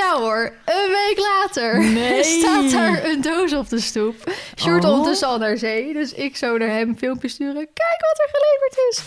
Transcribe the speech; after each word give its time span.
ja 0.00 0.18
hoor, 0.20 0.52
een 0.64 0.88
week 0.90 1.18
later 1.18 1.80
Nee. 2.00 2.24
staat 2.24 2.70
daar 2.70 3.04
een 3.04 3.20
doos 3.20 3.52
op 3.52 3.68
de 3.68 3.80
stoep. 3.80 4.32
Sjoerd 4.60 4.84
Oh. 4.84 4.90
ondertussen 4.90 5.28
al 5.28 5.38
naar 5.38 5.56
zee, 5.58 5.92
dus 5.92 6.12
ik 6.12 6.36
zo 6.36 6.56
naar 6.58 6.68
hem 6.68 6.88
een 6.88 6.98
filmpje 6.98 7.28
sturen. 7.28 7.68
Kijk 7.74 8.00
wat 8.00 8.18
er 8.18 8.28
geleverd 8.32 8.78
is. 8.90 9.02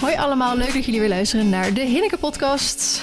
Hoi 0.00 0.16
allemaal, 0.16 0.56
leuk 0.56 0.72
dat 0.74 0.84
jullie 0.84 1.00
weer 1.00 1.08
luisteren 1.08 1.48
naar 1.48 1.72
de 1.72 1.80
Hinneke 1.80 2.16
podcast. 2.18 3.02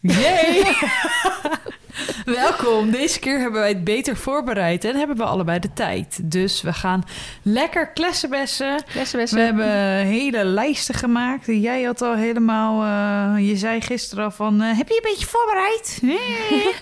Yay! 0.00 0.64
Welkom. 2.24 2.90
Deze 2.90 3.18
keer 3.18 3.38
hebben 3.38 3.60
wij 3.60 3.68
het 3.68 3.84
beter 3.84 4.16
voorbereid 4.16 4.84
en 4.84 4.96
hebben 4.96 5.16
we 5.16 5.24
allebei 5.24 5.58
de 5.58 5.72
tijd. 5.72 6.18
Dus 6.22 6.62
we 6.62 6.72
gaan 6.72 7.04
lekker 7.42 7.88
klessenbessen. 7.88 8.82
Lessenbessen. 8.94 9.38
We 9.38 9.44
hebben 9.44 10.06
hele 10.06 10.44
lijsten 10.44 10.94
gemaakt. 10.94 11.46
Jij 11.46 11.82
had 11.82 12.02
al 12.02 12.14
helemaal... 12.14 12.82
eh, 13.36 13.48
je 13.48 13.56
zei 13.56 13.80
gisteren 13.80 14.24
al 14.24 14.30
van... 14.30 14.62
eh, 14.62 14.76
heb 14.76 14.88
je 14.88 14.94
een 14.94 15.10
beetje 15.10 15.26
voorbereid? 15.26 15.98
Nee. 16.02 16.74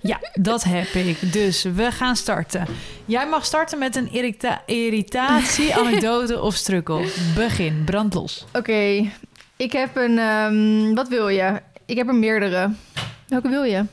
ja, 0.12 0.18
dat 0.32 0.64
heb 0.64 0.86
ik. 0.88 1.32
Dus 1.32 1.62
we 1.62 1.92
gaan 1.92 2.16
starten. 2.16 2.66
Jij 3.04 3.26
mag 3.28 3.44
starten 3.44 3.78
met 3.78 3.96
een 3.96 4.12
irrita- 4.12 4.62
irritatie, 4.66 5.74
anekdote 5.80 6.40
of 6.40 6.54
strukkel. 6.54 7.02
Begin, 7.34 7.82
brand 7.84 8.14
los. 8.14 8.44
Oké, 8.52 9.10
ik 9.56 9.72
heb 9.72 9.96
een... 9.96 10.18
ehm, 10.18 10.94
wat 10.94 11.08
wil 11.08 11.28
je? 11.28 11.60
Ik 11.86 11.96
heb 11.96 12.08
er 12.08 12.14
meerdere. 12.14 12.70
Welke 13.28 13.48
wil 13.48 13.62
je? 13.64 13.84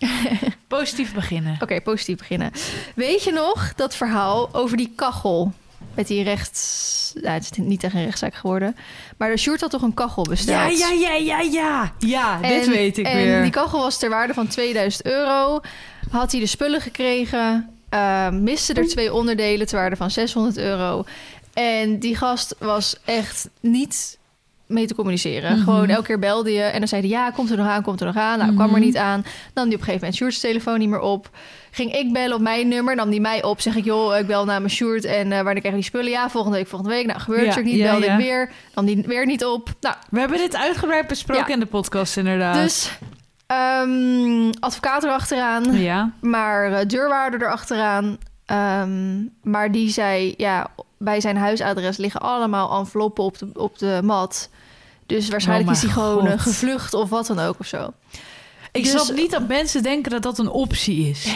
Positief 0.68 1.14
beginnen. 1.14 1.56
Oké, 1.60 1.80
positief 1.80 2.16
beginnen. 2.16 2.50
Weet 2.94 3.24
je 3.24 3.32
nog 3.32 3.72
dat 3.76 3.96
verhaal 3.96 4.48
over 4.54 4.76
die 4.76 4.92
kachel? 4.96 5.52
Met 5.94 6.06
die 6.06 6.22
rechts... 6.22 7.12
Nou, 7.14 7.28
het 7.34 7.42
is 7.42 7.50
niet 7.56 7.84
echt 7.84 7.94
een 7.94 8.04
rechtszaak 8.04 8.34
geworden. 8.34 8.76
Maar 9.16 9.30
de 9.30 9.36
Sjoerd 9.36 9.60
had 9.60 9.70
toch 9.70 9.82
een 9.82 9.94
kachel 9.94 10.22
besteld? 10.22 10.78
Ja, 10.78 10.88
ja, 10.88 11.10
ja, 11.10 11.14
ja, 11.14 11.40
ja. 11.40 11.92
Ja, 11.98 12.38
dit 12.40 12.64
En- 12.66 12.70
weet 12.70 12.98
ik 12.98 13.06
en 13.06 13.16
weer. 13.16 13.42
die 13.42 13.50
kachel 13.50 13.78
was 13.80 13.98
ter 13.98 14.10
waarde 14.10 14.34
van 14.34 14.46
2000 14.46 15.04
euro. 15.06 15.60
Had 16.10 16.30
hij 16.32 16.40
de 16.40 16.46
spullen 16.46 16.80
gekregen. 16.80 17.70
eh, 17.88 18.30
miste 18.30 18.72
er 18.74 18.88
twee 18.88 19.12
onderdelen 19.14 19.66
ter 19.66 19.78
waarde 19.78 19.96
van 19.96 20.10
600 20.10 20.56
euro. 20.58 21.04
En 21.52 21.98
die 21.98 22.16
gast 22.16 22.54
was 22.58 22.96
echt 23.04 23.48
niet 23.60 24.18
mee 24.70 24.86
te 24.86 24.94
communiceren. 24.94 25.52
Mhm. 25.52 25.62
Gewoon 25.64 25.88
elke 25.88 26.06
keer 26.06 26.18
belde 26.18 26.52
je 26.52 26.62
en 26.62 26.78
dan 26.78 26.88
zei 26.88 27.00
hij... 27.00 27.10
ja, 27.10 27.30
komt 27.30 27.50
er 27.50 27.56
nog 27.56 27.66
aan, 27.66 27.82
komt 27.82 28.00
er 28.00 28.06
nog 28.06 28.16
aan. 28.16 28.38
Nou, 28.38 28.52
kwam 28.54 28.66
er 28.66 28.72
Mhm. 28.76 28.80
niet 28.80 28.96
aan. 28.96 29.24
Dan 29.52 29.64
die 29.64 29.74
op 29.74 29.80
een 29.80 29.86
gegeven 29.86 29.92
moment 29.94 30.14
Sjoerd's 30.16 30.40
telefoon 30.40 30.78
niet 30.78 30.88
meer 30.88 31.00
op. 31.00 31.30
Ging 31.70 31.92
ik 31.94 32.12
bellen 32.12 32.34
op 32.36 32.40
mijn 32.42 32.68
nummer, 32.68 32.94
nam 32.94 33.10
die 33.10 33.20
mij 33.20 33.42
op. 33.42 33.60
Zeg 33.60 33.76
ik, 33.76 33.84
joh, 33.84 34.16
ik 34.18 34.26
bel 34.26 34.44
naar 34.44 34.58
mijn 34.60 34.70
Sjoerd 34.72 35.04
en 35.04 35.32
eh 35.32 35.36
wanneer 35.42 35.60
krijg 35.60 35.66
ik 35.66 35.80
die 35.80 35.82
spullen? 35.82 36.10
Ja, 36.10 36.30
volgende 36.30 36.56
week, 36.56 36.66
volgende 36.66 36.94
week. 36.94 37.06
Nou, 37.06 37.20
gebeurt 37.20 37.42
Ja, 37.42 37.48
het 37.48 37.58
ook 37.58 37.64
niet. 37.64 37.74
ja, 37.76 37.90
Belde 37.90 38.06
ja. 38.06 38.12
ik 38.12 38.18
weer, 38.24 38.50
nam 38.74 38.86
die 38.86 39.02
weer 39.06 39.26
niet 39.26 39.44
op. 39.44 39.68
Nou, 39.80 39.94
We 40.10 40.18
hebben 40.20 40.38
dit 40.38 40.56
uitgebreid 40.56 41.06
besproken 41.06 41.52
in 41.52 41.60
de 41.60 41.66
podcast, 41.66 42.16
inderdaad. 42.16 42.54
dus 42.54 42.98
ehm, 43.46 44.50
advocaat 44.60 45.04
erachteraan. 45.04 45.76
Ja. 45.80 46.12
Maar 46.20 46.72
eh, 46.72 46.86
deurwaarder 46.86 47.42
erachteraan. 47.42 48.18
Ehm 48.46 49.22
maar 49.42 49.72
die 49.72 49.88
zei, 49.88 50.34
ja, 50.36 50.66
bij 50.98 51.20
zijn 51.20 51.36
huisadres 51.36 51.96
liggen 51.96 52.20
allemaal 52.20 52.78
enveloppen 52.78 53.24
op 53.24 53.38
de, 53.38 53.50
op 53.54 53.78
de 53.78 54.00
mat. 54.04 54.50
Dus 55.10 55.28
waarschijnlijk 55.28 55.68
Oh 55.68 55.74
is 55.76 55.82
hij 55.82 55.90
gewoon 55.92 56.26
eh, 56.26 56.30
God. 56.32 56.40
gevlucht 56.40 56.94
of 56.94 57.08
wat 57.10 57.26
dan 57.26 57.38
ook 57.38 57.58
of 57.58 57.66
zo. 57.66 57.92
Ik 58.72 58.82
Dus- 58.82 58.90
snap 58.90 59.16
niet 59.16 59.30
dat 59.30 59.48
mensen 59.48 59.82
denken 59.82 60.10
dat 60.10 60.22
dat 60.22 60.38
een 60.38 60.48
optie 60.50 61.08
is. 61.10 61.34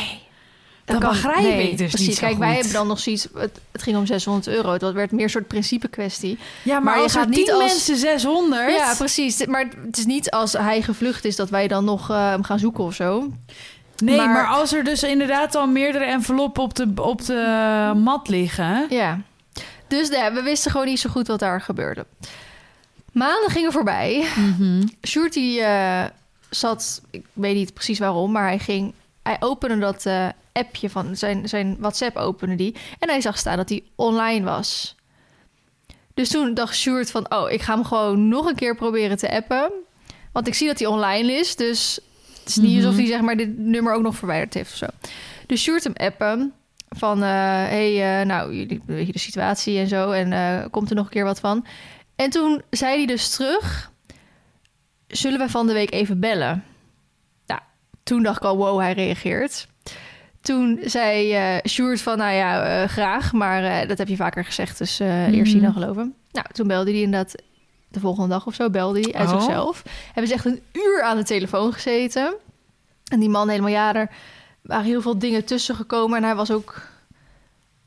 Dat 0.84 0.98
kan- 0.98 1.10
begrijp 1.10 1.58
ik 1.58 1.78
dus 1.78 1.88
precies. 1.90 2.06
niet 2.06 2.16
zo 2.16 2.26
Kijk, 2.26 2.38
wij 2.38 2.46
goed. 2.48 2.56
hebben 2.56 2.72
dan 2.74 2.86
nog 2.86 2.98
zoiets... 2.98 3.28
Het, 3.34 3.60
het 3.72 3.82
ging 3.82 3.96
om 3.96 4.06
600 4.06 4.46
euro. 4.56 4.76
Dat 4.76 4.92
werd 4.94 5.10
meer 5.12 5.22
een 5.22 5.30
soort 5.30 5.48
principe 5.48 5.88
kwestie. 5.88 6.38
Ja, 6.62 6.74
maar, 6.80 6.94
Maar 6.94 7.02
je 7.02 7.08
gaat 7.08 7.28
niet 7.28 7.52
als- 7.52 7.64
mensen 7.64 7.96
600... 7.96 8.70
Ja, 8.76 8.94
precies. 8.98 9.46
Maar 9.46 9.66
het 9.86 9.98
is 9.98 10.04
niet 10.06 10.30
als 10.30 10.52
hij 10.52 10.82
gevlucht 10.82 11.24
is... 11.24 11.36
dat 11.36 11.50
wij 11.50 11.68
dan 11.68 11.84
nog 11.84 12.10
eh, 12.10 12.28
hem 12.28 12.42
gaan 12.42 12.58
zoeken 12.58 12.84
of 12.84 12.94
zo. 12.94 13.28
nee, 13.96 14.16
maar... 14.16 14.28
maar- 14.28 14.46
als 14.46 14.72
er 14.72 14.84
dus 14.84 15.02
inderdaad 15.02 15.54
al 15.54 15.66
meerdere 15.66 16.04
enveloppen 16.04 16.62
op 16.62 16.74
de, 16.74 16.92
op 16.94 17.24
de 17.24 17.92
mat 17.96 18.28
liggen... 18.28 18.86
Ja. 18.88 19.20
Dus 19.88 20.08
ja, 20.08 20.32
we 20.32 20.42
wisten 20.42 20.70
gewoon 20.70 20.86
niet 20.86 21.00
zo 21.00 21.10
goed 21.10 21.26
wat 21.26 21.38
daar 21.38 21.60
gebeurde. 21.60 22.06
Maanden 23.14 23.50
gingen 23.50 23.72
voorbij. 23.72 24.26
Mhm. 24.36 24.82
Sjoerd 25.06 25.32
die 25.32 25.60
eh, 25.60 26.04
zat, 26.50 27.02
ik 27.10 27.24
weet 27.32 27.54
niet 27.54 27.74
precies 27.74 27.98
waarom, 27.98 28.32
maar 28.32 28.46
hij 28.46 28.58
ging, 28.58 28.92
hij 29.22 29.36
opende 29.40 29.78
dat 29.78 30.06
eh, 30.06 30.28
appje 30.52 30.90
van 30.90 31.16
zijn, 31.16 31.48
zijn 31.48 31.76
WhatsApp 31.78 32.16
opende 32.16 32.54
die 32.54 32.74
en 32.98 33.08
hij 33.08 33.20
zag 33.20 33.38
staan 33.38 33.56
dat 33.56 33.68
hij 33.68 33.82
online 33.94 34.44
was. 34.44 34.94
Dus 36.14 36.28
toen 36.28 36.54
dacht 36.54 36.76
Sjoerd 36.76 37.10
van, 37.10 37.32
oh, 37.34 37.50
ik 37.50 37.62
ga 37.62 37.74
hem 37.74 37.84
gewoon 37.84 38.28
nog 38.28 38.46
een 38.46 38.54
keer 38.54 38.76
proberen 38.76 39.16
te 39.18 39.30
appen, 39.30 39.70
want 40.32 40.46
ik 40.46 40.54
zie 40.54 40.66
dat 40.66 40.78
hij 40.78 40.88
online 40.88 41.32
is, 41.32 41.56
dus 41.56 41.98
het 42.38 42.48
is 42.48 42.56
niet 42.56 42.70
Mhm. 42.76 42.84
alsof 42.84 42.96
hij 42.96 43.06
zeg 43.06 43.20
maar 43.20 43.36
dit 43.36 43.58
nummer 43.58 43.94
ook 43.94 44.02
nog 44.02 44.16
verwijderd 44.16 44.54
heeft 44.54 44.70
of 44.70 44.76
zo. 44.76 44.86
Dus 45.46 45.62
Sjoerd 45.62 45.84
hem 45.84 45.92
appen 45.96 46.52
van, 46.88 47.22
eh 47.22 47.28
hey, 47.68 48.24
nou, 48.24 48.54
jullie 48.56 48.82
weet 48.86 49.06
je 49.06 49.12
de 49.12 49.18
situatie 49.18 49.78
en 49.78 49.88
zo 49.88 50.10
en 50.10 50.70
komt 50.70 50.90
er 50.90 50.96
nog 50.96 51.04
een 51.04 51.10
keer 51.10 51.24
wat 51.24 51.40
van. 51.40 51.66
En 52.16 52.30
toen 52.30 52.62
zei 52.70 52.96
hij 52.96 53.06
dus 53.06 53.30
terug 53.30 53.92
zullen 55.06 55.38
we 55.38 55.48
van 55.48 55.66
de 55.66 55.72
week 55.72 55.92
even 55.92 56.20
bellen? 56.20 56.64
Nou, 57.46 57.60
toen 58.02 58.22
dacht 58.22 58.36
ik 58.36 58.44
al, 58.44 58.56
wow, 58.56 58.80
hij 58.80 58.92
reageert. 58.92 59.66
Toen 60.40 60.78
zei 60.82 61.32
eh 61.32 61.56
Sjoerd 61.70 62.00
van, 62.00 62.18
nou 62.18 62.32
ja, 62.32 62.82
eh, 62.82 62.88
graag, 62.88 63.32
maar 63.32 63.64
eh, 63.64 63.88
dat 63.88 63.98
heb 63.98 64.08
je 64.08 64.16
vaker 64.16 64.44
gezegd, 64.44 64.78
dus 64.78 65.00
eh, 65.00 65.32
eerst 65.32 65.52
zien 65.52 65.62
dan 65.62 65.72
geloven. 65.72 66.14
Nou, 66.30 66.46
toen 66.52 66.66
belde 66.66 66.90
hij 66.90 67.00
inderdaad 67.00 67.34
de 67.88 68.00
volgende 68.00 68.28
dag 68.28 68.46
of 68.46 68.54
zo, 68.54 68.70
belde 68.70 69.00
hij 69.00 69.12
uit 69.14 69.28
Oh. 69.32 69.40
zichzelf. 69.40 69.82
Hebben 70.04 70.26
ze 70.26 70.34
echt 70.34 70.44
een 70.44 70.62
uur 70.72 71.02
aan 71.02 71.16
de 71.16 71.24
telefoon 71.24 71.72
gezeten. 71.72 72.34
En 73.04 73.20
die 73.20 73.28
man 73.28 73.48
helemaal, 73.48 73.70
ja, 73.70 73.94
er 73.94 74.10
waren 74.62 74.84
heel 74.84 75.02
veel 75.02 75.18
dingen 75.18 75.44
tussen 75.44 75.74
gekomen. 75.74 76.16
En 76.16 76.24
hij 76.24 76.34
was 76.34 76.50
ook, 76.50 76.82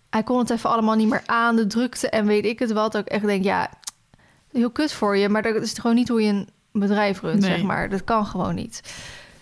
hij 0.10 0.24
kon 0.24 0.38
het 0.40 0.50
even 0.50 0.70
allemaal 0.70 0.96
niet 0.96 1.10
meer 1.10 1.24
aan, 1.26 1.56
de 1.56 1.68
drukte 1.68 2.10
en 2.10 2.26
weet 2.26 2.46
ik 2.46 2.60
het 2.60 2.72
wat. 2.72 2.96
Ik 2.96 3.08
echt 3.08 3.26
denk, 3.26 3.44
ja, 3.44 3.70
heel 4.52 4.70
kut 4.72 4.94
voor 4.94 5.18
je, 5.18 5.30
maar 5.30 5.42
dat 5.42 5.56
is 5.62 5.74
gewoon 5.74 5.96
niet 5.96 6.08
hoe 6.08 6.22
je 6.22 6.30
een 6.32 6.48
bedrijf 6.72 7.22
runt, 7.22 7.40
Nee. 7.42 7.50
zeg 7.50 7.64
maar. 7.64 7.90
Dat 7.90 8.04
kan 8.04 8.26
gewoon 8.26 8.56
niet. 8.56 8.82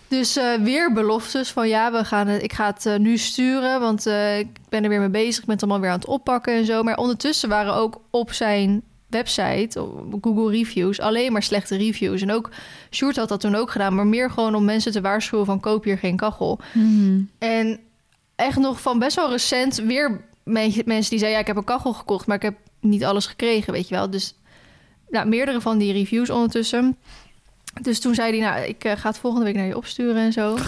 Dus 0.08 0.36
eh, 0.36 0.54
weer 0.54 0.92
beloftes 0.92 1.50
van 1.50 1.68
ja, 1.68 1.92
we 1.92 2.04
gaan 2.04 2.26
het, 2.26 2.42
ik 2.42 2.52
ga 2.52 2.66
het 2.66 2.86
eh, 2.86 2.96
nu 2.96 3.16
sturen, 3.16 3.80
want 3.80 4.06
eh, 4.06 4.38
ik 4.38 4.48
ben 4.68 4.82
er 4.82 4.88
weer 4.88 5.00
mee 5.00 5.08
bezig. 5.08 5.38
Ik 5.38 5.44
ben 5.44 5.54
het 5.54 5.62
allemaal 5.62 5.80
weer 5.80 5.90
aan 5.90 5.98
het 5.98 6.06
oppakken 6.08 6.54
en 6.54 6.64
zo. 6.64 6.82
Maar 6.82 6.96
ondertussen 6.96 7.48
waren 7.48 7.74
ook 7.74 8.00
op 8.10 8.32
zijn 8.32 8.82
website, 9.06 9.82
op 9.82 10.18
Google 10.20 10.50
Reviews, 10.50 11.00
alleen 11.00 11.32
maar 11.32 11.42
slechte 11.42 11.76
reviews. 11.76 12.22
En 12.22 12.32
ook 12.32 12.50
Sjoerd 12.90 13.16
had 13.16 13.28
dat 13.28 13.40
toen 13.40 13.54
ook 13.54 13.70
gedaan, 13.70 13.94
maar 13.94 14.06
meer 14.06 14.30
gewoon 14.30 14.54
om 14.54 14.64
mensen 14.64 14.92
te 14.92 15.00
waarschuwen 15.00 15.46
van 15.46 15.60
koop 15.60 15.84
hier 15.84 15.98
geen 15.98 16.16
kachel. 16.16 16.58
Mhm. 16.72 17.20
En 17.38 17.78
echt 18.36 18.58
nog 18.58 18.80
van 18.80 18.98
best 18.98 19.16
wel 19.16 19.30
recent 19.30 19.74
weer 19.76 20.24
men- 20.44 20.82
mensen 20.84 21.10
die 21.10 21.18
zeiden... 21.18 21.30
ja, 21.30 21.38
ik 21.38 21.46
heb 21.46 21.56
een 21.56 21.64
kachel 21.64 21.92
gekocht, 21.92 22.26
maar 22.26 22.36
ik 22.36 22.42
heb 22.42 22.54
niet 22.80 23.04
alles 23.04 23.26
gekregen, 23.26 23.72
weet 23.72 23.88
je 23.88 23.94
wel. 23.94 24.10
Dus 24.10 24.34
nou, 25.08 25.28
meerdere 25.28 25.60
van 25.60 25.78
die 25.78 25.92
reviews 25.92 26.30
ondertussen. 26.30 26.96
Dus 27.80 28.00
toen 28.00 28.14
zei 28.14 28.30
hij, 28.40 28.50
nou, 28.50 28.66
ik 28.66 28.84
eh, 28.84 28.92
ga 28.96 29.08
het 29.08 29.18
volgende 29.18 29.44
week 29.46 29.54
naar 29.54 29.66
je 29.66 29.76
opsturen 29.76 30.16
en 30.16 30.32
zo. 30.32 30.58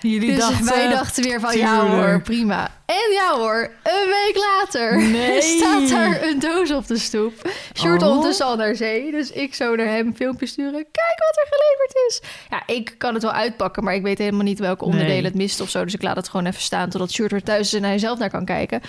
Jullie 0.00 0.30
dus 0.30 0.38
dachten... 0.38 0.64
wij 0.64 0.88
dachten 0.88 1.24
weer 1.24 1.40
van, 1.40 1.58
ja 1.58 1.86
hoor, 1.86 2.22
prima. 2.22 2.70
En 2.86 3.12
ja 3.12 3.36
hoor, 3.36 3.70
een 3.82 4.08
week 4.08 4.36
later 4.36 4.98
Nee. 5.02 5.42
staat 5.58 5.88
daar 5.88 6.22
een 6.22 6.38
doos 6.38 6.70
op 6.72 6.86
de 6.86 6.98
stoep. 6.98 7.50
Sjoerd 7.78 8.02
Oh. 8.02 8.08
ondertussen 8.08 8.46
al 8.46 8.56
naar 8.56 8.76
zee, 8.76 9.10
dus 9.10 9.30
ik 9.30 9.54
zo 9.54 9.74
naar 9.74 9.86
hem 9.86 10.06
een 10.06 10.16
filmpje 10.16 10.46
sturen. 10.46 10.72
Kijk 10.92 11.18
wat 11.18 11.36
er 11.36 11.46
geleverd 11.50 12.08
is. 12.08 12.20
Ja, 12.50 12.62
ik 12.74 12.94
kan 12.98 13.14
het 13.14 13.22
wel 13.22 13.32
uitpakken, 13.32 13.84
maar 13.84 13.94
ik 13.94 14.02
weet 14.02 14.18
helemaal 14.18 14.42
niet 14.42 14.58
welke 14.58 14.84
onderdelen 14.84 15.14
Nee. 15.16 15.24
het 15.24 15.34
mist 15.34 15.60
of 15.60 15.70
zo. 15.70 15.84
Dus 15.84 15.94
ik 15.94 16.02
laat 16.02 16.16
het 16.16 16.28
gewoon 16.28 16.46
even 16.46 16.60
staan 16.60 16.88
totdat 16.90 17.12
Sjoerd 17.12 17.32
er 17.32 17.42
thuis 17.42 17.66
is 17.66 17.80
en 17.80 17.84
hij 17.84 17.98
zelf 17.98 18.18
naar 18.18 18.30
kan 18.30 18.44
kijken. 18.44 18.80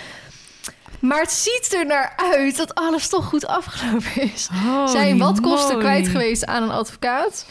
Maar 1.00 1.20
het 1.20 1.32
ziet 1.32 1.74
er 1.74 1.86
naar 1.86 2.12
uit 2.34 2.56
dat 2.56 2.74
alles 2.74 3.08
toch 3.08 3.24
goed 3.24 3.46
afgelopen 3.46 4.22
is. 4.32 4.48
zijn 4.86 5.18
wat 5.18 5.40
kosten 5.40 5.78
kwijt 5.78 6.08
geweest 6.08 6.46
aan 6.46 6.62
een 6.62 6.70
advocaat. 6.70 7.46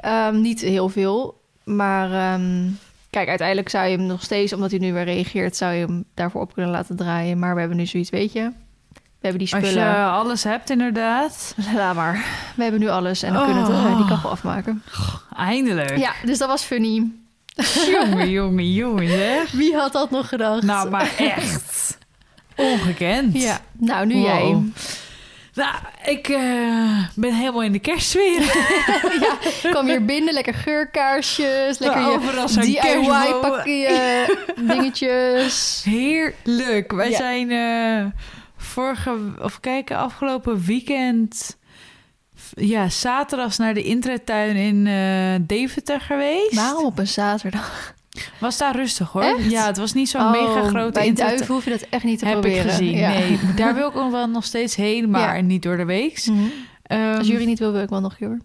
Ehm, 0.00 0.40
niet 0.40 0.60
heel 0.60 0.88
veel. 0.88 1.40
Maar 1.64 2.12
ehm, 2.12 2.68
kijk, 3.10 3.28
uiteindelijk 3.28 3.68
zou 3.68 3.86
je 3.88 3.96
hem 3.96 4.06
nog 4.06 4.22
steeds, 4.22 4.52
omdat 4.52 4.70
hij 4.70 4.78
nu 4.80 4.92
weer 4.92 5.04
reageert, 5.04 5.56
zou 5.56 5.72
je 5.72 5.86
hem 5.86 6.04
daarvoor 6.14 6.40
op 6.40 6.52
kunnen 6.54 6.70
laten 6.72 6.96
draaien. 6.96 7.38
Maar 7.38 7.54
we 7.54 7.60
hebben 7.60 7.78
nu 7.78 7.86
zoiets, 7.86 8.10
weet 8.10 8.32
je. 8.32 8.50
We 8.92 9.28
hebben 9.28 9.46
die 9.46 9.54
Als 9.54 9.64
spullen. 9.66 9.88
je 9.88 10.04
alles 10.04 10.44
hebt, 10.44 10.70
inderdaad. 10.70 11.54
Laat 11.74 11.94
maar. 11.94 12.24
We 12.56 12.62
hebben 12.62 12.80
nu 12.80 12.88
alles 12.88 13.22
en 13.22 13.32
dan 13.32 13.42
Oh. 13.42 13.48
kunnen 13.48 13.66
we 13.66 13.72
het, 13.72 13.86
eh, 13.86 13.96
die 13.96 14.06
kachel 14.06 14.30
afmaken. 14.30 14.82
Eindelijk. 15.36 15.96
Ja, 15.98 16.12
dus 16.24 16.38
dat 16.38 16.48
was 16.48 16.62
funny. 16.62 17.10
Jongen, 17.90 18.30
jongen, 18.30 18.72
jongen. 18.72 19.44
Wie 19.52 19.76
had 19.76 19.92
dat 19.92 20.10
nog 20.10 20.28
gedacht? 20.28 20.62
Nou, 20.62 20.90
maar 20.90 21.14
echt. 21.18 21.98
Ongekend. 22.56 23.42
Ja, 23.42 23.60
nou 23.78 24.06
nu 24.06 24.14
Wow. 24.14 24.24
jij. 24.24 24.62
Nou, 25.54 25.74
ik 26.04 26.28
eh, 26.28 27.04
ben 27.14 27.34
helemaal 27.34 27.62
in 27.62 27.72
de 27.72 27.78
kerstsfeer. 27.78 28.40
ja, 29.20 29.36
kwam 29.70 29.86
hier 29.86 30.04
binnen, 30.04 30.34
lekker 30.34 30.54
geurkaarsjes, 30.54 31.78
lekker 31.78 32.00
Ja, 32.00 32.06
je 32.08 32.14
overal 32.16 32.48
zijn 32.48 32.64
DIY 32.66 32.74
kerstbomen. 32.80 33.40
pakje 33.40 34.36
dingetjes. 34.68 35.82
Heerlijk. 35.84 36.92
Wij 36.92 37.10
Ja. 37.10 37.16
zijn 37.16 37.50
eh, 37.50 38.20
vorige, 38.56 39.16
of 39.42 39.60
kijken, 39.60 39.96
afgelopen 39.96 40.64
weekend 40.64 41.58
ja, 42.54 42.88
zaterdags 42.88 43.58
naar 43.58 43.74
de 43.74 43.82
intratuin 43.82 44.56
in 44.56 44.86
eh, 44.86 45.46
Deventer 45.46 46.00
geweest. 46.00 46.54
Waarom 46.54 46.84
op 46.84 46.98
een 46.98 47.06
zaterdag? 47.08 47.94
Was 48.38 48.58
daar 48.58 48.76
rustig 48.76 49.10
hoor. 49.10 49.22
Echt? 49.22 49.50
Ja, 49.50 49.66
het 49.66 49.76
was 49.76 49.92
niet 49.92 50.08
zo'n 50.08 50.20
Oh, 50.20 50.30
mega 50.30 50.68
grote 50.68 50.92
Bij. 51.00 51.12
Duiven 51.12 51.46
hoef 51.46 51.64
je 51.64 51.70
dat 51.70 51.86
echt 51.90 52.04
niet 52.04 52.18
te 52.18 52.24
Heb 52.24 52.40
proberen. 52.40 52.64
ik 52.64 52.70
gezien. 52.70 52.96
Ja. 52.96 53.08
Nee, 53.08 53.38
daar 53.56 53.74
wil 53.74 53.88
ik 53.88 53.96
ook 53.96 54.10
wel 54.10 54.26
nog 54.26 54.44
steeds 54.44 54.76
heen, 54.76 55.10
maar 55.10 55.36
Ja. 55.36 55.42
niet 55.42 55.62
door 55.62 55.76
de 55.76 55.84
week. 55.84 56.26
Mhm. 56.26 56.38
Ehm, 56.82 57.18
Als 57.18 57.26
jullie 57.26 57.46
niet 57.46 57.58
wil, 57.58 57.72
wil 57.72 57.82
ik 57.82 57.88
wel 57.88 58.00
nog 58.00 58.16
een 58.18 58.26
hoor. 58.26 58.38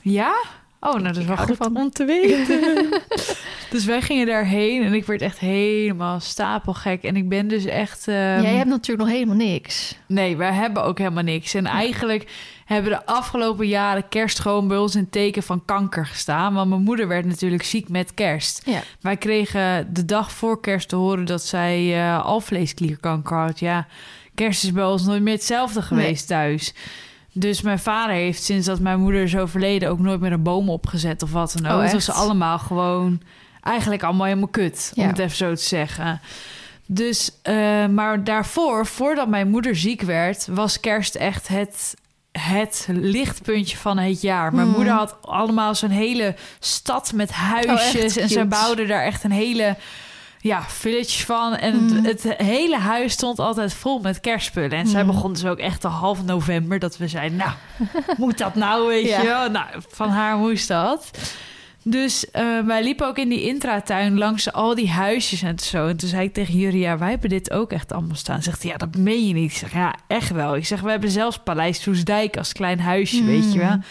Ja? 0.00 0.32
Oh, 0.80 0.92
nou 0.92 1.02
dat 1.02 1.16
is 1.16 1.24
wel 1.24 1.36
goed 1.36 1.48
ervan. 1.50 1.76
om 1.76 1.90
te 1.90 2.04
weten. 2.04 2.86
dus 3.70 3.84
wij 3.84 4.00
gingen 4.02 4.26
daarheen 4.26 4.82
en 4.82 4.92
ik 4.94 5.04
werd 5.06 5.22
echt 5.22 5.38
helemaal 5.38 6.20
stapelgek. 6.20 7.02
En 7.02 7.16
ik 7.16 7.28
ben 7.28 7.48
dus 7.48 7.64
echt... 7.64 8.08
ehm, 8.08 8.42
Jij 8.42 8.54
hebt 8.54 8.68
natuurlijk 8.68 9.08
nog 9.08 9.16
helemaal 9.16 9.36
niks. 9.36 9.96
Nee, 10.06 10.36
wij 10.36 10.52
hebben 10.52 10.84
ook 10.84 10.98
helemaal 10.98 11.22
niks. 11.22 11.54
En 11.54 11.66
eigenlijk 11.66 12.30
hebben 12.68 12.90
de 12.90 13.06
afgelopen 13.06 13.66
jaren 13.66 14.08
kerst 14.08 14.38
gewoon 14.38 14.68
bij 14.68 14.76
ons 14.76 14.94
in 14.94 15.10
teken 15.10 15.42
van 15.42 15.64
kanker 15.64 16.06
gestaan. 16.06 16.54
Want 16.54 16.68
mijn 16.68 16.82
moeder 16.82 17.08
werd 17.08 17.24
natuurlijk 17.24 17.62
ziek 17.62 17.88
met 17.88 18.14
kerst. 18.14 18.62
Ja. 18.64 18.82
Wij 19.00 19.16
kregen 19.16 19.94
de 19.94 20.04
dag 20.04 20.32
voor 20.32 20.60
kerst 20.60 20.88
te 20.88 20.96
horen 20.96 21.24
dat 21.24 21.42
zij 21.42 22.04
eh 22.04 22.24
alvleesklierkanker 22.24 23.36
had. 23.36 23.58
Ja, 23.58 23.86
kerst 24.34 24.64
is 24.64 24.72
bij 24.72 24.84
ons 24.84 25.04
nooit 25.04 25.22
meer 25.22 25.34
hetzelfde 25.34 25.82
geweest 25.82 26.26
thuis. 26.26 26.74
Dus 27.32 27.62
mijn 27.62 27.78
vader 27.78 28.14
heeft 28.14 28.42
sinds 28.42 28.66
dat 28.66 28.80
mijn 28.80 29.00
moeder 29.00 29.22
is 29.22 29.36
overleden 29.36 29.90
ook 29.90 29.98
nooit 29.98 30.20
meer 30.20 30.32
een 30.32 30.42
boom 30.42 30.70
opgezet 30.70 31.22
of 31.22 31.32
wat 31.32 31.54
dan 31.56 31.72
ook. 31.72 31.78
Oh, 31.78 31.82
het 31.82 31.92
was 31.92 32.08
echt? 32.08 32.18
allemaal 32.18 32.58
gewoon 32.58 33.20
eigenlijk 33.62 34.02
allemaal 34.02 34.26
helemaal 34.26 34.48
kut, 34.48 34.92
om 34.96 35.06
het 35.06 35.18
even 35.18 35.36
zo 35.36 35.54
te 35.54 35.62
zeggen. 35.62 36.20
Dus, 36.86 37.30
eh, 37.42 37.86
maar 37.86 38.24
daarvoor, 38.24 38.86
voordat 38.86 39.28
mijn 39.28 39.48
moeder 39.48 39.76
ziek 39.76 40.02
werd, 40.02 40.46
was 40.46 40.80
kerst 40.80 41.14
echt 41.14 41.48
het, 41.48 41.94
het 42.38 42.86
lichtpuntje 42.90 43.76
van 43.76 43.98
het 43.98 44.20
jaar. 44.20 44.52
Mijn 44.54 44.66
Hmm. 44.66 44.76
moeder 44.76 44.92
had 44.92 45.16
allemaal 45.22 45.74
zo'n 45.74 45.90
hele 45.90 46.34
stad 46.60 47.12
met 47.14 47.30
huisjes 47.32 47.94
Oh, 47.94 48.04
echt 48.04 48.16
en 48.16 48.28
ze 48.28 48.44
bouwde 48.46 48.86
daar 48.86 49.04
echt 49.04 49.24
een 49.24 49.30
hele 49.30 49.76
ja, 50.40 50.62
village 50.68 51.24
van. 51.26 51.56
En 51.56 51.74
Hmm. 51.74 52.04
het, 52.04 52.22
het 52.22 52.36
hele 52.36 52.78
huis 52.78 53.12
stond 53.12 53.38
altijd 53.38 53.74
vol 53.74 53.98
met 53.98 54.20
kerstspullen. 54.20 54.70
En 54.78 54.86
zij 54.86 55.02
Hmm. 55.02 55.10
begon 55.10 55.32
dus 55.32 55.44
ook 55.44 55.58
echt 55.58 55.84
al 55.84 55.90
half 55.90 56.24
november 56.24 56.78
dat 56.78 56.96
we 56.96 57.08
zeiden, 57.08 57.38
nou, 57.38 57.50
moet 58.18 58.38
dat 58.38 58.54
nou, 58.54 58.86
weet 58.86 59.06
Ja. 59.08 59.20
je 59.20 59.26
wel? 59.26 59.50
Nou, 59.50 59.66
van 59.88 60.08
haar 60.08 60.36
moest 60.36 60.68
dat. 60.68 61.10
Dus 61.90 62.30
eh, 62.30 62.44
wij 62.66 62.82
liepen 62.82 63.06
ook 63.06 63.18
in 63.18 63.28
die 63.28 63.42
intratuin 63.42 64.18
langs 64.18 64.52
al 64.52 64.74
die 64.74 64.90
huisjes 64.90 65.42
en 65.42 65.58
zo. 65.58 65.86
En 65.86 65.96
toen 65.96 66.08
zei 66.08 66.24
ik 66.26 66.32
tegen 66.34 66.54
jullie, 66.58 66.80
ja, 66.80 66.98
wij 66.98 67.10
hebben 67.10 67.28
dit 67.30 67.50
ook 67.50 67.72
echt 67.72 67.92
allemaal 67.92 68.16
staan. 68.16 68.42
Zegt 68.42 68.62
hij, 68.62 68.70
ja, 68.70 68.76
dat 68.76 68.96
meen 68.96 69.26
je 69.26 69.34
niet. 69.34 69.50
Ik 69.50 69.56
zeg, 69.56 69.72
ja, 69.72 69.94
echt 70.06 70.30
wel. 70.30 70.56
Ik 70.56 70.66
zeg, 70.66 70.80
we 70.80 70.90
hebben 70.90 71.10
zelfs 71.10 71.38
Paleis 71.38 71.82
Soesdijk 71.82 72.36
als 72.36 72.52
klein 72.52 72.80
huisje, 72.80 73.24
weet 73.24 73.52
je 73.52 73.58
wel. 73.58 73.70
Mm. 73.74 73.82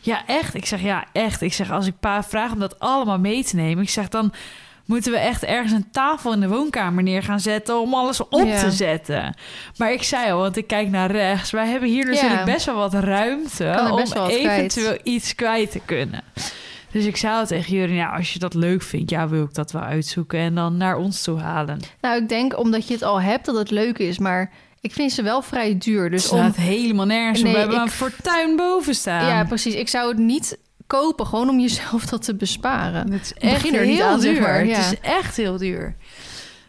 Ja, 0.00 0.22
echt. 0.26 0.54
Ik 0.54 0.66
zeg, 0.66 0.80
ja, 0.82 1.04
echt. 1.12 1.42
Ik 1.42 1.52
zeg, 1.52 1.70
als 1.70 1.86
ik 1.86 1.94
pa 2.00 2.22
vraag 2.22 2.52
om 2.52 2.58
dat 2.58 2.78
allemaal 2.78 3.18
mee 3.18 3.44
te 3.44 3.56
nemen... 3.56 3.82
ik 3.82 3.90
zeg, 3.90 4.08
dan 4.08 4.32
moeten 4.84 5.12
we 5.12 5.18
echt 5.18 5.44
ergens 5.44 5.72
een 5.72 5.90
tafel 5.92 6.32
in 6.32 6.40
de 6.40 6.48
woonkamer 6.48 7.02
neer 7.02 7.22
gaan 7.22 7.40
zetten... 7.40 7.80
om 7.80 7.94
alles 7.94 8.28
op 8.28 8.44
Ja. 8.46 8.60
te 8.60 8.70
zetten. 8.70 9.34
Maar 9.76 9.92
ik 9.92 10.02
zei 10.02 10.32
al, 10.32 10.38
want 10.38 10.56
ik 10.56 10.66
kijk 10.66 10.88
naar 10.88 11.10
rechts... 11.10 11.50
wij 11.50 11.68
hebben 11.68 11.88
hier 11.88 12.04
natuurlijk 12.06 12.46
Ja. 12.46 12.52
best 12.52 12.66
wel 12.66 12.74
wat 12.76 12.94
ruimte... 12.94 13.64
Om 13.78 13.84
wel 13.96 14.08
wat 14.14 14.28
eventueel 14.28 14.86
kwijt. 14.86 15.00
iets 15.06 15.34
kwijt 15.34 15.70
te 15.70 15.80
kunnen. 15.84 16.22
Dus 16.94 17.04
ik 17.04 17.16
zei 17.16 17.34
al 17.34 17.46
tegen 17.46 17.76
jullie, 17.76 17.96
nou, 17.96 18.16
als 18.16 18.32
je 18.32 18.38
dat 18.38 18.54
leuk 18.54 18.82
vindt... 18.82 19.10
ja, 19.10 19.28
wil 19.28 19.44
ik 19.44 19.54
dat 19.54 19.72
wel 19.72 19.82
uitzoeken 19.82 20.38
en 20.38 20.54
dan 20.54 20.76
naar 20.76 20.96
ons 20.96 21.22
toe 21.22 21.38
halen. 21.38 21.80
Nou, 22.00 22.22
ik 22.22 22.28
denk 22.28 22.58
omdat 22.58 22.88
je 22.88 22.94
het 22.94 23.02
al 23.02 23.20
hebt 23.20 23.46
dat 23.46 23.54
het 23.54 23.70
leuk 23.70 23.98
is. 23.98 24.18
Maar 24.18 24.52
ik 24.80 24.92
vind 24.92 25.12
ze 25.12 25.22
wel 25.22 25.42
vrij 25.42 25.78
duur. 25.78 26.10
Dus 26.10 26.30
het 26.30 26.32
om... 26.32 26.52
helemaal 26.56 27.06
nergens. 27.06 27.42
Nee, 27.42 27.52
We 27.52 27.58
hebben 27.58 27.76
ik- 27.76 27.82
een 27.82 27.90
fortuin 27.90 28.56
boven 28.56 28.94
staan. 28.94 29.26
Ja, 29.26 29.44
precies. 29.44 29.74
Ik 29.74 29.88
zou 29.88 30.08
het 30.08 30.18
niet 30.18 30.58
kopen, 30.86 31.26
gewoon 31.26 31.48
om 31.48 31.60
jezelf 31.60 32.04
dat 32.06 32.22
te 32.24 32.34
besparen. 32.34 33.12
Het 33.12 33.22
is 33.22 33.32
echt 33.34 33.62
heel 33.62 34.20
zeg 34.20 34.32
duur. 34.32 34.42
maar, 34.42 34.66
ja. 34.66 34.76
Het 34.76 34.92
is 34.92 35.10
echt 35.10 35.36
heel 35.36 35.56
duur. 35.56 35.96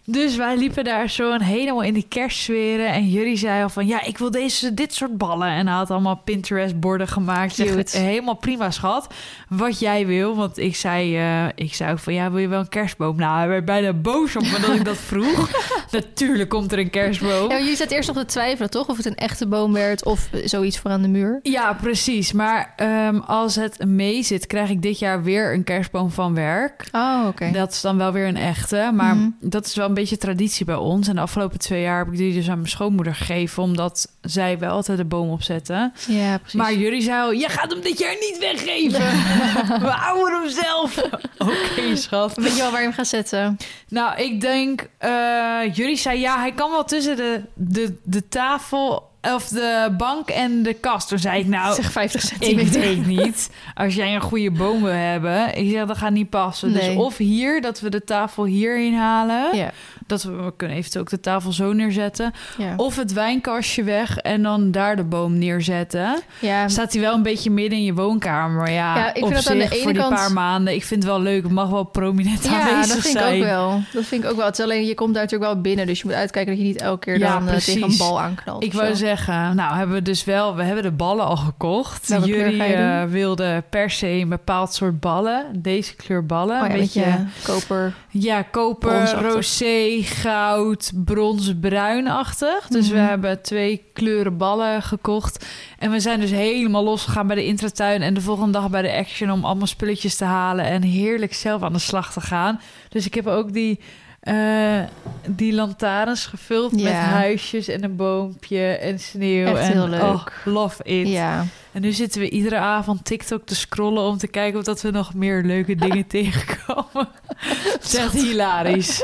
Dus 0.08 0.36
wij 0.36 0.58
liepen 0.58 0.84
daar 0.84 1.10
zo 1.10 1.32
een 1.34 1.42
helemaal 1.42 1.84
in 1.84 1.94
die 1.94 2.06
kerstsferen. 2.10 2.88
En 2.94 3.10
jullie 3.10 3.38
zei 3.38 3.64
al 3.64 3.70
van, 3.70 3.88
ja, 3.88 4.04
ik 4.04 4.18
wil 4.18 4.32
deze, 4.32 4.74
dit 4.74 4.94
soort 4.94 5.18
ballen. 5.18 5.48
En 5.48 5.68
hij 5.68 5.76
had 5.76 5.92
allemaal 5.92 6.16
Pinterest-borden 6.24 7.08
gemaakt. 7.08 7.56
Zeg, 7.56 7.92
helemaal 7.92 8.36
prima, 8.36 8.72
schat. 8.72 9.14
Wat 9.50 9.80
jij 9.80 10.06
wil. 10.06 10.36
Want 10.36 10.58
ik 10.58 10.76
zei, 10.76 11.18
eh, 11.18 11.46
ik 11.56 11.74
zei 11.74 11.92
ook 11.92 12.00
van, 12.00 12.14
ja, 12.14 12.32
wil 12.32 12.40
je 12.40 12.48
wel 12.48 12.60
een 12.60 12.70
kerstboom? 12.70 13.16
Nou, 13.16 13.38
hij 13.38 13.48
werd 13.48 13.66
bijna 13.66 13.94
boos 13.94 14.36
op 14.36 14.42
me 14.42 14.60
dat 14.62 14.76
ik 14.76 14.86
dat 14.86 14.98
vroeg. 14.98 15.50
Natuurlijk 15.92 16.50
komt 16.50 16.72
er 16.72 16.80
een 16.80 16.90
kerstboom. 16.90 17.50
Ja, 17.50 17.58
jullie 17.60 17.76
zaten 17.76 17.96
eerst 17.96 18.08
nog 18.14 18.18
te 18.18 18.26
twijfelen, 18.26 18.70
toch? 18.70 18.88
Of 18.88 18.98
het 18.98 19.06
een 19.06 19.16
echte 19.16 19.48
boom 19.48 19.74
werd 19.74 20.06
of 20.06 20.30
zoiets 20.44 20.80
voor 20.80 20.92
aan 20.92 21.02
de 21.02 21.08
muur. 21.08 21.40
Ja, 21.44 21.74
precies. 21.74 22.32
Maar 22.32 22.74
ehm, 22.76 23.18
als 23.18 23.56
het 23.56 23.86
mee 23.86 24.24
zit, 24.24 24.48
krijg 24.48 24.70
ik 24.70 24.82
dit 24.82 25.00
jaar 25.00 25.24
weer 25.24 25.54
een 25.54 25.64
kerstboom 25.64 26.12
van 26.12 26.34
werk. 26.34 26.88
Oh, 26.92 27.24
oké. 27.28 27.52
Dat 27.52 27.72
is 27.72 27.82
dan 27.82 27.98
wel 27.98 28.12
weer 28.12 28.28
een 28.28 28.38
echte. 28.38 28.92
Maar 28.94 29.16
Mhm. 29.16 29.30
dat 29.40 29.66
is 29.66 29.76
wel 29.76 29.94
beetje 29.96 30.18
traditie 30.18 30.66
bij 30.66 30.76
ons. 30.76 31.08
En 31.08 31.16
de 31.16 31.22
afgelopen 31.22 31.60
twee 31.60 31.82
jaar 31.82 31.98
heb 31.98 32.14
ik 32.14 32.18
die 32.18 32.34
dus 32.34 32.50
aan 32.50 32.58
mijn 32.58 32.70
schoonmoeder 32.70 33.16
gegeven. 33.16 33.64
Omdat 33.64 34.12
zij 34.22 34.60
wel 34.60 34.72
altijd 34.72 34.98
de 34.98 35.06
boom 35.06 35.30
opzetten. 35.30 35.94
Ja, 36.08 36.38
precies. 36.38 36.60
Maar 36.60 36.74
jullie 36.74 37.14
al, 37.14 37.32
je 37.32 37.50
gaat 37.50 37.72
hem 37.72 37.82
dit 37.82 38.00
jaar 38.00 38.16
niet 38.20 38.38
weggeven. 38.40 39.02
We 39.88 39.92
houden 39.92 40.42
hem 40.42 40.50
zelf. 40.50 40.98
Oké, 41.38 41.96
schat. 41.96 42.36
Weet 42.36 42.56
je 42.56 42.62
wel 42.62 42.72
waar 42.72 42.80
je 42.80 42.86
hem 42.86 42.96
gaat 42.96 43.08
zetten? 43.08 43.58
Nou, 43.90 44.22
ik 44.22 44.42
denk, 44.42 44.90
eh, 44.98 45.74
jullie 45.74 45.98
zei 45.98 46.20
ja, 46.20 46.40
hij 46.40 46.52
kan 46.52 46.72
wel 46.72 46.84
tussen 46.84 47.16
de, 47.16 47.42
de, 47.54 47.98
de 48.04 48.28
tafel 48.28 49.14
of 49.34 49.48
de 49.48 49.94
bank 49.98 50.30
en 50.30 50.64
de 50.64 50.74
kast. 50.74 51.08
Toen 51.08 51.20
zei 51.20 51.40
ik 51.40 51.48
nou, 51.48 51.76
zeg 51.76 51.92
50 51.92 52.24
ik 52.24 52.28
centimeter. 52.30 52.82
weet 52.82 53.06
niet. 53.06 53.50
Als 53.76 53.96
jij 53.96 54.16
een 54.16 54.22
goede 54.22 54.52
boom 54.52 54.84
wil 54.84 54.92
hebben, 54.92 55.58
ik 55.58 55.72
zeg 55.72 55.86
dat 55.86 55.98
gaat 55.98 56.12
niet 56.12 56.30
passen. 56.30 56.72
Nee. 56.72 56.88
Dus 56.88 57.04
of 57.04 57.18
hier, 57.18 57.62
dat 57.62 57.80
we 57.80 57.90
de 57.90 58.04
tafel 58.04 58.46
hierheen 58.46 58.96
halen. 58.96 59.56
Ja, 59.58 59.72
Dat 60.08 60.24
we, 60.24 60.32
we 60.32 60.54
kunnen 60.56 60.78
eventueel 60.78 61.04
ook 61.04 61.10
de 61.10 61.20
tafel 61.20 61.52
zo 61.52 61.74
neerzetten. 61.74 62.34
ja. 62.58 62.74
Of 62.78 62.96
het 62.96 63.14
wijnkastje 63.14 63.84
weg 63.84 64.18
en 64.18 64.44
dan 64.44 64.72
daar 64.72 64.96
de 64.96 65.04
boom 65.04 65.38
neerzetten. 65.38 66.22
ja. 66.40 66.68
Staat 66.68 66.94
hij 66.94 67.02
wel 67.02 67.14
een 67.16 67.24
beetje 67.24 67.50
midden 67.52 67.78
in 67.78 67.84
je 67.86 67.94
woonkamer. 67.94 68.70
Ja, 68.72 68.96
Ja, 68.96 69.14
ik 69.14 69.24
op 69.24 69.32
vind 69.32 69.44
dat 69.44 69.52
aan 69.52 69.58
de 69.58 69.64
zich, 69.64 69.74
ene 69.74 69.82
voor 69.84 69.92
die 69.94 70.02
kant- 70.02 70.14
paar 70.16 70.32
maanden. 70.34 70.74
Ik 70.74 70.84
vind 70.84 71.04
het 71.04 71.12
wel 71.12 71.22
leuk. 71.22 71.44
Het 71.44 71.52
mag 71.52 71.70
wel 71.70 71.84
prominent 71.84 72.44
Ja, 72.44 72.60
aanwezig 72.60 72.94
dat 72.94 73.04
vind 73.04 73.16
ik 73.20 73.24
ook 73.34 73.40
wel. 73.44 73.82
Dat 73.94 74.04
vind 74.06 74.24
ik 74.24 74.30
ook 74.30 74.36
wel. 74.36 74.46
Het 74.46 74.58
is 74.58 74.64
alleen, 74.64 74.86
je 74.86 74.94
komt 74.94 75.14
daar 75.14 75.24
natuurlijk 75.24 75.52
wel 75.52 75.62
binnen, 75.62 75.86
dus 75.88 76.00
je 76.02 76.08
moet 76.08 76.16
uitkijken 76.16 76.52
dat 76.54 76.62
je 76.62 76.68
niet 76.68 76.82
elke 76.82 77.00
keer 77.06 77.20
dan 77.20 77.38
eh, 77.42 77.46
precies. 77.46 77.74
tegen 77.74 77.90
een 77.90 77.98
bal 77.98 78.22
aanknalt. 78.22 78.64
Ik 78.64 78.74
wou 78.74 78.88
zo. 78.88 78.94
zeggen, 78.94 79.56
nou 79.56 79.76
hebben 79.76 79.96
we 79.96 80.02
dus 80.02 80.24
wel, 80.24 80.56
we 80.56 80.64
hebben 80.64 80.84
de 80.84 80.92
ballen 80.92 81.26
al 81.26 81.38
gekocht. 81.38 82.08
Jullie 82.24 82.76
doen? 82.76 83.10
wilden 83.10 83.64
per 83.70 83.90
se 83.90 84.08
een 84.08 84.30
bepaald 84.30 84.74
soort 84.74 85.00
ballen. 85.00 85.46
Deze 85.56 85.96
kleur 85.96 86.26
ballen. 86.26 86.62
Oh 86.62 86.68
ja, 86.68 86.74
een 86.74 86.80
beetje, 86.80 87.00
je 87.00 87.26
koper. 87.44 87.94
ja, 88.10 88.42
koper, 88.42 89.12
rosé, 89.22 89.95
goud, 90.04 90.92
brons-bruinachtig. 90.96 92.68
Dus 92.68 92.90
we 92.90 92.96
Mhm. 92.98 93.06
hebben 93.06 93.42
twee 93.42 93.84
kleuren 93.94 94.38
ballen 94.38 94.82
gekocht. 94.82 95.46
En 95.80 95.92
we 95.92 96.00
zijn 96.00 96.20
dus 96.20 96.32
helemaal 96.32 96.84
losgegaan 96.84 97.28
bij 97.28 97.36
de 97.36 97.46
intratuin. 97.46 98.02
En 98.02 98.14
de 98.14 98.22
volgende 98.22 98.52
dag 98.52 98.70
bij 98.70 98.82
de 98.82 98.94
Action 98.94 99.32
om 99.32 99.46
allemaal 99.46 99.68
spulletjes 99.68 100.16
te 100.16 100.26
halen. 100.26 100.66
En 100.66 100.82
heerlijk 100.82 101.34
zelf 101.34 101.62
aan 101.64 101.74
de 101.74 101.80
slag 101.80 102.14
te 102.14 102.22
gaan. 102.22 102.60
Dus 102.90 103.06
ik 103.06 103.14
heb 103.14 103.28
ook 103.28 103.54
die, 103.54 103.80
eh, 104.26 104.80
die 105.28 105.54
lantaarns 105.54 106.26
gevuld 106.26 106.72
met 106.82 106.94
huisjes 106.94 107.68
en 107.68 107.84
een 107.84 107.96
boompje 107.96 108.68
en 108.68 109.00
sneeuw. 109.00 109.46
Echt 109.46 109.58
en, 109.60 109.72
heel 109.72 109.88
leuk. 109.88 110.02
oh, 110.02 110.26
love 110.46 110.84
it. 110.84 111.08
Ja. 111.08 111.46
En 111.72 111.82
nu 111.82 111.92
zitten 111.92 112.22
we 112.22 112.30
iedere 112.30 112.58
avond 112.58 113.06
TikTok 113.06 113.46
te 113.46 113.56
scrollen 113.56 114.04
om 114.04 114.18
te 114.18 114.28
kijken 114.28 114.60
of 114.60 114.66
dat 114.66 114.82
we 114.82 114.92
nog 114.92 115.14
meer 115.14 115.44
leuke 115.44 115.76
dingen 115.86 116.08
tegenkomen. 116.08 117.08
Het 117.38 117.84
is 117.84 117.96
echt 117.96 118.14
hilarisch. 118.14 119.04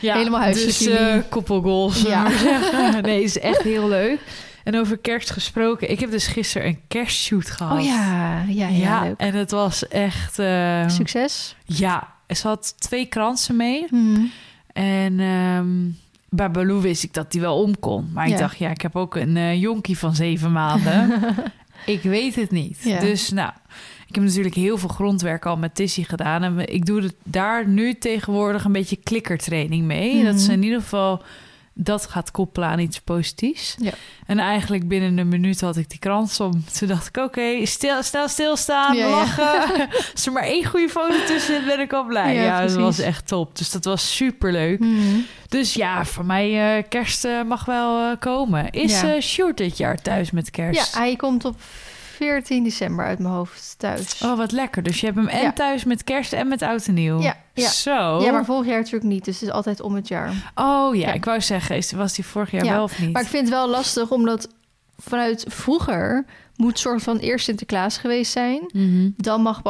Ja, 0.00 0.16
Helemaal 0.16 0.40
huisjes, 0.40 0.78
Dus 0.78 0.86
eh, 0.86 1.06
jullie. 1.08 1.22
koppelgoals. 1.22 2.02
Ja. 2.02 2.26
Nee, 3.02 3.22
is 3.22 3.38
echt 3.38 3.62
heel 3.62 3.88
leuk. 3.88 4.18
En 4.64 4.78
over 4.78 4.98
kerst 4.98 5.30
gesproken. 5.30 5.90
Ik 5.90 6.00
heb 6.00 6.10
dus 6.10 6.26
gisteren 6.26 6.66
een 6.68 6.80
kerstshoot 6.88 7.50
gehad. 7.50 7.78
Oh 7.78 7.84
ja, 7.84 8.42
ja, 8.48 8.68
ja, 8.68 9.02
leuk. 9.02 9.14
en 9.18 9.34
het 9.34 9.50
was 9.50 9.88
echt... 9.88 10.38
eh, 10.38 10.88
Succes. 10.88 11.56
ja, 11.64 12.08
ze 12.28 12.48
had 12.48 12.74
twee 12.80 13.06
kransen 13.06 13.56
mee. 13.56 13.86
Mhm. 13.90 14.20
En 14.80 15.20
ehm, 15.20 15.68
bij 16.28 16.50
Baloo 16.50 16.80
wist 16.80 17.02
ik 17.02 17.14
dat 17.14 17.32
die 17.32 17.40
wel 17.40 17.62
om 17.62 17.78
kon. 17.78 18.10
Maar 18.12 18.28
ik 18.28 18.38
dacht, 18.38 18.58
ja, 18.58 18.70
ik 18.70 18.80
heb 18.80 18.96
ook 18.96 19.16
een 19.16 19.36
eh, 19.36 19.60
jonkie 19.60 19.98
van 19.98 20.14
zeven 20.14 20.52
maanden. 20.52 21.20
ik 21.86 22.02
weet 22.02 22.34
het 22.34 22.50
niet. 22.50 22.78
Ja. 22.82 23.00
Dus 23.00 23.30
nou, 23.30 23.52
ik 24.06 24.14
heb 24.14 24.24
natuurlijk 24.24 24.54
heel 24.54 24.78
veel 24.78 24.88
grondwerk 24.88 25.46
al 25.46 25.56
met 25.56 25.74
Tissy 25.74 26.04
gedaan. 26.04 26.42
En 26.42 26.72
ik 26.72 26.86
doe 26.86 27.10
daar 27.24 27.68
nu 27.68 27.94
tegenwoordig 27.94 28.64
een 28.64 28.72
beetje 28.72 28.96
klikkertraining 28.96 29.84
mee. 29.84 30.14
Mhm. 30.14 30.24
Dat 30.24 30.34
is 30.34 30.48
in 30.48 30.62
ieder 30.62 30.80
geval... 30.80 31.22
Dat 31.74 32.06
gaat 32.06 32.30
koppelen 32.30 32.68
aan 32.68 32.78
iets 32.78 33.00
positiefs. 33.00 33.74
Ja. 33.78 33.92
En 34.26 34.38
eigenlijk 34.38 34.88
binnen 34.88 35.18
een 35.18 35.28
minuut 35.28 35.60
had 35.60 35.76
ik 35.76 35.90
die 35.90 35.98
krans 35.98 36.40
om. 36.40 36.64
Toen 36.78 36.88
dacht 36.88 37.06
ik, 37.06 37.16
oké, 37.16 37.66
stil, 37.66 38.02
snel 38.02 38.28
stilstaan, 38.28 38.96
Ja, 38.96 39.06
ja. 39.06 39.10
lachen. 39.10 39.88
Als 40.12 40.26
er 40.26 40.32
maar 40.32 40.42
één 40.42 40.64
goede 40.64 40.88
foto 40.88 41.16
tussen 41.26 41.54
zit, 41.54 41.64
ben 41.66 41.80
ik 41.80 41.92
al 41.92 42.04
blij. 42.04 42.34
Ja, 42.34 42.42
Ja, 42.42 42.60
dat 42.66 42.74
was 42.76 42.98
echt 42.98 43.26
top. 43.28 43.56
Dus 43.58 43.70
dat 43.70 43.84
was 43.84 44.16
super 44.16 44.52
leuk. 44.52 44.78
Mhm. 44.78 45.18
Dus 45.48 45.74
ja, 45.74 46.04
voor 46.04 46.24
mij 46.24 46.76
eh, 46.78 46.84
kerst 46.88 47.24
eh, 47.24 47.42
mag 47.42 47.64
wel 47.64 48.10
eh, 48.10 48.18
komen. 48.18 48.70
Is 48.70 49.00
Ja. 49.00 49.20
Sjoerd 49.20 49.56
dit 49.56 49.76
jaar 49.76 50.02
thuis 50.02 50.30
met 50.30 50.50
kerst? 50.50 50.94
Ja, 50.94 51.00
hij 51.00 51.16
komt 51.16 51.44
op 51.44 51.56
14 52.20 52.62
december 52.64 53.04
uit 53.04 53.18
mijn 53.18 53.34
hoofd 53.34 53.74
thuis. 53.78 54.22
Oh, 54.24 54.36
wat 54.36 54.52
lekker. 54.52 54.82
Dus 54.82 55.00
je 55.00 55.06
hebt 55.06 55.18
hem 55.18 55.28
en 55.28 55.42
Ja. 55.42 55.52
thuis 55.52 55.84
met 55.84 56.04
kerst 56.04 56.32
en 56.32 56.48
met 56.48 56.62
oud 56.62 56.86
en 56.86 56.94
nieuw. 56.94 57.20
Ja, 57.20 57.36
ja. 57.54 57.68
Zo. 57.68 58.20
Ja, 58.22 58.32
maar 58.32 58.44
vorig 58.44 58.66
jaar 58.66 58.76
natuurlijk 58.78 59.04
niet. 59.12 59.24
Dus 59.24 59.34
het 59.40 59.48
is 59.48 59.54
altijd 59.54 59.80
om 59.80 59.94
het 59.94 60.08
jaar. 60.08 60.52
Oh 60.54 60.94
ja, 60.94 61.06
Ja. 61.08 61.12
ik 61.12 61.24
wou 61.24 61.40
zeggen, 61.40 61.76
is- 61.76 61.92
was 61.92 62.14
die 62.14 62.24
vorig 62.24 62.50
jaar 62.50 62.64
Ja, 62.64 62.72
wel 62.72 62.82
of 62.82 63.00
niet? 63.00 63.12
Maar 63.12 63.22
ik 63.22 63.28
vind 63.28 63.42
het 63.44 63.54
wel 63.54 63.68
lastig, 63.68 64.10
omdat 64.10 64.48
vanuit 64.98 65.44
vroeger 65.48 66.24
moet 66.56 66.78
soort 66.78 67.02
van 67.02 67.16
eerst 67.18 67.44
Sinterklaas 67.44 67.98
geweest 67.98 68.32
zijn. 68.32 68.60
Mhm. 68.72 69.10
Dan, 69.16 69.42
mag, 69.42 69.62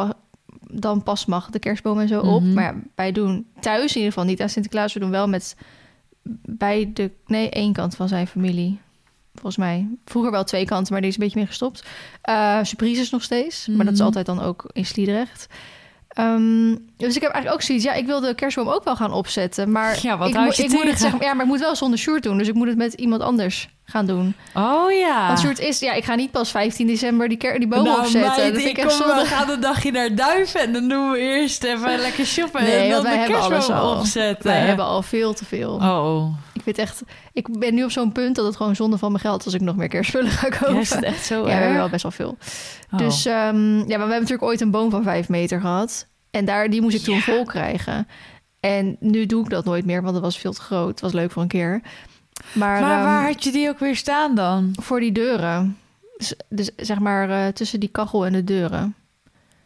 dan 0.70 1.02
pas 1.02 1.26
mag 1.26 1.50
de 1.50 1.58
kerstboom 1.58 2.00
en 2.00 2.08
zo 2.08 2.20
op. 2.20 2.42
Mhm. 2.42 2.54
Maar 2.54 2.74
wij 2.94 3.12
doen 3.12 3.46
thuis 3.60 3.90
in 3.90 3.96
ieder 3.96 4.12
geval 4.12 4.24
niet 4.28 4.40
aan 4.42 4.48
Sinterklaas. 4.48 4.92
We 4.92 5.00
doen 5.00 5.10
wel 5.10 5.28
met 5.28 5.56
bij 6.44 6.90
de... 6.94 7.10
Nee, 7.26 7.50
één 7.50 7.72
kant 7.72 7.94
van 7.96 8.08
zijn 8.08 8.26
familie. 8.26 8.78
Volgens 9.34 9.56
mij. 9.56 9.88
Vroeger 10.04 10.30
wel 10.30 10.44
twee 10.44 10.64
kanten, 10.64 10.92
maar 10.92 11.00
die 11.02 11.10
is 11.10 11.16
een 11.16 11.22
beetje 11.22 11.38
meer 11.38 11.48
gestopt. 11.48 11.84
Eh 12.22 12.58
surprises 12.62 13.10
nog 13.10 13.22
steeds. 13.22 13.66
Maar 13.66 13.84
dat 13.84 13.92
is 13.94 13.98
Mhm. 13.98 14.06
altijd 14.06 14.26
dan 14.26 14.40
ook 14.42 14.64
in 14.72 14.86
Sliedrecht. 14.86 15.46
Ehm, 16.08 16.70
dus 16.96 17.16
ik 17.16 17.22
heb 17.22 17.30
eigenlijk 17.32 17.54
ook 17.54 17.62
zoiets... 17.62 17.84
Ja, 17.84 17.92
ik 17.92 18.06
wil 18.06 18.20
de 18.20 18.34
kerstboom 18.34 18.68
ook 18.68 18.84
wel 18.84 18.96
gaan 18.96 19.12
opzetten. 19.12 19.72
Maar 19.72 19.98
Ja, 20.02 20.18
wat 20.18 20.28
ik, 20.28 20.34
moet- 20.38 20.56
je 20.56 20.62
ik 20.62 20.70
moet 20.70 20.82
het 20.82 20.98
zeg, 20.98 21.20
Ja, 21.20 21.34
maar 21.34 21.44
ik 21.44 21.50
moet 21.50 21.60
wel 21.60 21.76
zonder 21.76 21.98
Sjoerd 21.98 22.22
doen. 22.22 22.38
Dus 22.38 22.48
ik 22.48 22.54
moet 22.54 22.66
het 22.68 22.76
met 22.76 22.92
iemand 22.94 23.22
anders 23.22 23.68
gaan 23.84 24.06
doen. 24.06 24.34
Oh 24.54 24.92
ja. 24.92 25.26
Want 25.26 25.38
Sjoerd 25.40 25.58
is... 25.58 25.78
Ja, 25.78 25.92
ik 25.92 26.04
ga 26.04 26.14
niet 26.14 26.30
pas 26.30 26.50
15 26.50 26.86
december 26.86 27.28
die, 27.28 27.38
die 27.58 27.68
boom 27.68 27.84
nou, 27.84 27.98
opzetten. 27.98 28.20
meid, 28.42 28.54
dat 28.54 28.62
ik 28.62 28.76
ik 28.78 28.84
kom, 28.84 28.90
zonde. 28.90 29.14
we 29.14 29.24
gaan 29.26 29.50
een 29.50 29.60
dagje 29.60 29.90
naar 29.90 30.14
Duiven 30.14 30.60
en 30.60 30.72
dan 30.72 30.88
doen 30.88 31.10
we 31.10 31.18
eerst 31.18 31.64
even 31.64 31.98
lekker 31.98 32.26
shoppen 32.26 32.62
Nee, 32.62 32.72
en 32.76 32.80
dan 32.82 32.90
want 32.90 33.02
wij 33.02 33.12
de 33.12 33.18
hebben 33.20 33.36
alles 33.38 33.48
kerstboom 33.52 33.78
al. 33.78 33.98
opzetten. 33.98 34.46
Wij 34.50 34.60
hebben 34.60 34.84
al 34.84 35.02
veel 35.02 35.34
te 35.34 35.44
veel. 35.44 35.72
Oh, 35.74 36.24
Ik 36.66 36.66
vind 36.76 36.78
echt... 36.78 37.02
Ik 37.32 37.58
ben 37.58 37.74
nu 37.74 37.84
op 37.84 37.90
zo'n 37.90 38.12
punt 38.12 38.36
dat 38.36 38.44
het 38.46 38.56
gewoon 38.56 38.76
zonde 38.76 38.98
van 38.98 39.10
mijn 39.12 39.22
geld... 39.24 39.38
is 39.40 39.44
als 39.44 39.54
ik 39.54 39.60
nog 39.60 39.76
meer 39.76 39.88
kerstspullen 39.88 40.30
ga 40.30 40.48
kopen. 40.48 40.74
ja, 40.74 40.80
is 40.80 40.90
het 40.90 41.04
echt 41.04 41.24
zo 41.24 41.34
Ja, 41.38 41.42
we 41.44 41.50
erg? 41.50 41.58
hebben 41.58 41.76
wel 41.78 41.88
best 41.88 42.02
wel 42.02 42.12
veel. 42.12 42.36
Oh. 42.92 42.98
Dus 42.98 43.26
ehm, 43.26 43.36
ja, 43.76 43.76
maar 43.76 43.86
we 43.86 43.92
hebben 43.94 44.08
natuurlijk 44.10 44.42
ooit 44.42 44.60
een 44.60 44.70
boom 44.70 44.90
van 44.90 45.02
vijf 45.02 45.28
meter 45.28 45.60
gehad. 45.60 46.06
En 46.30 46.44
daar, 46.44 46.70
die 46.70 46.80
moest 46.80 46.96
ik 46.96 47.02
toen 47.02 47.14
Ja. 47.14 47.20
vol 47.20 47.44
krijgen. 47.44 48.06
En 48.60 48.96
nu 49.00 49.26
doe 49.26 49.44
ik 49.44 49.50
dat 49.50 49.64
nooit 49.64 49.84
meer, 49.86 50.02
want 50.02 50.14
dat 50.14 50.22
was 50.22 50.38
veel 50.38 50.52
te 50.52 50.60
groot. 50.60 50.88
Het 50.90 51.00
was 51.00 51.12
leuk 51.12 51.30
voor 51.30 51.42
een 51.42 51.48
keer. 51.48 51.80
Maar, 52.52 52.80
maar 52.80 52.96
ehm, 52.96 53.04
waar 53.04 53.26
had 53.26 53.44
je 53.44 53.52
die 53.52 53.68
ook 53.68 53.78
weer 53.78 53.96
staan 53.96 54.34
dan? 54.34 54.72
voor 54.80 55.00
die 55.00 55.12
deuren. 55.12 55.76
Dus, 56.16 56.34
dus 56.48 56.70
zeg 56.76 56.98
maar 56.98 57.30
eh, 57.30 57.46
tussen 57.52 57.80
die 57.80 57.88
kachel 57.88 58.26
en 58.26 58.32
de 58.32 58.44
deuren. 58.44 58.94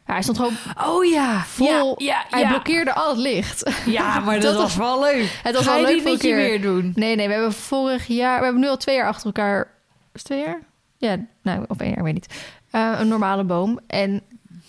Hij 0.04 0.22
stond 0.22 0.36
gewoon 0.38 0.54
Oh 0.86 1.04
ja, 1.04 1.44
vol. 1.44 1.66
Ja, 2.02 2.06
ja, 2.06 2.24
Hij 2.28 2.40
ja. 2.40 2.48
blokkeerde 2.48 2.94
al 2.94 3.08
het 3.08 3.18
licht. 3.18 3.70
Ja, 3.86 4.18
maar 4.24 4.34
dat, 4.40 4.42
Dat 4.52 4.62
was 4.62 4.76
wel 4.76 5.00
leuk. 5.00 5.40
Het 5.42 5.54
was 5.54 5.64
Ga 5.66 5.74
wel 5.74 5.82
leuk 5.82 6.00
voor 6.02 6.18
keer. 6.18 6.36
weer 6.36 6.60
doen? 6.60 6.92
Nee, 6.94 7.16
nee, 7.16 7.26
we 7.26 7.32
hebben 7.32 7.52
vorig 7.52 8.06
jaar... 8.06 8.38
We 8.38 8.44
hebben 8.44 8.62
nu 8.62 8.68
al 8.68 8.76
twee 8.76 8.96
jaar 8.96 9.06
achter 9.08 9.26
elkaar... 9.26 9.60
Is 9.60 9.68
het 10.12 10.24
twee 10.24 10.38
jaar? 10.40 10.60
Ja, 10.98 11.16
nou, 11.42 11.64
of 11.68 11.78
één 11.80 11.88
jaar, 11.88 11.98
ik 11.98 12.04
weet 12.04 12.14
niet. 12.14 12.34
Eh, 12.70 12.92
een 12.98 13.08
normale 13.08 13.44
boom. 13.44 13.78
En 13.86 14.22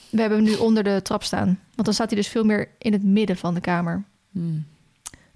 we 0.09 0.19
hebben 0.21 0.37
hem 0.39 0.47
nu 0.47 0.55
onder 0.55 0.83
de 0.83 1.01
trap 1.01 1.23
staan. 1.23 1.45
Want 1.45 1.85
dan 1.85 1.93
staat 1.93 2.07
hij 2.09 2.17
dus 2.17 2.27
veel 2.27 2.43
meer 2.43 2.69
in 2.77 2.93
het 2.93 3.03
midden 3.03 3.37
van 3.37 3.53
de 3.53 3.61
kamer. 3.61 4.03
Hmm. 4.31 4.65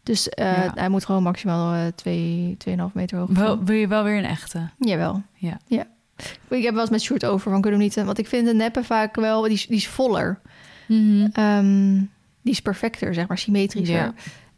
Dus 0.03 0.29
eh, 0.29 0.63
Ja. 0.63 0.71
hij 0.75 0.89
moet 0.89 1.05
gewoon 1.05 1.23
maximaal 1.23 1.73
eh, 1.73 1.81
twee, 1.95 2.55
tweeënhalf 2.57 2.93
meter 2.93 3.17
hoog 3.17 3.29
Wel, 3.29 3.63
wil 3.63 3.75
je 3.75 3.87
wel 3.87 4.03
weer 4.03 4.17
een 4.17 4.25
echte? 4.25 4.69
Jawel. 4.77 5.21
Ja. 5.33 5.57
ja. 5.67 5.85
Ik 6.47 6.63
heb 6.63 6.71
wel 6.73 6.81
eens 6.81 6.89
met 6.89 7.01
short 7.01 7.25
over 7.25 7.51
van 7.51 7.61
kunnen 7.61 7.79
we 7.79 7.85
niet... 7.85 7.97
eh, 7.97 8.05
Want 8.05 8.17
ik 8.17 8.27
vind 8.27 8.45
de 8.47 8.53
neppen 8.53 8.85
vaak 8.85 9.15
wel... 9.15 9.41
Die, 9.41 9.51
is- 9.51 9.67
die 9.67 9.77
is 9.77 9.87
voller. 9.87 10.39
Ehm, 11.33 11.93
die 12.41 12.53
is 12.53 12.61
perfecter, 12.61 13.13
zeg 13.13 13.27
maar, 13.27 13.37
symmetrischer. 13.37 13.95
Ja. 13.97 14.13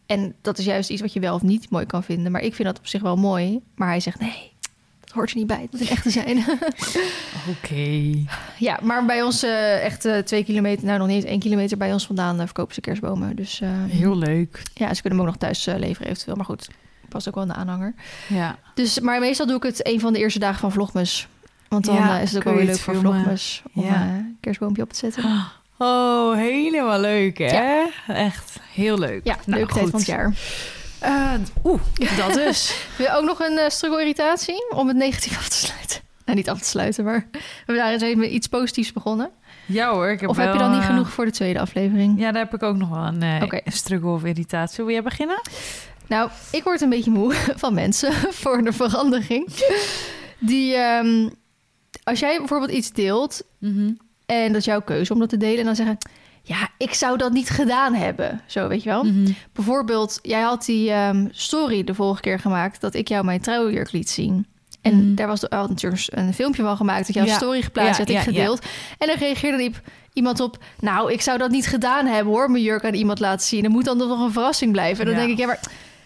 En 0.05 0.35
dat 0.41 0.57
is 0.57 0.65
juist 0.65 0.89
iets 0.89 1.01
wat 1.01 1.13
je 1.13 1.19
wel 1.19 1.35
of 1.35 1.41
niet 1.41 1.69
mooi 1.69 1.85
kan 1.85 2.03
vinden. 2.03 2.31
Maar 2.31 2.41
ik 2.41 2.55
vind 2.55 2.67
dat 2.67 2.77
op 2.79 2.87
zich 2.87 3.01
wel 3.01 3.15
mooi. 3.17 3.59
Maar 3.75 3.87
hij 3.87 3.99
zegt, 3.99 4.19
nee, 4.19 4.51
dat 4.99 5.09
hoort 5.11 5.29
er 5.31 5.37
niet 5.37 5.47
bij. 5.47 5.61
Het 5.61 5.71
moet 5.71 5.81
een 5.81 5.87
echte 5.87 6.09
zijn. 6.09 6.37
Oké. 7.57 8.25
ja, 8.67 8.79
maar 8.81 9.05
bij 9.05 9.21
ons 9.23 9.43
eh, 9.43 9.83
echt 9.85 10.05
eh, 10.05 10.17
twee 10.17 10.43
kilometer... 10.43 10.85
Nou, 10.85 10.97
nog 10.97 11.07
niet 11.07 11.15
eens 11.15 11.25
één 11.25 11.39
kilometer 11.39 11.77
bij 11.77 11.93
ons 11.93 12.05
vandaan 12.05 12.39
eh, 12.39 12.45
verkopen 12.45 12.73
ze 12.73 12.81
kerstbomen. 12.81 13.35
Dus 13.35 13.61
eh, 13.61 13.69
Heel 13.87 14.17
leuk. 14.17 14.63
ja, 14.73 14.93
ze 14.93 15.01
kunnen 15.01 15.19
hem 15.19 15.27
ook 15.27 15.33
nog 15.33 15.41
thuis 15.43 15.65
leveren 15.65 16.07
eventueel. 16.11 16.35
Maar 16.35 16.45
goed, 16.45 16.69
past 17.09 17.27
ook 17.27 17.33
wel 17.35 17.43
in 17.43 17.49
de 17.49 17.55
aanhanger. 17.55 17.93
Ja. 18.29 18.59
Dus, 18.75 18.99
maar 18.99 19.19
meestal 19.19 19.45
doe 19.45 19.55
ik 19.55 19.63
het 19.63 19.87
een 19.87 19.99
van 19.99 20.13
de 20.13 20.19
eerste 20.19 20.39
dagen 20.39 20.59
van 20.59 20.71
Vlogmas. 20.71 21.27
Want 21.71 21.85
dan 21.85 21.95
Ja, 21.95 22.15
eh, 22.17 22.21
is 22.21 22.29
het 22.29 22.37
ook 22.37 22.43
wel 22.43 22.53
weer 22.55 22.65
leuk 22.65 22.77
voor. 22.79 22.95
Vlogmas. 22.95 23.61
Om 23.73 23.83
Ja. 23.83 23.93
eh, 23.93 24.01
een 24.01 24.37
kerstboompje 24.41 24.81
op 24.83 24.89
te 24.93 24.97
zetten. 24.97 25.23
Oh, 25.77 26.35
helemaal 26.35 26.99
leuk, 26.99 27.37
hè? 27.37 27.83
Echt 28.07 28.59
heel 28.73 28.97
leuk. 28.99 29.21
Ja, 29.23 29.35
Nou, 29.45 29.57
leuke 29.59 29.73
tijd 29.73 29.89
van 29.89 29.99
het 29.99 30.07
jaar. 30.07 30.33
Eh, 30.99 31.31
Oeh, 31.63 31.81
dat 32.17 32.33
dus. 32.43 32.85
Wil 32.97 33.05
je 33.05 33.13
ook 33.15 33.23
nog 33.25 33.39
een 33.39 33.53
uh, 33.53 33.69
struggle-irritatie 33.69 34.65
om 34.75 34.87
het 34.87 34.97
negatief 34.97 35.37
af 35.37 35.49
te 35.49 35.55
sluiten? 35.55 35.99
Nou, 36.25 36.37
niet 36.37 36.49
af 36.49 36.59
te 36.59 36.67
sluiten, 36.67 37.03
maar 37.03 37.27
we 37.31 37.39
hebben 37.65 37.75
daar 37.75 37.91
eens 37.91 38.01
even 38.01 38.19
met 38.19 38.29
iets 38.29 38.47
positiefs 38.47 38.93
begonnen. 38.93 39.29
Ja 39.65 39.91
hoor, 39.93 40.09
ik 40.09 40.19
heb 40.19 40.29
of 40.29 40.37
heb 40.37 40.53
je 40.53 40.59
dan 40.59 40.71
niet 40.71 40.83
genoeg 40.83 41.09
voor 41.11 41.25
de 41.25 41.31
tweede 41.31 41.59
aflevering? 41.59 42.19
Ja, 42.19 42.31
daar 42.31 42.43
heb 42.43 42.53
ik 42.53 42.63
ook 42.63 42.77
nog 42.77 42.89
wel 42.89 43.05
een 43.05 43.43
Oké. 43.43 43.59
struggle 43.65 44.09
of 44.09 44.23
irritatie. 44.23 44.83
Wil 44.83 44.93
jij 44.93 45.03
beginnen? 45.03 45.41
Nou, 46.07 46.29
ik 46.51 46.63
word 46.63 46.81
een 46.81 46.89
beetje 46.89 47.11
moe 47.11 47.33
van 47.63 47.73
mensen 47.73 48.13
voor 48.41 48.63
de 48.63 48.73
verandering. 48.73 49.47
Die, 50.39 50.75
ehm, 50.75 51.29
als 52.03 52.19
jij 52.19 52.37
bijvoorbeeld 52.37 52.71
iets 52.71 52.91
deelt 52.91 53.41
en 54.25 54.47
dat 54.47 54.55
is 54.55 54.65
jouw 54.65 54.81
keuze 54.81 55.13
om 55.13 55.19
dat 55.19 55.29
te 55.29 55.37
delen, 55.37 55.59
en 55.59 55.65
dan 55.65 55.75
zeggen, 55.75 55.97
ja, 56.43 56.69
ik 56.77 56.93
zou 56.93 57.17
dat 57.17 57.31
niet 57.31 57.49
gedaan 57.49 57.93
hebben. 57.93 58.41
Zo, 58.45 58.67
weet 58.67 58.83
je 58.83 58.89
wel? 58.89 59.03
Mhm. 59.03 59.31
Bijvoorbeeld, 59.53 60.19
jij 60.21 60.41
had 60.41 60.65
die 60.65 60.91
ehm, 60.91 61.27
story 61.31 61.83
de 61.83 61.93
vorige 61.93 62.21
keer 62.21 62.39
gemaakt 62.39 62.81
dat 62.81 62.93
ik 62.93 63.07
jou 63.07 63.25
mijn 63.25 63.41
trouwjurk 63.41 63.91
liet 63.91 64.09
zien. 64.09 64.45
En 64.81 64.95
Mhm. 65.05 65.15
daar 65.15 65.27
was 65.27 65.39
de, 65.39 65.47
had 65.49 65.69
natuurlijk 65.69 66.03
een 66.09 66.33
filmpje 66.33 66.63
van 66.63 66.77
gemaakt 66.77 67.05
dat 67.07 67.15
jouw 67.15 67.25
Ja. 67.25 67.35
story 67.35 67.61
geplaatst 67.61 67.91
Ja, 67.91 67.97
had, 67.97 68.09
ik 68.09 68.15
ja, 68.15 68.21
gedeeld. 68.21 68.65
En 68.97 69.07
dan 69.07 69.17
reageerde 69.17 69.71
iemand 70.13 70.39
op, 70.39 70.63
nou, 70.79 71.11
ik 71.11 71.21
zou 71.21 71.37
dat 71.37 71.49
niet 71.51 71.67
gedaan 71.67 72.05
hebben 72.05 72.33
hoor, 72.33 72.51
mijn 72.51 72.63
jurk 72.63 72.85
aan 72.85 72.93
iemand 72.93 73.19
laten 73.19 73.47
zien. 73.47 73.63
Er 73.63 73.69
moet 73.69 73.85
dan 73.85 73.97
nog 73.97 74.19
een 74.21 74.31
verrassing 74.31 74.71
blijven. 74.71 74.99
En 74.99 75.05
dan 75.05 75.13
Ja. 75.13 75.19
denk 75.19 75.31
ik, 75.31 75.39
ja, 75.39 75.45
maar 75.47 75.59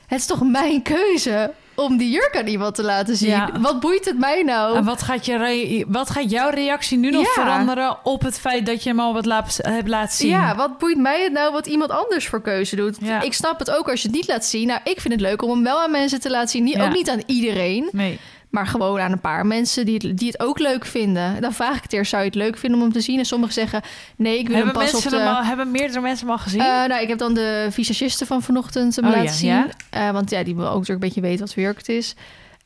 het 0.07 0.19
is 0.19 0.25
toch 0.25 0.41
mijn 0.43 0.81
keuze 0.81 1.51
om 1.75 1.97
die 1.97 2.09
jurk 2.11 2.37
aan 2.37 2.47
iemand 2.47 2.75
te 2.75 2.83
laten 2.83 3.15
zien. 3.15 3.29
Ja. 3.29 3.49
Wat 3.59 3.79
boeit 3.79 4.05
het 4.05 4.17
mij 4.19 4.41
nou? 4.43 4.75
En 4.77 4.83
wat 4.83 5.01
gaat, 5.01 5.25
je 5.25 5.37
re- 5.37 5.83
wat 5.87 6.09
gaat 6.09 6.31
jouw 6.31 6.49
reactie 6.49 6.97
nu 6.97 7.09
nog 7.11 7.21
Ja. 7.35 7.41
veranderen 7.43 7.97
op 8.03 8.21
het 8.21 8.39
feit 8.39 8.65
dat 8.65 8.83
je 8.83 8.89
hem 8.89 8.99
al 8.99 9.13
wat 9.13 9.25
laat, 9.25 9.59
hebt 9.61 9.87
laten 9.87 10.15
zien? 10.17 10.29
Ja, 10.29 10.55
wat 10.55 10.77
boeit 10.77 10.97
mij 10.97 11.23
het 11.23 11.31
nou 11.31 11.51
wat 11.51 11.67
iemand 11.67 11.91
anders 11.91 12.27
voor 12.27 12.41
keuze 12.41 12.75
doet? 12.75 12.97
Ja. 13.01 13.21
Ik 13.21 13.33
snap 13.33 13.59
het 13.59 13.71
ook 13.71 13.89
als 13.89 14.01
je 14.01 14.07
het 14.07 14.15
niet 14.17 14.27
laat 14.27 14.45
zien. 14.45 14.67
Nou, 14.67 14.79
ik 14.83 15.01
vind 15.01 15.13
het 15.13 15.21
leuk 15.23 15.41
om 15.41 15.49
hem 15.49 15.63
wel 15.63 15.81
aan 15.81 15.91
mensen 15.91 16.19
te 16.19 16.29
laten 16.29 16.49
zien. 16.49 16.63
Niet. 16.63 16.79
Ook 16.79 16.93
niet 16.93 17.09
aan 17.09 17.21
iedereen, 17.25 17.89
Nee. 17.91 18.19
Maar 18.55 18.67
gewoon 18.67 18.99
aan 18.99 19.11
een 19.11 19.19
paar 19.19 19.45
mensen 19.45 19.85
die 19.85 19.99
het, 20.03 20.17
die 20.17 20.27
het 20.27 20.39
ook 20.39 20.59
leuk 20.59 20.85
vinden. 20.85 21.41
Dan 21.41 21.53
vraag 21.53 21.75
ik 21.77 21.83
het 21.83 21.93
eerst, 21.93 22.09
zou 22.09 22.21
je 22.23 22.27
het 22.29 22.37
leuk 22.37 22.57
vinden 22.57 22.79
om 22.79 22.85
hem 22.85 22.93
te 22.93 23.01
zien? 23.01 23.19
En 23.19 23.25
sommigen 23.25 23.53
zeggen, 23.53 23.81
nee, 24.15 24.39
ik 24.39 24.47
wil 24.47 24.55
Hebben, 24.55 24.73
hem 24.73 24.83
pas 24.83 24.91
mensen 24.91 25.11
op 25.11 25.17
de... 25.17 25.23
hem 25.25 25.35
al, 25.35 25.43
hebben 25.43 25.71
meerdere 25.71 26.01
mensen 26.01 26.27
hem 26.27 26.35
al 26.35 26.41
gezien? 26.41 26.59
Eh, 26.59 26.67
nou, 26.67 27.01
ik 27.01 27.07
heb 27.07 27.17
dan 27.17 27.33
de 27.33 27.67
visagiste 27.71 28.25
van 28.25 28.41
vanochtend 28.41 28.95
hem 28.95 29.05
Oh, 29.05 29.11
laten 29.11 29.25
ja, 29.25 29.31
zien. 29.31 29.49
ja? 29.49 29.67
Eh, 29.89 30.11
want 30.11 30.29
ja, 30.29 30.43
die 30.43 30.55
wil 30.55 30.65
ook 30.65 30.71
natuurlijk 30.79 30.89
een 31.03 31.07
beetje 31.07 31.21
weten 31.21 31.65
wat 31.65 31.75
het 31.77 31.89
is. 31.89 32.15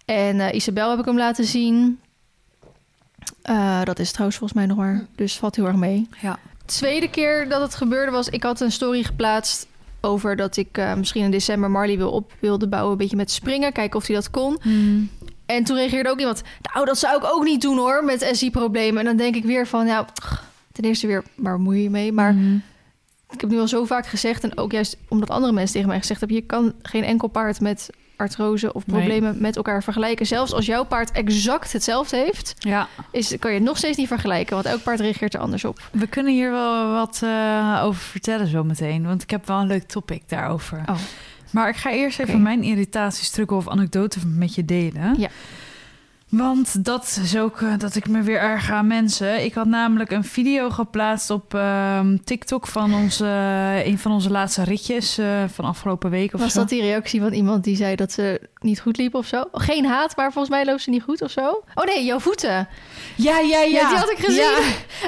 En 0.05 0.39
eh, 0.39 0.55
Isabel 0.55 0.89
heb 0.89 0.99
ik 0.99 1.05
hem 1.05 1.17
laten 1.17 1.45
zien. 1.45 1.99
Eh, 3.41 3.83
dat 3.83 3.99
is 3.99 4.11
trouwens 4.11 4.37
volgens 4.39 4.59
mij 4.59 4.67
nog 4.67 4.77
maar. 4.77 5.05
Dus 5.15 5.37
valt 5.37 5.55
heel 5.55 5.65
erg 5.65 5.75
mee. 5.75 6.07
ja. 6.21 6.39
Tweede 6.65 7.09
keer 7.09 7.49
dat 7.49 7.61
het 7.61 7.75
gebeurde 7.75 8.11
was... 8.11 8.29
Ik 8.29 8.43
had 8.43 8.59
een 8.59 8.71
story 8.71 9.03
geplaatst 9.03 9.67
over 10.01 10.35
dat 10.35 10.57
ik 10.57 10.77
eh, 10.77 10.93
misschien 10.93 11.23
in 11.23 11.31
december 11.31 11.71
Marley 11.71 11.97
wil 11.97 12.11
op 12.11 12.33
wilde 12.39 12.67
bouwen. 12.67 12.91
Een 12.91 12.97
beetje 12.97 13.15
met 13.15 13.31
springen. 13.31 13.71
Kijken 13.73 13.99
of 13.99 14.07
hij 14.07 14.15
dat 14.15 14.29
kon. 14.29 14.59
En 15.55 15.63
toen 15.63 15.75
reageerde 15.75 16.09
ook 16.09 16.19
iemand... 16.19 16.41
Nou, 16.73 16.85
dat 16.85 16.97
zou 16.97 17.17
ik 17.17 17.23
ook 17.33 17.43
niet 17.43 17.61
doen 17.61 17.77
hoor, 17.77 18.03
met 18.03 18.29
SI-problemen. 18.31 18.99
En 18.99 19.05
dan 19.05 19.17
denk 19.17 19.35
ik 19.35 19.43
weer 19.43 19.67
van... 19.67 19.87
Ja, 19.87 20.05
ten 20.71 20.83
eerste 20.83 21.07
weer, 21.07 21.23
waar 21.35 21.55
bemoei 21.57 21.81
je 21.83 21.89
mee? 21.89 22.11
Maar 22.11 22.33
Mhm. 22.33 22.55
ik 23.29 23.41
heb 23.41 23.49
nu 23.49 23.59
al 23.59 23.67
zo 23.67 23.85
vaak 23.85 24.07
gezegd... 24.07 24.43
en 24.43 24.57
ook 24.57 24.71
juist 24.71 24.97
omdat 25.07 25.29
andere 25.29 25.53
mensen 25.53 25.73
tegen 25.73 25.89
mij 25.89 25.99
gezegd 25.99 26.19
hebben... 26.19 26.37
je 26.37 26.43
kan 26.45 26.73
geen 26.81 27.03
enkel 27.03 27.27
paard 27.27 27.59
met 27.61 27.89
artrose 28.15 28.73
of 28.73 28.87
Nee. 28.87 28.95
problemen 28.97 29.35
met 29.41 29.55
elkaar 29.55 29.83
vergelijken. 29.83 30.25
Zelfs 30.25 30.53
als 30.53 30.65
jouw 30.65 30.83
paard 30.83 31.11
exact 31.11 31.73
hetzelfde 31.73 32.17
heeft... 32.17 32.53
ja. 32.57 32.87
Is, 33.11 33.35
kan 33.39 33.51
je 33.51 33.57
het 33.57 33.65
nog 33.67 33.77
steeds 33.77 33.97
niet 33.97 34.07
vergelijken... 34.07 34.53
want 34.53 34.65
elk 34.67 34.83
paard 34.83 34.99
reageert 34.99 35.33
er 35.33 35.39
anders 35.39 35.65
op. 35.65 35.79
We 35.91 36.07
kunnen 36.07 36.33
hier 36.33 36.51
wel 36.51 36.91
wat 36.91 37.19
eh, 37.23 37.81
over 37.83 38.01
vertellen 38.01 38.47
zometeen. 38.47 39.03
Want 39.05 39.21
ik 39.23 39.29
heb 39.29 39.47
wel 39.47 39.59
een 39.59 39.67
leuk 39.67 39.87
topic 39.87 40.21
daarover. 40.29 40.83
Oh. 40.85 40.95
Maar 41.51 41.69
ik 41.69 41.75
ga 41.75 41.91
eerst 41.91 42.19
even 42.19 42.41
mijn 42.41 42.63
irritatie, 42.63 43.25
struggle 43.25 43.57
of 43.57 43.69
anekdote 43.69 44.19
met 44.27 44.55
je 44.55 44.65
delen. 44.65 45.19
Ja. 45.19 45.29
Want 46.29 46.85
dat 46.85 47.19
is 47.23 47.37
ook 47.37 47.61
eh, 47.61 47.73
dat 47.77 47.95
ik 47.95 48.07
me 48.07 48.21
weer 48.21 48.39
erg 48.39 48.71
aan 48.71 48.87
mensen. 48.87 49.43
Ik 49.43 49.53
had 49.53 49.65
namelijk 49.65 50.11
een 50.11 50.23
video 50.23 50.69
geplaatst 50.69 51.29
op 51.29 51.53
ehm, 51.53 52.17
TikTok 52.23 52.67
van 52.67 52.93
onze, 52.93 53.25
een 53.85 53.99
van 53.99 54.11
onze 54.11 54.29
laatste 54.29 54.63
ritjes 54.63 55.17
eh, 55.17 55.43
van 55.47 55.65
afgelopen 55.65 56.09
week 56.09 56.33
of 56.33 56.39
Was 56.39 56.53
zo. 56.53 56.59
dat 56.59 56.69
die 56.69 56.81
reactie 56.81 57.21
van 57.21 57.33
iemand 57.33 57.63
die 57.63 57.75
zei 57.75 57.95
dat 57.95 58.11
ze 58.11 58.41
niet 58.59 58.79
goed 58.81 58.97
liep 58.97 59.13
of 59.15 59.25
zo? 59.25 59.43
Geen 59.51 59.85
haat, 59.85 60.15
maar 60.15 60.31
volgens 60.31 60.53
mij 60.53 60.65
loopt 60.65 60.81
ze 60.81 60.89
niet 60.89 61.03
goed 61.03 61.21
of 61.21 61.31
zo. 61.31 61.63
Oh 61.73 61.85
nee, 61.85 62.05
jouw 62.05 62.19
voeten. 62.19 62.67
Ja, 63.15 63.39
ja, 63.39 63.59
ja. 63.59 63.65
Ja, 63.79 63.89
die 63.89 63.97
had 63.97 64.11
ik 64.11 64.17
gezien. 64.17 64.41
Ja, 64.41 64.57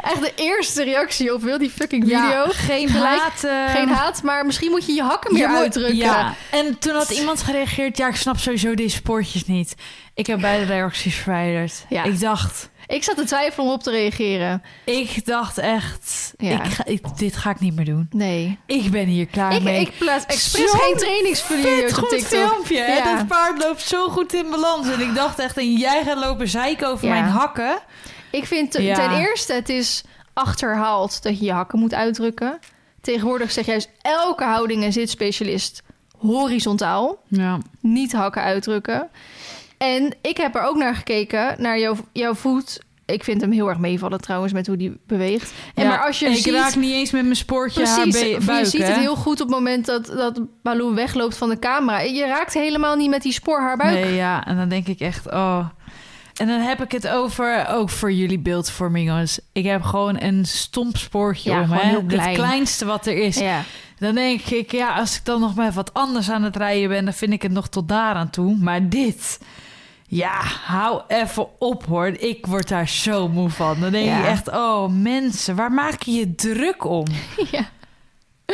Echt 0.12 0.22
de 0.22 0.31
eerste 0.36 0.84
reactie 0.84 1.34
op 1.34 1.41
heel 1.43 1.58
die 1.58 1.70
fucking 1.70 2.03
video. 2.03 2.17
Ja, 2.17 2.46
geen 2.50 2.89
Gelijk, 2.89 3.22
haat. 3.22 3.43
eh, 3.43 3.75
Geen 3.75 3.88
haat, 3.89 4.24
maar 4.24 4.46
misschien 4.46 4.72
moet 4.72 4.86
je 4.86 4.93
je 4.93 5.03
hakken 5.03 5.34
meer 5.34 5.41
Je 5.41 5.48
moet- 5.48 5.58
uitdrukken. 5.58 5.96
Ja, 5.96 6.34
en 6.51 6.79
toen 6.79 6.93
had 6.96 7.10
iemand 7.10 7.41
gereageerd... 7.43 7.98
ja, 7.98 8.08
ik 8.08 8.15
snap 8.15 8.38
sowieso 8.38 8.74
deze 8.75 8.96
spoortjes 8.96 9.46
niet. 9.46 9.75
Ik 10.13 10.27
heb 10.27 10.39
beide 10.41 10.65
reacties 10.65 11.15
verwijderd. 11.15 11.86
Ja. 11.89 12.03
Ik 12.03 12.20
dacht... 12.20 12.70
Ik 12.91 13.03
zat 13.03 13.15
te 13.15 13.24
twijfelen 13.24 13.65
om 13.67 13.71
op 13.74 13.83
te 13.83 13.91
reageren. 13.91 14.63
Ik 14.86 15.25
dacht 15.25 15.57
echt, 15.57 16.33
Ja. 16.38 16.63
ik 16.63 16.71
ga, 16.71 16.86
ik- 16.86 17.17
dit 17.17 17.36
ga 17.36 17.50
ik 17.50 17.60
niet 17.60 17.75
meer 17.75 17.86
doen. 17.86 18.07
Nee. 18.12 18.60
Ik 18.65 18.91
ben 18.91 19.05
hier 19.05 19.25
klaar 19.25 19.53
Ik, 19.55 19.62
mee. 19.62 19.81
ik 19.81 19.91
plaats 19.98 20.25
expres 20.25 20.71
geen 20.71 20.98
trainingsvideo's 20.98 21.91
op 21.91 21.98
goed 21.98 22.10
TikTok. 22.10 22.27
filmpje. 22.50 22.77
hè? 22.81 22.93
Ja. 22.95 23.15
Dat 23.17 23.27
paard 23.27 23.63
loopt 23.63 23.81
zo 23.81 24.10
goed 24.10 24.33
in 24.33 24.50
balans. 24.50 24.88
En 24.89 25.00
ik 25.01 25.15
dacht 25.15 25.39
echt, 25.39 25.57
en 25.57 25.74
jij 25.74 26.03
gaat 26.03 26.17
lopen 26.19 26.48
zeiken 26.48 26.88
over 26.88 27.07
Ja. 27.07 27.13
mijn 27.13 27.25
hakken. 27.25 27.77
Ik 28.31 28.45
vind 28.45 28.71
te- 28.71 28.91
ten 28.95 29.12
eerste, 29.12 29.53
het 29.53 29.69
is 29.69 30.03
achterhaald 30.33 31.24
dat 31.24 31.39
je 31.39 31.45
je 31.45 31.51
hakken 31.51 31.79
moet 31.79 31.93
uitdrukken. 31.93 32.60
Tegenwoordig 33.01 33.51
zegt 33.51 33.67
juist 33.67 33.89
elke 34.01 34.43
houding 34.43 34.83
en 34.83 34.93
zitspecialist 34.93 35.81
horizontaal. 36.17 37.17
Ja. 37.27 37.57
Niet 37.79 38.12
hakken 38.12 38.41
uitdrukken. 38.41 39.10
En 39.81 40.15
ik 40.21 40.38
heb 40.38 40.55
er 40.55 40.61
ook 40.61 40.77
naar 40.77 40.95
gekeken, 40.95 41.55
naar 41.57 41.79
jouw, 41.79 41.95
jouw 42.11 42.33
voet. 42.33 42.79
Ik 43.05 43.23
vind 43.23 43.41
hem 43.41 43.51
heel 43.51 43.69
erg 43.69 43.77
meevallen 43.77 44.21
trouwens 44.21 44.53
met 44.53 44.67
hoe 44.67 44.77
die 44.77 44.97
beweegt. 45.07 45.53
En 45.75 45.88
maar 45.88 46.05
als 46.05 46.19
je 46.19 46.25
ik 46.25 46.35
ziet, 46.35 46.53
raak 46.53 46.75
niet 46.75 46.93
eens 46.93 47.11
met 47.11 47.23
mijn 47.23 47.35
spoortje 47.35 47.81
precies, 47.81 48.45
buik, 48.45 48.59
je 48.59 48.65
ziet 48.65 48.81
het 48.81 48.95
hè? 48.95 49.00
heel 49.00 49.15
goed 49.15 49.41
op 49.41 49.47
het 49.47 49.55
moment 49.57 49.85
dat, 49.85 50.05
dat 50.05 50.41
Baloo 50.63 50.93
wegloopt 50.93 51.38
van 51.38 51.50
de 51.50 51.59
camera. 51.59 52.00
Je 52.00 52.25
raakt 52.25 52.53
helemaal 52.53 52.95
niet 52.95 53.09
met 53.09 53.21
die 53.21 53.31
spoor 53.31 53.59
haar 53.59 53.77
buik. 53.77 54.05
Nee, 54.05 54.15
ja. 54.15 54.45
En 54.45 54.55
dan 54.55 54.69
denk 54.69 54.88
ik 54.88 55.00
echt, 55.00 55.31
oh... 55.31 55.65
En 56.35 56.47
dan 56.47 56.59
heb 56.59 56.81
ik 56.81 56.91
het 56.91 57.07
over, 57.07 57.67
ook 57.69 57.89
voor 57.89 58.11
jullie 58.11 58.39
beeldvorming, 58.39 59.07
jongens. 59.07 59.39
Ik 59.51 59.65
heb 59.65 59.81
gewoon 59.81 60.21
een 60.21 60.45
stompspoortje 60.45 61.51
Ja, 61.51 61.61
om, 61.61 61.71
hè. 61.71 62.05
klein. 62.05 62.29
Het 62.29 62.38
kleinste 62.38 62.85
wat 62.85 63.05
er 63.05 63.17
is. 63.17 63.38
Ja. 63.38 63.63
Dan 64.00 64.15
denk 64.15 64.41
ik, 64.41 64.71
ja, 64.71 64.93
als 64.93 65.15
ik 65.15 65.25
dan 65.25 65.39
nog 65.39 65.55
maar 65.55 65.71
wat 65.71 65.93
anders 65.93 66.29
aan 66.29 66.43
het 66.43 66.55
rijden 66.55 66.89
ben... 66.89 67.05
dan 67.05 67.13
vind 67.13 67.33
ik 67.33 67.41
het 67.41 67.51
nog 67.51 67.69
tot 67.69 67.88
daar 67.88 68.15
aan 68.15 68.29
toe. 68.29 68.57
Maar 68.59 68.89
dit... 68.89 69.39
Ja, 70.13 70.41
hou 70.65 71.01
even 71.07 71.47
op 71.59 71.85
hoor. 71.85 72.07
Ik 72.07 72.45
word 72.45 72.67
daar 72.67 72.87
zo 72.87 73.27
moe 73.27 73.49
van. 73.49 73.79
Dan 73.79 73.91
denk 73.91 74.05
Ja. 74.05 74.17
je 74.17 74.23
echt, 74.25 74.49
oh 74.51 74.87
mensen, 74.89 75.55
waar 75.55 75.71
maak 75.71 76.01
je 76.03 76.11
je 76.11 76.35
druk 76.35 76.85
om? 76.85 77.05
ja. 77.51 77.69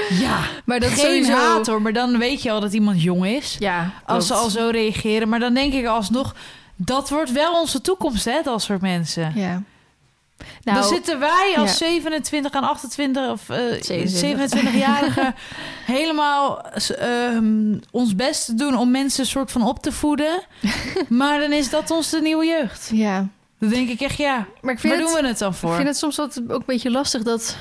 Ja, 0.10 0.40
Maar 0.66 0.80
dat 0.80 0.90
geen 0.90 1.00
sowieso... 1.00 1.32
haat 1.34 1.68
hoor. 1.68 1.82
Maar 1.82 1.94
dan 1.94 2.18
weet 2.18 2.42
je 2.42 2.52
al 2.52 2.60
dat 2.60 2.74
iemand 2.74 3.02
jong 3.02 3.26
is. 3.26 3.56
Ja, 3.60 3.92
Als 4.06 4.28
ze 4.28 4.34
al 4.34 4.50
zo 4.50 4.70
reageren. 4.72 5.30
Maar 5.30 5.40
dan 5.40 5.54
denk 5.54 5.74
ik 5.74 5.86
alsnog, 5.86 6.36
dat 6.76 7.10
wordt 7.10 7.32
wel 7.32 7.60
onze 7.60 7.82
toekomst, 7.82 8.26
hè, 8.26 8.42
dat 8.44 8.62
soort 8.62 8.82
mensen. 8.82 9.32
Ja. 9.36 9.62
Nou, 10.64 10.80
dan 10.80 10.88
zitten 10.90 11.20
wij 11.20 11.54
als 11.58 11.70
ja. 11.70 11.76
27 11.86 12.52
en 12.52 12.64
28 12.64 13.30
of 13.30 13.50
eh 13.50 13.58
27. 13.82 14.60
27-jarigen 14.60 15.36
helemaal 15.96 16.62
ehm, 16.98 17.78
ons 17.92 18.16
best 18.16 18.46
te 18.46 18.54
doen 18.54 18.76
om 18.78 18.92
mensen 18.92 19.26
soort 19.26 19.52
van 19.52 19.62
op 19.64 19.80
te 19.80 19.92
voeden. 19.92 20.42
maar 21.10 21.40
dan 21.40 21.52
is 21.54 21.70
dat 21.70 21.92
ons 21.92 22.10
de 22.10 22.22
nieuwe 22.22 22.46
jeugd. 22.46 22.90
ja. 22.94 23.28
Dan 23.60 23.70
denk 23.70 23.90
ik 23.90 24.02
echt, 24.02 24.18
ja, 24.18 24.46
Maar 24.62 24.74
ik 24.74 24.80
vind, 24.80 24.94
waar 24.94 25.02
het, 25.02 25.12
doen 25.14 25.22
we 25.22 25.28
het 25.28 25.38
dan 25.40 25.52
ik 25.52 25.58
voor? 25.58 25.76
vind 25.76 25.88
het 25.88 25.98
soms 25.98 26.16
wat, 26.18 26.42
ook 26.48 26.60
een 26.60 26.64
beetje 26.66 26.92
lastig 26.92 27.24
dat... 27.24 27.58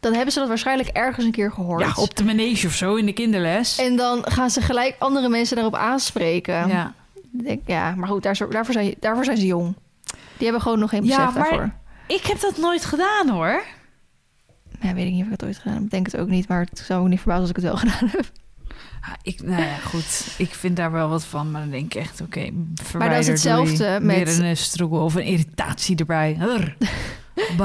Dan 0.00 0.12
hebben 0.14 0.32
ze 0.32 0.38
dat 0.38 0.48
waarschijnlijk 0.48 0.88
ergens 0.88 1.24
een 1.24 1.30
keer 1.32 1.52
gehoord. 1.52 1.80
Ja, 1.82 1.92
op 1.96 2.16
de 2.16 2.24
manege 2.24 2.66
of 2.66 2.72
zo 2.72 2.94
in 2.94 3.06
de 3.06 3.12
kinderles. 3.12 3.78
En 3.78 3.96
dan 3.96 4.24
gaan 4.30 4.50
ze 4.50 4.60
gelijk 4.60 4.96
andere 4.98 5.28
mensen 5.28 5.56
daarop 5.56 5.74
aanspreken. 5.74 6.68
ja. 6.68 6.94
Ik 7.32 7.44
Denk, 7.44 7.60
ja, 7.66 7.94
maar 7.96 8.08
goed, 8.08 8.22
daar, 8.22 8.36
daarvoor, 8.50 8.72
zijn, 8.74 8.94
daarvoor 9.00 9.24
zijn 9.24 9.36
ze 9.36 9.46
jong. 9.46 9.74
Die 10.36 10.44
hebben 10.46 10.62
gewoon 10.62 10.78
nog 10.78 10.90
geen 10.90 11.04
Ja, 11.04 11.16
besef 11.26 11.34
maar- 11.34 11.48
daarvoor. 11.50 11.70
Ik 12.08 12.22
heb 12.26 12.40
dat 12.40 12.56
nooit 12.56 12.84
gedaan 12.84 13.28
hoor. 13.28 13.62
Ja, 14.80 14.94
weet 14.94 15.06
ik 15.06 15.12
niet 15.12 15.20
of 15.20 15.26
ik 15.26 15.32
het 15.32 15.44
ooit 15.44 15.58
gedaan 15.58 15.74
heb. 15.74 15.82
Ik 15.84 15.90
denk 15.90 16.06
het 16.06 16.16
ook 16.16 16.28
niet, 16.28 16.48
maar 16.48 16.60
het 16.70 16.78
zou 16.86 17.02
me 17.02 17.08
niet 17.08 17.18
verbazen 17.20 17.40
als 17.40 17.50
ik 17.50 17.56
het 17.56 17.64
wel 17.64 17.76
gedaan 17.86 18.08
heb. 18.10 18.30
Ah, 19.00 19.12
Ik, 19.22 19.42
nou 19.42 19.62
ja, 19.62 19.76
goed. 19.76 20.34
Ik 20.38 20.54
vind 20.54 20.76
daar 20.76 20.92
wel 20.92 21.08
wat 21.08 21.24
van, 21.24 21.50
maar 21.50 21.60
dan 21.60 21.70
denk 21.70 21.94
ik 21.94 22.00
echt, 22.02 22.20
oké, 22.20 22.50
Maar 22.98 23.08
dat 23.10 23.18
is 23.18 23.26
hetzelfde 23.26 23.98
met- 24.02 24.16
Weer 24.16 24.38
een 24.38 24.50
eh, 24.50 24.54
struggle 24.56 24.98
of 24.98 25.14
een 25.14 25.24
irritatie 25.24 25.96
erbij. 25.96 26.36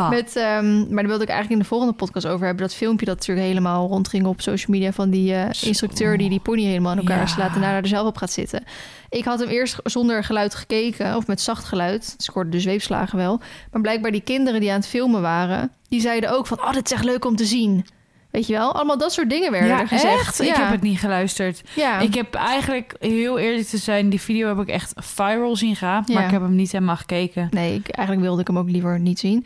Met, 0.10 0.36
ehm, 0.36 0.78
maar 0.78 1.04
daar 1.04 1.08
wilde 1.08 1.24
ik 1.24 1.30
eigenlijk 1.30 1.50
in 1.50 1.60
de 1.60 1.66
volgende 1.66 1.94
podcast 1.94 2.26
over 2.26 2.46
hebben. 2.46 2.66
Dat 2.66 2.76
filmpje 2.76 3.06
dat 3.06 3.16
natuurlijk 3.16 3.48
helemaal 3.48 3.88
rondging 3.88 4.26
op 4.26 4.42
social 4.42 4.76
media... 4.76 4.92
van 4.92 5.10
die 5.10 5.34
eh, 5.34 5.68
instructeur 5.68 6.18
die 6.18 6.30
die 6.30 6.40
pony 6.40 6.64
helemaal 6.64 6.92
in 6.92 6.98
elkaar 6.98 7.18
Ja. 7.18 7.26
slaat... 7.26 7.56
en 7.56 7.62
daarna 7.62 7.78
er 7.78 7.88
zelf 7.88 8.08
op 8.08 8.18
gaat 8.18 8.32
zitten. 8.32 8.64
Ik 9.10 9.26
had 9.26 9.40
hem 9.40 9.50
eerst 9.50 9.80
zonder 9.84 10.24
geluid 10.24 10.56
gekeken, 10.56 11.16
of 11.16 11.28
met 11.28 11.42
zacht 11.42 11.64
geluid. 11.64 12.14
Dus 12.18 12.28
ik 12.28 12.34
hoorde 12.34 12.50
de 12.50 12.60
zweepslagen 12.60 13.18
wel. 13.18 13.40
Maar 13.72 13.82
blijkbaar 13.82 14.12
die 14.12 14.22
kinderen 14.22 14.60
die 14.60 14.70
aan 14.70 14.80
het 14.80 14.88
filmen 14.88 15.22
waren... 15.22 15.72
die 15.90 16.02
zeiden 16.02 16.32
ook 16.32 16.48
van, 16.48 16.60
oh, 16.60 16.72
dit 16.72 16.86
is 16.86 16.92
echt 16.92 17.04
leuk 17.04 17.26
om 17.26 17.36
te 17.36 17.46
zien. 17.46 17.86
Weet 18.34 18.48
je 18.48 18.54
wel? 18.54 18.74
Allemaal 18.74 18.98
dat 18.98 19.14
soort 19.14 19.30
dingen 19.30 19.52
werden 19.52 19.70
ja, 19.70 19.80
er 19.80 19.88
gezegd. 19.88 20.20
echt? 20.20 20.42
Ik 20.42 20.56
heb 20.56 20.70
het 20.70 20.82
niet 20.82 21.00
geluisterd. 21.00 21.62
Ja. 21.76 22.00
Ik 22.00 22.14
heb 22.14 22.34
eigenlijk, 22.34 22.96
heel 23.00 23.40
eerlijk 23.40 23.68
te 23.68 23.78
zijn, 23.78 24.10
die 24.10 24.22
video 24.22 24.48
heb 24.48 24.60
ik 24.60 24.68
echt 24.68 24.94
viral 24.96 25.56
zien 25.56 25.76
gaan. 25.76 26.04
Ja. 26.06 26.14
Maar 26.14 26.24
ik 26.24 26.32
heb 26.32 26.42
hem 26.42 26.56
niet 26.56 26.72
helemaal 26.72 26.96
gekeken. 26.96 27.48
Nee, 27.52 27.76
ik, 27.76 27.90
eigenlijk 27.90 28.28
wilde 28.28 28.42
ik 28.42 28.48
hem 28.48 28.58
ook 28.58 28.70
liever 28.70 29.00
niet 29.00 29.20
zien. 29.20 29.46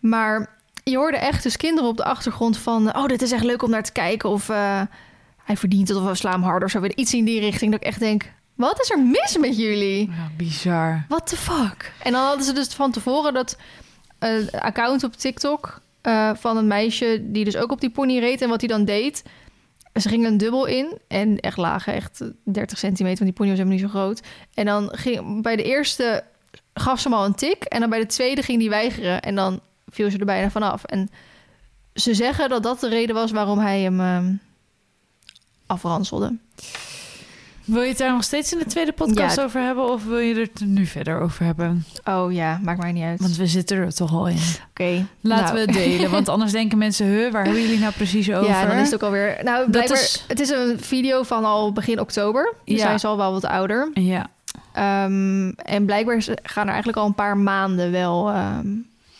Maar 0.00 0.58
je 0.82 0.96
hoorde 0.96 1.16
echt 1.16 1.42
dus 1.42 1.56
kinderen 1.56 1.90
op 1.90 1.96
de 1.96 2.04
achtergrond 2.04 2.58
van... 2.58 2.96
oh, 2.96 3.06
dit 3.06 3.22
is 3.22 3.32
echt 3.32 3.44
leuk 3.44 3.62
om 3.62 3.70
naar 3.70 3.82
te 3.82 3.92
kijken. 3.92 4.28
Of 4.28 4.48
eh, 4.48 4.80
hij 5.44 5.56
verdient 5.56 5.88
het, 5.88 5.96
of 5.96 6.04
we 6.04 6.14
slaan 6.14 6.32
hem 6.32 6.42
harder. 6.42 6.64
Of 6.64 6.70
zo, 6.70 6.84
iets 6.94 7.14
in 7.14 7.24
die 7.24 7.40
richting. 7.40 7.70
Dat 7.70 7.80
ik 7.80 7.86
echt 7.86 8.00
denk, 8.00 8.32
wat 8.54 8.80
is 8.80 8.90
er 8.90 9.02
mis 9.02 9.36
met 9.38 9.56
jullie? 9.56 10.10
Ja, 10.10 10.30
bizar. 10.36 11.04
What 11.08 11.26
the 11.26 11.36
fuck? 11.36 11.92
En 12.02 12.12
dan 12.12 12.24
hadden 12.24 12.44
ze 12.44 12.52
dus 12.52 12.68
van 12.68 12.90
tevoren 12.90 13.34
dat 13.34 13.58
eh, 14.18 14.30
account 14.60 15.04
op 15.04 15.12
TikTok... 15.12 15.84
eh, 16.06 16.30
van 16.34 16.56
een 16.56 16.66
meisje 16.66 17.20
die 17.22 17.44
dus 17.44 17.56
ook 17.56 17.72
op 17.72 17.80
die 17.80 17.90
pony 17.90 18.18
reed. 18.18 18.42
En 18.42 18.48
wat 18.48 18.60
hij 18.60 18.68
dan 18.68 18.84
deed... 18.84 19.22
Ze 20.00 20.08
gingen 20.08 20.30
een 20.30 20.38
dubbel 20.38 20.66
in 20.66 20.98
en 21.08 21.40
echt 21.40 21.56
lagen, 21.56 21.92
echt 21.92 22.22
30 22.44 22.78
centimeter, 22.78 23.24
want 23.24 23.30
die 23.30 23.32
pony 23.32 23.48
was 23.48 23.58
helemaal 23.58 23.78
niet 23.78 23.90
zo 23.90 23.98
groot. 23.98 24.22
En 24.54 24.64
dan 24.64 24.88
ging 24.92 25.42
bij 25.42 25.56
de 25.56 25.62
eerste 25.62 26.24
gaf 26.74 27.00
ze 27.00 27.08
hem 27.08 27.18
al 27.18 27.24
een 27.24 27.34
tik 27.34 27.64
en 27.64 27.80
dan 27.80 27.90
bij 27.90 27.98
de 27.98 28.06
tweede 28.06 28.42
ging 28.42 28.58
die 28.58 28.68
weigeren 28.68 29.22
en 29.22 29.34
dan 29.34 29.60
viel 29.86 30.10
ze 30.10 30.18
er 30.18 30.24
bijna 30.24 30.50
vanaf. 30.50 30.84
En 30.84 31.10
ze 31.94 32.14
zeggen 32.14 32.48
dat 32.48 32.62
dat 32.62 32.80
de 32.80 32.88
reden 32.88 33.14
was 33.14 33.30
waarom 33.30 33.58
hij 33.58 33.80
hem 33.80 34.00
ehm 34.00 34.34
afranselde. 35.66 36.36
Wil 37.66 37.82
je 37.82 37.88
het 37.88 37.98
daar 37.98 38.12
nog 38.12 38.24
steeds 38.24 38.52
in 38.52 38.58
de 38.58 38.64
tweede 38.64 38.92
podcast 38.92 39.36
Ja. 39.36 39.42
over 39.44 39.60
hebben? 39.60 39.90
Of 39.92 40.04
wil 40.04 40.18
je 40.18 40.34
het 40.34 40.60
er 40.60 40.66
nu 40.66 40.86
verder 40.86 41.20
over 41.20 41.44
hebben? 41.44 41.84
Oh 42.04 42.32
ja, 42.32 42.60
maakt 42.62 42.80
mij 42.82 42.92
niet 42.92 43.02
uit. 43.04 43.20
Want 43.20 43.36
we 43.36 43.46
zitten 43.46 43.76
er 43.76 43.94
toch 43.94 44.12
al 44.12 44.28
in. 44.28 44.38
Oké, 44.70 45.06
Laten 45.20 45.44
nou. 45.44 45.54
we 45.54 45.60
het 45.60 45.72
delen. 45.72 46.10
Want 46.10 46.28
anders 46.34 46.52
denken 46.52 46.78
mensen, 46.78 47.06
huh, 47.06 47.32
waar 47.32 47.44
hebben 47.44 47.62
jullie 47.62 47.78
nou 47.78 47.92
precies 47.92 48.30
over? 48.32 48.48
Ja, 48.48 48.66
dan 48.66 48.76
is 48.76 48.84
het 48.90 48.94
ook 48.94 49.02
alweer. 49.02 49.38
Nou, 49.42 49.70
Dat 49.70 49.90
is- 49.90 50.24
het 50.28 50.40
is 50.40 50.50
een 50.50 50.80
video 50.80 51.22
van 51.22 51.44
al 51.44 51.72
begin 51.72 52.00
oktober. 52.00 52.54
Dus 52.64 52.78
Ja. 52.78 52.84
hij 52.86 52.94
is 52.94 53.04
al 53.04 53.16
wel 53.16 53.32
wat 53.32 53.44
ouder. 53.44 53.90
Ja. 53.94 54.26
Ehm, 54.72 55.48
en 55.48 55.84
blijkbaar 55.84 56.22
gaan 56.42 56.62
er 56.64 56.68
eigenlijk 56.72 56.98
al 56.98 57.06
een 57.06 57.14
paar 57.14 57.36
maanden 57.36 57.90
wel 57.90 58.28
ehm, 58.30 58.66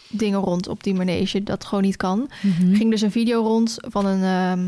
dingen 0.08 0.40
rond 0.40 0.68
op 0.68 0.82
die 0.82 0.94
manege 0.94 1.42
dat 1.42 1.64
gewoon 1.64 1.84
niet 1.84 1.96
kan. 1.96 2.30
Mhm. 2.42 2.74
Ging 2.74 2.90
dus 2.90 3.00
een 3.00 3.10
video 3.10 3.42
rond 3.42 3.76
van 3.80 4.06
een, 4.06 4.22
ehm, 4.22 4.60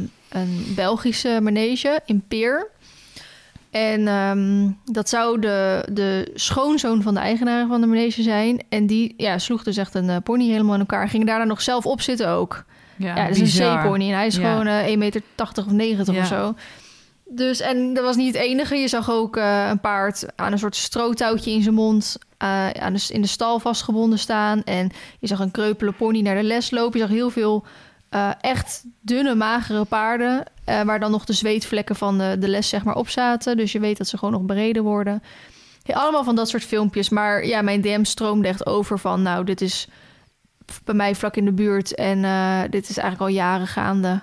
een 0.42 0.72
Belgische 0.76 1.38
manege 1.42 2.00
in 2.06 2.22
Peer. 2.28 2.66
En 3.70 4.08
ehm, 4.08 4.70
dat 4.84 5.08
zou 5.08 5.38
de, 5.40 5.84
de 5.92 6.30
schoonzoon 6.34 7.02
van 7.02 7.14
de 7.14 7.20
eigenaar 7.20 7.66
van 7.66 7.80
de 7.80 7.86
manege 7.86 8.22
zijn. 8.22 8.62
En 8.68 8.86
die 8.86 9.14
ja, 9.16 9.38
sloeg 9.38 9.62
dus 9.62 9.76
echt 9.76 9.94
een 9.94 10.10
eh, 10.10 10.16
pony 10.24 10.48
helemaal 10.50 10.74
in 10.74 10.80
elkaar. 10.80 11.08
Ging 11.08 11.26
daarna 11.26 11.44
nog 11.44 11.60
zelf 11.62 11.86
op 11.86 12.00
zitten 12.00 12.28
ook. 12.28 12.64
Ja, 12.96 13.16
Ja, 13.16 13.26
dat 13.26 13.34
is 13.34 13.40
een 13.40 13.46
zeepony. 13.46 14.08
En 14.08 14.14
hij 14.16 14.26
is 14.26 14.36
Ja. 14.36 14.50
gewoon 14.50 14.66
eh 14.66 14.86
1,80 14.86 14.98
meter 14.98 15.22
of 15.66 15.72
90 15.72 16.14
Ja. 16.14 16.20
of 16.20 16.26
zo. 16.26 16.54
Dus, 17.30 17.60
en 17.60 17.94
dat 17.94 18.04
was 18.04 18.16
niet 18.16 18.34
het 18.34 18.42
enige. 18.44 18.76
Je 18.76 18.88
zag 18.88 19.10
ook 19.10 19.36
eh, 19.36 19.66
een 19.70 19.80
paard 19.80 20.26
aan 20.36 20.52
een 20.52 20.58
soort 20.58 20.76
strootouwtje 20.76 21.50
in 21.50 21.62
zijn 21.62 21.74
mond... 21.74 22.18
eh, 22.38 22.70
aan 22.70 22.92
de, 22.92 23.06
in 23.12 23.20
de 23.22 23.26
stal 23.28 23.58
vastgebonden 23.58 24.18
staan. 24.18 24.62
En 24.64 24.90
je 25.18 25.26
zag 25.26 25.38
een 25.38 25.50
kreupele 25.50 25.92
pony 25.92 26.20
naar 26.20 26.36
de 26.36 26.42
les 26.42 26.70
lopen. 26.70 26.98
Je 27.00 27.06
zag 27.06 27.14
heel 27.16 27.30
veel 27.30 27.64
eh, 28.08 28.30
echt 28.40 28.84
dunne, 29.00 29.34
magere 29.34 29.84
paarden... 29.84 30.44
eh, 30.64 30.82
waar 30.82 31.00
dan 31.00 31.10
nog 31.10 31.24
de 31.24 31.32
zweetvlekken 31.32 31.96
van 31.96 32.18
de, 32.18 32.36
de 32.38 32.48
les 32.48 32.68
zeg 32.68 32.84
maar, 32.84 32.94
op 32.96 33.08
zaten. 33.08 33.56
Dus 33.56 33.72
je 33.72 33.80
weet 33.80 33.98
dat 33.98 34.08
ze 34.08 34.18
gewoon 34.18 34.34
nog 34.34 34.42
bereden 34.42 34.82
worden. 34.82 35.22
Allemaal 35.92 36.24
van 36.24 36.34
dat 36.36 36.48
soort 36.48 36.64
filmpjes. 36.64 37.08
Maar 37.08 37.46
ja, 37.46 37.62
mijn 37.62 37.80
DM 37.80 38.04
stroomde 38.04 38.48
echt 38.48 38.66
over 38.66 38.98
van... 38.98 39.22
nou, 39.22 39.44
dit 39.44 39.60
is 39.60 39.88
bij 40.84 40.94
mij 40.94 41.14
vlak 41.14 41.36
in 41.36 41.44
de 41.44 41.52
buurt. 41.52 41.94
En 41.94 42.24
eh, 42.24 42.60
dit 42.70 42.88
is 42.88 42.96
eigenlijk 42.96 43.30
al 43.30 43.36
jaren 43.36 43.66
gaande. 43.66 44.22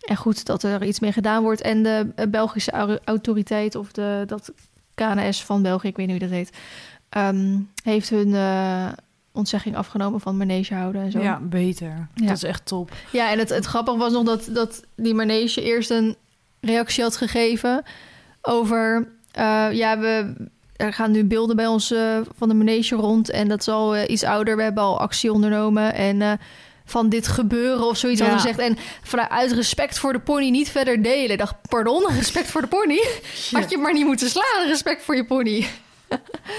En 0.00 0.16
goed 0.16 0.44
dat 0.46 0.62
er 0.62 0.84
iets 0.84 1.00
mee 1.00 1.12
gedaan 1.12 1.42
wordt. 1.42 1.60
En 1.60 1.82
de 1.82 2.12
Belgische 2.28 2.70
au- 2.70 2.98
autoriteit 3.04 3.74
of 3.74 3.92
de, 3.92 4.22
dat 4.26 4.52
KNS 4.94 5.44
van 5.44 5.62
België, 5.62 5.88
ik 5.88 5.96
weet 5.96 6.06
niet 6.06 6.18
hoe 6.20 6.28
dat 6.28 6.36
heet... 6.38 6.56
ehm, 7.08 7.58
heeft 7.82 8.10
hun 8.10 8.34
ontzegging 9.38 9.76
afgenomen 9.76 10.20
van 10.20 10.36
manege 10.36 10.74
houden 10.74 11.02
en 11.02 11.10
zo. 11.10 11.20
Ja, 11.20 11.40
beter. 11.42 12.08
Ja. 12.14 12.26
Dat 12.26 12.36
is 12.36 12.42
echt 12.42 12.66
top. 12.66 12.90
Ja, 13.12 13.30
en 13.30 13.38
het, 13.38 13.48
het 13.48 13.64
grappige 13.66 13.96
was 13.98 14.12
nog 14.12 14.24
dat, 14.24 14.48
dat 14.50 14.82
die 14.96 15.14
manege 15.14 15.62
eerst 15.62 15.90
een 15.90 16.16
reactie 16.60 17.02
had 17.02 17.16
gegeven 17.16 17.82
over... 18.42 19.08
eh, 19.32 19.66
ja, 19.72 19.98
we 19.98 20.34
er 20.76 20.92
gaan 20.92 21.10
nu 21.10 21.24
beelden 21.24 21.56
bij 21.56 21.66
ons 21.66 21.92
eh, 21.92 22.18
van 22.36 22.48
de 22.48 22.54
manege 22.54 22.94
rond 22.94 23.30
en 23.30 23.48
dat 23.48 23.60
is 23.60 23.68
al 23.68 23.96
eh, 23.96 24.10
iets 24.10 24.24
ouder. 24.24 24.56
We 24.56 24.62
hebben 24.62 24.82
al 24.82 25.00
actie 25.00 25.32
ondernomen 25.32 25.94
en 25.94 26.38
van 26.84 27.08
dit 27.08 27.28
gebeuren 27.28 27.86
of 27.86 27.96
zoiets 27.96 28.20
Ja. 28.20 28.32
gezegd. 28.32 28.58
En 28.58 28.76
vanuit 29.02 29.52
respect 29.52 29.98
voor 29.98 30.12
de 30.12 30.20
pony 30.20 30.48
niet 30.50 30.68
verder 30.70 31.02
delen. 31.02 31.30
Ik 31.30 31.38
dacht, 31.38 31.54
pardon, 31.68 32.06
respect 32.12 32.46
voor 32.46 32.60
de 32.60 32.66
pony? 32.66 33.00
Had 33.60 33.70
je 33.70 33.78
maar 33.78 33.92
niet 33.92 34.06
moeten 34.06 34.28
slaan, 34.30 34.66
respect 34.66 35.02
voor 35.02 35.16
je 35.16 35.24
pony. 35.24 35.66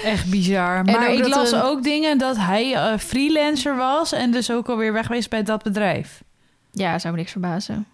Echt 0.04 0.30
bizar. 0.30 0.84
Maar 0.84 1.12
ik 1.12 1.26
las 1.28 1.52
er- 1.52 1.64
ook 1.64 1.82
dingen 1.82 2.18
dat 2.18 2.36
hij 2.36 2.74
eh, 2.74 2.98
freelancer 2.98 3.76
was 3.76 4.12
en 4.12 4.30
dus 4.30 4.50
ook 4.50 4.68
alweer 4.68 4.92
weg 4.92 5.06
geweest 5.06 5.30
bij 5.30 5.42
dat 5.42 5.62
bedrijf. 5.62 6.22
Ja, 6.72 6.98
zou 6.98 7.12
me 7.14 7.18
niks 7.20 7.32
verbazen. 7.32 7.86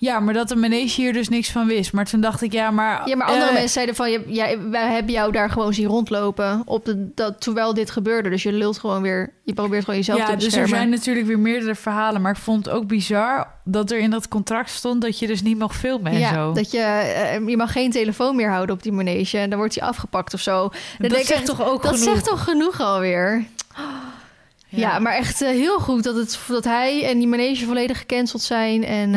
Ja, 0.00 0.20
maar 0.20 0.34
dat 0.34 0.48
de 0.48 0.56
manege 0.56 1.00
hier 1.00 1.12
dus 1.12 1.28
niks 1.28 1.50
van 1.50 1.66
wist. 1.66 1.92
Maar 1.92 2.04
toen 2.04 2.20
dacht 2.20 2.42
ik, 2.42 2.52
ja, 2.52 2.70
maar... 2.70 3.08
Ja, 3.08 3.16
maar 3.16 3.26
andere 3.26 3.46
eh, 3.46 3.52
mensen 3.52 3.70
zeiden 3.72 3.94
van... 3.94 4.10
Je, 4.10 4.22
ja, 4.26 4.68
wij 4.70 4.92
hebben 4.92 5.12
jou 5.12 5.32
daar 5.32 5.50
gewoon 5.50 5.74
zien 5.74 5.86
rondlopen... 5.86 6.62
Op 6.64 6.84
de, 6.84 7.10
dat, 7.14 7.40
terwijl 7.40 7.74
dit 7.74 7.90
gebeurde. 7.90 8.30
Dus 8.30 8.42
je 8.42 8.52
lult 8.52 8.78
gewoon 8.78 9.02
weer... 9.02 9.32
Je 9.44 9.52
probeert 9.54 9.84
gewoon 9.84 9.98
jezelf 9.98 10.18
Ja, 10.18 10.24
te 10.24 10.30
dus 10.32 10.40
er 10.40 10.46
beschermen. 10.46 10.76
zijn 10.76 10.90
natuurlijk 10.90 11.26
weer 11.26 11.38
meerdere 11.38 11.74
verhalen. 11.74 12.20
Maar 12.22 12.32
ik 12.32 12.38
vond 12.38 12.64
het 12.64 12.74
ook 12.74 12.86
bizar 12.86 13.46
dat 13.64 13.90
er 13.90 13.98
in 13.98 14.10
dat 14.10 14.28
contract 14.28 14.70
stond... 14.70 15.02
dat 15.02 15.18
je 15.18 15.26
dus 15.26 15.42
niet 15.42 15.58
mag 15.58 15.76
filmen 15.76 16.12
en 16.12 16.18
ja, 16.18 16.34
zo. 16.34 16.52
dat 16.52 16.70
je... 16.70 16.78
eh, 16.78 17.48
je 17.48 17.56
mag 17.56 17.72
geen 17.72 17.90
telefoon 17.90 18.36
meer 18.36 18.50
houden 18.50 18.74
op 18.74 18.82
die 18.82 18.92
manege. 18.92 19.38
En 19.38 19.50
dan 19.50 19.58
wordt 19.58 19.74
hij 19.78 19.88
afgepakt 19.88 20.34
of 20.34 20.40
zo. 20.40 20.70
Dat 20.98 21.12
ik 21.12 21.26
zegt 21.26 21.46
toch 21.46 21.62
ook 21.68 21.82
Dat 21.82 21.92
genoeg? 21.98 22.14
zegt 22.14 22.24
toch 22.24 22.44
genoeg 22.44 22.80
alweer? 22.80 23.44
Ja, 24.68 24.98
maar 24.98 25.12
echt 25.14 25.42
eh, 25.42 25.48
heel 25.48 25.78
goed 25.78 26.04
dat, 26.04 26.16
het, 26.16 26.38
dat 26.48 26.64
hij 26.64 27.04
en 27.04 27.18
die 27.18 27.28
manege 27.28 27.64
volledig 27.64 27.98
gecanceld 27.98 28.42
zijn. 28.42 28.84
En 28.84 29.14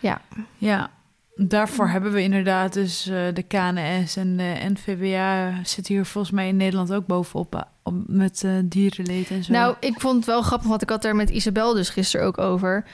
Ja. 0.00 0.20
ehm, 0.32 0.40
Ja, 0.58 0.90
daarvoor 1.34 1.88
hebben 1.88 2.12
we 2.12 2.22
inderdaad 2.22 2.72
dus 2.72 3.06
eh, 3.08 3.16
de 3.34 3.42
KNS 3.42 4.16
en 4.16 4.36
de 4.36 4.54
NVWA... 4.72 5.52
zitten 5.64 5.94
hier 5.94 6.04
volgens 6.04 6.34
mij 6.34 6.48
in 6.48 6.56
Nederland 6.56 6.92
ook 6.92 7.06
bovenop... 7.06 7.54
eh, 7.54 7.92
met 8.06 8.42
eh, 8.44 8.50
dierenleed 8.64 9.30
en 9.30 9.44
zo. 9.44 9.52
Nou, 9.52 9.74
ik 9.80 10.00
vond 10.00 10.16
het 10.16 10.24
wel 10.24 10.42
grappig, 10.42 10.68
want 10.68 10.82
ik 10.82 10.90
had 10.90 11.02
daar 11.02 11.16
met 11.16 11.30
Isabel 11.30 11.74
dus 11.74 11.88
gisteren 11.88 12.26
ook 12.26 12.38
over. 12.38 12.84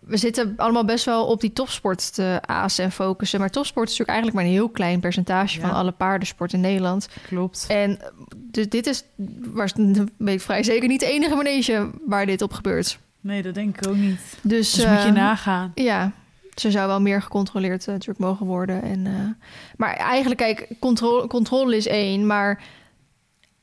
We 0.00 0.16
zitten 0.16 0.52
allemaal 0.56 0.84
best 0.84 1.04
wel 1.04 1.26
op 1.26 1.40
die 1.40 1.52
topsport 1.52 2.14
te 2.14 2.38
azen 2.46 2.84
en 2.84 2.92
focussen. 2.92 3.40
Maar 3.40 3.50
topsport 3.50 3.88
is 3.90 3.98
natuurlijk 3.98 4.18
eigenlijk 4.18 4.36
maar 4.38 4.46
een 4.54 4.58
heel 4.58 4.68
klein 4.72 5.00
percentage 5.00 5.60
Ja. 5.60 5.66
van 5.66 5.76
alle 5.76 5.92
paardensport 5.92 6.52
in 6.52 6.60
Nederland. 6.60 7.08
klopt. 7.26 7.64
En 7.68 7.98
dus 8.36 8.68
dit 8.68 8.86
is, 8.86 9.04
waar, 9.52 9.72
ik 10.24 10.40
vrij 10.40 10.62
zeker, 10.62 10.88
niet 10.88 11.00
de 11.00 11.06
enige 11.06 11.34
manege 11.34 11.90
waar 12.06 12.26
dit 12.26 12.42
op 12.42 12.52
gebeurt. 12.52 12.98
Nee, 13.20 13.42
dat 13.42 13.54
denk 13.54 13.76
ik 13.80 13.88
ook 13.88 13.96
niet. 13.96 14.20
Dus, 14.42 14.72
Dus 14.72 14.86
moet 14.86 15.02
je 15.02 15.08
eh, 15.08 15.14
nagaan. 15.14 15.72
Ja, 15.74 16.12
ze 16.60 16.70
zou 16.70 16.86
wel 16.86 17.00
meer 17.00 17.22
gecontroleerd 17.22 17.86
eh, 17.86 17.92
natuurlijk 17.92 18.18
mogen 18.18 18.46
worden. 18.46 18.82
En, 18.82 19.06
eh, 19.06 19.46
maar 19.76 19.94
eigenlijk, 19.94 20.40
kijk, 20.40 20.68
controle, 20.78 21.26
controle 21.26 21.76
is 21.76 21.86
één. 21.86 22.26
Maar 22.26 22.64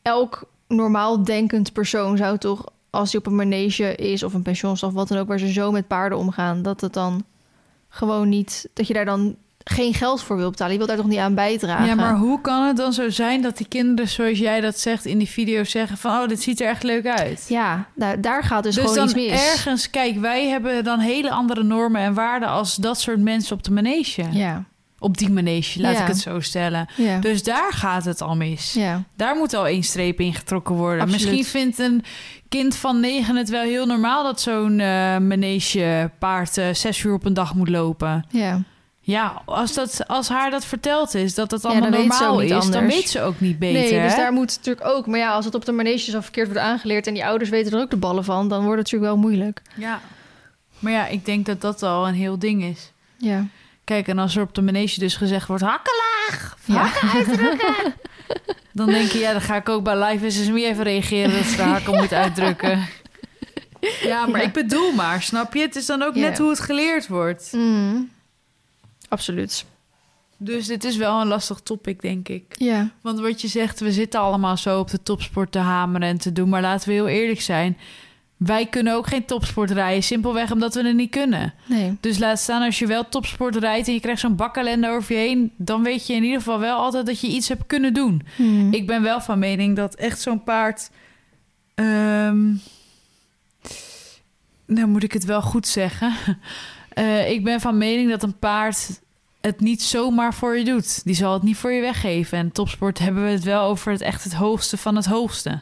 elk 0.02 0.50
normaal 0.68 1.24
denkend 1.24 1.74
persoon 1.74 2.18
zou 2.18 2.38
toch, 2.38 2.66
als 2.90 3.12
hij 3.12 3.20
op 3.20 3.28
een 3.28 3.36
manege 3.36 3.96
is 3.96 4.24
of 4.24 4.34
een 4.34 4.42
pensioenstaf, 4.42 4.94
wat 4.94 5.08
dan 5.08 5.18
ook, 5.18 5.28
waar 5.28 5.40
ze 5.40 5.52
zo 5.52 5.72
met 5.72 5.88
paarden 5.88 6.18
omgaan, 6.18 6.62
dat 6.62 6.82
het 6.82 6.94
dan 6.94 7.26
gewoon 7.90 8.30
niet, 8.30 8.70
dat 8.74 8.88
je 8.88 8.94
daar 8.94 9.06
dan 9.06 9.36
geen 9.72 9.94
geld 9.94 10.24
voor 10.24 10.38
wil 10.38 10.50
betalen. 10.50 10.72
Je 10.72 10.78
wilt 10.78 10.90
daar 10.90 11.00
toch 11.00 11.10
niet 11.10 11.20
aan 11.20 11.36
bijdragen? 11.36 11.86
Ja, 11.86 11.96
maar 11.96 12.16
hoe 12.16 12.42
kan 12.42 12.68
het 12.68 12.78
dan 12.78 12.94
zo 12.94 13.10
zijn 13.10 13.42
dat 13.42 13.58
die 13.58 13.68
kinderen, 13.68 14.10
zoals 14.12 14.38
jij 14.40 14.62
dat 14.62 14.80
zegt 14.80 15.06
in 15.06 15.18
die 15.18 15.30
video, 15.30 15.64
zeggen 15.64 15.98
van... 15.98 16.12
oh, 16.22 16.28
dit 16.28 16.42
ziet 16.42 16.62
er 16.62 16.68
echt 16.68 16.84
leuk 16.84 17.08
uit. 17.08 17.46
Ja, 17.50 17.86
daar, 17.96 18.22
daar 18.22 18.44
gaat 18.44 18.64
dus, 18.64 18.76
Dus, 18.76 18.84
gewoon 18.84 18.98
dan 19.08 19.18
iets 19.18 19.32
mis. 19.32 19.52
ergens, 19.54 19.90
kijk, 19.90 20.18
wij 20.20 20.48
hebben 20.48 20.84
dan 20.84 21.00
hele 21.00 21.32
andere 21.32 21.64
normen 21.64 22.02
en 22.02 22.14
waarden... 22.14 22.50
als 22.50 22.76
dat 22.76 23.00
soort 23.00 23.20
mensen 23.20 23.56
op 23.56 23.64
de 23.64 23.72
manege. 23.72 24.24
Ja, 24.32 24.64
Op 25.00 25.18
die 25.18 25.30
manege, 25.32 25.82
laat 25.82 25.96
Ja. 25.96 26.02
ik 26.02 26.08
het 26.08 26.18
zo 26.20 26.40
stellen. 26.40 26.88
ja, 26.96 27.20
Dus 27.20 27.44
daar 27.44 27.74
gaat 27.74 28.06
het 28.06 28.22
al 28.22 28.36
mis. 28.36 28.74
ja. 28.74 29.04
Daar 29.16 29.36
moet 29.36 29.54
al 29.54 29.68
één 29.68 29.84
streep 29.84 30.20
in 30.20 30.34
getrokken 30.34 30.76
worden. 30.76 31.02
Absoluut. 31.02 31.22
Misschien 31.26 31.46
vindt 31.62 31.80
een 31.80 32.04
kind 32.50 32.76
van 32.76 33.00
negen 33.00 33.36
het 33.36 33.50
wel 33.50 33.64
heel 33.64 33.86
normaal... 33.86 34.24
dat 34.24 34.42
zo'n 34.42 34.80
eh 34.80 35.18
manege 35.18 36.12
paard 36.20 36.58
eh, 36.58 36.66
zes 36.74 37.04
uur 37.04 37.14
op 37.14 37.26
een 37.26 37.34
dag 37.34 37.56
moet 37.56 37.70
lopen. 37.70 38.26
ja. 38.30 38.62
Ja, 39.08 39.42
als, 39.46 39.74
dat, 39.74 40.08
als 40.08 40.30
haar 40.30 40.50
dat 40.52 40.66
verteld 40.66 41.14
is, 41.14 41.36
dat 41.36 41.52
Ja, 41.62 41.70
allemaal 41.70 41.92
ze 41.92 41.98
normaal 41.98 42.40
is... 42.40 42.70
dan 42.70 42.88
weet 42.88 43.10
ze 43.10 43.22
ook 43.22 43.40
niet 43.40 43.60
beter. 43.60 43.98
Nee, 43.98 44.08
dus 44.08 44.16
daar 44.16 44.34
moet 44.34 44.56
natuurlijk 44.58 44.88
ook. 44.88 45.08
Maar 45.08 45.20
ja, 45.20 45.32
als 45.32 45.46
het 45.46 45.56
op 45.56 45.66
de 45.66 45.72
manege 45.72 46.12
zo 46.12 46.20
verkeerd 46.22 46.48
wordt 46.48 46.62
aangeleerd 46.62 47.08
en 47.08 47.14
die 47.14 47.26
ouders 47.26 47.50
weten 47.50 47.74
er 47.74 47.80
ook 47.80 47.90
de 47.90 47.98
ballen 47.98 48.24
van, 48.24 48.48
dan 48.50 48.64
wordt 48.64 48.78
het 48.82 48.92
natuurlijk 48.92 49.12
wel 49.12 49.22
moeilijk. 49.22 49.62
Ja. 49.76 50.00
Maar 50.80 50.92
ja, 50.92 51.08
ik 51.08 51.26
denk 51.26 51.46
dat 51.46 51.62
dat 51.62 51.84
al 51.84 52.08
een 52.08 52.14
heel 52.14 52.40
ding 52.40 52.64
is. 52.64 52.92
Ja. 53.18 53.46
Kijk, 53.84 54.08
en 54.08 54.20
als 54.20 54.36
er 54.36 54.42
op 54.42 54.56
de 54.56 54.62
manege 54.62 55.00
dus 55.00 55.16
gezegd 55.16 55.48
wordt... 55.48 55.64
hakken 55.64 55.94
laag, 56.28 56.58
Ja. 56.66 56.76
hakken 56.76 57.10
uitdrukken. 57.10 57.94
dan 58.74 58.86
denk 58.88 59.10
je, 59.12 59.20
ja, 59.20 59.32
dan 59.32 59.42
ga 59.42 59.56
ik 59.56 59.70
ook 59.70 59.84
bij 59.84 60.04
Live 60.04 60.30
SSME 60.30 60.66
even 60.66 60.84
reageren... 60.84 61.32
dat 61.36 61.46
ze 61.46 61.56
de 61.56 61.62
hakken 61.62 61.96
moet 62.02 62.14
uitdrukken. 62.14 62.86
Ja, 64.04 64.26
maar 64.28 64.40
Ja. 64.42 64.48
ik 64.48 64.54
bedoel 64.54 64.92
maar, 64.92 65.22
snap 65.22 65.54
je? 65.54 65.62
Het 65.62 65.76
is 65.76 65.86
dan 65.86 66.02
ook 66.04 66.16
Ja. 66.16 66.22
net 66.22 66.38
hoe 66.38 66.50
het 66.50 66.60
geleerd 66.60 67.08
wordt. 67.08 67.50
Mm. 67.52 68.10
Absoluut. 69.16 69.66
Dus 70.38 70.68
dit 70.68 70.84
is 70.84 70.96
wel 70.98 71.22
een 71.22 71.28
lastig 71.28 71.60
topic, 71.60 72.02
denk 72.02 72.28
ik. 72.30 72.44
Ja. 72.58 72.90
Want 73.02 73.20
wat 73.20 73.42
je 73.42 73.48
zegt, 73.48 73.80
we 73.80 73.92
zitten 73.92 74.20
allemaal 74.20 74.58
zo 74.58 74.80
op 74.80 74.90
de 74.90 75.04
topsport 75.04 75.52
te 75.52 75.60
hameren 75.60 76.08
en 76.08 76.18
te 76.18 76.32
doen. 76.32 76.50
Maar 76.50 76.62
laten 76.62 76.88
we 76.88 76.94
heel 76.94 77.08
eerlijk 77.08 77.42
zijn. 77.42 77.78
Wij 78.38 78.66
kunnen 78.66 78.94
ook 78.94 79.08
geen 79.08 79.26
topsport 79.26 79.72
rijden. 79.72 80.04
Simpelweg 80.04 80.52
omdat 80.52 80.74
we 80.76 80.84
het 80.84 80.96
niet 80.96 81.10
kunnen. 81.12 81.54
Nee. 81.66 81.98
Dus 82.00 82.18
laat 82.18 82.40
staan 82.40 82.62
als 82.62 82.80
je 82.80 82.88
wel 82.88 83.10
topsport 83.10 83.56
rijdt 83.56 83.88
en 83.88 83.94
je 83.94 84.00
krijgt 84.00 84.22
zo'n 84.22 84.36
bakkalende 84.36 84.90
over 84.90 85.16
je 85.16 85.22
heen. 85.22 85.52
Dan 85.58 85.84
weet 85.84 86.08
je 86.08 86.14
in 86.14 86.24
ieder 86.24 86.38
geval 86.38 86.60
wel 86.60 86.78
altijd 86.78 87.06
dat 87.06 87.20
je 87.20 87.28
iets 87.28 87.48
hebt 87.48 87.64
kunnen 87.68 87.94
doen. 87.94 88.22
Mm. 88.38 88.74
Ik 88.74 88.88
ben 88.88 89.02
wel 89.02 89.22
van 89.22 89.40
mening 89.40 89.76
dat 89.76 89.96
echt 89.96 90.22
zo'n 90.22 90.44
paard. 90.44 90.90
ehm, 91.76 92.54
nou 94.66 94.88
moet 94.88 95.04
ik 95.04 95.14
het 95.14 95.26
wel 95.26 95.42
goed 95.42 95.68
zeggen. 95.68 96.14
Eh, 96.96 97.32
ik 97.32 97.44
ben 97.44 97.62
van 97.62 97.78
mening 97.78 98.10
dat 98.10 98.24
een 98.24 98.40
paard 98.40 99.02
het 99.46 99.60
niet 99.60 99.82
zomaar 99.82 100.34
voor 100.34 100.58
je 100.58 100.64
doet. 100.64 101.06
Die 101.06 101.16
zal 101.16 101.34
het 101.34 101.44
niet 101.44 101.58
voor 101.58 101.72
je 101.72 101.82
weggeven. 101.82 102.38
En 102.38 102.52
topsport 102.52 103.00
hebben 103.00 103.24
we 103.24 103.30
het 103.30 103.44
wel 103.44 103.64
over 103.64 103.92
het 103.92 104.02
echt 104.02 104.24
het 104.24 104.34
hoogste 104.34 104.78
van 104.78 104.96
het 104.96 105.06
hoogste. 105.06 105.62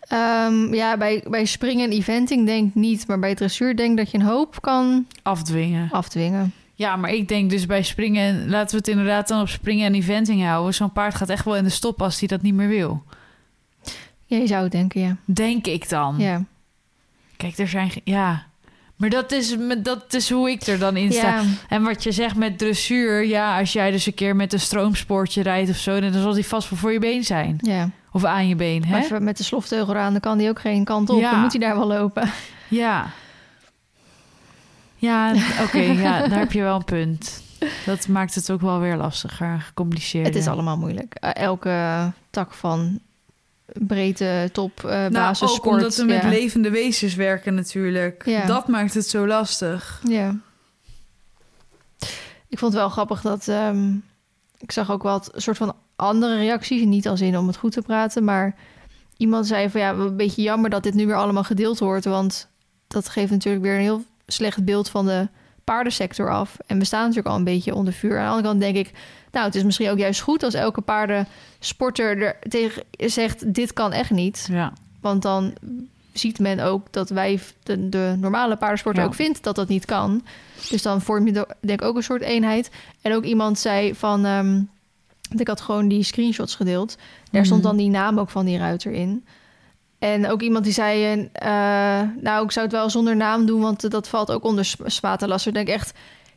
Ehm, 0.00 0.74
ja, 0.74 0.96
bij, 0.96 1.24
bij 1.28 1.44
springen 1.44 1.90
en 1.90 1.96
eventing 1.96 2.46
denk 2.46 2.68
ik 2.68 2.74
niet, 2.74 3.06
maar 3.06 3.18
bij 3.18 3.34
dressuur 3.34 3.76
denk 3.76 3.90
ik 3.90 3.96
dat 3.96 4.10
je 4.10 4.18
een 4.18 4.24
hoop 4.24 4.60
kan 4.60 5.06
Afdwingen. 5.22 5.90
afdwingen. 5.90 6.52
Ja, 6.74 6.96
maar 6.96 7.10
ik 7.10 7.28
denk 7.28 7.50
dus 7.50 7.66
bij 7.66 7.82
springen, 7.82 8.48
laten 8.48 8.70
we 8.70 8.76
het 8.76 8.88
inderdaad 8.88 9.28
dan 9.28 9.40
op 9.40 9.48
springen 9.48 9.86
en 9.86 9.94
eventing 9.94 10.42
houden. 10.44 10.74
Zo'n 10.74 10.92
paard 10.92 11.14
gaat 11.14 11.28
echt 11.28 11.44
wel 11.44 11.56
in 11.56 11.64
de 11.64 11.70
stop 11.70 12.02
als 12.02 12.18
hij 12.18 12.28
dat 12.28 12.42
niet 12.42 12.54
meer 12.54 12.68
wil. 12.68 13.02
Ja, 14.26 14.36
je 14.36 14.46
zou 14.46 14.62
het 14.62 14.72
denken, 14.72 15.00
ja. 15.00 15.16
Denk 15.24 15.66
ik 15.66 15.88
dan. 15.88 16.14
Ja. 16.18 16.44
Kijk, 17.36 17.58
er 17.58 17.68
zijn. 17.68 17.90
Ja. 18.04 18.46
Maar 18.96 19.08
dat 19.10 19.32
is, 19.32 19.56
dat 19.78 20.14
is 20.14 20.30
hoe 20.30 20.50
ik 20.50 20.62
er 20.62 20.78
dan 20.78 20.96
in 20.96 21.12
sta. 21.12 21.36
Ja. 21.36 21.42
En 21.68 21.82
wat 21.82 22.02
je 22.02 22.12
zegt 22.12 22.36
met 22.36 22.58
dressuur, 22.58 23.26
ja, 23.26 23.58
als 23.58 23.72
jij 23.72 23.90
dus 23.90 24.06
een 24.06 24.14
keer 24.14 24.36
met 24.36 24.52
een 24.52 24.60
stroomspoortje 24.60 25.42
rijdt 25.42 25.70
of 25.70 25.76
zo, 25.76 26.00
dan 26.00 26.12
zal 26.12 26.32
die 26.32 26.46
vast 26.46 26.70
wel 26.70 26.78
voor 26.78 26.92
je 26.92 26.98
been 26.98 27.24
zijn. 27.24 27.58
ja. 27.60 27.90
Of 28.12 28.24
aan 28.24 28.48
je 28.48 28.54
been, 28.56 28.80
Maar 28.88 28.98
hè? 28.98 29.04
even 29.04 29.24
met 29.24 29.36
de 29.36 29.42
slofteugel 29.44 29.96
aan, 29.96 30.12
dan 30.12 30.20
kan 30.20 30.38
die 30.38 30.48
ook 30.48 30.60
geen 30.60 30.84
kant 30.84 31.10
op. 31.10 31.20
Ja. 31.20 31.30
Dan 31.30 31.40
moet 31.40 31.52
hij 31.52 31.60
daar 31.60 31.76
wel 31.76 31.86
lopen. 31.86 32.30
Ja. 32.68 33.06
Ja, 34.96 35.34
oké, 35.62 35.78
ja, 36.06 36.28
daar 36.28 36.38
heb 36.38 36.52
je 36.52 36.62
wel 36.62 36.76
een 36.76 36.84
punt. 36.84 37.42
Dat 37.86 38.08
maakt 38.08 38.34
het 38.34 38.50
ook 38.50 38.60
wel 38.60 38.80
weer 38.80 38.96
lastiger 38.96 39.46
en 39.46 39.60
gecompliceerder. 39.60 40.32
Het 40.32 40.40
is 40.42 40.48
allemaal 40.48 40.76
moeilijk. 40.78 41.14
Eh, 41.14 41.30
elke 41.34 42.12
tak 42.30 42.54
van 42.54 43.00
breedte, 43.72 44.48
top, 44.52 44.84
eh 44.84 44.90
Nou, 44.90 45.10
basis, 45.10 45.48
ook 45.48 45.54
sport. 45.54 45.74
omdat 45.76 45.96
we 45.96 46.04
met 46.04 46.22
levende 46.24 46.70
wezens 46.70 47.14
werken 47.14 47.54
natuurlijk. 47.54 48.22
Ja. 48.26 48.46
Dat 48.46 48.68
maakt 48.68 48.94
het 48.94 49.06
zo 49.08 49.26
lastig. 49.26 50.00
Ja. 50.08 50.36
Ik 52.48 52.58
vond 52.58 52.72
het 52.72 52.80
wel 52.80 52.90
grappig 52.90 53.20
dat... 53.20 53.48
ehm, 53.48 53.94
ik 54.58 54.72
zag 54.72 54.90
ook 54.90 55.02
wat 55.02 55.30
soort 55.34 55.56
van 55.56 55.76
andere 55.96 56.36
reacties. 56.36 56.84
Niet 56.84 57.08
als 57.08 57.20
in 57.20 57.38
om 57.38 57.46
het 57.46 57.56
goed 57.56 57.72
te 57.72 57.82
praten, 57.82 58.24
maar... 58.24 58.54
Iemand 59.18 59.46
zei 59.46 59.70
van 59.70 59.80
ja, 59.80 59.92
een 59.92 60.16
beetje 60.16 60.42
jammer 60.42 60.70
dat 60.70 60.82
dit 60.82 60.94
nu 60.94 61.06
weer 61.06 61.16
allemaal 61.16 61.44
gedeeld 61.44 61.78
wordt. 61.78 62.04
Want 62.04 62.48
dat 62.86 63.08
geeft 63.08 63.30
natuurlijk 63.30 63.64
weer 63.64 63.74
een 63.74 63.80
heel 63.80 64.04
slecht 64.26 64.64
beeld 64.64 64.88
van 64.88 65.06
de 65.06 65.28
paardensector 65.66 66.30
af. 66.30 66.56
En 66.66 66.78
we 66.78 66.84
staan 66.84 67.00
natuurlijk 67.00 67.28
al 67.28 67.36
een 67.36 67.44
beetje 67.44 67.74
onder 67.74 67.92
vuur. 67.92 68.18
Aan 68.18 68.24
de 68.24 68.30
andere 68.30 68.48
kant 68.48 68.60
denk 68.60 68.86
ik, 68.86 68.92
nou, 69.32 69.46
het 69.46 69.54
is 69.54 69.62
misschien 69.62 69.90
ook 69.90 69.98
juist 69.98 70.20
goed 70.20 70.42
als 70.42 70.54
elke 70.54 70.80
paardensporter 70.80 72.22
er 72.22 72.36
tegen 72.48 72.82
zegt: 72.98 73.54
dit 73.54 73.72
kan 73.72 73.92
echt 73.92 74.10
niet. 74.10 74.48
Ja. 74.50 74.72
Want 75.00 75.22
dan 75.22 75.54
ziet 76.12 76.38
men 76.38 76.60
ook 76.60 76.92
dat 76.92 77.08
wij, 77.10 77.40
de, 77.62 77.88
de 77.88 78.14
normale 78.18 78.56
paardensporter, 78.56 79.02
Ja. 79.02 79.08
ook 79.08 79.14
vindt 79.14 79.42
dat 79.42 79.54
dat 79.56 79.68
niet 79.68 79.84
kan. 79.84 80.24
Dus 80.70 80.82
dan 80.82 81.00
vorm 81.02 81.26
je 81.26 81.32
de- 81.32 81.54
denk 81.60 81.80
ik 81.80 81.86
ook 81.86 81.96
een 81.96 82.02
soort 82.02 82.22
eenheid. 82.22 82.70
En 83.02 83.14
ook 83.14 83.24
iemand 83.24 83.58
zei 83.58 83.94
van, 83.94 84.22
want 85.28 85.40
ik 85.40 85.48
had 85.48 85.60
gewoon 85.60 85.88
die 85.88 86.02
screenshots 86.02 86.54
gedeeld. 86.54 86.96
Daar 87.30 87.44
stond 87.44 87.60
Mhm. 87.60 87.68
dan 87.68 87.78
die 87.78 87.90
naam 87.90 88.18
ook 88.18 88.30
van 88.30 88.44
die 88.44 88.58
ruiter 88.58 88.92
in. 88.92 89.24
En 90.12 90.28
ook 90.30 90.42
iemand 90.42 90.64
die 90.64 90.72
zei, 90.72 91.28
eh, 91.32 91.48
nou, 92.20 92.44
ik 92.44 92.50
zou 92.50 92.66
het 92.66 92.74
wel 92.74 92.90
zonder 92.90 93.16
naam 93.16 93.46
doen, 93.46 93.60
want 93.60 93.90
dat 93.90 94.08
valt 94.08 94.30
ook 94.30 94.44
onder. 94.44 94.74
Ik 95.44 95.54
denk 95.54 95.68
echt, 95.68 95.92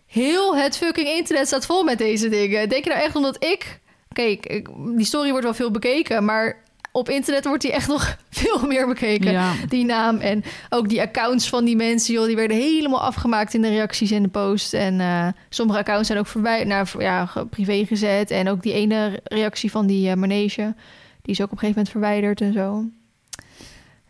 heel 0.05 0.55
het 0.55 0.77
fucking 0.77 1.07
internet 1.07 1.47
staat 1.47 1.65
vol 1.65 1.83
met 1.83 1.97
deze 1.97 2.29
dingen. 2.29 2.69
Denk 2.69 2.83
je 2.83 2.89
nou 2.89 3.01
echt 3.01 3.15
omdat 3.15 3.43
ik... 3.43 3.79
Kijk, 4.13 4.65
die 4.95 5.05
story 5.05 5.29
wordt 5.29 5.43
wel 5.43 5.53
veel 5.53 5.71
bekeken, 5.71 6.25
maar 6.25 6.57
op 6.91 7.09
internet 7.09 7.45
wordt 7.45 7.61
die 7.61 7.71
echt 7.71 7.87
nog 7.87 8.17
veel 8.29 8.67
meer 8.67 8.87
bekeken. 8.87 9.31
Ja. 9.31 9.53
Die 9.67 9.85
naam 9.85 10.17
en 10.17 10.43
ook 10.69 10.89
die 10.89 11.01
accounts 11.01 11.49
van 11.49 11.65
die 11.65 11.75
mensen, 11.75 12.13
joh, 12.13 12.25
die 12.25 12.35
werden 12.35 12.57
helemaal 12.57 13.01
afgemaakt 13.01 13.53
in 13.53 13.61
de 13.61 13.69
reacties 13.69 14.11
en 14.11 14.23
de 14.23 14.29
post. 14.29 14.73
En 14.73 14.99
eh, 14.99 15.27
sommige 15.49 15.79
accounts 15.79 16.07
zijn 16.07 16.19
ook 16.19 16.27
voorbij, 16.27 16.63
naar 16.63 16.91
ja, 16.97 17.25
ge- 17.25 17.45
privé 17.45 17.85
gezet. 17.85 18.31
En 18.31 18.49
ook 18.49 18.61
die 18.61 18.73
ene 18.73 19.19
reactie 19.23 19.71
van 19.71 19.87
die 19.87 20.09
eh, 20.09 20.15
manege, 20.15 20.75
die 21.21 21.33
is 21.33 21.41
ook 21.41 21.51
op 21.51 21.51
een 21.51 21.59
gegeven 21.59 21.67
moment 21.83 21.89
verwijderd 21.89 22.41
en 22.41 22.53
zo. 22.53 22.85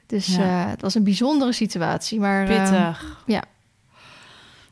Dus 0.10 0.28
Ja. 0.36 0.63
eh, 0.63 0.69
het 0.69 0.82
was 0.82 0.95
een 0.95 1.04
bijzondere 1.04 1.52
situatie, 1.52 2.19
maar 2.19 2.48
eh, 2.50 2.58
Pittig. 2.62 3.17
ja. 3.26 3.43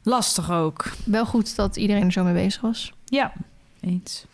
Lastig 0.04 0.52
ook. 0.52 0.86
wel 1.06 1.26
goed 1.26 1.56
dat 1.56 1.76
iedereen 1.76 2.04
er 2.06 2.12
zo 2.12 2.24
mee 2.24 2.34
bezig 2.34 2.62
was. 2.62 2.94
Ja, 3.06 3.34
eens. 3.82 4.26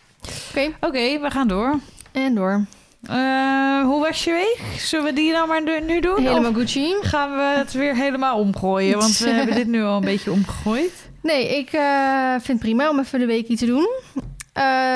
Oké, 0.49 0.71
Oké, 0.79 1.19
we 1.19 1.29
gaan 1.29 1.47
door. 1.47 1.79
en 2.11 2.35
door. 2.35 2.65
Eh, 3.03 3.81
hoe 3.83 3.99
was 3.99 4.23
je 4.23 4.31
week? 4.31 4.79
Zullen 4.79 5.05
we 5.05 5.13
die 5.13 5.31
nou 5.31 5.47
maar 5.47 5.63
nu- 5.83 5.99
doen? 5.99 6.21
Helemaal 6.21 6.49
Of 6.51 6.55
Gucci. 6.57 6.95
gaan 7.01 7.31
we 7.35 7.53
het 7.57 7.71
weer 7.73 7.95
helemaal 7.95 8.39
omgooien? 8.39 8.97
Want 8.99 9.17
we 9.17 9.29
hebben 9.39 9.55
dit 9.55 9.67
nu 9.67 9.83
al 9.83 9.95
een 9.97 10.05
beetje 10.05 10.31
omgegooid. 10.31 11.09
Nee, 11.21 11.57
ik 11.57 11.71
eh, 11.71 12.29
vind 12.31 12.47
het 12.47 12.59
prima 12.59 12.89
om 12.89 12.99
even 12.99 13.19
de 13.19 13.25
weekie 13.25 13.57
te 13.57 13.65
doen. 13.65 13.87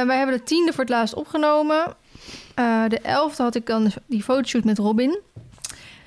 Wij 0.08 0.18
hebben 0.18 0.38
de 0.38 0.44
tiende 0.44 0.72
voor 0.72 0.80
het 0.84 0.90
laatst 0.94 1.14
opgenomen. 1.14 1.96
De 2.88 3.00
elfde 3.04 3.44
had 3.44 3.56
ik 3.56 3.66
dan 3.66 3.92
die 4.08 4.24
fotoshoot 4.24 4.64
met 4.64 4.78
Robin. 4.78 5.20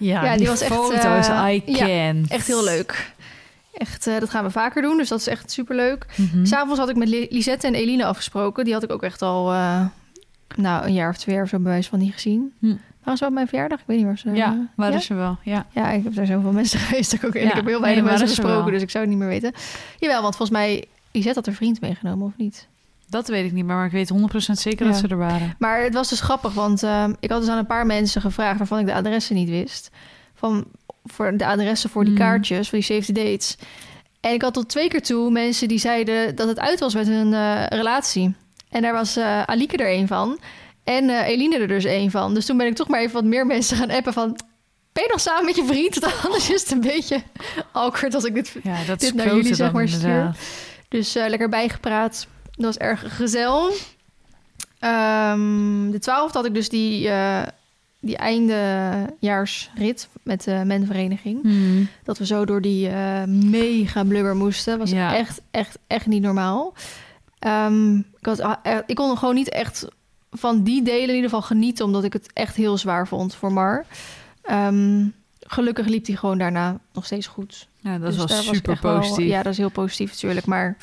Ja, 0.00 0.24
Ja, 0.24 0.36
die 0.36 0.46
was 0.46 0.60
echt, 0.60 0.72
foto's, 0.74 1.28
eh, 1.28 1.46
I 1.54 1.62
ja, 1.66 1.86
can. 1.86 2.24
Echt 2.28 2.46
heel 2.46 2.64
leuk. 2.64 3.12
Echt, 3.74 4.06
eh, 4.06 4.18
dat 4.20 4.30
gaan 4.30 4.44
we 4.44 4.50
vaker 4.50 4.82
doen, 4.82 4.96
dus 4.96 5.08
dat 5.08 5.18
is 5.20 5.26
echt 5.26 5.50
superleuk. 5.50 6.06
Mhm. 6.16 6.44
S'avonds 6.44 6.78
had 6.78 6.88
ik 6.88 6.96
met 6.96 7.08
Li- 7.08 7.26
Lisette 7.30 7.66
en 7.66 7.74
Eline 7.74 8.04
afgesproken. 8.04 8.64
Die 8.64 8.72
had 8.72 8.82
ik 8.82 8.92
ook 8.92 9.02
echt 9.02 9.22
al 9.22 9.52
eh, 9.52 9.80
nou, 10.56 10.84
een 10.86 10.92
jaar 10.92 11.08
of 11.10 11.16
twee 11.16 11.40
of 11.42 11.48
zo 11.48 11.58
bewijs 11.58 11.88
van 11.88 11.98
niet 11.98 12.12
gezien. 12.12 12.52
Hm. 12.60 12.74
Waren 13.04 13.18
ze 13.18 13.26
op 13.26 13.32
mijn 13.32 13.48
verjaardag? 13.48 13.78
Ik 13.80 13.84
weet 13.86 13.96
niet 13.96 14.06
waar 14.06 14.18
ze... 14.18 14.30
Ja, 14.30 14.68
waren 14.76 14.92
ja? 14.94 15.00
ze 15.00 15.14
wel. 15.14 15.38
Ja. 15.42 15.66
Ja, 15.74 15.90
ik 15.90 16.04
heb 16.04 16.14
daar 16.14 16.26
zoveel 16.26 16.52
mensen 16.60 16.78
geweest. 16.78 17.12
Ik, 17.12 17.24
ook, 17.24 17.34
Ja, 17.34 17.40
ik 17.40 17.52
heb 17.52 17.66
heel 17.66 17.80
weinig 17.80 18.02
nee, 18.02 18.10
mensen 18.10 18.28
gesproken, 18.28 18.62
wel. 18.64 18.72
dus 18.72 18.82
ik 18.82 18.90
zou 18.90 19.04
het 19.04 19.12
niet 19.12 19.22
meer 19.22 19.28
weten. 19.30 19.52
Jawel, 19.98 20.22
want 20.22 20.36
volgens 20.36 20.58
mij... 20.58 20.84
Lisette 21.12 21.38
had 21.38 21.46
er 21.46 21.54
vriend 21.54 21.80
meegenomen, 21.80 22.26
of 22.26 22.32
niet? 22.36 22.68
Dat 23.10 23.28
weet 23.28 23.44
ik 23.44 23.52
niet, 23.52 23.64
maar 23.66 23.86
ik 23.86 23.92
weet 23.92 24.10
100% 24.12 24.58
zeker 24.58 24.86
Ja. 24.86 24.90
dat 24.92 25.00
ze 25.00 25.08
er 25.08 25.16
waren. 25.16 25.54
Maar 25.58 25.82
het 25.82 25.94
was 25.94 26.08
dus 26.08 26.20
grappig, 26.20 26.52
want 26.54 26.82
eh, 26.82 27.04
ik 27.20 27.30
had 27.30 27.40
dus 27.40 27.50
aan 27.50 27.58
een 27.58 27.66
paar 27.66 27.86
mensen 27.86 28.20
gevraagd... 28.20 28.58
waarvan 28.58 28.78
ik 28.78 28.86
de 28.86 28.94
adressen 28.94 29.34
niet 29.34 29.48
wist. 29.48 29.90
Van, 30.34 30.64
voor 31.04 31.36
de 31.36 31.46
adressen 31.46 31.90
voor 31.90 32.04
die 32.04 32.12
Mm. 32.12 32.18
kaartjes, 32.18 32.68
voor 32.68 32.78
die 32.78 32.86
safety 32.86 33.12
dates. 33.12 33.56
En 34.20 34.32
ik 34.32 34.42
had 34.42 34.54
tot 34.54 34.68
twee 34.68 34.88
keer 34.88 35.02
toe 35.02 35.30
mensen 35.30 35.68
die 35.68 35.78
zeiden 35.78 36.36
dat 36.36 36.48
het 36.48 36.58
uit 36.58 36.80
was 36.80 36.94
met 36.94 37.06
hun 37.06 37.34
eh, 37.34 37.66
relatie. 37.68 38.34
En 38.70 38.82
daar 38.82 38.92
was 38.92 39.16
eh 39.16 39.42
Alike 39.42 39.76
er 39.76 39.92
een 39.98 40.06
van. 40.06 40.38
En 40.84 41.10
eh, 41.10 41.28
Eline 41.28 41.58
er 41.58 41.68
dus 41.68 41.84
een 41.84 42.10
van. 42.10 42.34
Dus 42.34 42.46
toen 42.46 42.56
ben 42.56 42.66
ik 42.66 42.74
toch 42.74 42.88
maar 42.88 43.00
even 43.00 43.14
wat 43.14 43.24
meer 43.24 43.46
mensen 43.56 43.76
gaan 43.76 43.90
appen 43.90 44.12
van... 44.12 44.36
Ben 44.92 45.02
je 45.02 45.08
nog 45.10 45.20
samen 45.20 45.44
met 45.44 45.56
je 45.56 45.64
vriend? 45.64 45.98
Want 45.98 46.14
anders 46.24 46.50
is 46.50 46.60
het 46.60 46.70
een 46.70 46.80
beetje 46.80 47.22
awkward 47.72 48.14
als 48.14 48.24
ik 48.24 48.34
dit... 48.34 48.56
Ja, 48.62 48.76
dat 48.86 49.00
Dit 49.00 49.14
naar 49.14 49.34
jullie, 49.34 49.54
zeg 49.54 49.72
maar, 49.72 49.88
stuur. 49.88 50.36
Dus 50.88 51.14
lekker 51.14 51.48
bijgepraat. 51.48 52.26
Dat 52.60 52.76
was 52.76 52.76
erg 52.88 53.16
gezel. 53.16 53.70
Ehm, 54.78 55.90
de 55.90 55.98
twaalfde 55.98 56.38
had 56.38 56.46
ik 56.46 56.54
dus 56.54 56.68
die, 56.68 57.08
eh 57.08 57.42
die 58.02 58.16
eindejaarsrit 58.16 60.08
met 60.22 60.44
de 60.44 60.62
menvereniging. 60.64 61.42
Hmm. 61.42 61.88
Dat 62.04 62.18
we 62.18 62.26
zo 62.26 62.44
door 62.44 62.60
die 62.60 62.88
eh, 62.88 63.24
mega 63.24 64.04
blubber 64.04 64.36
moesten. 64.36 64.78
was 64.78 64.90
Ja. 64.90 65.16
echt, 65.16 65.40
echt, 65.50 65.78
echt 65.86 66.06
niet 66.06 66.22
normaal. 66.22 66.74
Ehm, 67.38 67.96
ik, 67.98 68.04
had, 68.26 68.40
ah, 68.40 68.56
eh, 68.62 68.76
ik 68.86 68.94
kon 68.94 69.18
gewoon 69.18 69.34
niet 69.34 69.48
echt 69.48 69.86
van 70.30 70.62
die 70.62 70.82
delen 70.82 71.08
in 71.08 71.14
ieder 71.14 71.30
geval 71.30 71.42
genieten... 71.42 71.84
omdat 71.84 72.04
ik 72.04 72.12
het 72.12 72.30
echt 72.32 72.56
heel 72.56 72.78
zwaar 72.78 73.08
vond 73.08 73.34
voor 73.34 73.52
Mar. 73.52 73.84
Ehm, 74.42 75.04
gelukkig 75.40 75.86
liep 75.86 76.06
hij 76.06 76.16
gewoon 76.16 76.38
daarna 76.38 76.78
nog 76.92 77.04
steeds 77.04 77.26
goed. 77.26 77.68
Ja, 77.80 77.98
dat 77.98 78.08
Dus 78.08 78.16
was 78.16 78.46
super 78.46 78.78
wel- 78.82 78.98
positief. 78.98 79.28
ja, 79.28 79.42
dat 79.42 79.52
is 79.52 79.58
heel 79.58 79.68
positief 79.70 80.10
natuurlijk. 80.10 80.46
Maar 80.46 80.76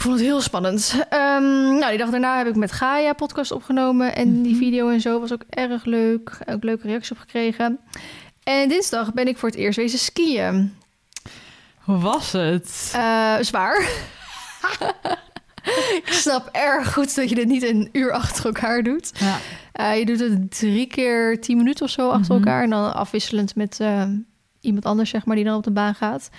ik 0.00 0.06
vond 0.06 0.18
het 0.18 0.28
heel 0.28 0.40
spannend. 0.40 0.94
Ehm, 1.08 1.42
nou, 1.78 1.88
die 1.88 1.98
dag 1.98 2.10
daarna 2.10 2.36
heb 2.38 2.46
ik 2.46 2.56
met 2.56 2.72
Gaia 2.72 3.12
podcast 3.12 3.52
opgenomen. 3.52 4.14
En 4.16 4.42
die 4.42 4.52
Mhm. 4.52 4.60
video 4.62 4.88
en 4.88 5.00
zo 5.00 5.20
was 5.20 5.32
ook 5.32 5.42
erg 5.50 5.84
leuk. 5.84 6.38
Ook 6.46 6.62
leuke 6.64 6.86
reacties 6.86 7.10
op 7.10 7.18
gekregen. 7.18 7.78
En 8.42 8.68
dinsdag 8.68 9.12
ben 9.12 9.28
ik 9.28 9.38
voor 9.38 9.48
het 9.48 9.58
eerst 9.58 9.76
wezen 9.78 9.98
skiën. 9.98 10.76
Hoe 11.78 11.98
was 11.98 12.32
het? 12.32 12.90
Eh, 12.94 13.34
zwaar. 13.40 13.80
ik 16.04 16.12
snap 16.12 16.48
erg 16.52 16.92
goed 16.92 17.14
dat 17.14 17.28
je 17.28 17.34
dit 17.34 17.46
niet 17.48 17.62
een 17.62 17.88
uur 17.92 18.12
achter 18.12 18.44
elkaar 18.44 18.82
doet. 18.82 19.10
Ja. 19.18 19.38
Eh, 19.72 19.98
je 19.98 20.06
doet 20.06 20.18
het 20.20 20.58
drie 20.58 20.86
keer 20.86 21.40
tien 21.40 21.56
minuten 21.56 21.84
of 21.84 21.90
zo 21.90 22.08
achter 22.08 22.34
Mhm. 22.34 22.44
elkaar. 22.44 22.62
En 22.62 22.70
dan 22.70 22.94
afwisselend 22.94 23.54
met 23.56 23.80
eh, 23.80 24.04
iemand 24.60 24.84
anders, 24.84 25.10
zeg 25.10 25.24
maar, 25.24 25.36
die 25.36 25.44
dan 25.44 25.56
op 25.56 25.64
de 25.64 25.70
baan 25.70 25.94
gaat. 25.94 26.30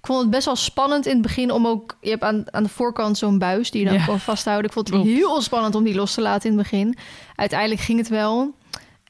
Ik 0.00 0.06
vond 0.06 0.20
het 0.20 0.30
best 0.30 0.44
wel 0.44 0.56
spannend 0.56 1.06
in 1.06 1.12
het 1.12 1.22
begin 1.22 1.50
om 1.52 1.66
ook... 1.66 1.96
Je 2.00 2.10
hebt 2.10 2.22
aan, 2.22 2.44
aan 2.50 2.62
de 2.62 2.68
voorkant 2.68 3.18
zo'n 3.18 3.38
buis 3.38 3.70
die 3.70 3.80
je 3.82 3.86
dan 3.88 3.98
Ja. 3.98 4.04
kan 4.04 4.20
vasthouden. 4.20 4.66
Ik 4.66 4.72
vond 4.72 4.88
het 4.88 4.96
Klopt. 4.96 5.10
heel 5.10 5.40
spannend 5.42 5.74
om 5.74 5.84
die 5.84 5.94
los 5.94 6.14
te 6.14 6.20
laten 6.20 6.50
in 6.50 6.58
het 6.58 6.62
begin. 6.70 6.96
Uiteindelijk 7.36 7.80
ging 7.80 7.98
het 7.98 8.08
wel. 8.08 8.54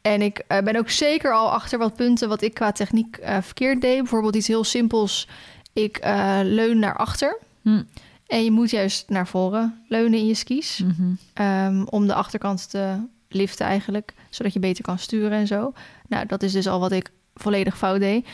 En 0.03 0.23
ik 0.23 0.39
eh, 0.39 0.59
ben 0.63 0.77
ook 0.77 0.91
zeker 0.91 1.33
al 1.33 1.51
achter 1.53 1.79
wat 1.79 1.95
punten 1.97 2.29
wat 2.29 2.43
ik 2.43 2.55
qua 2.55 2.73
techniek 2.73 3.17
eh, 3.17 3.37
verkeerd 3.41 3.81
deed. 3.81 3.99
Bijvoorbeeld 3.99 4.35
iets 4.37 4.47
heel 4.47 4.65
simpels. 4.65 5.29
Ik 5.73 5.97
eh, 5.97 6.39
leun 6.43 6.79
naar 6.79 6.97
achter. 6.97 7.39
Hm. 7.63 7.83
En 8.27 8.45
je 8.45 8.51
moet 8.51 8.71
juist 8.71 9.09
naar 9.09 9.27
voren 9.27 9.83
leunen 9.89 10.19
in 10.19 10.27
je 10.27 10.35
skis. 10.35 10.83
Mhm. 10.85 11.13
Ehm, 11.33 11.83
om 11.85 12.07
de 12.07 12.15
achterkant 12.15 12.71
te 12.71 12.97
liften 13.29 13.67
eigenlijk. 13.67 14.15
Zodat 14.31 14.53
je 14.53 14.59
beter 14.59 14.85
kan 14.85 14.99
sturen 14.99 15.33
en 15.39 15.47
zo. 15.47 15.73
Nou, 16.09 16.27
dat 16.27 16.43
is 16.43 16.53
dus 16.53 16.67
al 16.67 16.81
wat 16.81 16.93
ik 16.93 17.11
volledig 17.35 17.77
fout 17.79 18.01
deed. 18.01 18.27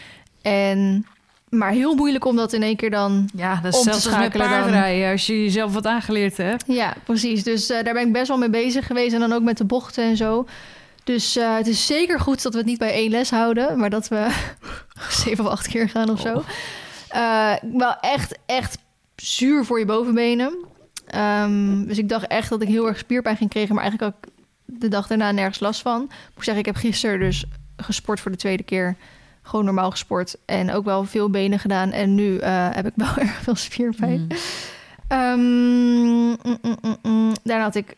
En, 0.42 1.06
maar 1.48 1.70
heel 1.70 1.94
moeilijk 1.94 2.24
om 2.24 2.36
dat 2.36 2.52
in 2.52 2.62
één 2.62 2.76
keer 2.76 2.90
dan... 2.90 3.28
Ja, 3.34 3.60
dat 3.62 3.72
is 3.72 3.78
te 3.78 3.84
zelfs 3.84 4.04
als 4.04 4.14
met 4.14 4.14
schakelen 4.14 4.48
paardrijden. 4.48 5.10
Als 5.10 5.26
je 5.26 5.42
jezelf 5.42 5.72
wat 5.72 5.86
aangeleerd 5.86 6.36
hebt. 6.36 6.64
Ja, 6.66 6.94
precies. 7.04 7.42
Dus 7.42 7.70
eh, 7.70 7.84
daar 7.84 7.94
ben 7.94 8.06
ik 8.06 8.12
best 8.12 8.28
wel 8.28 8.38
mee 8.38 8.50
bezig 8.50 8.86
geweest. 8.86 9.14
En 9.14 9.20
dan 9.20 9.32
ook 9.32 9.42
met 9.42 9.58
de 9.58 9.64
bochten 9.64 10.04
en 10.04 10.16
zo. 10.16 10.46
Dus 11.04 11.36
eh, 11.36 11.56
het 11.56 11.66
is 11.66 11.86
zeker 11.86 12.20
goed 12.20 12.42
dat 12.42 12.52
we 12.52 12.58
het 12.58 12.68
niet 12.68 12.78
bij 12.78 12.92
één 12.92 13.10
les 13.10 13.30
houden. 13.30 13.78
Maar 13.78 13.90
dat 13.90 14.08
we 14.08 14.28
zeven 15.24 15.44
of 15.44 15.50
acht 15.50 15.68
keer 15.68 15.88
gaan 15.88 16.10
of 16.10 16.20
zo. 16.20 16.42
Eh, 17.08 17.52
wel 17.72 17.96
echt, 18.00 18.38
echt 18.46 18.78
zuur 19.16 19.64
voor 19.64 19.78
je 19.78 19.84
bovenbenen. 19.84 20.56
Ehm, 21.06 21.84
dus 21.84 21.98
ik 21.98 22.08
dacht 22.08 22.26
echt 22.26 22.48
dat 22.48 22.62
ik 22.62 22.68
heel 22.68 22.88
erg 22.88 22.98
spierpijn 22.98 23.36
ging 23.36 23.50
krijgen. 23.50 23.74
Maar 23.74 23.84
eigenlijk 23.84 24.14
had 24.14 24.24
ik 24.24 24.32
de 24.80 24.88
dag 24.88 25.06
daarna 25.06 25.30
nergens 25.30 25.60
last 25.60 25.82
van. 25.82 26.02
Ik 26.02 26.34
moet 26.34 26.44
zeggen, 26.44 26.58
ik 26.58 26.72
heb 26.72 26.76
gisteren 26.76 27.18
dus 27.18 27.44
gesport 27.76 28.20
voor 28.20 28.30
de 28.30 28.36
tweede 28.36 28.62
keer. 28.62 28.96
Gewoon 29.46 29.64
normaal 29.64 29.90
gesport. 29.90 30.36
En 30.44 30.72
ook 30.72 30.84
wel 30.84 31.04
veel 31.04 31.30
benen 31.30 31.58
gedaan. 31.58 31.90
En 31.90 32.14
nu 32.14 32.38
eh, 32.38 32.68
heb 32.70 32.86
ik 32.86 32.92
wel 32.96 33.16
erg 33.26 33.42
veel 33.42 33.54
spierpijn. 33.54 34.20
Mm. 34.20 34.28
Ehm, 35.08 36.26
mm, 36.28 36.96
mm. 37.02 37.32
Daarna 37.42 37.64
had 37.64 37.74
ik 37.74 37.96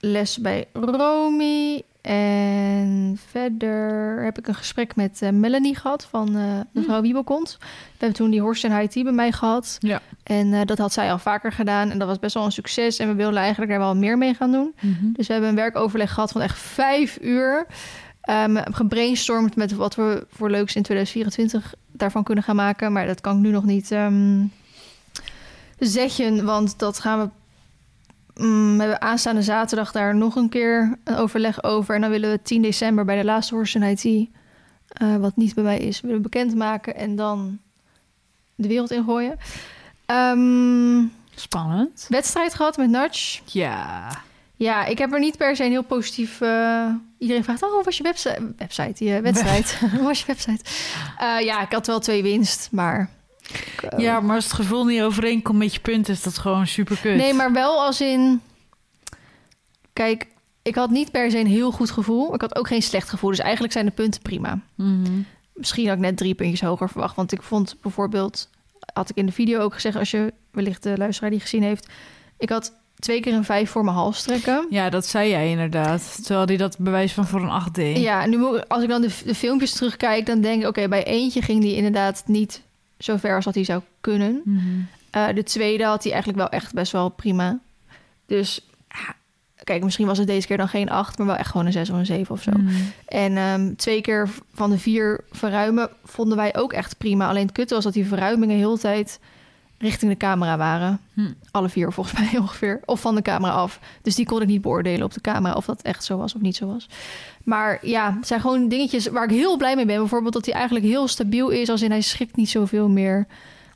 les 0.00 0.38
bij 0.38 0.68
Romy. 0.72 1.82
En 2.00 3.18
verder 3.30 4.22
heb 4.24 4.38
ik 4.38 4.46
een 4.46 4.54
gesprek 4.54 4.96
met 4.96 5.22
eh, 5.22 5.30
Melanie 5.30 5.76
gehad 5.76 6.04
van 6.04 6.36
eh, 6.36 6.60
mevrouw 6.72 7.00
Wiebelkont. 7.00 7.56
We 7.60 7.66
hebben 7.98 8.16
toen 8.16 8.30
die 8.30 8.40
Horst 8.40 8.64
en 8.64 8.88
Tea 8.88 9.02
bij 9.02 9.12
mij 9.12 9.32
gehad. 9.32 9.76
Ja. 9.80 10.00
En 10.22 10.66
dat 10.66 10.78
had 10.78 10.92
zij 10.92 11.10
al 11.10 11.18
vaker 11.18 11.52
gedaan. 11.52 11.90
En 11.90 11.98
dat 11.98 12.08
was 12.08 12.18
best 12.18 12.34
wel 12.34 12.44
een 12.44 12.52
succes. 12.52 12.98
En 12.98 13.08
we 13.08 13.14
wilden 13.14 13.40
eigenlijk 13.40 13.70
daar 13.70 13.80
wel 13.80 13.96
meer 13.96 14.18
mee 14.18 14.34
gaan 14.34 14.52
doen. 14.52 14.74
Mhm. 14.80 15.12
Dus 15.12 15.26
we 15.26 15.32
hebben 15.32 15.50
een 15.50 15.56
werkoverleg 15.56 16.12
gehad 16.12 16.32
van 16.32 16.40
echt 16.40 16.58
vijf 16.58 17.18
uur. 17.20 17.66
Ehm 18.28 18.56
gebrainstormd 18.72 19.56
met 19.56 19.72
wat 19.72 19.94
we 19.94 20.26
voor 20.30 20.50
leuks 20.50 20.74
in 20.74 20.82
2024 20.82 21.74
daarvan 21.92 22.24
kunnen 22.24 22.44
gaan 22.44 22.56
maken. 22.56 22.92
Maar 22.92 23.06
dat 23.06 23.20
kan 23.20 23.36
ik 23.36 23.42
nu 23.42 23.50
nog 23.50 23.64
niet 23.64 23.90
ehm 23.90 24.46
zeggen, 25.78 26.44
want 26.44 26.78
dat 26.78 27.00
gaan 27.00 27.18
we... 27.20 27.30
mm, 28.42 28.76
we 28.76 28.82
hebben 28.82 29.00
aanstaande 29.00 29.42
zaterdag 29.42 29.92
daar 29.92 30.16
nog 30.16 30.36
een 30.36 30.48
keer 30.48 30.98
een 31.04 31.14
overleg 31.14 31.62
over. 31.62 31.94
En 31.94 32.00
dan 32.00 32.10
willen 32.10 32.30
we 32.30 32.42
10 32.42 32.62
december 32.62 33.04
bij 33.04 33.16
de 33.16 33.24
laatste 33.24 33.54
Horse 33.54 33.78
in 33.78 33.84
IT, 33.84 34.28
eh, 34.88 35.16
wat 35.16 35.36
niet 35.36 35.54
bij 35.54 35.64
mij 35.64 35.78
is, 35.78 36.00
willen 36.00 36.16
we 36.16 36.22
bekendmaken 36.22 36.94
en 36.94 37.16
dan 37.16 37.58
de 38.54 38.68
wereld 38.68 38.90
ingooien. 38.90 39.38
Ehm 40.06 41.04
Spannend. 41.34 42.06
wedstrijd 42.08 42.54
gehad 42.54 42.76
met 42.76 42.90
Nudge. 42.90 43.40
Ja. 43.44 44.08
Ja, 44.58 44.84
ik 44.84 44.98
heb 44.98 45.12
er 45.12 45.18
niet 45.18 45.36
per 45.36 45.56
se 45.56 45.64
een 45.64 45.70
heel 45.70 45.82
positief. 45.84 46.40
eh, 46.40 46.86
iedereen 47.18 47.44
vraagt: 47.44 47.62
Oh, 47.62 47.72
hoe 47.72 47.82
was 47.84 47.96
je 47.96 48.02
website? 48.02 48.54
Website, 48.56 48.92
die 49.04 49.20
wedstrijd. 49.20 49.78
hoe 49.96 50.02
was 50.02 50.18
je 50.20 50.26
website? 50.26 50.64
Eh, 51.18 51.40
ja, 51.40 51.62
ik 51.62 51.72
had 51.72 51.86
wel 51.86 51.98
twee 52.00 52.22
winst, 52.22 52.68
maar. 52.72 53.10
eh, 53.90 53.98
Ja, 53.98 54.20
maar 54.20 54.34
als 54.34 54.44
het 54.44 54.52
gevoel 54.52 54.84
niet 54.84 55.02
overeenkomt 55.02 55.58
met 55.58 55.74
je 55.74 55.80
punt, 55.80 56.08
is 56.08 56.22
dat 56.22 56.38
gewoon 56.38 56.66
super 56.66 56.98
kut. 57.02 57.16
Nee, 57.16 57.32
maar 57.34 57.52
wel 57.52 57.84
als 57.84 58.00
in. 58.00 58.40
Kijk, 59.92 60.26
ik 60.62 60.74
had 60.74 60.90
niet 60.90 61.10
per 61.10 61.30
se 61.30 61.38
een 61.38 61.46
heel 61.46 61.70
goed 61.70 61.90
gevoel. 61.90 62.34
Ik 62.34 62.40
had 62.40 62.56
ook 62.56 62.66
geen 62.66 62.82
slecht 62.82 63.08
gevoel. 63.08 63.30
Dus 63.30 63.38
eigenlijk 63.38 63.72
zijn 63.72 63.84
de 63.86 63.90
punten 63.92 64.22
prima. 64.22 64.60
Mhm. 64.74 65.20
Misschien 65.54 65.86
had 65.88 65.96
ik 65.96 66.02
net 66.02 66.16
drie 66.16 66.34
puntjes 66.34 66.60
hoger 66.60 66.88
verwacht. 66.88 67.16
Want 67.16 67.32
ik 67.32 67.42
vond 67.42 67.76
bijvoorbeeld, 67.82 68.50
had 68.92 69.10
ik 69.10 69.16
in 69.16 69.26
de 69.26 69.32
video 69.32 69.60
ook 69.60 69.74
gezegd, 69.74 69.96
als 69.96 70.10
je 70.10 70.32
wellicht 70.50 70.82
de 70.82 70.96
luisteraar 70.96 71.30
die 71.30 71.40
gezien 71.40 71.62
heeft, 71.62 71.88
ik 72.38 72.48
had 72.50 72.72
twee 72.98 73.20
keer 73.20 73.32
een 73.34 73.44
vijf 73.44 73.70
voor 73.70 73.84
mijn 73.84 73.96
hals 73.96 74.22
trekken. 74.22 74.66
Ja, 74.70 74.90
dat 74.90 75.06
zei 75.06 75.30
jij 75.30 75.50
inderdaad. 75.50 76.18
Terwijl 76.24 76.46
hij 76.46 76.56
dat 76.56 76.78
bewijs 76.78 77.12
van 77.12 77.26
voor 77.26 77.40
een 77.42 77.48
8 77.50 77.74
deed. 77.74 77.98
Ja, 77.98 78.26
nu 78.26 78.38
moet- 78.38 78.68
als 78.68 78.82
ik 78.82 78.88
dan 78.88 79.00
de, 79.00 79.10
de 79.24 79.34
filmpjes 79.34 79.72
terugkijk, 79.72 80.26
dan 80.26 80.40
denk 80.40 80.62
ik... 80.62 80.68
oké, 80.68 80.88
bij 80.88 81.04
eentje 81.04 81.42
ging 81.42 81.60
die 81.62 81.76
inderdaad 81.76 82.22
niet 82.26 82.62
zo 82.98 83.16
ver 83.16 83.34
als 83.34 83.44
dat 83.44 83.54
hij 83.54 83.64
zou 83.64 83.82
kunnen. 84.00 84.40
Mhm. 84.44 84.60
Eh, 85.10 85.26
de 85.34 85.42
tweede 85.42 85.84
had 85.84 86.02
hij 86.02 86.12
eigenlijk 86.12 86.42
wel 86.42 86.60
echt 86.60 86.72
best 86.74 86.92
wel 86.92 87.08
prima. 87.08 87.58
Dus 88.26 88.66
kijk, 89.64 89.84
misschien 89.84 90.06
was 90.06 90.18
het 90.18 90.26
deze 90.26 90.46
keer 90.46 90.56
dan 90.56 90.68
geen 90.68 90.90
acht... 90.90 91.18
maar 91.18 91.26
wel 91.26 91.36
echt 91.36 91.50
gewoon 91.50 91.66
een 91.66 91.72
zes 91.72 91.90
of 91.90 91.98
een 91.98 92.06
zeven 92.06 92.34
of 92.34 92.42
zo. 92.42 92.50
Mhm. 92.50 92.74
En 93.06 93.36
ehm, 93.36 93.74
twee 93.74 94.00
keer 94.00 94.28
van 94.54 94.70
de 94.70 94.78
vier 94.78 95.24
verruimen 95.32 95.88
vonden 96.04 96.36
wij 96.36 96.56
ook 96.56 96.72
echt 96.72 96.98
prima. 96.98 97.28
Alleen 97.28 97.46
het 97.46 97.52
kutte 97.52 97.74
was 97.74 97.84
dat 97.84 97.92
die 97.92 98.06
verruimingen 98.06 98.56
heel 98.56 98.78
tijd 98.78 99.20
richting 99.78 100.10
de 100.10 100.16
camera 100.16 100.56
waren. 100.56 101.00
Hm. 101.14 101.32
Alle 101.50 101.68
vier 101.68 101.92
volgens 101.92 102.18
mij 102.18 102.38
ongeveer. 102.42 102.80
Of 102.84 103.00
van 103.00 103.14
de 103.14 103.22
camera 103.22 103.52
af. 103.52 103.80
Dus 104.02 104.14
die 104.14 104.26
kon 104.26 104.42
ik 104.42 104.48
niet 104.48 104.62
beoordelen 104.62 105.04
op 105.04 105.12
de 105.14 105.20
camera 105.20 105.54
of 105.54 105.64
dat 105.64 105.82
echt 105.82 106.04
zo 106.04 106.16
was 106.16 106.34
of 106.34 106.40
niet 106.40 106.56
zo 106.56 106.66
was. 106.66 106.88
Maar 107.44 107.86
ja, 107.86 108.14
het 108.14 108.26
zijn 108.26 108.40
gewoon 108.40 108.68
dingetjes 108.68 109.06
waar 109.06 109.24
ik 109.24 109.30
heel 109.30 109.56
blij 109.56 109.76
mee 109.76 109.86
ben. 109.86 109.98
Bijvoorbeeld 109.98 110.32
dat 110.32 110.44
hij 110.44 110.54
eigenlijk 110.54 110.84
heel 110.84 111.08
stabiel 111.08 111.48
is. 111.48 111.68
Als 111.68 111.82
in 111.82 111.90
hij 111.90 112.00
schrikt 112.00 112.36
niet 112.36 112.48
zoveel 112.48 112.88
meer. 112.88 113.26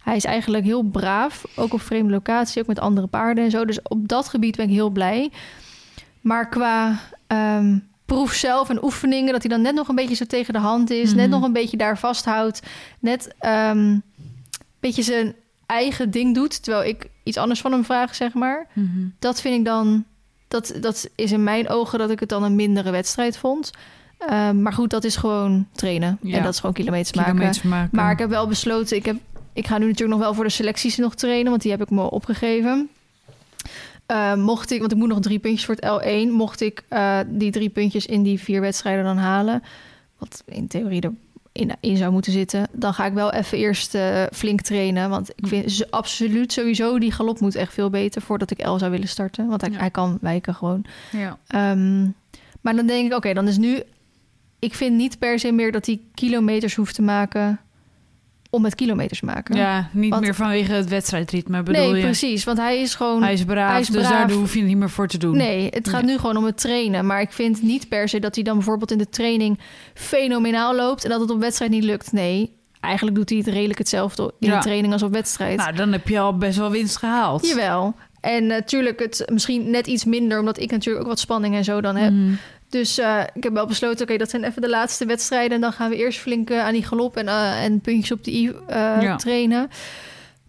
Hij 0.03 0.17
is 0.17 0.25
eigenlijk 0.25 0.65
heel 0.65 0.83
braaf. 0.83 1.45
Ook 1.57 1.73
op 1.73 1.81
vreemde 1.81 2.13
locatie. 2.13 2.63
Ook 2.63 2.69
met 2.69 2.79
andere 2.79 3.07
paarden 3.07 3.45
en 3.45 3.51
zo. 3.51 3.65
Dus 3.65 3.83
op 3.83 4.09
dat 4.09 4.29
gebied 4.29 4.57
ben 4.57 4.67
ik 4.67 4.73
heel 4.73 4.91
blij. 4.91 5.31
Maar 6.21 6.49
qua 6.49 6.99
ehm, 7.27 7.79
proef 8.05 8.33
zelf 8.33 8.71
en 8.71 8.85
oefeningen... 8.85 9.33
dat 9.33 9.43
hij 9.43 9.51
dan 9.51 9.63
net 9.63 9.75
nog 9.75 9.89
een 9.89 9.95
beetje 9.95 10.15
zo 10.15 10.25
tegen 10.25 10.53
de 10.53 10.59
hand 10.59 10.91
is. 10.91 11.09
Mhm. 11.09 11.17
Net 11.17 11.31
nog 11.31 11.43
een 11.43 11.53
beetje 11.53 11.77
daar 11.77 11.99
vasthoudt. 11.99 12.63
Net 12.99 13.35
ehm, 13.39 13.79
een 13.79 14.03
beetje 14.81 15.03
zijn 15.03 15.35
eigen 15.73 16.11
ding 16.11 16.35
doet... 16.35 16.63
terwijl 16.63 16.89
ik 16.89 17.07
iets 17.23 17.37
anders 17.37 17.61
van 17.61 17.73
hem 17.73 17.85
vraag, 17.85 18.15
zeg 18.15 18.35
maar. 18.35 18.67
Mhm. 18.73 19.07
Dat 19.19 19.41
vind 19.41 19.59
ik 19.59 19.65
dan... 19.65 20.05
Dat, 20.49 20.75
dat 20.81 21.09
is 21.15 21.33
in 21.33 21.43
mijn 21.43 21.69
ogen 21.69 21.99
dat 21.99 22.11
ik 22.11 22.21
het 22.21 22.29
dan 22.29 22.43
een 22.43 22.55
mindere 22.55 22.91
wedstrijd 22.91 23.37
vond. 23.37 23.71
Ehm, 24.19 24.63
maar 24.63 24.73
goed, 24.73 24.91
dat 24.91 25.05
is 25.05 25.17
gewoon 25.17 25.67
trainen. 25.73 26.19
Ja. 26.23 26.37
En 26.37 26.43
dat 26.43 26.53
is 26.53 26.61
gewoon 26.61 26.75
kilometers 26.75 27.13
maken. 27.13 27.33
Kilometers 27.33 27.65
maken. 27.65 27.97
Maar 27.97 28.13
ik 28.13 28.19
heb 28.19 28.29
wel 28.29 28.47
besloten, 28.47 28.97
ik, 28.97 29.05
heb, 29.05 29.17
ik 29.53 29.67
ga 29.67 29.79
nu 29.79 29.87
natuurlijk 29.87 30.19
nog 30.19 30.21
wel 30.21 30.35
voor 30.35 30.45
de 30.45 30.51
selecties 30.51 30.97
nog 30.97 31.15
trainen, 31.15 31.51
want 31.51 31.63
die 31.63 31.71
heb 31.71 31.83
ik 31.83 31.91
me 31.91 32.11
opgegeven. 32.11 32.89
Eh, 34.07 34.35
mocht 34.35 34.71
ik, 34.71 34.81
want 34.81 34.93
ik 34.93 34.99
moet 34.99 35.09
nog 35.09 35.21
drie 35.21 35.39
puntjes 35.39 35.65
voor 35.65 35.75
het 35.75 36.03
L1, 36.03 36.33
mocht 36.33 36.61
ik 36.61 36.85
eh, 36.89 37.19
die 37.27 37.51
drie 37.51 37.69
puntjes 37.69 38.07
in 38.07 38.23
die 38.23 38.41
vier 38.41 38.61
wedstrijden 38.61 39.05
dan 39.05 39.17
halen, 39.17 39.63
wat 40.19 40.43
in 40.47 40.67
theorie 40.67 41.03
erin 41.03 41.19
in 41.81 41.97
zou 41.97 42.13
moeten 42.13 42.33
zitten, 42.33 42.69
dan 42.73 42.95
ga 42.95 43.07
ik 43.07 43.13
wel 43.13 43.33
even 43.33 43.59
eerst 43.59 43.95
eh, 43.95 44.23
flink 44.33 44.61
trainen. 44.61 45.11
Want 45.11 45.31
ik 45.37 45.47
vind 45.47 45.73
ze 45.73 45.87
absoluut 45.91 46.53
sowieso 46.53 46.99
die 46.99 47.13
galop 47.13 47.41
moet 47.41 47.55
echt 47.55 47.73
veel 47.73 47.91
beter 47.91 48.23
voordat 48.23 48.51
ik 48.51 48.67
L 48.67 48.77
zou 48.79 48.91
willen 48.91 49.09
starten. 49.09 49.47
Want 49.47 49.61
hij, 49.61 49.71
Ja. 49.71 49.79
hij 49.79 49.91
kan 49.91 50.19
wijken 50.21 50.55
gewoon. 50.55 50.85
Ja. 51.13 51.39
Ehm, 51.47 52.03
maar 52.61 52.77
dan 52.77 52.87
denk 52.87 53.07
ik, 53.11 53.17
oké, 53.17 53.33
dan 53.35 53.49
is 53.49 53.57
nu... 53.59 53.83
Ik 54.59 54.75
vind 54.75 54.97
niet 54.97 55.19
per 55.19 55.39
se 55.39 55.53
meer 55.53 55.73
dat 55.73 55.87
hij 55.87 56.01
kilometers 56.15 56.75
hoeft 56.75 56.95
te 56.95 57.03
maken... 57.03 57.61
om 58.55 58.65
het 58.65 58.75
kilometers 58.75 59.19
te 59.19 59.25
maken. 59.25 59.57
ja, 59.57 59.89
niet 59.93 60.11
Want- 60.11 60.23
meer 60.23 60.35
vanwege 60.35 60.73
het 60.73 60.89
wedstrijdritme 60.89 61.63
bedoel 61.63 61.83
nee, 61.91 61.95
je. 61.97 62.03
precies. 62.03 62.45
Want 62.45 62.59
hij 62.59 62.81
is 62.81 62.95
gewoon... 62.95 63.23
Hij 63.23 63.33
is 63.33 63.45
braaf, 63.45 63.71
hij 63.71 63.81
is 63.81 63.87
dus 63.89 64.07
braaf. 64.07 64.27
daar 64.29 64.31
hoef 64.37 64.53
je 64.53 64.59
het 64.59 64.69
niet 64.69 64.77
meer 64.77 64.91
voor 64.91 65.07
te 65.09 65.19
doen. 65.19 65.37
Nee, 65.37 65.69
het 65.71 65.89
gaat 65.89 66.03
nu 66.05 66.19
gewoon 66.19 66.37
om 66.37 66.45
het 66.45 66.57
trainen. 66.61 67.07
Maar 67.07 67.21
ik 67.21 67.33
vind 67.33 67.63
niet 67.63 67.89
per 67.89 68.09
se 68.09 68.19
dat 68.21 68.35
hij 68.35 68.45
dan 68.45 68.55
bijvoorbeeld 68.57 68.91
in 68.91 68.99
de 68.99 69.09
training... 69.09 69.59
fenomenaal 69.95 70.75
loopt 70.75 71.05
en 71.05 71.11
dat 71.11 71.21
het 71.21 71.31
op 71.31 71.41
wedstrijd 71.41 71.71
niet 71.71 71.85
lukt. 71.85 72.13
Nee, 72.13 72.57
eigenlijk 72.81 73.17
doet 73.17 73.29
hij 73.29 73.39
het 73.39 73.47
redelijk 73.47 73.79
hetzelfde 73.79 74.35
in 74.39 74.49
Ja. 74.49 74.57
de 74.57 74.63
training 74.63 74.93
als 74.93 75.03
op 75.03 75.13
wedstrijd. 75.13 75.57
Nou, 75.59 75.73
dan 75.75 75.93
heb 75.93 76.09
je 76.09 76.19
al 76.19 76.37
best 76.37 76.59
wel 76.59 76.71
winst 76.71 76.97
gehaald. 76.97 77.47
Jawel. 77.47 77.95
En 78.21 78.47
natuurlijk 78.47 78.99
het 78.99 79.23
misschien 79.33 79.71
net 79.71 79.87
iets 79.87 80.05
minder... 80.05 80.39
omdat 80.39 80.59
ik 80.61 80.71
natuurlijk 80.71 81.05
ook 81.05 81.11
wat 81.11 81.21
spanning 81.21 81.55
en 81.55 81.65
zo 81.65 81.81
dan 81.81 81.97
heb. 81.97 82.13
Mhm. 82.13 82.33
Dus 82.73 82.99
eh, 82.99 83.21
ik 83.35 83.43
heb 83.43 83.53
wel 83.53 83.67
besloten, 83.67 84.03
oké, 84.07 84.17
dat 84.17 84.31
zijn 84.31 84.45
even 84.45 84.63
de 84.63 84.69
laatste 84.69 85.07
wedstrijden. 85.07 85.53
En 85.55 85.61
dan 85.61 85.73
gaan 85.73 85.91
we 85.91 85.97
eerst 85.97 86.19
flink 86.19 86.51
eh, 86.51 86.65
aan 86.65 86.73
die 86.73 86.85
galop 86.85 87.17
en, 87.17 87.29
eh, 87.29 87.65
en 87.65 87.81
puntjes 87.81 88.13
op 88.13 88.25
de 88.25 88.31
i 88.31 88.53
Ja. 88.69 89.17
trainen. 89.17 89.71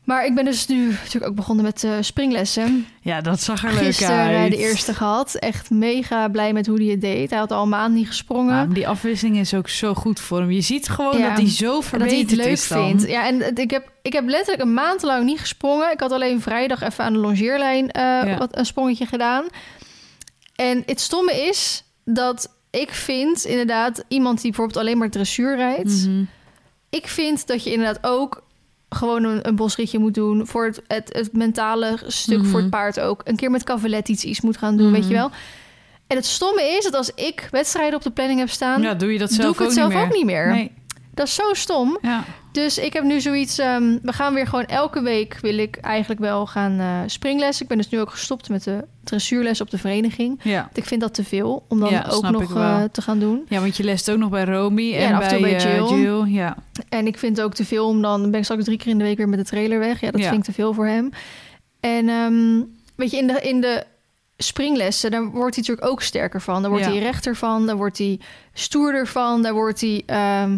Maar 0.04 0.26
ik 0.26 0.36
ben 0.36 0.46
dus 0.46 0.68
nu 0.68 0.88
natuurlijk 0.88 1.26
ook 1.26 1.36
begonnen 1.36 1.66
met 1.66 1.88
springlessen. 2.02 2.88
Ja, 3.02 3.22
dat 3.22 3.42
zag 3.42 3.64
er 3.64 3.74
leuk 3.74 3.84
Gisteren 3.84 4.38
uit. 4.38 4.52
de 4.52 4.58
eerste 4.58 4.94
gehad. 4.94 5.36
Echt 5.36 5.70
mega 5.70 6.28
blij 6.28 6.54
met 6.54 6.68
hoe 6.68 6.78
hij 6.78 6.86
het 6.92 7.02
deed. 7.02 7.30
Hij 7.30 7.40
had 7.40 7.52
al 7.52 7.64
een 7.64 7.70
maand 7.70 7.94
niet 7.94 8.08
gesprongen. 8.08 8.56
Ja, 8.56 8.66
maar 8.66 8.74
die 8.74 8.88
afwisseling 8.88 9.38
is 9.38 9.54
ook 9.54 9.70
zo 9.70 9.94
goed 9.94 10.20
voor 10.20 10.40
hem. 10.40 10.52
Je 10.52 10.62
ziet 10.62 10.90
gewoon 10.90 11.18
Ja, 11.18 11.30
dat 11.30 11.38
hij 11.38 11.50
zo 11.50 11.66
En 11.68 11.74
dat 11.74 11.86
verbeterd 11.86 12.12
hij 12.12 12.20
het 12.20 12.36
leuk 12.36 12.52
is 12.52 12.66
vindt. 12.68 13.08
Ja, 13.08 13.28
en 13.28 13.56
ik 13.56 13.72
heb, 13.72 13.92
ik 14.02 14.14
heb 14.14 14.28
letterlijk 14.28 14.62
een 14.62 14.74
maand 14.74 15.02
lang 15.02 15.26
niet 15.26 15.40
gesprongen. 15.40 15.92
Ik 15.92 16.00
had 16.00 16.12
alleen 16.12 16.42
vrijdag 16.42 16.82
even 16.82 17.04
aan 17.04 17.14
de 17.14 17.20
longeerlijn 17.20 17.92
wat, 18.38 18.58
een 18.58 18.66
sprongetje 18.66 19.06
gedaan. 19.06 19.46
En 20.56 20.84
het 20.86 21.00
stomme 21.00 21.32
is 21.48 21.84
dat 22.06 22.50
ik 22.70 22.92
vind 22.92 23.46
inderdaad... 23.46 24.04
iemand 24.08 24.42
die 24.42 24.50
bijvoorbeeld 24.52 24.80
alleen 24.80 24.98
maar 24.98 25.10
dressuur 25.10 25.56
rijdt... 25.56 26.06
Mhm. 26.08 26.24
Ik 26.90 27.08
vind 27.08 27.48
dat 27.48 27.64
je 27.64 27.72
inderdaad 27.72 28.00
ook 28.02 28.44
gewoon 28.90 29.24
een, 29.24 29.48
een 29.48 29.56
bosritje 29.56 30.00
moet 30.00 30.14
doen... 30.14 30.48
voor 30.48 30.66
het, 30.66 30.82
het, 30.88 31.10
het 31.14 31.34
mentale 31.34 32.00
stuk 32.08 32.38
Mhm. 32.40 32.48
voor 32.50 32.60
het 32.60 32.70
paard 32.70 33.00
ook. 33.00 33.22
Een 33.24 33.36
keer 33.36 33.52
met 33.52 33.64
cavalet 33.64 34.10
iets, 34.10 34.24
iets 34.24 34.42
moet 34.42 34.58
gaan 34.58 34.78
doen, 34.78 34.86
Mhm. 34.92 34.96
weet 35.00 35.08
je 35.08 35.14
wel. 35.14 35.32
En 36.08 36.16
het 36.16 36.26
stomme 36.26 36.62
is 36.78 36.84
dat 36.84 36.94
als 36.94 37.12
ik 37.16 37.48
wedstrijden 37.52 37.96
op 37.96 38.04
de 38.04 38.12
planning 38.12 38.40
heb 38.40 38.50
staan... 38.50 38.82
Ja, 38.82 38.94
doe 38.94 39.12
je 39.14 39.20
dat 39.20 39.30
doe 39.30 39.38
zelf 39.42 39.54
ik 39.54 39.60
het 39.60 39.68
ook 39.68 39.74
zelf 39.74 39.88
niet 39.90 39.98
meer. 39.98 40.06
ook 40.08 40.14
niet 40.14 40.26
meer. 40.26 40.48
Nee. 40.48 40.72
Dat 41.14 41.28
is 41.28 41.36
zo 41.36 41.54
stom. 41.54 41.98
Ja. 42.02 42.24
Dus 42.54 42.78
ik 42.78 42.94
heb 42.94 43.04
nu 43.04 43.22
zoiets. 43.22 43.58
ehm, 43.58 43.98
we 44.02 44.14
gaan 44.14 44.34
weer 44.34 44.48
gewoon 44.48 44.66
elke 44.66 45.02
week 45.02 45.38
wil 45.42 45.58
ik 45.58 45.76
eigenlijk 45.76 46.22
wel 46.22 46.46
gaan 46.46 46.80
eh 46.80 47.00
springles. 47.06 47.62
Ik 47.62 47.68
ben 47.68 47.78
dus 47.78 47.90
nu 47.90 48.00
ook 48.00 48.10
gestopt 48.10 48.50
met 48.50 48.64
de 48.64 48.86
dressuurles 49.04 49.62
op 49.62 49.70
de 49.70 49.78
vereniging. 49.78 50.40
Ja. 50.44 50.62
Want 50.62 50.78
ik 50.78 50.86
vind 50.86 51.02
dat 51.02 51.14
te 51.14 51.24
veel 51.24 51.66
om 51.68 51.80
dan 51.80 51.90
Ja, 51.90 52.06
ook 52.10 52.30
nog 52.30 52.56
eh, 52.56 52.84
te 52.92 53.02
gaan 53.02 53.20
doen. 53.20 53.46
ja, 53.50 53.60
want 53.60 53.78
je 53.78 53.84
lest 53.84 54.12
ook 54.12 54.18
nog 54.18 54.30
bij 54.30 54.44
Romy 54.44 54.82
Ja, 54.82 54.98
en 54.98 55.14
af 55.14 55.30
bij 55.40 55.56
eh, 55.56 55.60
Jill. 55.64 56.00
Jill. 56.02 56.26
Ja. 56.28 56.58
En 56.90 57.08
ik 57.08 57.18
vind 57.18 57.38
het 57.38 57.46
ook 57.46 57.54
te 57.54 57.66
veel 57.66 57.88
om 57.88 58.02
dan 58.02 58.22
ben 58.32 58.40
ik 58.40 58.44
straks 58.44 58.64
drie 58.64 58.78
keer 58.78 58.92
in 58.92 58.98
de 58.98 59.04
week 59.04 59.18
weer 59.18 59.30
met 59.30 59.40
de 59.40 59.46
trailer 59.46 59.80
weg. 59.80 60.00
Ja, 60.02 60.12
dat 60.12 60.22
vind 60.22 60.36
ik 60.36 60.44
te 60.44 60.54
veel 60.54 60.74
voor 60.74 60.88
hem. 60.88 61.10
En 61.80 62.10
ehm, 62.10 62.62
weet 62.96 63.12
je, 63.12 63.18
in 63.18 63.28
de, 63.28 63.40
in 63.42 63.62
de 63.62 63.84
springlessen, 64.38 65.12
daar 65.12 65.24
wordt 65.24 65.56
hij 65.56 65.64
natuurlijk 65.68 65.88
ook 65.88 66.02
sterker 66.02 66.42
van. 66.42 66.62
Daar 66.62 66.72
wordt 66.72 66.86
hij 66.86 67.00
rechter 67.00 67.36
van, 67.36 67.66
daar 67.66 67.78
wordt 67.78 67.98
hij 67.98 68.20
stoerder 68.54 69.08
van, 69.08 69.42
daar 69.42 69.54
wordt 69.54 69.82
hij 69.82 70.04
ehm, 70.06 70.58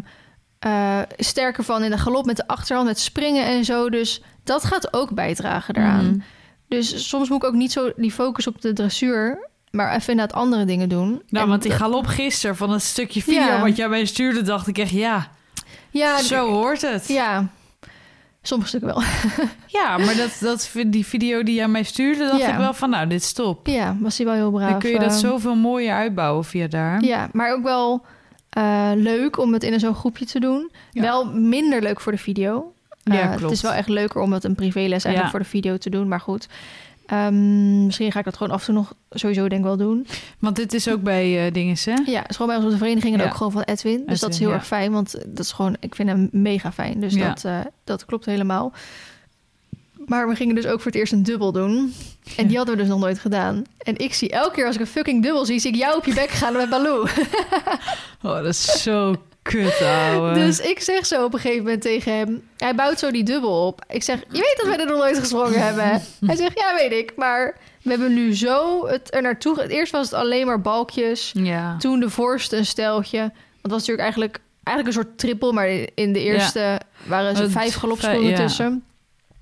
eh, 0.66 1.00
sterker 1.18 1.64
van 1.64 1.84
in 1.84 1.90
de 1.92 1.98
galop 1.98 2.26
met 2.26 2.36
de 2.38 2.48
achterhand, 2.48 2.88
met 2.88 3.00
springen 3.00 3.46
en 3.46 3.66
zo. 3.66 3.90
Dus 3.90 4.22
dat 4.44 4.64
gaat 4.64 4.94
ook 4.94 5.12
bijdragen 5.14 5.74
daaraan. 5.74 6.06
Mhm. 6.06 6.20
Dus 6.68 7.10
soms 7.10 7.30
moet 7.30 7.44
ik 7.44 7.50
ook 7.50 7.56
niet 7.56 7.72
zo 7.72 7.92
die 7.96 8.12
focus 8.12 8.48
op 8.48 8.62
de 8.62 8.74
dressuur, 8.74 9.50
maar 9.72 9.96
even 9.96 10.10
inderdaad 10.10 10.38
andere 10.38 10.66
dingen 10.66 10.90
doen. 10.90 11.22
Nou, 11.30 11.44
En 11.44 11.50
want 11.50 11.62
die 11.62 11.72
galop 11.72 12.06
gisteren 12.06 12.56
van 12.56 12.70
het 12.72 12.82
stukje 12.82 13.22
video 13.22 13.42
Ja. 13.42 13.62
wat 13.62 13.76
jij 13.76 13.88
mij 13.90 14.06
stuurde, 14.06 14.42
dacht 14.42 14.68
ik 14.68 14.78
echt, 14.78 14.92
ja, 14.92 15.28
ja, 15.90 16.22
zo 16.22 16.50
hoort 16.50 16.82
het. 16.82 17.08
ja, 17.08 17.48
sommige 18.42 18.70
stukken 18.70 18.94
wel. 18.94 19.04
Ja, 19.68 19.98
maar 19.98 20.16
dat, 20.16 20.38
dat, 20.40 20.72
die 20.88 21.06
video 21.06 21.44
die 21.44 21.56
jij 21.56 21.68
mij 21.68 21.84
stuurde, 21.84 22.26
dacht 22.26 22.40
Ja. 22.42 22.52
ik 22.52 22.58
wel 22.58 22.74
van, 22.74 22.90
nou, 22.90 23.08
dit 23.08 23.24
stop. 23.24 23.68
Ja, 23.68 23.96
was 24.00 24.18
hij 24.18 24.26
wel 24.26 24.36
heel 24.36 24.52
braaf. 24.52 24.70
Dan 24.70 24.80
kun 24.80 24.90
je 24.90 25.00
dat 25.00 25.12
eh, 25.12 25.18
zoveel 25.18 25.56
mooier 25.56 25.94
uitbouwen 25.94 26.46
via 26.46 26.68
daar. 26.68 27.04
Ja, 27.04 27.30
maar 27.32 27.54
ook 27.54 27.64
wel 27.64 28.06
eh, 28.56 28.92
leuk 28.96 29.38
om 29.40 29.54
het 29.54 29.64
in 29.64 29.80
zo'n 29.80 29.96
groepje 29.96 30.26
te 30.26 30.40
doen. 30.40 30.72
Ja. 30.92 31.02
Wel 31.02 31.26
minder 31.34 31.82
leuk 31.82 32.00
voor 32.02 32.12
de 32.12 32.18
video. 32.18 32.74
Ja, 33.04 33.14
Eh, 33.22 33.28
klopt. 33.28 33.42
Het 33.42 33.52
is 33.52 33.62
wel 33.62 33.74
echt 33.74 33.88
leuker 33.90 34.22
om 34.22 34.34
het 34.34 34.44
een 34.44 34.56
privéles 34.56 35.04
eigenlijk 35.04 35.24
Ja. 35.24 35.30
voor 35.30 35.40
de 35.40 35.46
video 35.46 35.78
te 35.78 35.90
doen. 35.90 36.08
Maar 36.08 36.20
goed, 36.20 36.48
Ehm, 37.06 37.86
misschien 37.86 38.12
ga 38.12 38.20
ik 38.20 38.26
dat 38.26 38.38
gewoon 38.38 38.54
af 38.54 38.60
en 38.60 38.66
toe 38.66 38.76
nog 38.76 38.94
sowieso 39.10 39.42
denk 39.48 39.62
ik 39.62 39.68
wel 39.68 39.78
doen. 39.78 40.08
Want 40.40 40.56
dit 40.56 40.74
is 40.74 40.90
ook 40.90 41.02
bij 41.02 41.46
eh 41.46 41.54
dingen, 41.54 41.76
hè? 41.84 41.92
Ja, 42.06 42.20
het 42.22 42.30
is 42.30 42.36
gewoon 42.36 42.48
bij 42.48 42.56
ons 42.56 42.66
op 42.66 42.72
de 42.72 42.78
vereniging 42.78 43.14
en 43.14 43.20
Ja. 43.20 43.26
ook 43.26 43.34
gewoon 43.36 43.52
van 43.52 43.62
Edwin. 43.62 44.04
Dus 44.06 44.20
dat 44.20 44.34
is 44.34 44.40
heel 44.40 44.50
ja. 44.50 44.54
erg 44.56 44.66
fijn, 44.68 44.92
want 44.92 45.12
dat 45.26 45.40
is 45.46 45.52
gewoon, 45.52 45.76
ik 45.80 45.96
vind 45.96 46.10
hem 46.10 46.30
mega 46.32 46.72
fijn. 46.72 47.00
Dus 47.00 47.14
Ja. 47.14 47.34
dat, 47.34 47.46
dat 47.84 48.06
klopt 48.06 48.26
helemaal. 48.26 48.74
Maar 50.06 50.28
we 50.28 50.36
gingen 50.36 50.56
dus 50.56 50.66
ook 50.66 50.82
voor 50.82 50.92
het 50.92 51.00
eerst 51.00 51.14
een 51.14 51.24
dubbel 51.24 51.52
doen. 51.52 51.94
En 52.38 52.48
die 52.48 52.58
hadden 52.58 52.76
we 52.76 52.82
dus 52.82 52.90
nog 52.92 53.00
nooit 53.00 53.20
gedaan. 53.20 53.64
En 53.78 53.98
ik 53.98 54.14
zie 54.14 54.30
elke 54.30 54.56
keer 54.56 54.66
als 54.66 54.76
ik 54.76 54.82
een 54.82 54.88
fucking 54.88 55.24
dubbel 55.24 55.46
zie, 55.46 55.60
zie 55.60 55.72
ik 55.72 55.78
jou 55.78 55.98
op 55.98 56.06
je 56.06 56.14
bek 56.14 56.30
gaan 56.30 56.54
met 56.54 56.70
Baloo. 56.70 57.06
Oh, 58.24 58.34
dat 58.36 58.46
is 58.46 58.82
zo 58.84 59.16
kut, 59.42 59.82
ouwe. 59.82 60.34
Dus 60.34 60.60
ik 60.60 60.80
zeg 60.80 61.06
zo 61.06 61.24
op 61.24 61.34
een 61.34 61.40
gegeven 61.40 61.64
moment 61.64 61.82
tegen 61.82 62.18
hem... 62.18 62.42
Hij 62.58 62.76
bouwt 62.76 63.00
zo 63.00 63.12
die 63.12 63.24
dubbel 63.24 63.68
op. 63.68 63.86
Ik 63.90 64.04
zeg, 64.04 64.20
je 64.20 64.26
weet 64.40 64.56
dat 64.58 64.66
wij 64.68 64.80
er 64.80 64.86
nog 64.92 64.98
nooit 64.98 65.20
gesprongen 65.20 65.64
hebben. 65.66 65.86
Hij 66.28 66.36
zegt, 66.36 66.60
ja, 66.60 66.76
weet 66.78 66.92
ik. 66.92 67.14
Maar 67.16 67.58
we 67.82 67.90
hebben 67.90 68.14
nu 68.14 68.36
zo 68.36 68.88
het 68.88 69.14
er 69.14 69.22
naartoe... 69.22 69.56
ge- 69.56 69.68
Eerst 69.68 69.92
was 69.92 70.06
het 70.06 70.14
alleen 70.20 70.46
maar 70.46 70.62
balkjes. 70.62 71.32
Ja. 71.36 71.76
Toen 71.80 72.00
de 72.00 72.10
voorste 72.10 72.58
een 72.58 72.66
steltje. 72.66 73.20
Want 73.20 73.32
het 73.62 73.72
was 73.72 73.80
natuurlijk 73.88 74.02
eigenlijk, 74.02 74.40
eigenlijk 74.64 74.98
een 74.98 75.04
soort 75.04 75.18
trippel. 75.18 75.52
Maar 75.52 75.68
in 75.96 76.14
de 76.14 76.20
eerste 76.24 76.80
waren 77.08 77.36
er 77.36 77.42
Het- 77.42 77.52
vijf 77.52 77.76
galopsprongen 77.76 78.36
tussen. 78.36 78.84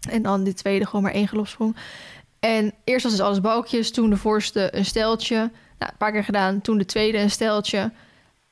En 0.09 0.21
dan 0.21 0.43
de 0.43 0.53
tweede 0.53 0.85
gewoon 0.85 1.01
maar 1.01 1.13
één 1.13 1.27
galopsprong. 1.27 1.75
En 2.39 2.73
eerst 2.83 3.03
was 3.03 3.11
dus 3.11 3.21
alles 3.21 3.41
balkjes. 3.41 3.91
Toen 3.91 4.09
de 4.09 4.17
voorste 4.17 4.75
een 4.75 4.85
steltje. 4.85 5.35
Nou, 5.79 5.91
een 5.91 5.97
paar 5.97 6.11
keer 6.11 6.23
gedaan. 6.23 6.61
Toen 6.61 6.77
de 6.77 6.85
tweede 6.85 7.17
een 7.17 7.31
steltje. 7.31 7.79
Een 7.79 7.91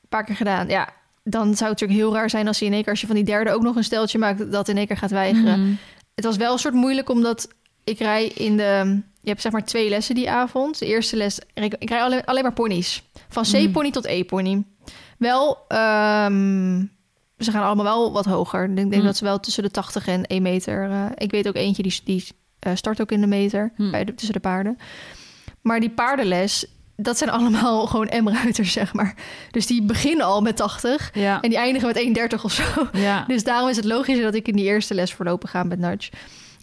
paar 0.09 0.23
keer 0.23 0.35
gedaan. 0.35 0.67
Ja, 0.67 0.89
dan 1.23 1.43
zou 1.43 1.71
het 1.71 1.79
natuurlijk 1.79 1.99
heel 1.99 2.13
raar 2.13 2.29
zijn 2.29 2.47
als 2.47 2.59
je 2.59 2.65
in 2.65 2.73
één 2.73 2.81
keer... 2.81 2.91
als 2.91 3.01
je 3.01 3.07
van 3.07 3.15
die 3.15 3.25
derde 3.25 3.51
ook 3.51 3.61
nog 3.61 3.75
een 3.75 3.83
steltje 3.83 4.17
maakt... 4.17 4.51
dat 4.51 4.67
in 4.67 4.77
één 4.77 4.87
keer 4.87 4.97
gaat 4.97 5.11
weigeren. 5.11 5.61
Mhm. 5.61 5.73
Het 6.15 6.25
was 6.25 6.37
wel 6.37 6.53
een 6.53 6.59
soort 6.59 6.73
moeilijk 6.73 7.09
omdat 7.09 7.47
ik 7.83 7.99
rij 7.99 8.25
in 8.25 8.57
de 8.57 9.01
je 9.21 9.29
hebt 9.29 9.41
zeg 9.41 9.51
maar 9.51 9.65
twee 9.65 9.89
lessen 9.89 10.15
die 10.15 10.29
avond. 10.29 10.79
De 10.79 10.85
eerste 10.85 11.15
les, 11.15 11.39
ik, 11.53 11.75
ik 11.79 11.89
rij 11.89 12.01
alleen, 12.01 12.25
alleen 12.25 12.43
maar 12.43 12.53
ponies. 12.53 13.03
Van 13.29 13.45
Mm. 13.53 13.69
C-pony 13.69 13.91
tot 13.91 14.05
E-pony. 14.05 14.63
Wel, 15.17 15.57
ehm, 15.67 16.85
ze 17.43 17.51
gaan 17.51 17.63
allemaal 17.63 17.85
wel 17.85 18.11
wat 18.11 18.25
hoger. 18.25 18.63
Ik 18.63 18.75
denk 18.75 18.93
Mm. 18.95 19.03
dat 19.03 19.17
ze 19.17 19.23
wel 19.23 19.39
tussen 19.39 19.63
de 19.63 19.71
80 19.71 20.07
en 20.07 20.25
1 20.27 20.41
meter... 20.41 20.89
eh, 20.89 21.05
ik 21.15 21.31
weet 21.31 21.47
ook 21.47 21.55
eentje, 21.55 21.83
die, 21.83 21.99
die 22.03 22.27
eh, 22.59 22.71
start 22.75 23.01
ook 23.01 23.11
in 23.11 23.21
de 23.21 23.27
meter 23.27 23.71
Mm. 23.77 23.91
bij 23.91 24.03
de, 24.05 24.13
tussen 24.15 24.33
de 24.33 24.39
paarden. 24.39 24.77
Maar 25.61 25.79
die 25.79 25.89
paardenles, 25.89 26.65
dat 26.95 27.17
zijn 27.17 27.29
allemaal 27.29 27.85
gewoon 27.87 28.23
M-ruiters, 28.23 28.71
zeg 28.71 28.93
maar. 28.93 29.15
Dus 29.51 29.67
die 29.67 29.81
beginnen 29.83 30.25
al 30.25 30.41
met 30.41 30.55
80 30.57 31.09
Ja. 31.13 31.41
en 31.41 31.49
die 31.49 31.57
eindigen 31.57 31.87
met 31.87 31.97
1,30 31.97 32.43
of 32.43 32.51
zo. 32.51 32.63
ja. 32.93 33.23
Dus 33.27 33.43
daarom 33.43 33.69
is 33.69 33.75
het 33.75 33.85
logischer 33.85 34.23
dat 34.23 34.35
ik 34.35 34.47
in 34.47 34.55
die 34.55 34.65
eerste 34.65 34.93
les 34.93 35.13
voorlopig 35.13 35.49
ga 35.49 35.63
met 35.63 35.79
Nudge. 35.79 36.11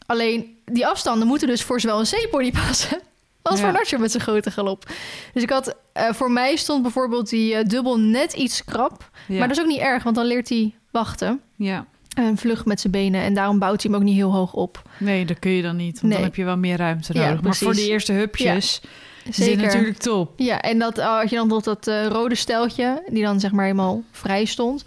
Alleen, 0.07 0.57
die 0.65 0.87
afstanden 0.87 1.29
moeten 1.29 1.49
dus 1.49 1.63
voor 1.63 1.81
zowel 1.81 1.99
een 2.01 2.07
C-pony 2.07 2.51
passen... 2.67 3.01
als 3.49 3.61
Ja. 3.61 3.65
voor 3.65 3.75
Nudge 3.79 3.99
met 3.99 4.11
zijn 4.11 4.23
grote 4.23 4.51
galop. 4.51 4.85
Dus 5.33 5.43
ik 5.43 5.51
had... 5.51 5.75
eh, 5.93 6.13
voor 6.13 6.31
mij 6.31 6.57
stond 6.57 6.83
bijvoorbeeld 6.83 7.29
die 7.29 7.55
eh, 7.55 7.65
dubbel 7.65 7.99
net 7.99 8.33
iets 8.33 8.65
krap. 8.65 9.11
Ja. 9.29 9.39
Maar 9.39 9.49
dat 9.49 9.57
is 9.57 9.63
ook 9.63 9.69
niet 9.69 9.81
erg, 9.81 10.03
want 10.03 10.17
dan 10.17 10.27
leert 10.27 10.49
hij 10.49 10.75
wachten. 10.91 11.41
ja. 11.57 11.87
En 12.09 12.37
vlug 12.37 12.65
met 12.65 12.81
zijn 12.81 12.93
benen. 12.93 13.21
En 13.23 13.35
daarom 13.35 13.59
bouwt 13.59 13.83
hij 13.83 13.91
hem 13.91 14.01
ook 14.01 14.07
niet 14.07 14.17
heel 14.17 14.33
hoog 14.33 14.53
op. 14.53 14.83
Nee, 14.99 15.25
dat 15.25 15.39
kun 15.39 15.51
je 15.51 15.63
dan 15.63 15.77
niet. 15.77 15.93
Want 15.93 16.03
Nee. 16.03 16.13
dan 16.13 16.23
heb 16.23 16.35
je 16.35 16.45
wel 16.45 16.57
meer 16.57 16.77
ruimte 16.77 17.15
Ja, 17.15 17.27
nodig. 17.29 17.43
maar 17.43 17.55
voor 17.57 17.75
de 17.75 17.89
eerste 17.89 18.13
hupjes 18.13 18.81
dit 19.25 19.35
Zeker. 19.35 19.63
natuurlijk 19.63 19.97
top. 19.99 20.33
Ja, 20.37 20.61
en 20.61 20.79
dat 20.79 20.99
oh, 20.99 21.19
had 21.19 21.31
je 21.31 21.37
dan 21.37 21.49
tot 21.49 21.65
dat 21.65 21.87
eh, 21.87 22.07
rode 22.07 22.35
steltje, 22.35 23.03
die 23.11 23.23
dan 23.23 23.41
zeg 23.41 23.53
maar 23.53 23.65
helemaal 23.65 24.03
vrij 24.13 24.45
stond. 24.45 24.83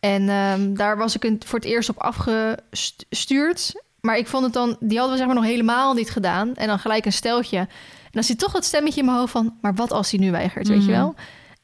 En 0.00 0.28
ehm, 0.28 0.74
daar 0.74 0.96
was 0.96 1.16
ik 1.16 1.32
voor 1.46 1.58
het 1.58 1.68
eerst 1.68 1.88
op 1.88 1.98
afgestuurd. 1.98 3.72
Maar 4.08 4.18
ik 4.18 4.26
vond 4.26 4.44
het 4.44 4.52
dan, 4.52 4.76
die 4.80 4.98
hadden 4.98 5.10
we 5.12 5.18
zeg 5.18 5.26
maar 5.26 5.42
nog 5.42 5.50
helemaal 5.50 5.94
niet 5.94 6.10
gedaan. 6.10 6.54
En 6.54 6.66
dan 6.66 6.78
gelijk 6.78 7.04
een 7.04 7.12
steltje. 7.12 7.56
En 7.58 7.68
dan 8.10 8.22
zit 8.22 8.38
toch 8.38 8.52
dat 8.52 8.64
stemmetje 8.64 9.00
in 9.00 9.06
mijn 9.06 9.18
hoofd 9.18 9.32
van, 9.32 9.54
maar 9.60 9.74
wat 9.74 9.92
als 9.92 10.10
hij 10.10 10.20
nu 10.20 10.30
weigert, 10.30 10.68
weet 10.68 10.84
je 10.84 10.90
Mhm. 10.90 10.98
wel? 11.00 11.14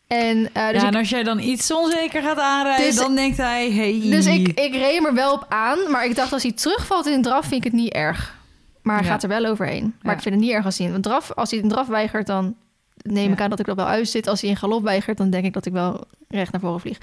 En, 0.06 0.48
eh, 0.52 0.68
dus 0.72 0.80
ja, 0.82 0.86
en 0.88 0.94
als 0.94 1.08
jij 1.08 1.22
dan 1.22 1.38
iets 1.38 1.72
onzeker 1.72 2.22
gaat 2.22 2.38
aanrijden, 2.38 2.86
Dus- 2.86 2.96
dan 2.96 3.14
denkt 3.14 3.36
hij... 3.36 3.70
Hey. 3.72 4.00
dus 4.10 4.26
ik, 4.26 4.48
ik 4.48 4.74
reed 4.74 4.94
hem 4.94 5.06
er 5.06 5.14
wel 5.14 5.32
op 5.32 5.46
aan. 5.48 5.78
Maar 5.90 6.04
ik 6.04 6.16
dacht, 6.16 6.32
als 6.32 6.42
hij 6.42 6.52
terugvalt 6.52 7.06
in 7.06 7.12
een 7.12 7.22
draf, 7.22 7.46
vind 7.46 7.64
ik 7.64 7.72
het 7.72 7.80
niet 7.80 7.92
erg. 7.92 8.36
Maar 8.82 8.96
hij 8.96 9.04
Ja. 9.04 9.10
gaat 9.10 9.22
er 9.22 9.28
wel 9.28 9.44
overheen. 9.44 9.82
Maar 10.02 10.12
Ja. 10.12 10.16
ik 10.16 10.22
vind 10.22 10.34
het 10.34 10.44
niet 10.44 10.52
erg 10.52 10.64
als 10.64 10.78
hij 10.78 10.86
een 10.90 11.00
draf, 11.00 11.32
als 11.32 11.50
hij 11.50 11.60
een 11.62 11.68
draf 11.68 11.86
weigert, 11.86 12.26
dan 12.26 12.54
neem 13.02 13.32
ik 13.32 13.40
aan 13.40 13.50
dat 13.50 13.58
ik 13.60 13.66
dat 13.66 13.76
wel 13.76 13.86
uitzit. 13.86 14.26
Als 14.26 14.40
hij 14.40 14.50
een 14.50 14.56
galop 14.56 14.82
weigert, 14.82 15.16
dan 15.16 15.30
denk 15.30 15.44
ik 15.44 15.52
dat 15.52 15.66
ik 15.66 15.72
wel 15.72 16.00
recht 16.28 16.52
naar 16.52 16.60
voren 16.60 16.80
vlieg. 16.80 16.98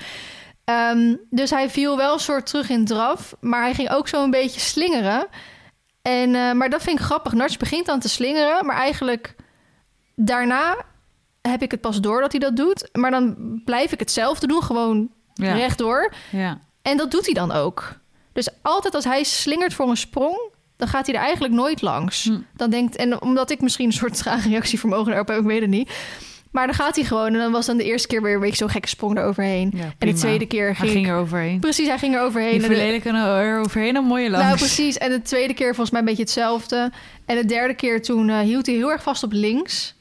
Ehm, 0.72 1.16
dus 1.30 1.50
hij 1.50 1.70
viel 1.70 1.98
wel 1.98 2.14
een 2.14 2.20
soort 2.20 2.46
terug 2.46 2.70
in 2.70 2.86
draf, 2.86 3.36
maar 3.40 3.62
hij 3.62 3.74
ging 3.74 3.92
ook 3.92 4.08
zo 4.08 4.24
een 4.24 4.32
beetje 4.32 4.60
slingeren. 4.60 5.28
En, 6.02 6.36
eh, 6.36 6.52
maar 6.52 6.70
dat 6.70 6.84
vind 6.84 7.00
ik 7.00 7.06
grappig. 7.06 7.34
Nars 7.34 7.58
begint 7.58 7.86
dan 7.86 8.00
te 8.00 8.10
slingeren, 8.10 8.66
maar 8.66 8.76
eigenlijk 8.76 9.36
daarna 10.16 10.78
heb 11.42 11.62
ik 11.62 11.72
het 11.72 11.82
pas 11.82 12.02
door 12.02 12.22
dat 12.22 12.32
hij 12.32 12.40
dat 12.40 12.56
doet. 12.56 12.90
Maar 12.92 13.12
dan 13.12 13.36
blijf 13.66 13.92
ik 13.92 14.00
hetzelfde 14.00 14.48
doen, 14.48 14.64
gewoon 14.64 15.10
ja. 15.34 15.54
rechtdoor. 15.54 16.14
Ja. 16.32 16.60
En 16.82 16.98
dat 16.98 17.12
doet 17.12 17.26
hij 17.26 17.34
dan 17.34 17.52
ook. 17.52 18.00
Dus 18.34 18.50
altijd 18.62 18.96
als 18.96 19.04
hij 19.04 19.24
slingert 19.24 19.74
voor 19.74 19.90
een 19.90 19.98
sprong, 19.98 20.52
dan 20.78 20.88
gaat 20.88 21.06
hij 21.06 21.16
er 21.16 21.22
eigenlijk 21.22 21.54
nooit 21.54 21.82
langs. 21.82 22.24
Hm. 22.24 22.40
Dan 22.56 22.70
denkt, 22.70 22.96
en 22.96 23.22
omdat 23.22 23.50
ik 23.50 23.62
misschien 23.62 23.86
een 23.86 23.94
soort 23.94 24.18
trage 24.18 24.50
reactievermogen 24.50 25.14
erop 25.14 25.28
heb, 25.28 25.38
ik 25.38 25.46
weet 25.46 25.62
het 25.62 25.70
niet. 25.70 25.92
Maar 26.52 26.66
dan 26.66 26.76
gaat 26.76 26.96
hij 26.96 27.06
gewoon. 27.06 27.34
En 27.34 27.40
dan 27.40 27.52
was 27.52 27.66
dan 27.66 27.78
de 27.78 27.84
eerste 27.84 28.08
keer 28.08 28.22
weer 28.22 28.34
een 28.34 28.40
beetje 28.40 28.56
zo'n 28.56 28.70
gekke 28.70 28.88
sprong 28.88 29.18
eroverheen. 29.18 29.72
Ja, 29.76 29.94
en 29.98 30.08
de 30.08 30.14
tweede 30.14 30.46
keer 30.46 30.78
Hij 30.78 30.88
ging, 30.88 31.06
ik- 31.06 31.12
er 31.12 31.18
overheen. 31.18 31.60
Precies, 31.60 31.88
hij 31.88 31.98
ging 31.98 32.16
er 32.16 32.22
overheen. 32.22 32.52
Die 32.52 32.62
En 32.64 32.70
de- 32.70 32.76
verleden 32.76 33.16
er 33.16 33.60
overheen 33.60 33.96
een 33.96 34.04
mooie 34.04 34.30
langs. 34.30 34.46
nou, 34.46 34.58
precies. 34.58 34.98
En 34.98 35.10
de 35.10 35.22
tweede 35.22 35.54
keer 35.54 35.68
volgens 35.68 35.90
mij 35.90 36.00
een 36.00 36.06
beetje 36.06 36.22
hetzelfde. 36.24 36.92
En 37.26 37.36
de 37.36 37.46
derde 37.46 37.74
keer 37.74 38.02
toen 38.02 38.30
eh, 38.30 38.40
hield 38.40 38.66
hij 38.66 38.76
heel 38.76 38.92
erg 38.92 39.04
vast 39.04 39.24
op 39.24 39.32
links. 39.32 39.96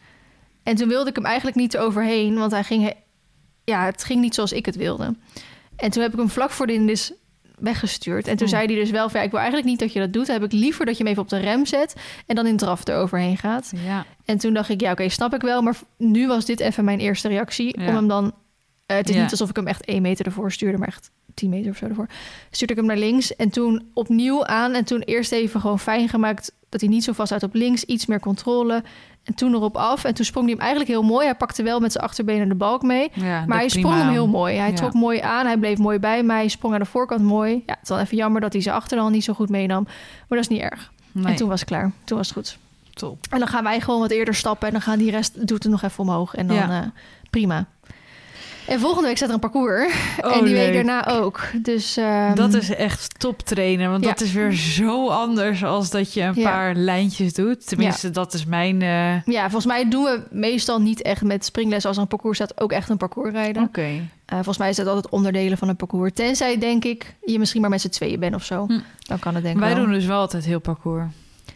En 0.62 0.74
toen 0.76 0.88
wilde 0.88 1.10
ik 1.10 1.16
hem 1.16 1.24
eigenlijk 1.24 1.56
niet 1.56 1.78
overheen, 1.78 2.34
want 2.38 2.52
hij 2.52 2.64
ging... 2.64 2.92
Ja, 3.64 3.84
het 3.84 4.04
ging 4.04 4.20
niet 4.20 4.34
zoals 4.34 4.52
ik 4.52 4.66
het 4.66 4.76
wilde. 4.76 5.14
En 5.76 5.90
toen 5.90 6.02
heb 6.02 6.12
ik 6.12 6.18
hem 6.18 6.28
vlak 6.28 6.50
voor 6.50 6.66
de 6.66 6.72
weggestuurd. 7.60 8.26
En 8.28 8.36
toen 8.36 8.46
Oh. 8.46 8.52
zei 8.52 8.66
hij 8.66 8.74
dus 8.74 8.90
wel 8.90 9.08
van... 9.08 9.18
Ja, 9.20 9.24
ik 9.26 9.30
wil 9.30 9.40
eigenlijk 9.40 9.70
niet 9.70 9.78
dat 9.80 9.92
je 9.92 9.98
dat 9.98 10.12
doet. 10.12 10.26
Dan 10.26 10.34
heb 10.40 10.44
ik 10.44 10.52
liever 10.52 10.86
dat 10.86 10.96
je 10.96 11.02
hem 11.02 11.12
even 11.12 11.22
op 11.22 11.28
de 11.28 11.38
rem 11.38 11.66
zet... 11.66 11.94
en 12.26 12.34
dan 12.34 12.46
in 12.46 12.56
draf 12.56 12.86
eroverheen 12.88 13.36
gaat. 13.36 13.72
Ja. 13.86 14.04
En 14.24 14.38
toen 14.38 14.54
dacht 14.54 14.68
ik, 14.68 14.80
ja, 14.80 14.92
oké, 14.92 15.08
snap 15.08 15.34
ik 15.34 15.40
wel. 15.42 15.62
Maar 15.62 15.76
nu 15.96 16.26
was 16.26 16.44
dit 16.44 16.60
even 16.60 16.84
mijn 16.84 16.98
eerste 16.98 17.28
reactie. 17.28 17.80
Ja. 17.80 17.88
Om 17.88 17.94
hem 17.94 18.08
dan... 18.08 18.32
eh, 18.86 18.96
het 18.96 19.08
is 19.08 19.14
Ja. 19.14 19.22
niet 19.22 19.30
alsof 19.30 19.48
ik 19.50 19.56
hem 19.56 19.66
echt 19.66 19.84
één 19.84 20.02
meter 20.02 20.26
ervoor 20.26 20.52
stuurde... 20.52 20.78
maar 20.78 20.88
echt 20.88 21.10
10 21.34 21.50
meter 21.50 21.70
of 21.70 21.76
zo 21.76 21.86
ervoor. 21.86 22.06
Stuurde 22.50 22.72
ik 22.72 22.78
hem 22.78 22.88
naar 22.88 22.98
links 22.98 23.36
en 23.36 23.50
toen 23.50 23.90
opnieuw 23.94 24.44
aan. 24.46 24.72
En 24.72 24.84
toen 24.84 25.00
eerst 25.00 25.32
even 25.32 25.60
gewoon 25.60 25.78
fijn 25.78 26.08
gemaakt... 26.08 26.52
dat 26.68 26.80
hij 26.80 26.90
niet 26.90 27.04
zo 27.04 27.12
vast 27.12 27.32
uit 27.32 27.42
op 27.42 27.54
links. 27.54 27.84
Iets 27.84 28.06
meer 28.06 28.20
controle. 28.20 28.82
En 29.24 29.34
toen 29.34 29.54
erop 29.54 29.76
af. 29.76 30.04
En 30.04 30.14
toen 30.14 30.24
sprong 30.24 30.44
hij 30.46 30.54
hem 30.54 30.62
eigenlijk 30.64 30.90
heel 30.90 31.02
mooi. 31.02 31.24
Hij 31.26 31.34
pakte 31.34 31.62
wel 31.62 31.80
met 31.80 31.92
zijn 31.92 32.04
achterbenen 32.04 32.48
de 32.48 32.54
balk 32.54 32.82
mee. 32.82 33.10
ja 33.14 33.44
Maar 33.46 33.58
hij 33.58 33.68
sprong 33.68 33.94
hem 33.94 34.08
heel 34.08 34.26
mooi. 34.28 34.56
Hij 34.56 34.68
Ja. 34.68 34.74
trok 34.74 34.92
mooi 34.94 35.20
aan. 35.20 35.46
Hij 35.46 35.56
bleef 35.56 35.78
mooi 35.78 35.98
bij 35.98 36.22
mij. 36.22 36.36
Hij 36.36 36.48
sprong 36.48 36.74
aan 36.74 36.80
de 36.80 36.86
voorkant 36.86 37.22
mooi. 37.22 37.52
Ja, 37.66 37.72
het 37.72 37.78
is 37.82 37.88
wel 37.88 37.98
even 37.98 38.16
jammer 38.16 38.40
dat 38.40 38.52
hij 38.52 38.62
zijn 38.62 38.74
achterhand 38.74 39.12
niet 39.12 39.24
zo 39.24 39.32
goed 39.32 39.48
meenam. 39.48 39.82
Maar 40.28 40.38
dat 40.38 40.38
is 40.38 40.48
niet 40.48 40.60
erg. 40.60 40.92
Nee, 41.12 41.24
En 41.26 41.34
toen 41.36 41.48
was 41.48 41.60
het 41.60 41.68
klaar. 41.68 41.92
Toen 42.04 42.16
was 42.16 42.26
het 42.28 42.36
goed. 42.36 42.58
top. 42.94 43.18
En 43.30 43.38
dan 43.38 43.48
gaan 43.48 43.64
wij 43.64 43.80
gewoon 43.80 44.00
wat 44.00 44.10
eerder 44.10 44.34
stappen. 44.34 44.66
En 44.66 44.72
dan 44.72 44.82
gaan 44.82 44.98
die 44.98 45.10
rest 45.10 45.46
doet 45.48 45.62
het 45.62 45.72
nog 45.72 45.82
even 45.82 45.98
omhoog. 46.04 46.34
En 46.34 46.46
dan 46.46 46.56
Ja. 46.56 46.70
eh, 46.82 46.86
prima. 47.30 47.66
En 48.70 48.80
volgende 48.80 49.06
week 49.06 49.16
staat 49.16 49.28
er 49.28 49.34
een 49.34 49.40
parcours. 49.40 49.94
Oh, 50.24 50.32
en 50.36 50.44
die 50.44 50.54
leuk. 50.54 50.64
week 50.64 50.74
daarna 50.74 51.08
ook. 51.08 51.40
Dus 51.62 51.96
ehm, 51.96 52.34
Dat 52.34 52.54
is 52.54 52.74
echt 52.74 53.18
top 53.18 53.40
trainen. 53.40 53.90
Want 53.90 54.04
Ja. 54.04 54.10
dat 54.10 54.20
is 54.20 54.32
weer 54.32 54.52
zo 54.52 55.08
anders 55.08 55.64
als 55.64 55.90
dat 55.90 56.12
je 56.12 56.22
een 56.22 56.34
Ja. 56.34 56.50
paar 56.50 56.74
lijntjes 56.74 57.32
doet. 57.32 57.66
Tenminste, 57.68 58.10
dat 58.10 58.34
is 58.34 58.44
mijn... 58.44 58.82
eh, 58.82 59.22
Ja, 59.34 59.40
volgens 59.42 59.66
mij 59.66 59.88
doen 59.88 60.04
we 60.04 60.22
meestal 60.30 60.80
niet 60.80 61.02
echt 61.02 61.22
met 61.22 61.44
springles 61.44 61.84
als 61.86 61.96
er 61.96 62.02
een 62.02 62.08
parcours 62.08 62.36
staat 62.36 62.60
ook 62.60 62.72
echt 62.72 62.88
een 62.88 62.96
parcours 62.96 63.32
rijden. 63.32 63.62
Oké. 63.62 63.80
Eh, 64.26 64.34
volgens 64.34 64.58
mij 64.58 64.68
is 64.68 64.76
dat 64.76 64.86
altijd 64.86 65.08
onderdelen 65.08 65.58
van 65.58 65.68
een 65.68 65.76
parcours. 65.76 66.10
Tenzij, 66.14 66.58
denk 66.58 66.84
ik, 66.84 67.14
je 67.24 67.38
misschien 67.38 67.60
maar 67.60 67.70
met 67.70 67.80
z'n 67.80 67.88
tweeën 67.88 68.20
bent 68.20 68.34
of 68.34 68.44
zo. 68.44 68.64
Hm. 68.66 68.78
Dan 68.98 69.18
kan 69.18 69.34
het 69.34 69.42
denk 69.42 69.54
ik 69.56 69.60
Wij 69.62 69.74
wel. 69.74 69.84
doen 69.84 69.92
dus 69.92 70.06
wel 70.06 70.18
altijd 70.20 70.44
heel 70.44 70.60
parcours. 70.60 71.04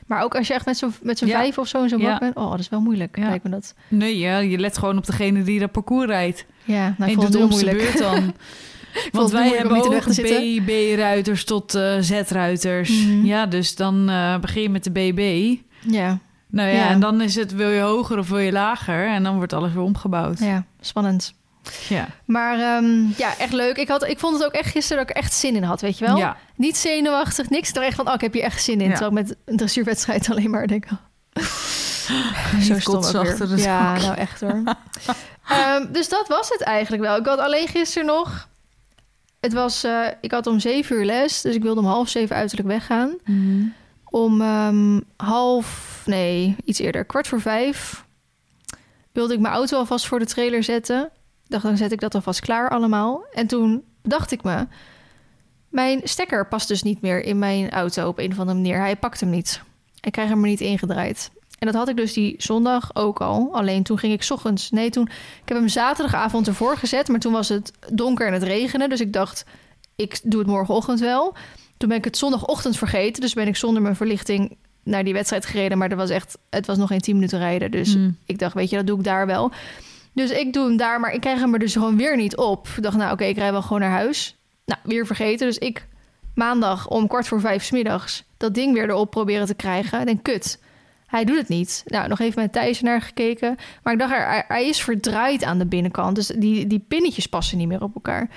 Maar 0.07 0.23
ook 0.23 0.35
als 0.37 0.47
je 0.47 0.55
echt 0.55 0.67
met 0.67 0.77
z'n 0.77 0.93
met 1.03 1.19
Ja. 1.19 1.27
vijf 1.27 1.59
of 1.59 1.69
zo 1.69 1.83
in 1.83 1.89
zo'n 1.89 2.01
Ja. 2.01 2.11
bak 2.11 2.21
bent. 2.21 2.37
Oh, 2.37 2.51
dat 2.51 2.61
is 2.61 2.69
wel 2.69 2.81
moeilijk, 2.81 3.17
Ja. 3.19 3.29
lijkt 3.29 3.45
me 3.45 3.51
dat. 3.51 3.75
Nee, 3.89 4.19
ja, 4.19 4.39
je 4.39 4.59
let 4.59 4.79
gewoon 4.79 4.99
op 4.99 5.07
degene 5.07 5.43
die 5.43 5.59
dat 5.61 5.73
parcours 5.73 6.07
rijdt. 6.07 6.47
Ja, 6.65 6.95
nou, 6.99 7.11
ik 7.11 7.17
en 7.17 7.23
vond 7.23 7.33
de 7.33 7.39
het 7.39 7.49
heel 7.49 7.49
moeilijk. 7.49 7.99
dan. 7.99 8.35
Want 9.13 9.31
wij 9.31 9.49
hebben 9.49 9.77
ook 9.77 9.89
weg 9.93 10.05
te 10.05 10.13
zitten. 10.13 10.65
B-ruiters 10.65 11.45
tot 11.45 11.75
eh, 11.75 11.97
Z-ruiters. 12.01 13.05
Mhm. 13.05 13.25
Ja, 13.25 13.47
dus 13.47 13.77
dan 13.77 14.09
eh, 14.09 14.39
begin 14.39 14.63
je 14.63 14.69
met 14.71 14.85
de 14.85 14.91
BB. 14.91 15.55
Ja, 15.93 16.19
Nou 16.51 16.69
ja, 16.69 16.75
Ja. 16.75 16.89
en 16.89 17.01
dan 17.01 17.21
is 17.21 17.35
het 17.35 17.55
wil 17.55 17.71
je 17.71 17.81
hoger 17.81 18.19
of 18.19 18.29
wil 18.29 18.39
je 18.39 18.53
lager. 18.53 19.07
En 19.07 19.23
dan 19.23 19.37
wordt 19.37 19.53
alles 19.53 19.73
weer 19.73 19.83
omgebouwd. 19.83 20.39
ja, 20.39 20.65
spannend. 20.81 21.35
Ja. 21.89 22.09
Maar 22.25 22.59
ehm, 22.59 23.07
ja, 23.17 23.39
echt 23.39 23.53
leuk. 23.53 23.77
Ik, 23.77 23.89
had, 23.89 24.09
ik 24.09 24.19
vond 24.19 24.35
het 24.35 24.45
ook 24.45 24.53
echt 24.53 24.71
gisteren 24.71 25.07
dat 25.07 25.17
ik 25.17 25.23
echt 25.23 25.35
zin 25.35 25.57
in 25.57 25.63
had, 25.63 25.81
weet 25.81 25.99
je 25.99 26.07
wel? 26.07 26.17
Ja. 26.17 26.37
Niet 26.57 26.77
zenuwachtig, 26.77 27.51
niks. 27.51 27.73
Er 27.73 27.83
echt 27.83 27.97
van, 27.97 28.09
oh, 28.09 28.15
ik 28.15 28.21
heb 28.21 28.33
hier 28.33 28.43
echt 28.43 28.63
zin 28.63 28.81
in. 28.81 28.89
Ja. 28.89 28.95
Terwijl 28.95 29.19
ik 29.19 29.27
met 29.27 29.37
een 29.45 29.57
dressuurwedstrijd 29.57 30.31
alleen 30.31 30.51
maar 30.51 30.67
denk... 30.67 30.85
oh, 31.33 32.61
zo 32.61 32.79
stom 32.79 33.05
achter 33.05 33.49
de 33.49 33.63
Ja, 33.63 33.99
nou 33.99 34.15
echt 34.15 34.41
hoor. 34.41 34.63
Ehm, 35.49 35.93
dus 35.93 36.09
dat 36.09 36.29
was 36.29 36.49
het 36.49 36.61
eigenlijk 36.61 37.03
wel. 37.03 37.17
Ik 37.17 37.27
had 37.27 37.39
alleen 37.39 37.69
gisteren 37.69 38.07
nog... 38.07 38.49
Het 39.41 39.53
was, 39.53 39.85
eh, 39.85 40.07
ik 40.21 40.31
had 40.31 40.47
om 40.47 40.61
zeven 40.61 40.97
uur 40.97 41.05
les, 41.05 41.41
dus 41.41 41.55
ik 41.55 41.63
wilde 41.63 41.81
om 41.81 41.87
half 41.87 42.09
zeven 42.09 42.37
uiterlijk 42.37 42.69
weggaan. 42.69 43.17
Mhm. 43.25 43.67
Om 44.05 44.41
ehm, 44.41 45.01
half, 45.17 46.03
nee, 46.07 46.57
iets 46.65 46.79
eerder, 46.79 47.05
kwart 47.05 47.29
voor 47.29 47.41
vijf... 47.41 48.05
wilde 49.13 49.35
ik 49.35 49.41
mijn 49.41 49.55
auto 49.55 49.79
alvast 49.79 50.07
voor 50.07 50.19
de 50.19 50.27
trailer 50.27 50.63
zetten. 50.63 51.11
Dacht, 51.49 51.63
dan 51.65 51.77
zet 51.77 51.93
ik 51.93 52.01
dat 52.01 52.15
alvast 52.15 52.41
klaar 52.41 52.69
allemaal. 52.71 53.25
En 53.33 53.47
toen 53.47 53.83
dacht 54.03 54.31
ik 54.33 54.43
me... 54.43 54.67
Mijn 55.69 56.01
stekker 56.05 56.47
past 56.49 56.69
dus 56.69 56.83
niet 56.83 57.01
meer 57.01 57.25
in 57.25 57.39
mijn 57.39 57.71
auto 57.71 58.09
op 58.09 58.19
een 58.19 58.31
of 58.33 58.39
andere 58.39 58.57
manier. 58.57 58.79
Hij 58.79 58.97
pakt 58.97 59.21
hem 59.21 59.31
niet. 59.31 59.63
Ik 60.01 60.13
krijg 60.13 60.29
hem 60.29 60.43
er 60.43 60.49
niet 60.49 60.61
ingedraaid. 60.61 61.31
En 61.59 61.67
dat 61.67 61.75
had 61.77 61.89
ik 61.89 61.97
dus 61.97 62.13
die 62.13 62.35
zondag 62.39 62.95
ook 62.97 63.21
al. 63.21 63.49
Alleen 63.53 63.83
toen 63.83 63.99
ging 63.99 64.13
ik 64.13 64.23
's 64.23 64.31
ochtends... 64.31 64.71
Nee, 64.71 64.91
toen... 64.91 65.05
Ik 65.43 65.49
heb 65.49 65.57
hem 65.59 65.69
zaterdagavond 65.69 66.47
ervoor 66.47 66.77
gezet. 66.77 67.09
Maar 67.09 67.21
toen 67.21 67.33
was 67.33 67.49
het 67.49 67.73
donker 67.93 68.27
en 68.27 68.33
het 68.33 68.43
regende. 68.43 68.89
Dus 68.89 69.01
ik 69.01 69.13
dacht, 69.13 69.45
ik 69.97 70.21
doe 70.23 70.39
het 70.41 70.49
morgenochtend 70.49 71.01
wel. 71.01 71.35
Toen 71.77 71.89
ben 71.89 71.99
ik 71.99 72.05
het 72.05 72.17
zondagochtend 72.19 72.77
vergeten. 72.79 73.21
Dus 73.21 73.35
ben 73.35 73.47
ik 73.47 73.57
zonder 73.57 73.83
mijn 73.83 73.97
verlichting 73.97 74.57
naar 74.83 75.05
die 75.05 75.13
wedstrijd 75.13 75.47
gereden. 75.47 75.79
Maar 75.79 75.91
er 75.91 75.97
was 75.97 76.11
echt, 76.11 76.39
het 76.51 76.67
was 76.67 76.77
nog 76.79 76.89
geen 76.89 77.01
10 77.01 77.15
minuten 77.15 77.39
rijden. 77.39 77.71
Dus 77.71 77.97
Mm. 77.97 78.17
ik 78.27 78.39
dacht, 78.39 78.55
weet 78.55 78.71
je, 78.71 78.77
dat 78.77 78.87
doe 78.87 78.99
ik 78.99 79.05
daar 79.05 79.27
wel. 79.27 79.53
Dus 80.15 80.31
ik 80.31 80.53
doe 80.53 80.67
hem 80.67 80.77
daar, 80.77 81.01
maar 81.01 81.13
ik 81.13 81.21
krijg 81.21 81.41
hem 81.41 81.53
er 81.53 81.59
dus 81.59 81.73
gewoon 81.73 81.97
weer 81.97 82.17
niet 82.17 82.37
op. 82.37 82.69
Ik 82.77 82.83
dacht, 82.83 82.97
nou 82.97 83.13
oké, 83.13 83.25
ik 83.25 83.37
rij 83.37 83.53
wel 83.53 83.63
gewoon 83.63 83.81
naar 83.81 83.91
huis. 83.91 84.37
Nou, 84.65 84.81
weer 84.85 85.07
vergeten. 85.07 85.47
Dus 85.47 85.59
ik 85.59 85.87
maandag 86.35 86.89
om 86.89 87.07
kwart 87.07 87.29
voor 87.29 87.41
vijf 87.41 87.63
's 87.63 87.71
middags 87.71 88.25
dat 88.37 88.55
ding 88.55 88.75
weer 88.75 88.89
erop 88.89 89.11
proberen 89.11 89.47
te 89.47 89.55
krijgen. 89.55 90.01
Ik 90.01 90.07
denk, 90.07 90.23
kut, 90.23 90.59
hij 91.07 91.25
doet 91.25 91.37
het 91.37 91.49
niet. 91.49 91.83
Nou, 91.87 92.09
nog 92.09 92.21
even 92.21 92.43
met 92.43 92.53
Thijs 92.53 92.81
naar 92.81 93.03
gekeken. 93.03 93.57
Maar 93.83 93.93
ik 93.93 93.99
dacht, 93.99 94.13
hij, 94.13 94.45
hij 94.49 94.69
is 94.69 94.83
verdraaid 94.83 95.45
aan 95.45 95.59
de 95.59 95.67
binnenkant. 95.67 96.15
Dus 96.15 96.27
die, 96.27 96.67
die 96.67 96.85
pinnetjes 96.89 97.27
passen 97.27 97.59
niet 97.59 97.69
meer 97.69 97.83
op 97.83 97.95
elkaar. 97.95 98.29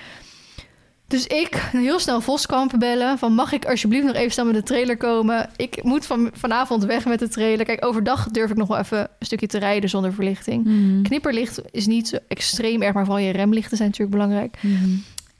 Dus 1.08 1.28
ik 1.28 1.56
heel 1.56 2.00
snel 2.00 2.22
Voskamp 2.22 2.74
bellen 2.80 3.18
van 3.18 3.34
mag 3.34 3.52
ik 3.52 3.66
alsjeblieft 3.66 4.06
nog 4.06 4.16
even 4.16 4.32
snel 4.32 4.46
met 4.46 4.54
de 4.56 4.64
trailer 4.64 4.98
komen? 4.98 5.50
Ik 5.56 5.84
moet 5.84 6.06
van, 6.06 6.30
vanavond 6.34 6.86
weg 6.86 7.06
met 7.06 7.20
de 7.20 7.28
trailer. 7.30 7.66
Kijk, 7.66 7.86
overdag 7.86 8.28
durf 8.28 8.50
ik 8.52 8.58
nog 8.58 8.68
wel 8.68 8.78
even 8.78 9.00
een 9.00 9.26
stukje 9.26 9.48
te 9.48 9.58
rijden 9.60 9.90
zonder 9.90 10.14
verlichting. 10.14 10.64
Mhm. 10.66 11.02
Knipperlicht 11.02 11.62
is 11.72 11.86
niet 11.88 12.08
zo 12.08 12.18
extreem 12.28 12.82
erg, 12.82 12.94
maar 12.94 13.06
vooral 13.06 13.24
je 13.24 13.32
remlichten 13.32 13.78
zijn 13.78 13.90
natuurlijk 13.90 14.18
belangrijk. 14.18 14.58
Mhm. 14.62 14.90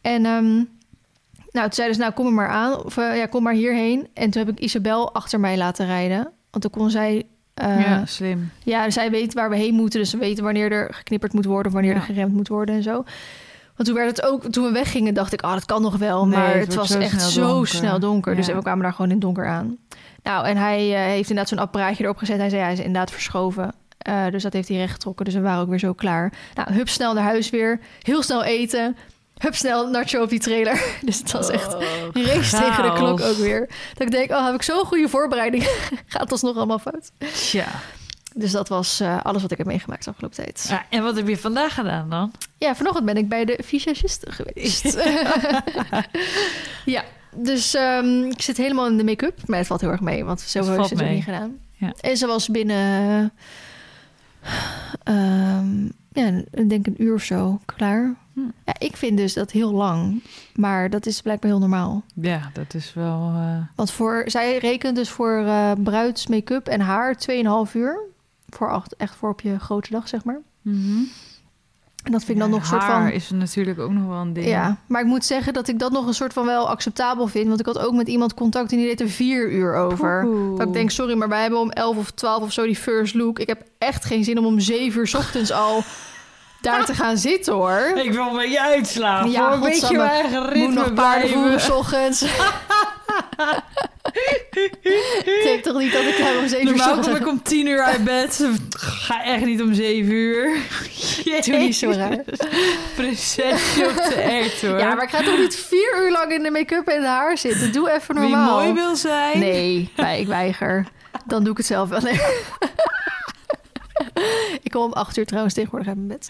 En 0.02 0.26
ehm, 0.26 0.54
nou, 1.52 1.66
toen 1.66 1.74
zeiden 1.74 1.96
ze, 1.96 2.02
nou 2.02 2.14
kom 2.14 2.26
er 2.26 2.32
maar 2.34 2.50
aan. 2.50 2.84
Of 2.84 2.98
eh, 2.98 3.18
ja, 3.18 3.26
kom 3.26 3.44
maar 3.44 3.54
hierheen. 3.54 4.08
En 4.14 4.30
toen 4.30 4.46
heb 4.46 4.58
ik 4.58 4.64
Isabel 4.64 5.14
achter 5.14 5.40
mij 5.40 5.58
laten 5.58 5.86
rijden. 5.86 6.28
Want 6.52 6.64
toen 6.64 6.72
kon 6.82 6.90
zij... 6.90 7.24
eh, 7.54 7.80
ja, 7.80 8.06
slim. 8.06 8.50
ja, 8.64 8.90
zij 8.90 9.12
weet 9.12 9.34
waar 9.34 9.50
we 9.50 9.56
heen 9.56 9.74
moeten. 9.76 10.00
Dus 10.00 10.10
ze 10.10 10.18
weten 10.18 10.44
wanneer 10.44 10.72
er 10.72 10.94
geknipperd 10.94 11.34
moet 11.34 11.46
worden... 11.46 11.66
of 11.68 11.74
wanneer 11.74 11.94
Ja. 11.94 11.98
er 12.00 12.06
geremd 12.06 12.34
moet 12.34 12.48
worden 12.48 12.76
en 12.76 12.84
zo. 12.84 13.04
Want 13.78 13.90
toen 13.90 13.94
werd 13.98 14.18
het 14.18 14.26
ook... 14.26 14.44
Toen 14.46 14.64
we 14.66 14.72
weggingen 14.72 15.14
dacht 15.14 15.34
ik... 15.34 15.46
Oh, 15.46 15.54
dat 15.54 15.66
kan 15.66 15.82
nog 15.82 15.98
wel. 15.98 16.28
Nee, 16.28 16.38
maar 16.40 16.58
het 16.58 16.76
was 16.76 16.90
zo 16.90 17.00
echt 17.00 17.22
snel 17.22 17.30
zo 17.30 17.48
donker. 17.54 17.68
snel 17.68 18.00
donker. 18.00 18.36
Dus 18.36 18.46
Ja. 18.48 18.56
we 18.56 18.62
kwamen 18.62 18.84
daar 18.84 18.92
gewoon 18.92 19.08
in 19.08 19.14
het 19.16 19.22
donker 19.24 19.48
aan. 19.48 19.78
Nou, 20.24 20.46
en 20.46 20.58
hij 20.58 20.94
eh, 20.94 21.00
heeft 21.00 21.30
inderdaad 21.30 21.48
zo'n 21.50 21.60
apparaatje 21.60 22.04
erop 22.04 22.18
gezet. 22.18 22.38
Hij 22.38 22.50
zei, 22.50 22.62
hij 22.62 22.72
is 22.74 22.78
inderdaad 22.80 23.12
verschoven. 23.12 23.74
Eh, 23.98 24.26
dus 24.32 24.44
dat 24.44 24.54
heeft 24.54 24.68
hij 24.68 24.78
recht 24.78 24.92
getrokken. 24.94 25.26
Dus 25.26 25.34
we 25.34 25.42
waren 25.42 25.62
ook 25.62 25.70
weer 25.70 25.80
zo 25.80 25.94
klaar. 25.94 26.34
Nou, 26.54 26.74
hup 26.74 26.90
snel 26.90 27.14
naar 27.14 27.24
huis 27.24 27.50
weer. 27.50 27.80
Heel 28.02 28.24
snel 28.24 28.44
eten. 28.44 28.98
Hup 29.38 29.56
snel 29.56 29.88
nacho 29.90 30.22
op 30.22 30.30
die 30.30 30.40
trailer. 30.40 30.84
Dus 31.06 31.18
het 31.20 31.32
was 31.32 31.50
echt 31.50 31.76
Oh, 31.76 31.82
een 32.14 32.26
race 32.26 32.58
tegen 32.58 32.84
de 32.84 32.94
klok 32.94 33.22
ook 33.22 33.38
weer. 33.38 33.70
Dat 33.94 34.02
ik 34.08 34.12
denk, 34.12 34.32
oh, 34.32 34.46
heb 34.46 34.54
ik 34.54 34.62
zo'n 34.62 34.86
goede 34.86 35.10
voorbereiding. 35.10 35.64
Gaat 36.06 36.32
alsnog 36.32 36.56
allemaal 36.56 36.80
fout. 36.80 37.12
Tja. 37.34 37.66
Dus 38.40 38.52
dat 38.52 38.68
was 38.68 39.00
eh, 39.00 39.18
alles 39.24 39.42
wat 39.42 39.52
ik 39.52 39.58
heb 39.58 39.68
meegemaakt 39.68 40.04
de 40.04 40.10
afgelopen 40.10 40.38
tijd. 40.44 40.66
Ja, 40.70 40.86
en 40.90 41.04
wat 41.04 41.16
heb 41.16 41.28
je 41.28 41.38
vandaag 41.38 41.74
gedaan 41.74 42.10
dan? 42.10 42.32
Ja, 42.58 42.76
vanochtend 42.76 43.06
ben 43.06 43.18
ik 43.18 43.30
bij 43.30 43.46
de 43.46 43.60
visagiste 43.64 44.32
geweest. 44.32 44.84
ja, 46.96 47.04
dus 47.36 47.74
ehm, 47.74 48.24
ik 48.24 48.42
zit 48.42 48.58
helemaal 48.58 48.88
in 48.88 48.98
de 48.98 49.04
make-up. 49.04 49.48
Maar 49.48 49.58
het 49.58 49.68
valt 49.68 49.82
heel 49.82 49.90
erg 49.90 50.02
mee, 50.02 50.24
want 50.26 50.42
zo 50.42 50.64
valt 50.64 50.88
ze 50.88 50.94
het 50.94 51.04
ook 51.04 51.10
niet 51.10 51.24
gedaan. 51.24 51.58
Ja. 51.72 51.94
En 52.02 52.18
ze 52.18 52.28
was 52.28 52.48
binnen, 52.50 53.32
ehm, 55.04 55.86
ja, 56.12 56.28
ik 56.52 56.70
denk 56.70 56.88
een 56.88 57.04
uur 57.04 57.14
of 57.14 57.24
zo 57.24 57.60
klaar. 57.66 58.16
Hm. 58.34 58.40
Ja, 58.66 58.74
ik 58.78 58.98
vind 58.98 59.18
dus 59.18 59.34
dat 59.34 59.52
heel 59.52 59.72
lang. 59.72 60.24
Maar 60.56 60.90
dat 60.90 61.06
is 61.06 61.22
blijkbaar 61.22 61.50
heel 61.50 61.60
normaal. 61.60 62.04
Ja, 62.14 62.50
dat 62.54 62.74
is 62.74 62.94
wel... 62.94 63.32
eh, 63.36 63.58
Want 63.76 63.92
voor, 63.92 64.24
zij 64.26 64.58
rekent 64.58 64.96
dus 64.96 65.10
voor 65.10 65.38
eh 65.46 65.72
bruids, 65.84 66.28
make-up 66.28 66.68
en 66.68 66.82
haar 66.82 67.16
2,5 67.68 67.74
uur. 67.74 68.00
Voor 68.50 68.72
acht, 68.72 68.96
echt 68.96 69.16
voor 69.16 69.30
op 69.30 69.42
je 69.42 69.60
grote 69.60 69.90
dag, 69.92 70.08
zeg 70.08 70.24
maar. 70.24 70.40
En 72.04 72.14
dat 72.14 72.24
vind 72.24 72.38
ik 72.38 72.44
dan 72.44 72.50
nog 72.50 72.60
een 72.60 72.66
soort 72.66 72.82
haar 72.82 73.02
van... 73.04 73.12
is 73.12 73.30
natuurlijk 73.30 73.80
ook 73.80 73.92
nog 73.92 74.08
wel 74.08 74.18
een 74.18 74.34
ding. 74.34 74.48
Ja, 74.48 74.78
maar 74.88 75.02
ik 75.02 75.08
moet 75.08 75.26
zeggen 75.26 75.54
dat 75.54 75.68
ik 75.68 75.80
dat 75.80 75.92
nog 75.92 76.08
een 76.08 76.14
soort 76.14 76.34
van 76.34 76.46
wel 76.46 76.70
acceptabel 76.70 77.28
vind. 77.28 77.48
Want 77.48 77.60
ik 77.60 77.66
had 77.66 77.80
ook 77.80 77.94
met 77.94 78.08
iemand 78.08 78.34
contact 78.34 78.72
en 78.72 78.78
die 78.78 78.88
deed 78.88 79.02
er 79.02 79.10
vier 79.10 79.52
uur 79.52 79.76
over. 79.76 80.28
Dat 80.58 80.68
ik 80.68 80.74
denk, 80.74 80.90
sorry, 80.92 81.18
maar 81.18 81.30
wij 81.30 81.42
hebben 81.42 81.60
om 81.60 81.72
11 81.72 81.98
of 81.98 82.12
12 82.12 82.44
of 82.44 82.52
zo 82.52 82.64
die 82.66 82.76
first 82.76 83.14
look. 83.14 83.40
Ik 83.40 83.48
heb 83.48 83.62
echt 83.78 84.06
geen 84.06 84.24
zin 84.24 84.38
om 84.38 84.46
om 84.46 84.60
7 84.60 85.00
uur 85.00 85.08
's 85.08 85.14
ochtends 85.14 85.52
al 85.52 85.84
daar 86.62 86.86
te 86.86 86.94
gaan 86.94 87.18
zitten 87.18 87.54
hoor. 87.54 87.92
Ik 87.96 88.12
wil 88.12 88.32
met 88.32 88.52
je 88.52 88.62
uitslapen. 88.62 89.32
Ja, 89.32 89.42
Ja, 89.42 89.54
een 89.54 89.60
beetje 89.60 89.98
mijn 89.98 90.10
eigen 90.10 90.42
Moet 90.42 90.52
ritme 90.52 90.74
nog 90.74 90.94
paarden 90.94 91.30
voeren 91.30 91.50
blijven. 91.50 91.74
s 91.74 91.78
ochtends. 91.78 92.22
ik 95.24 95.40
denk 95.44 95.64
toch 95.64 95.78
niet 95.78 95.92
dat 95.94 96.02
ik 96.04 96.18
daar 96.18 96.38
om 96.38 96.48
7 96.48 96.68
uur 96.68 96.76
Normaal 96.76 97.00
kom 97.00 97.16
ik 97.16 97.28
om 97.28 97.42
tien 97.44 97.68
uur 97.68 97.82
uit 97.84 98.04
bed. 98.04 98.48
Ga 98.78 99.24
echt 99.24 99.46
niet 99.46 99.62
om 99.62 99.74
zeven 99.74 100.12
uur. 100.12 100.58
Doe 101.46 101.58
niet 101.58 101.76
zo 101.76 101.90
raar. 101.92 102.24
Prinsesje 102.96 103.86
op 103.88 103.96
de 103.96 104.16
echt 104.22 104.62
hoor. 104.62 104.78
Ja, 104.80 104.94
maar 104.94 105.04
ik 105.04 105.10
ga 105.10 105.22
toch 105.24 105.38
niet 105.38 105.56
vier 105.56 106.04
uur 106.04 106.12
lang 106.12 106.32
in 106.32 106.44
de 106.44 106.52
make-up 106.52 106.88
en 106.88 106.96
het 106.98 107.06
haar 107.06 107.38
zitten. 107.38 107.72
Doe 107.72 107.92
even 107.92 108.16
Wie 108.20 108.30
normaal. 108.30 108.60
mooi 108.60 108.74
wil 108.74 108.96
zijn. 108.96 109.40
Nee, 109.40 109.92
wij- 109.96 110.20
ik 110.20 110.28
weiger. 110.28 110.86
Dan 111.26 111.44
doe 111.44 111.52
ik 111.52 111.58
het 111.58 111.66
zelf 111.68 111.90
wel. 111.90 112.00
Nee. 112.02 112.20
ik 114.64 114.72
kom 114.72 114.82
om 114.84 114.94
acht 114.94 115.18
uur 115.18 115.26
trouwens 115.26 115.54
tegenwoordig 115.54 115.88
uit 115.88 115.98
mijn 115.98 116.08
bed. 116.08 116.30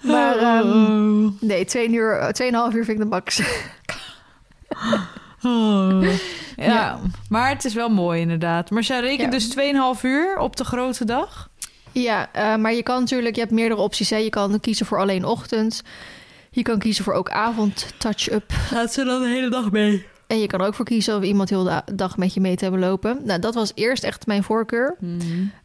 Maar 0.00 0.36
ehm, 0.38 1.24
Oh. 1.24 1.32
nee, 1.40 1.64
twee 1.64 1.90
uur, 1.90 2.32
tweeënhalf 2.32 2.74
uur 2.74 2.84
vind 2.84 2.96
ik 2.98 3.02
de 3.04 3.10
max. 3.10 3.40
Oh. 5.44 6.02
Ja. 6.56 6.64
Ja. 6.66 6.98
maar 7.28 7.48
het 7.48 7.64
is 7.64 7.74
wel 7.74 7.88
mooi 7.88 8.20
inderdaad. 8.20 8.70
Maar 8.70 8.84
zij 8.84 9.00
rekent 9.00 9.32
Ja. 9.32 9.38
dus 9.38 9.48
2,5 9.98 10.02
uur 10.02 10.38
op 10.38 10.56
de 10.56 10.64
grote 10.64 11.04
dag. 11.04 11.48
ja, 11.92 12.28
eh, 12.32 12.56
maar 12.56 12.72
je 12.74 12.82
kan 12.82 13.00
natuurlijk, 13.00 13.34
je 13.34 13.40
hebt 13.40 13.52
meerdere 13.52 13.80
opties. 13.80 14.10
Hè. 14.10 14.16
Je 14.16 14.30
kan 14.30 14.60
kiezen 14.60 14.86
voor 14.86 14.98
alleen 14.98 15.24
ochtend. 15.24 15.82
Je 16.50 16.62
kan 16.62 16.78
kiezen 16.78 17.04
voor 17.04 17.12
ook 17.14 17.30
avond 17.30 17.86
touch-up. 17.98 18.52
Gaat 18.52 18.92
ze 18.92 19.04
dan 19.04 19.22
de 19.22 19.28
hele 19.28 19.48
dag 19.50 19.70
mee? 19.70 20.06
En 20.26 20.38
je 20.40 20.46
kan 20.46 20.60
er 20.60 20.66
ook 20.66 20.74
voor 20.74 20.84
kiezen 20.84 21.16
of 21.16 21.22
iemand 21.22 21.50
heel 21.50 21.64
de 21.64 21.82
dag 21.94 22.16
met 22.16 22.34
je 22.34 22.40
mee 22.40 22.56
te 22.56 22.62
hebben 22.62 22.80
lopen. 22.82 23.20
Nou, 23.24 23.40
dat 23.40 23.54
was 23.54 23.72
eerst 23.74 24.04
echt 24.04 24.26
mijn 24.26 24.42
voorkeur. 24.42 24.96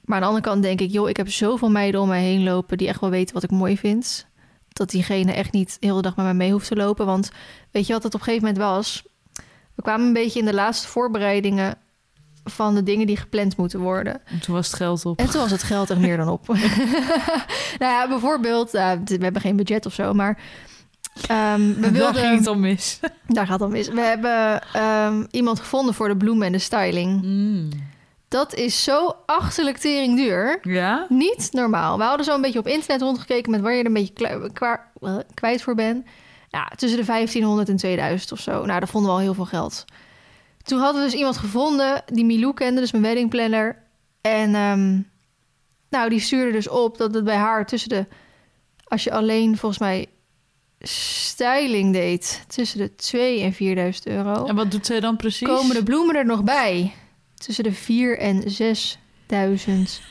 Maar 0.06 0.16
aan 0.16 0.22
de 0.22 0.28
andere 0.28 0.42
kant 0.46 0.64
denk 0.64 0.82
ik, 0.82 0.92
joh, 0.92 1.10
ik 1.10 1.18
heb 1.18 1.30
zoveel 1.32 1.70
meiden 1.70 2.02
om 2.02 2.08
mij 2.08 2.22
heen 2.22 2.44
lopen 2.44 2.78
die 2.78 2.88
echt 2.88 3.02
wel 3.02 3.10
weten 3.10 3.34
wat 3.34 3.44
ik 3.44 3.52
mooi 3.52 3.78
vind. 3.78 4.26
Dat 4.74 4.90
diegene 4.90 5.32
echt 5.32 5.52
niet 5.52 5.78
heel 5.80 5.96
de 5.96 6.02
dag 6.02 6.16
met 6.16 6.26
mij 6.26 6.34
mee 6.34 6.52
hoeft 6.52 6.68
te 6.68 6.76
lopen. 6.76 7.06
Want 7.06 7.32
weet 7.72 7.88
je 7.88 7.94
wat 7.94 8.04
het 8.04 8.14
op 8.14 8.20
een 8.20 8.26
gegeven 8.26 8.48
moment 8.48 8.64
was? 8.66 9.04
We 9.80 9.86
kwamen 9.86 10.08
een 10.08 10.14
beetje 10.14 10.40
in 10.40 10.46
de 10.46 10.54
laatste 10.54 10.88
voorbereidingen 10.88 11.76
van 12.44 12.76
de 12.76 12.84
dingen 12.84 13.08
die 13.08 13.18
gepland 13.18 13.58
moeten 13.58 13.80
worden. 13.80 14.22
En 14.26 14.40
toen 14.40 14.56
was 14.56 14.68
het 14.68 14.76
geld 14.76 15.06
op. 15.06 15.20
En 15.20 15.30
toen 15.30 15.42
was 15.42 15.52
het 15.52 15.64
geld 15.64 15.90
er 15.90 16.00
meer 16.00 16.18
dan 16.18 16.30
op. 16.30 16.48
nou 17.80 17.92
ja, 17.94 18.08
bijvoorbeeld, 18.08 18.74
eh, 18.74 18.92
we 19.06 19.24
hebben 19.24 19.42
geen 19.42 19.56
budget 19.56 19.86
of 19.86 19.94
zo, 19.94 20.14
maar 20.14 20.42
ehm, 21.28 21.74
we 21.74 21.80
Daar 21.80 21.92
wilden... 21.92 22.22
ging 22.22 22.38
het 22.38 22.48
al 22.48 22.56
mis. 22.56 23.00
Daar 23.28 23.48
gaat 23.48 23.60
het 23.60 23.70
mis. 23.70 23.88
We 23.88 24.02
hebben 24.02 24.62
ehm, 24.74 25.26
iemand 25.32 25.60
gevonden 25.60 25.94
voor 25.94 26.08
de 26.08 26.18
bloemen 26.18 26.46
en 26.46 26.52
de 26.52 26.60
styling. 26.60 27.26
Dat 28.28 28.54
is 28.54 28.84
zo 28.84 29.16
achterlijk 29.26 29.78
tering 29.78 30.18
duur. 30.18 30.60
Ja? 30.62 31.06
Niet 31.10 31.50
normaal. 31.52 31.98
We 31.98 32.04
hadden 32.04 32.26
zo 32.26 32.36
een 32.36 32.42
beetje 32.42 32.60
op 32.60 32.68
internet 32.68 33.02
rondgekeken 33.02 33.52
met 33.52 33.62
waar 33.62 33.74
je 33.74 33.80
er 33.80 33.86
een 33.86 33.94
beetje 33.94 34.52
kwijt 35.34 35.62
voor 35.62 35.76
bent. 35.76 36.06
Ja, 36.50 36.72
tussen 36.76 37.00
de 37.00 37.06
1500 37.06 37.70
en 37.70 37.76
2000 37.76 38.32
of 38.32 38.40
zo. 38.40 38.66
Nou, 38.66 38.80
dat 38.80 38.90
vonden 38.90 39.12
we 39.12 39.18
al 39.18 39.24
heel 39.24 39.34
veel 39.34 39.46
geld. 39.46 39.86
Toen 40.64 40.80
hadden 40.80 41.02
we 41.02 41.08
dus 41.08 41.18
iemand 41.18 41.38
gevonden 41.38 42.04
die 42.06 42.26
Milou 42.26 42.54
kende, 42.54 42.82
dus 42.82 42.92
mijn 42.92 43.04
wedding 43.04 43.30
planner. 43.30 43.84
En 44.22 44.56
ehm, 44.56 45.02
nou, 45.90 46.10
die 46.10 46.20
stuurde 46.20 46.52
dus 46.52 46.70
op 46.70 46.98
dat 46.98 47.14
het 47.14 47.24
bij 47.24 47.36
haar 47.36 47.66
tussen 47.66 47.90
de... 47.90 48.06
Als 48.84 49.04
je 49.04 49.12
alleen 49.12 49.58
volgens 49.58 49.82
mij 49.82 50.08
styling 50.82 51.94
deed, 51.94 52.44
tussen 52.48 52.78
de 52.78 52.96
2 52.96 53.42
en 53.42 53.54
4000 53.54 54.08
euro. 54.08 54.46
En 54.46 54.56
wat 54.56 54.72
doet 54.72 54.86
zij 54.86 55.00
dan 55.00 55.16
precies? 55.16 55.48
Komen 55.48 55.76
de 55.76 55.84
bloemen 55.84 56.16
er 56.16 56.26
nog 56.26 56.44
bij? 56.44 56.94
Tussen 57.36 57.64
de 57.64 57.72
4 57.72 58.18
en 58.18 58.52
6000 58.52 60.02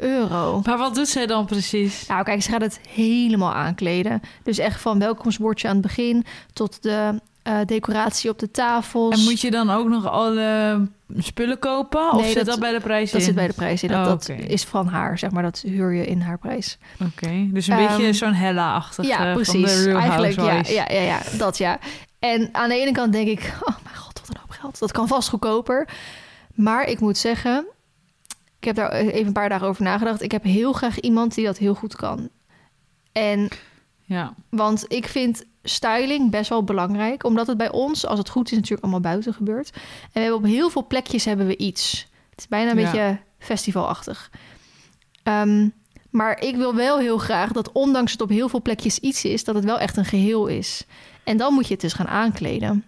euro. 0.00 0.60
Maar 0.64 0.78
wat 0.78 0.94
doet 0.94 1.08
zij 1.08 1.26
dan 1.26 1.46
precies? 1.46 2.06
Nou, 2.06 2.22
kijk, 2.24 2.42
ze 2.42 2.50
gaat 2.50 2.60
het 2.60 2.80
helemaal 2.88 3.52
aankleden. 3.54 4.20
Dus 4.42 4.58
echt 4.58 4.80
van 4.80 4.98
welkomstbordje 4.98 5.68
aan 5.68 5.72
het 5.76 5.82
begin 5.82 6.24
tot 6.52 6.82
de 6.82 7.14
eh, 7.42 7.58
decoratie 7.66 8.30
op 8.30 8.38
de 8.38 8.50
tafels. 8.50 9.14
En 9.18 9.22
moet 9.24 9.40
je 9.40 9.50
dan 9.50 9.70
ook 9.70 9.88
nog 9.88 10.06
alle 10.10 10.80
spullen 11.16 11.58
kopen? 11.58 12.12
Of 12.12 12.20
Nee, 12.20 12.26
zit 12.26 12.34
dat- 12.34 12.46
dat, 12.46 12.58
bij 12.60 12.72
de 12.72 12.80
prijs 12.80 13.10
dat 13.10 13.20
in? 13.20 13.26
zit 13.26 13.34
bij 13.34 13.46
de 13.46 13.52
prijs 13.52 13.82
in. 13.82 13.88
Dat, 13.88 13.98
Oh, 13.98 14.04
dat 14.04 14.28
is 14.28 14.64
van 14.64 14.86
haar, 14.86 15.18
zeg 15.18 15.30
maar. 15.30 15.42
Dat 15.42 15.60
huur 15.66 15.92
je 15.92 16.06
in 16.06 16.20
haar 16.20 16.38
prijs. 16.38 16.78
Oké, 17.06 17.46
dus 17.50 17.66
een 17.66 17.78
Ehm, 17.78 17.86
beetje 17.96 18.12
zo'n 18.12 18.32
Hella-achtig 18.32 19.06
ja, 19.06 19.26
eh, 19.26 19.32
precies. 19.34 19.52
van 19.72 19.82
de 19.82 19.84
Real 19.84 19.98
Eigenlijk, 19.98 20.34
ja, 20.40 20.54
ja, 20.74 20.84
ja, 20.94 21.00
ja, 21.02 21.20
dat 21.38 21.58
ja. 21.58 21.78
En 22.18 22.48
aan 22.52 22.68
de 22.68 22.74
ene 22.80 22.92
kant 22.92 23.12
denk 23.12 23.28
ik, 23.28 23.54
oh 23.66 23.76
mijn 23.84 23.96
god, 23.96 24.20
wat 24.20 24.28
een 24.28 24.40
hoop 24.40 24.50
geld. 24.50 24.78
Dat 24.78 24.92
kan 24.92 25.08
vast 25.08 25.28
goedkoper. 25.28 25.88
Maar 26.54 26.84
ik 26.84 27.00
moet 27.00 27.18
zeggen, 27.18 27.66
ik 28.60 28.66
heb 28.66 28.76
daar 28.76 28.92
even 28.92 29.26
een 29.26 29.32
paar 29.32 29.48
dagen 29.48 29.66
over 29.66 29.82
nagedacht. 29.82 30.22
Ik 30.22 30.32
heb 30.32 30.42
heel 30.44 30.72
graag 30.72 31.00
iemand 31.00 31.34
die 31.34 31.44
dat 31.44 31.58
heel 31.58 31.74
goed 31.74 31.96
kan. 31.96 32.28
En 33.12 33.48
Ja. 34.04 34.34
Want 34.48 34.84
ik 34.88 35.06
vind 35.06 35.44
styling 35.62 36.30
best 36.30 36.48
wel 36.48 36.64
belangrijk. 36.64 37.24
Omdat 37.24 37.46
het 37.46 37.56
bij 37.56 37.70
ons, 37.70 38.06
als 38.06 38.18
het 38.18 38.28
goed 38.28 38.46
is, 38.50 38.54
natuurlijk 38.54 38.82
allemaal 38.82 39.00
buiten 39.00 39.34
gebeurt. 39.34 39.70
En 39.72 39.80
we 40.12 40.20
hebben 40.20 40.38
op 40.38 40.44
heel 40.44 40.70
veel 40.70 40.86
plekjes 40.86 41.24
hebben 41.24 41.46
we 41.46 41.56
iets. 41.56 42.06
Het 42.30 42.38
is 42.38 42.48
bijna 42.48 42.70
een 42.70 42.78
Ja. 42.78 42.84
beetje 42.90 43.18
festivalachtig. 43.38 44.30
Ehm, 45.22 45.68
maar 46.10 46.40
ik 46.40 46.56
wil 46.56 46.74
wel 46.74 46.98
heel 46.98 47.18
graag 47.18 47.52
dat 47.52 47.72
ondanks 47.72 48.12
het 48.12 48.20
op 48.20 48.28
heel 48.28 48.48
veel 48.48 48.62
plekjes 48.62 48.98
iets 48.98 49.24
is... 49.24 49.44
dat 49.44 49.54
het 49.54 49.64
wel 49.64 49.78
echt 49.78 49.96
een 49.96 50.04
geheel 50.04 50.46
is. 50.46 50.84
En 51.24 51.36
dan 51.36 51.54
moet 51.54 51.66
je 51.66 51.72
het 51.72 51.82
dus 51.82 51.92
gaan 51.92 52.08
aankleden. 52.08 52.84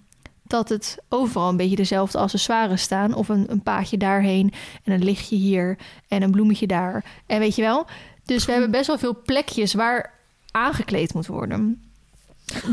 Dat 0.53 0.69
het 0.69 0.99
overal 1.09 1.49
een 1.49 1.57
beetje 1.57 1.77
dezelfde 1.77 2.19
accessoires 2.19 2.83
staan. 2.83 3.15
Of 3.15 3.29
een, 3.29 3.51
een 3.51 3.63
paadje 3.63 3.97
daarheen 3.97 4.53
en 4.85 4.93
een 4.93 5.05
lichtje 5.05 5.37
hier 5.37 5.79
en 6.09 6.23
een 6.23 6.31
bloemetje 6.31 6.67
daar. 6.67 7.05
En 7.27 7.39
weet 7.39 7.57
je 7.57 7.63
wel? 7.63 7.87
Dus 8.25 8.45
we 8.45 8.53
hebben 8.53 8.71
best 8.71 8.87
wel 8.87 8.99
veel 8.99 9.23
plekjes 9.25 9.75
waar 9.75 10.15
aangekleed 10.51 11.15
moet 11.15 11.27
worden. 11.27 11.83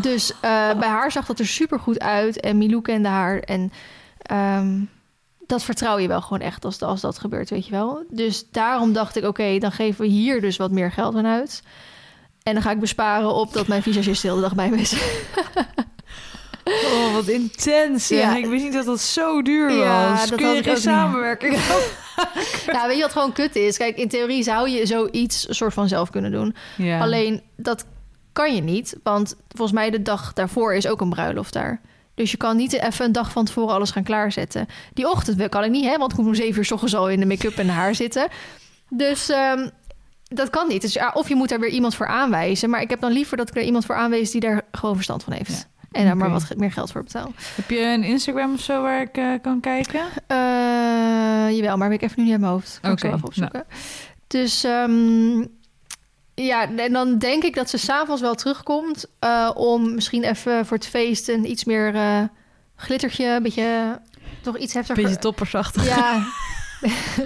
Dus 0.02 0.32
eh, 0.32 0.40
bij 0.80 0.88
haar 0.88 1.12
zag 1.12 1.26
dat 1.26 1.40
er 1.40 1.48
super 1.48 1.80
goed 1.80 2.00
uit. 2.00 2.40
En 2.40 2.58
Milou 2.58 2.82
kende 2.82 3.08
haar. 3.08 3.40
En 3.40 3.72
ehm, 4.22 4.80
dat 5.48 5.64
vertrouw 5.64 5.98
je 5.98 6.08
wel 6.08 6.22
gewoon 6.22 6.42
echt 6.42 6.66
als, 6.66 6.82
als 6.82 7.02
dat 7.02 7.20
gebeurt, 7.20 7.50
weet 7.50 7.66
je 7.66 7.72
wel. 7.72 8.04
Dus 8.10 8.46
daarom 8.52 8.94
dacht 8.94 9.16
ik, 9.16 9.24
oké, 9.24 9.58
dan 9.60 9.72
geven 9.72 10.02
we 10.02 10.08
hier 10.08 10.42
dus 10.42 10.58
wat 10.58 10.72
meer 10.72 10.92
geld 10.92 11.16
aan 11.16 11.28
uit. 11.28 11.64
En 12.44 12.54
dan 12.54 12.64
ga 12.64 12.72
ik 12.72 12.80
besparen 12.80 13.34
op 13.34 13.54
dat 13.54 13.68
mijn 13.68 13.84
visagist 13.84 14.22
de 14.22 14.28
hele 14.28 14.42
dag 14.42 14.56
bij 14.56 14.70
me 14.70 14.78
is. 14.78 14.96
Oh, 16.94 17.14
wat 17.14 17.28
intens. 17.28 18.08
Ja. 18.08 18.36
Ik 18.36 18.46
wist 18.46 18.64
niet 18.64 18.74
dat 18.74 18.86
dat 18.86 19.00
zo 19.00 19.42
duur 19.42 19.72
Ja, 19.72 20.12
was. 20.12 20.30
dat 20.30 20.40
Kun 20.40 20.54
je 20.54 20.64
geen 20.64 20.78
samenwerking? 20.78 21.58
Ja, 22.66 22.88
weet 22.88 22.96
je 22.96 23.02
wat 23.02 23.12
gewoon 23.12 23.32
kut 23.32 23.56
is? 23.56 23.78
Kijk, 23.78 23.98
in 23.98 24.08
theorie 24.08 24.44
zou 24.44 24.70
je 24.70 24.86
zoiets 24.86 25.46
soort 25.50 25.74
van 25.74 25.88
zelf 25.88 26.10
kunnen 26.10 26.32
doen. 26.32 26.56
Ja. 26.78 27.00
Alleen, 27.00 27.42
dat 27.56 27.86
kan 28.34 28.56
je 28.56 28.62
niet. 28.62 28.98
Want 29.04 29.36
volgens 29.48 29.78
mij 29.80 29.90
de 29.90 30.02
dag 30.02 30.34
daarvoor 30.34 30.74
is 30.74 30.88
ook 30.88 31.02
een 31.02 31.10
bruiloft 31.10 31.54
daar. 31.54 31.82
Dus 32.16 32.32
je 32.32 32.38
kan 32.38 32.58
niet 32.58 32.74
even 32.74 33.06
een 33.06 33.12
dag 33.12 33.32
van 33.32 33.46
tevoren 33.46 33.74
alles 33.74 33.92
gaan 33.92 34.04
klaarzetten. 34.04 34.68
Die 34.94 35.10
ochtend 35.10 35.50
kan 35.50 35.64
ik 35.64 35.72
niet, 35.72 35.86
hè? 35.86 35.98
Want 35.98 36.12
ik 36.12 36.18
moet 36.18 36.28
om 36.28 36.36
zeven 36.36 36.58
uur 36.58 36.66
's 36.66 36.72
ochtends 36.72 36.96
al 36.96 37.10
in 37.10 37.20
de 37.20 37.26
make-up 37.26 37.58
en 37.58 37.70
haar 37.70 37.96
zitten. 37.96 38.28
Dus 38.90 39.30
ehm, 39.30 39.70
dat 40.24 40.50
kan 40.50 40.68
niet. 40.68 40.82
Dus 40.82 40.98
of 41.14 41.28
je 41.28 41.36
moet 41.36 41.50
daar 41.50 41.60
weer 41.60 41.70
iemand 41.70 41.96
voor 41.96 42.08
aanwijzen. 42.08 42.70
Maar 42.70 42.82
ik 42.82 42.90
heb 42.90 43.02
dan 43.02 43.12
liever 43.12 43.38
dat 43.38 43.50
ik 43.50 43.56
er 43.56 43.64
iemand 43.64 43.86
voor 43.86 43.96
aanwijs 43.96 44.32
die 44.32 44.42
daar 44.42 44.62
gewoon 44.72 44.96
verstand 44.96 45.24
van 45.24 45.34
heeft. 45.34 45.52
Ja. 45.52 45.79
En 45.92 46.06
daar 46.06 46.18
maar 46.18 46.30
wat 46.30 46.56
meer 46.58 46.72
geld 46.72 46.92
voor 46.92 47.04
betaal. 47.04 47.32
Heb 47.56 47.70
je 47.70 47.80
een 47.80 48.04
Instagram 48.04 48.54
of 48.54 48.60
zo 48.60 48.82
waar 48.82 49.02
ik 49.02 49.18
eh, 49.18 49.34
kan 49.42 49.60
kijken? 49.60 50.02
Eh, 50.28 50.38
jawel, 51.58 51.78
maar 51.78 51.92
ik 51.92 52.02
even 52.02 52.16
nu 52.18 52.24
niet 52.24 52.32
uit 52.32 52.42
mijn 52.42 52.54
hoofd. 52.54 52.80
Kan 52.82 52.92
ik 52.92 53.00
zo 53.00 53.08
even 53.08 53.24
opzoeken. 53.24 53.64
Dus 54.28 54.64
ehm, 54.64 55.46
ja, 56.36 56.70
en 56.78 56.94
dan 56.94 57.18
denk 57.18 57.44
ik 57.44 57.56
dat 57.56 57.70
ze 57.70 57.78
s'avonds 57.78 58.22
wel 58.22 58.36
terugkomt... 58.36 59.06
eh, 59.20 59.52
om 59.54 59.94
misschien 59.94 60.24
even 60.24 60.66
voor 60.66 60.78
het 60.78 60.88
feest 60.88 61.28
een 61.28 61.50
iets 61.50 61.64
meer 61.64 61.96
glittertje... 62.76 63.26
een 63.26 63.44
beetje, 63.44 64.02
toch 64.42 64.58
iets 64.58 64.74
heftiger... 64.74 65.04
Beetje 65.04 65.20
toppersachtig. 65.20 65.86
Ja, 65.86 66.16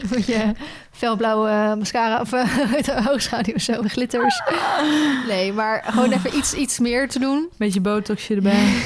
een 0.01 0.09
beetje 0.09 0.55
felblauwe 1.03 1.75
mascara 1.77 2.21
of 2.21 2.33
uh, 2.89 3.07
oogschaduw 3.09 3.53
of 3.53 3.61
zo, 3.61 3.81
glitters. 3.81 4.41
Nee, 5.27 5.53
maar 5.53 5.83
gewoon 5.85 6.11
even 6.11 6.37
iets, 6.37 6.53
iets 6.53 6.79
meer 6.79 7.09
te 7.09 7.19
doen. 7.19 7.49
Beetje 7.57 7.81
botoxje 7.81 8.35
erbij. 8.35 8.73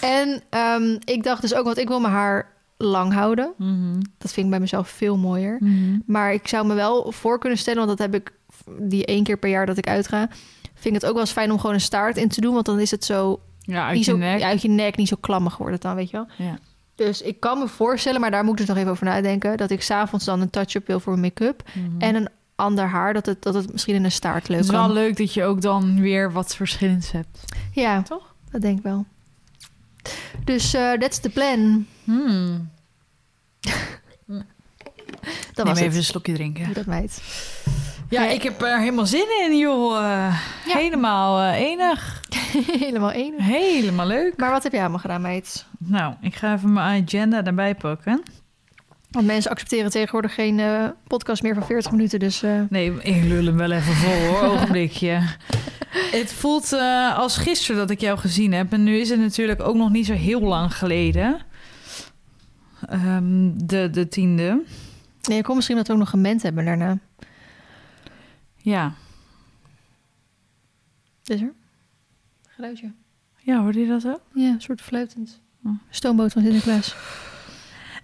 En 0.00 0.42
ehm, 0.50 0.96
ik 1.04 1.22
dacht 1.22 1.42
dus 1.42 1.54
ook, 1.54 1.64
want 1.64 1.78
ik 1.78 1.88
wil 1.88 2.00
mijn 2.00 2.12
haar 2.12 2.52
lang 2.76 3.12
houden. 3.12 3.52
Mhm. 3.56 4.00
Dat 4.18 4.32
vind 4.32 4.46
ik 4.46 4.50
bij 4.50 4.60
mezelf 4.60 4.88
veel 4.88 5.16
mooier. 5.16 5.56
Mhm. 5.60 5.98
Maar 6.06 6.32
ik 6.32 6.48
zou 6.48 6.66
me 6.66 6.74
wel 6.74 7.12
voor 7.12 7.38
kunnen 7.38 7.58
stellen, 7.58 7.86
want 7.86 7.98
dat 7.98 8.10
heb 8.10 8.20
ik 8.20 8.32
die 8.80 9.04
één 9.06 9.24
keer 9.24 9.36
per 9.36 9.50
jaar 9.50 9.66
dat 9.66 9.78
ik 9.78 9.88
uitga. 9.88 10.28
Vind 10.74 10.94
ik 10.94 11.00
het 11.00 11.06
ook 11.06 11.12
wel 11.12 11.20
eens 11.20 11.32
fijn 11.32 11.50
om 11.50 11.58
gewoon 11.58 11.74
een 11.74 11.80
staart 11.80 12.16
in 12.16 12.28
te 12.28 12.40
doen, 12.40 12.54
want 12.54 12.66
dan 12.66 12.80
is 12.80 12.90
het 12.90 13.04
zo 13.04 13.40
Ja, 13.60 13.86
uit 13.86 13.98
je 13.98 14.04
zo 14.04 14.16
nek. 14.16 14.38
Ja, 14.38 14.46
uit 14.46 14.62
je 14.62 14.68
nek, 14.68 14.96
niet 14.96 15.08
zo 15.08 15.16
klammig 15.20 15.56
wordt 15.56 15.72
het 15.72 15.82
dan, 15.82 15.94
weet 15.94 16.10
je 16.10 16.16
wel. 16.16 16.26
Ja. 16.48 16.58
Dus 17.06 17.22
ik 17.22 17.40
kan 17.40 17.58
me 17.58 17.68
voorstellen, 17.68 18.20
maar 18.20 18.30
daar 18.30 18.42
moet 18.44 18.52
ik 18.52 18.58
dus 18.58 18.68
nog 18.68 18.76
even 18.76 18.90
over 18.90 19.04
nadenken, 19.04 19.56
dat 19.56 19.70
ik 19.70 19.82
s'avonds 19.82 20.24
dan 20.24 20.40
een 20.40 20.50
touch-up 20.50 20.86
wil 20.86 21.00
voor 21.00 21.18
mijn 21.18 21.32
make-up 21.36 21.62
Mhm. 21.74 22.00
en 22.00 22.14
een 22.14 22.28
ander 22.54 22.84
haar, 22.88 23.12
dat 23.14 23.26
het, 23.26 23.42
dat 23.42 23.54
het 23.54 23.72
misschien 23.72 23.94
in 23.94 24.04
een 24.04 24.12
staart 24.12 24.48
leuk 24.48 24.56
Het 24.58 24.66
is 24.66 24.72
wel 24.72 24.92
leuk 24.92 25.16
dat 25.16 25.34
je 25.34 25.44
ook 25.44 25.60
dan 25.62 26.00
weer 26.00 26.32
wat 26.32 26.56
verschillends 26.56 27.10
hebt. 27.12 27.44
Ja, 27.72 28.02
Toch? 28.02 28.34
Dat 28.50 28.60
denk 28.60 28.78
ik 28.78 28.84
wel. 28.84 29.06
Dus 30.44 30.74
eh 30.74 30.92
that's 30.92 31.18
the 31.20 31.30
plan. 31.30 31.86
Hmm. 32.04 32.70
Dat 35.54 35.66
Neem 35.66 35.74
was 35.74 35.76
even 35.76 35.84
het. 35.86 35.96
een 35.96 36.04
slokje 36.04 36.32
drinken. 36.34 36.64
Doe 36.64 36.74
dat 36.74 36.86
meid. 36.86 37.22
Ja, 38.08 38.26
ik 38.28 38.42
heb 38.42 38.62
er 38.62 38.78
helemaal 38.78 39.06
zin 39.06 39.26
in, 39.44 39.58
joh. 39.58 39.96
Eh, 39.96 40.40
Ja. 40.66 40.76
Helemaal 40.76 41.40
eh, 41.40 41.60
enig. 41.60 42.20
Helemaal 42.84 43.10
één. 43.12 43.40
Helemaal 43.40 44.06
leuk. 44.06 44.36
Maar 44.36 44.50
wat 44.50 44.62
heb 44.62 44.72
jij 44.72 44.80
allemaal 44.80 44.98
gedaan, 44.98 45.20
meid? 45.20 45.66
Nou, 45.78 46.14
ik 46.20 46.34
ga 46.34 46.54
even 46.54 46.72
mijn 46.72 47.02
agenda 47.04 47.44
erbij 47.44 47.74
pakken. 47.74 48.22
Want 49.10 49.26
mensen 49.26 49.50
accepteren 49.50 49.90
tegenwoordig 49.90 50.34
geen 50.34 50.60
eh, 50.60 50.84
podcast 51.06 51.42
meer 51.42 51.54
van 51.54 51.66
40 51.66 51.90
minuten. 51.92 52.18
Dus 52.18 52.42
Nee, 52.68 52.92
ik 53.02 53.24
lul 53.24 53.44
hem 53.44 53.56
wel 53.56 53.70
even 53.70 53.94
vol 53.94 54.26
hoor, 54.26 54.42
ogenblikje. 54.52 55.20
Het 56.10 56.32
voelt 56.32 56.72
als 57.16 57.36
gisteren 57.36 57.76
dat 57.80 57.90
ik 57.90 58.00
jou 58.00 58.18
gezien 58.18 58.52
heb. 58.52 58.72
En 58.72 58.82
nu 58.84 58.96
is 58.98 59.10
het 59.10 59.20
natuurlijk 59.20 59.60
ook 59.62 59.76
nog 59.76 59.90
niet 59.90 60.06
zo 60.06 60.12
heel 60.12 60.40
lang 60.40 60.74
geleden. 60.76 61.38
Ehm, 62.88 63.50
de, 63.54 63.90
de 63.90 64.08
tiende. 64.08 64.62
nee, 65.22 65.38
ik 65.38 65.44
kon 65.44 65.54
misschien 65.56 65.76
dat 65.76 65.86
we 65.86 65.92
ook 65.92 65.98
nog 65.98 66.10
gemend 66.10 66.42
hebben 66.42 66.64
daarna. 66.64 66.98
Ja. 68.58 68.92
Is 71.24 71.40
er? 71.40 71.52
Geluidje. 72.48 72.92
Ja, 73.42 73.60
hoorde 73.62 73.80
je 73.80 73.86
dat 73.86 74.06
ook? 74.06 74.20
Ja, 74.34 74.48
een 74.48 74.60
soort 74.60 74.80
fluitend. 74.80 75.40
Oh. 75.64 75.72
Stoomboot 75.90 76.32
van 76.32 76.42
Sinterklaas. 76.42 76.96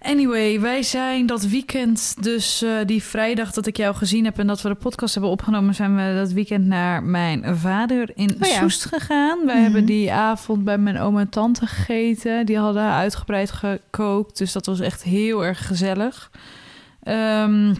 Anyway, 0.01 0.59
wij 0.59 0.83
zijn 0.83 1.25
dat 1.25 1.45
weekend, 1.47 2.23
dus 2.23 2.61
eh, 2.61 2.71
die 2.85 3.03
vrijdag 3.03 3.51
dat 3.51 3.65
ik 3.65 3.77
jou 3.77 3.95
gezien 3.95 4.25
heb 4.25 4.39
en 4.39 4.47
dat 4.47 4.61
we 4.61 4.69
de 4.69 4.75
podcast 4.75 5.13
hebben 5.13 5.31
opgenomen, 5.31 5.75
zijn 5.75 5.95
we 5.95 6.13
dat 6.15 6.31
weekend 6.31 6.65
naar 6.65 7.03
mijn 7.03 7.57
vader 7.57 8.11
in 8.15 8.35
Oh 8.41 8.47
ja. 8.49 8.59
Soest 8.59 8.85
gegaan. 8.85 9.45
Wij 9.45 9.53
Mhm. 9.55 9.63
hebben 9.63 9.85
die 9.85 10.11
avond 10.13 10.63
bij 10.63 10.77
mijn 10.77 10.99
oom 10.99 11.17
en 11.17 11.29
tante 11.29 11.67
gegeten. 11.67 12.45
Die 12.45 12.57
hadden 12.57 12.83
uitgebreid 12.91 13.51
gekookt, 13.51 14.37
dus 14.37 14.51
dat 14.51 14.65
was 14.65 14.79
echt 14.79 15.03
heel 15.03 15.45
erg 15.45 15.67
gezellig. 15.67 16.31
Ehm, 17.03 17.75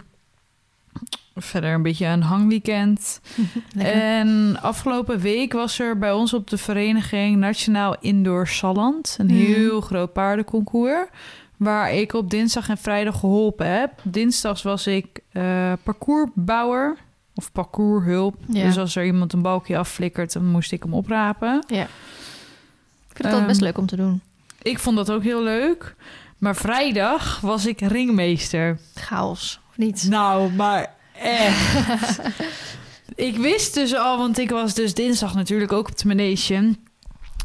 verder 1.36 1.72
een 1.74 1.82
beetje 1.82 2.06
een 2.06 2.22
hangweekend. 2.22 3.20
En 3.76 4.58
afgelopen 4.62 5.18
week 5.18 5.52
was 5.52 5.78
er 5.78 5.98
bij 5.98 6.12
ons 6.12 6.32
op 6.34 6.50
de 6.50 6.58
vereniging 6.58 7.36
Nationaal 7.36 7.96
Indoor 8.00 8.48
Salland. 8.48 9.16
Een 9.18 9.26
Mhm. 9.26 9.34
heel 9.36 9.80
groot 9.80 10.12
paardenconcours. 10.12 11.08
Waar 11.56 11.92
ik 11.92 12.12
op 12.12 12.30
dinsdag 12.30 12.68
en 12.68 12.78
vrijdag 12.78 13.18
geholpen 13.20 13.66
heb. 13.78 13.90
Dinsdags 14.02 14.62
was 14.62 14.86
ik 14.86 15.06
eh, 15.32 15.72
parcoursbouwer 15.82 16.96
of 17.34 17.52
parcourshulp. 17.52 18.36
Ja. 18.48 18.64
Dus 18.64 18.78
als 18.78 18.96
er 18.96 19.04
iemand 19.04 19.32
een 19.32 19.42
balkje 19.42 19.78
afflikkert, 19.78 20.32
dan 20.32 20.44
moest 20.44 20.72
ik 20.72 20.82
hem 20.82 20.94
oprapen. 20.94 21.64
ja. 21.66 21.82
Ik 21.82 23.22
vind 23.22 23.34
het 23.34 23.42
altijd 23.42 23.46
best 23.46 23.56
Ehm, 23.56 23.64
leuk 23.66 23.78
om 23.78 23.86
te 23.86 23.96
doen. 23.96 24.20
Ik 24.62 24.78
vond 24.78 24.96
dat 24.96 25.10
ook 25.10 25.22
heel 25.22 25.42
leuk. 25.42 25.94
Maar 26.38 26.56
vrijdag 26.56 27.40
was 27.40 27.66
ik 27.66 27.80
ringmeester. 27.80 28.78
Chaos, 28.94 29.60
of 29.76 29.84
niet? 29.84 30.06
Nou, 30.08 30.52
maar 30.52 30.94
echt. 31.22 32.20
ik 33.28 33.36
wist 33.36 33.74
dus 33.74 33.94
al, 33.94 34.18
want 34.18 34.38
ik 34.38 34.50
was 34.50 34.74
dus 34.74 34.94
dinsdag 34.94 35.34
natuurlijk 35.34 35.72
ook 35.72 35.88
op 35.88 35.98
de 35.98 36.06
manege. 36.06 36.74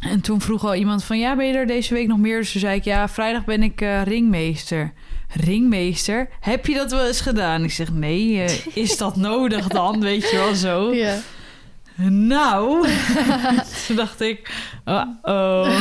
En 0.01 0.21
toen 0.21 0.41
vroeg 0.41 0.65
al 0.65 0.75
iemand 0.75 1.03
van, 1.03 1.19
ja, 1.19 1.35
ben 1.35 1.45
je 1.47 1.53
er 1.53 1.67
deze 1.67 1.93
week 1.93 2.07
nog 2.07 2.17
meer? 2.17 2.37
Dus 2.37 2.51
toen 2.51 2.61
zei 2.61 2.75
ik, 2.75 2.83
ja, 2.83 3.09
vrijdag 3.09 3.45
ben 3.45 3.63
ik 3.63 3.81
eh, 3.81 4.03
ringmeester. 4.03 4.93
Ringmeester? 5.33 6.29
Heb 6.39 6.65
je 6.65 6.73
dat 6.73 6.91
wel 6.91 7.07
eens 7.07 7.21
gedaan? 7.21 7.63
Ik 7.63 7.71
zeg, 7.71 7.91
nee, 7.91 8.43
eh, 8.43 8.75
is 8.75 8.97
dat 8.97 9.15
nodig 9.29 9.67
dan? 9.67 10.01
Weet 10.01 10.29
je 10.29 10.37
wel 10.37 10.55
zo. 10.55 10.93
Ja. 10.93 11.19
Nou, 12.09 12.87
toen 13.87 13.95
dacht 13.95 14.21
ik, 14.21 14.53
oh 14.85 15.65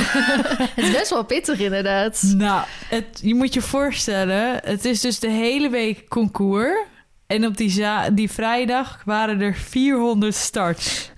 Het 0.75 0.85
is 0.85 0.93
best 0.93 1.11
wel 1.11 1.25
pittig 1.25 1.59
inderdaad. 1.59 2.23
Nou, 2.37 2.63
het, 2.89 3.21
je 3.23 3.35
moet 3.35 3.55
je 3.55 3.61
voorstellen, 3.61 4.61
het 4.65 4.85
is 4.85 5.01
dus 5.01 5.19
de 5.19 5.31
hele 5.31 5.69
week 5.69 6.09
concours. 6.09 6.79
En 7.27 7.47
op 7.47 7.57
die, 7.57 7.85
die 8.13 8.31
vrijdag 8.31 9.03
waren 9.05 9.41
er 9.41 9.55
400 9.55 10.35
starts. 10.35 11.11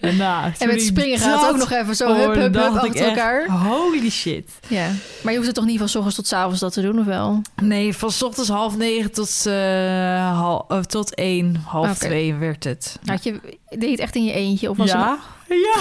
En, 0.00 0.16
nou, 0.16 0.52
En 0.58 0.68
met 0.68 0.82
springen 0.82 1.18
gaat 1.18 1.40
het 1.40 1.50
ook 1.50 1.56
nog 1.56 1.70
even 1.70 1.96
zo 1.96 2.14
hup, 2.14 2.34
hup, 2.34 2.54
hup 2.54 2.56
achter 2.56 2.94
echt, 2.94 3.08
elkaar. 3.08 3.48
Holy 3.48 4.10
shit. 4.10 4.50
Ja, 4.66 4.88
maar 5.22 5.32
je 5.32 5.34
hoeft 5.38 5.46
het 5.46 5.54
toch 5.56 5.64
niet 5.66 5.78
van 5.78 5.88
's 5.88 5.94
ochtends 5.94 6.16
tot 6.16 6.26
's 6.26 6.32
avonds 6.32 6.60
dat 6.60 6.72
te 6.72 6.82
doen, 6.82 6.98
of 6.98 7.04
wel? 7.04 7.42
Nee, 7.62 7.96
van 7.96 8.10
's 8.10 8.22
ochtends 8.22 8.48
half 8.48 8.76
negen 8.76 9.12
tot, 9.12 9.44
hal, 10.34 10.64
eh, 10.68 10.78
tot 10.78 11.14
één, 11.14 11.62
half 11.66 11.98
twee 11.98 12.34
werd 12.34 12.64
het. 12.64 12.98
Had 13.04 13.24
je, 13.24 13.40
deed 13.68 13.82
je 13.82 13.90
het 13.90 14.00
echt 14.00 14.14
in 14.14 14.24
je 14.24 14.32
eentje? 14.32 14.70
Of 14.70 14.76
was 14.76 14.90
ja? 14.90 15.18
Ja. 15.54 15.80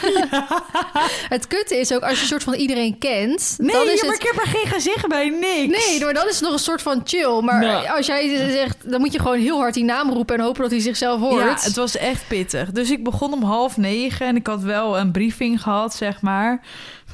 het... 0.00 1.20
het 1.34 1.46
kutte 1.46 1.76
is 1.76 1.92
ook, 1.92 2.02
als 2.02 2.14
je 2.14 2.20
een 2.20 2.26
soort 2.28 2.42
van 2.42 2.54
iedereen 2.54 2.98
kent... 2.98 3.54
Nee, 3.58 3.72
dan 3.72 3.88
is 3.88 4.00
ja, 4.00 4.06
maar 4.06 4.14
het... 4.14 4.22
ik 4.22 4.30
heb 4.32 4.44
er 4.44 4.50
geen 4.50 4.66
gezicht 4.66 5.08
bij, 5.08 5.28
niks. 5.28 5.86
Nee, 5.86 6.04
maar 6.04 6.14
dan 6.14 6.28
is 6.28 6.34
het 6.34 6.42
nog 6.44 6.52
een 6.52 6.58
soort 6.58 6.82
van 6.82 7.00
chill. 7.04 7.40
Maar 7.42 7.60
Nou. 7.60 7.88
als 7.88 8.06
jij 8.06 8.50
zegt, 8.50 8.90
dan 8.90 9.00
moet 9.00 9.12
je 9.12 9.18
gewoon 9.18 9.38
heel 9.38 9.58
hard 9.58 9.74
die 9.74 9.84
naam 9.84 10.10
roepen... 10.10 10.36
en 10.36 10.40
hopen 10.42 10.62
dat 10.62 10.70
hij 10.70 10.80
zichzelf 10.80 11.20
hoort. 11.20 11.44
Ja, 11.44 11.56
het 11.60 11.76
was 11.76 11.96
echt 11.96 12.28
pittig. 12.28 12.70
Dus 12.70 12.90
ik 12.90 13.04
begon 13.04 13.32
om 13.32 13.42
half 13.42 13.76
negen 13.76 14.26
en 14.26 14.36
ik 14.36 14.46
had 14.46 14.62
wel 14.62 14.98
een 14.98 15.12
briefing 15.12 15.62
gehad, 15.62 15.94
zeg 15.94 16.20
maar. 16.20 16.60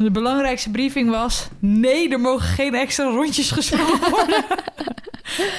De 0.02 0.10
belangrijkste 0.10 0.70
briefing 0.70 1.10
was... 1.10 1.48
nee, 1.58 2.08
er 2.08 2.20
mogen 2.20 2.46
geen 2.48 2.74
extra 2.74 3.04
rondjes 3.04 3.50
gesprongen 3.50 4.00
worden. 4.10 4.44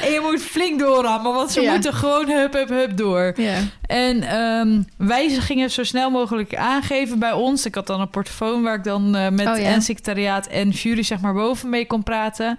en 0.01 0.11
je 0.11 0.19
moet 0.31 0.41
flink 0.41 0.79
doorrammen, 0.79 1.33
want 1.33 1.51
ze 1.51 1.61
Ja. 1.61 1.71
moeten 1.71 1.93
gewoon 1.93 2.29
hup, 2.29 2.53
hup, 2.53 2.69
hup 2.69 2.97
door. 2.97 3.33
Ja. 3.35 3.57
En 3.85 4.23
ehm 4.23 4.81
wijzigingen 4.97 5.71
zo 5.71 5.83
snel 5.83 6.09
mogelijk 6.09 6.55
aangeven 6.55 7.19
bij 7.19 7.31
ons. 7.31 7.65
Ik 7.65 7.75
had 7.75 7.87
dan 7.87 8.01
een 8.01 8.09
portofoon 8.09 8.61
waar 8.63 8.75
ik 8.75 8.83
dan 8.83 9.15
eh, 9.15 9.29
met 9.29 9.47
Oh, 9.47 9.57
ja. 9.57 9.63
en 9.63 9.81
secretariaat 9.81 10.47
en 10.47 10.69
jury 10.69 11.03
zeg 11.03 11.19
maar 11.21 11.33
boven 11.33 11.69
mee 11.69 11.87
kon 11.87 12.03
praten. 12.03 12.57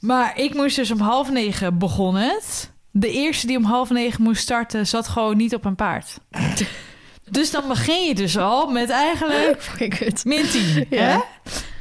Maar 0.00 0.38
ik 0.38 0.54
moest 0.54 0.76
dus 0.76 0.90
om 0.90 1.00
half 1.00 1.30
negen 1.30 1.78
begonnen 1.78 2.22
het. 2.22 2.70
De 2.90 3.10
eerste 3.10 3.46
die 3.46 3.56
om 3.56 3.64
half 3.64 3.90
negen 3.90 4.22
moest 4.22 4.42
starten 4.42 4.86
zat 4.86 5.08
gewoon 5.08 5.36
niet 5.36 5.54
op 5.54 5.64
een 5.64 5.76
paard. 5.76 6.18
dus 7.30 7.50
dan 7.50 7.68
begin 7.68 8.06
je 8.06 8.14
dus 8.14 8.38
al 8.38 8.70
met 8.70 8.90
eigenlijk 8.90 9.64
min 10.24 10.48
10. 10.48 10.86
Ja. 10.90 11.02
Hè? 11.02 11.18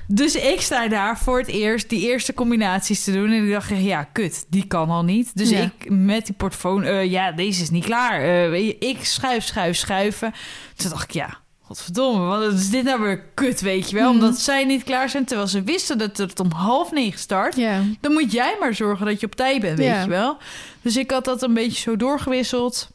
Dus 0.07 0.35
ik 0.35 0.61
sta 0.61 0.87
daar 0.87 1.17
voor 1.17 1.37
het 1.39 1.47
eerst 1.47 1.89
die 1.89 2.01
eerste 2.07 2.33
combinaties 2.33 3.03
te 3.03 3.11
doen. 3.11 3.31
En 3.31 3.45
ik 3.45 3.51
dacht, 3.51 3.69
ja, 3.75 4.03
kut, 4.03 4.45
die 4.49 4.67
kan 4.67 4.89
al 4.89 5.03
niet. 5.03 5.31
Dus 5.37 5.49
Ja. 5.49 5.59
ik 5.59 5.89
met 5.89 6.25
die 6.25 6.35
portofoon, 6.35 6.83
eh, 6.83 7.05
ja, 7.11 7.31
deze 7.31 7.61
is 7.61 7.69
niet 7.69 7.85
klaar. 7.85 8.21
Eh, 8.21 8.67
ik 8.79 8.97
schuif, 9.05 9.43
schuif, 9.45 9.75
schuiven. 9.77 10.33
Toen 10.75 10.89
dacht 10.89 11.03
ik, 11.03 11.11
ja, 11.11 11.37
Godverdomme, 11.61 12.25
wat 12.25 12.53
is 12.53 12.69
dit 12.69 12.83
nou 12.83 13.01
weer 13.01 13.19
kut, 13.33 13.61
weet 13.61 13.89
je 13.89 13.95
wel? 13.95 14.13
Mhm. 14.13 14.23
Omdat 14.23 14.39
zij 14.39 14.65
niet 14.65 14.83
klaar 14.83 15.09
zijn, 15.09 15.25
terwijl 15.25 15.47
ze 15.47 15.63
wisten 15.63 15.97
dat 15.97 16.17
het 16.17 16.39
om 16.39 16.51
half 16.51 16.91
negen 16.91 17.19
start. 17.19 17.55
Dan 18.01 18.13
moet 18.13 18.31
jij 18.31 18.55
maar 18.59 18.73
zorgen 18.75 19.05
dat 19.05 19.19
je 19.19 19.25
op 19.25 19.35
tijd 19.35 19.61
bent, 19.61 19.77
weet 19.77 20.03
je 20.03 20.09
wel? 20.09 20.37
Dus 20.81 20.97
ik 20.97 21.11
had 21.11 21.25
dat 21.25 21.41
een 21.43 21.53
beetje 21.53 21.81
zo 21.81 21.95
doorgewisseld. 21.95 22.89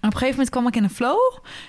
Een 0.00 0.12
gegeven 0.12 0.30
moment 0.30 0.50
kwam 0.50 0.66
ik 0.66 0.76
in 0.76 0.82
een 0.84 0.90
flow. 0.90 1.18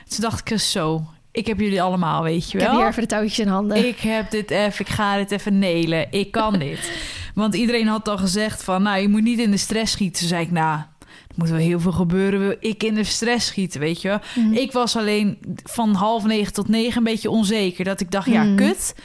Toen 0.07 0.19
dacht 0.21 0.51
ik 0.51 0.59
zo, 0.59 1.03
ik 1.31 1.47
heb 1.47 1.59
jullie 1.59 1.81
allemaal, 1.81 2.23
weet 2.23 2.51
je 2.51 2.57
Ik 2.57 2.63
wel? 2.63 2.69
heb 2.71 2.79
hier 2.79 2.89
even 2.89 3.01
de 3.01 3.07
touwtjes 3.07 3.39
in 3.39 3.47
handen. 3.47 3.87
Ik 3.87 3.99
heb 3.99 4.31
dit 4.31 4.51
even, 4.51 4.85
ik 4.85 4.91
ga 4.91 5.17
dit 5.17 5.31
even 5.31 5.59
nelen. 5.59 6.07
Ik 6.11 6.31
kan 6.31 6.59
dit. 6.69 6.91
Want 7.33 7.55
iedereen 7.55 7.87
had 7.87 8.07
al 8.07 8.17
gezegd 8.17 8.63
van, 8.63 8.81
nou, 8.83 9.01
je 9.01 9.09
moet 9.09 9.21
niet 9.23 9.39
in 9.39 9.51
de 9.51 9.57
stress 9.57 9.91
schieten. 9.91 10.19
Toen 10.19 10.27
zei 10.29 10.43
ik, 10.43 10.51
nou, 10.51 10.79
er 10.99 11.35
moet 11.35 11.49
wel 11.49 11.57
heel 11.59 11.79
veel 11.79 11.91
gebeuren. 11.91 12.39
Wil 12.39 12.55
ik 12.59 12.83
in 12.83 12.93
de 12.95 13.03
stress 13.03 13.47
schieten, 13.47 13.79
weet 13.79 14.01
je 14.01 14.07
wel? 14.07 14.19
Mhm. 14.35 14.53
Ik 14.53 14.71
was 14.71 14.95
alleen 14.95 15.37
van 15.63 15.93
half 15.93 16.23
negen 16.25 16.53
tot 16.53 16.67
negen 16.67 16.97
een 16.97 17.03
beetje 17.03 17.29
onzeker. 17.29 17.83
Dat 17.85 17.99
ik 17.99 18.11
dacht, 18.11 18.27
ja, 18.27 18.43
Mhm. 18.43 18.55
kut. 18.55 18.95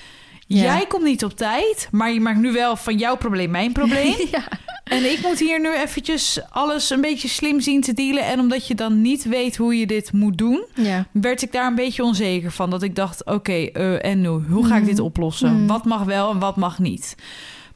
Ja. 0.54 0.62
Jij 0.62 0.86
komt 0.86 1.04
niet 1.04 1.24
op 1.24 1.36
tijd, 1.36 1.88
maar 1.90 2.12
je 2.12 2.20
maakt 2.20 2.38
nu 2.38 2.52
wel 2.52 2.76
van 2.76 2.96
jouw 2.96 3.16
probleem 3.16 3.50
mijn 3.50 3.72
probleem. 3.72 4.14
ja. 4.30 4.42
En 4.84 5.10
ik 5.10 5.18
moet 5.22 5.38
hier 5.38 5.60
nu 5.60 5.74
eventjes 5.74 6.40
alles 6.50 6.90
een 6.90 7.00
beetje 7.00 7.28
slim 7.28 7.60
zien 7.60 7.80
te 7.80 7.92
dealen. 7.92 8.24
En 8.24 8.40
omdat 8.40 8.66
je 8.66 8.74
dan 8.74 9.00
niet 9.02 9.24
weet 9.24 9.56
hoe 9.56 9.78
je 9.78 9.86
dit 9.86 10.12
moet 10.12 10.38
doen, 10.38 10.64
ja. 10.74 11.06
werd 11.12 11.42
ik 11.42 11.52
daar 11.52 11.66
een 11.66 11.74
beetje 11.74 12.02
onzeker 12.04 12.52
van. 12.52 12.70
Dat 12.70 12.82
ik 12.82 12.94
dacht, 12.96 13.24
oké, 13.24 13.52
eh, 13.52 14.04
en 14.04 14.20
nu? 14.20 14.28
Hoe 14.28 14.66
ga 14.66 14.74
ik 14.74 14.80
Mhm. 14.80 14.90
dit 14.90 15.00
oplossen? 15.00 15.54
Mhm. 15.56 15.66
Wat 15.66 15.84
mag 15.84 16.02
wel 16.02 16.30
en 16.30 16.38
wat 16.38 16.56
mag 16.56 16.78
niet? 16.78 17.14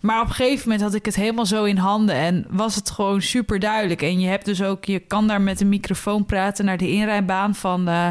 Maar 0.01 0.21
op 0.21 0.29
een 0.29 0.35
gegeven 0.35 0.63
moment 0.69 0.83
had 0.83 0.95
ik 0.95 1.05
het 1.05 1.15
helemaal 1.17 1.47
zo 1.47 1.65
in 1.65 1.77
handen 1.77 2.15
en 2.15 2.47
was 2.49 2.75
het 2.75 2.91
gewoon 2.91 3.23
super 3.23 3.59
duidelijk. 3.59 4.03
En 4.03 4.21
je 4.21 4.29
hebt 4.29 4.45
dus 4.45 4.63
ook, 4.63 4.85
je 4.85 4.99
kan 4.99 5.27
daar 5.27 5.41
met 5.41 5.61
een 5.61 5.69
microfoon 5.69 6.25
praten 6.27 6.65
naar 6.65 6.77
de 6.77 6.91
inrijbaan 6.91 7.55
van 7.55 7.89
eh, 7.89 8.09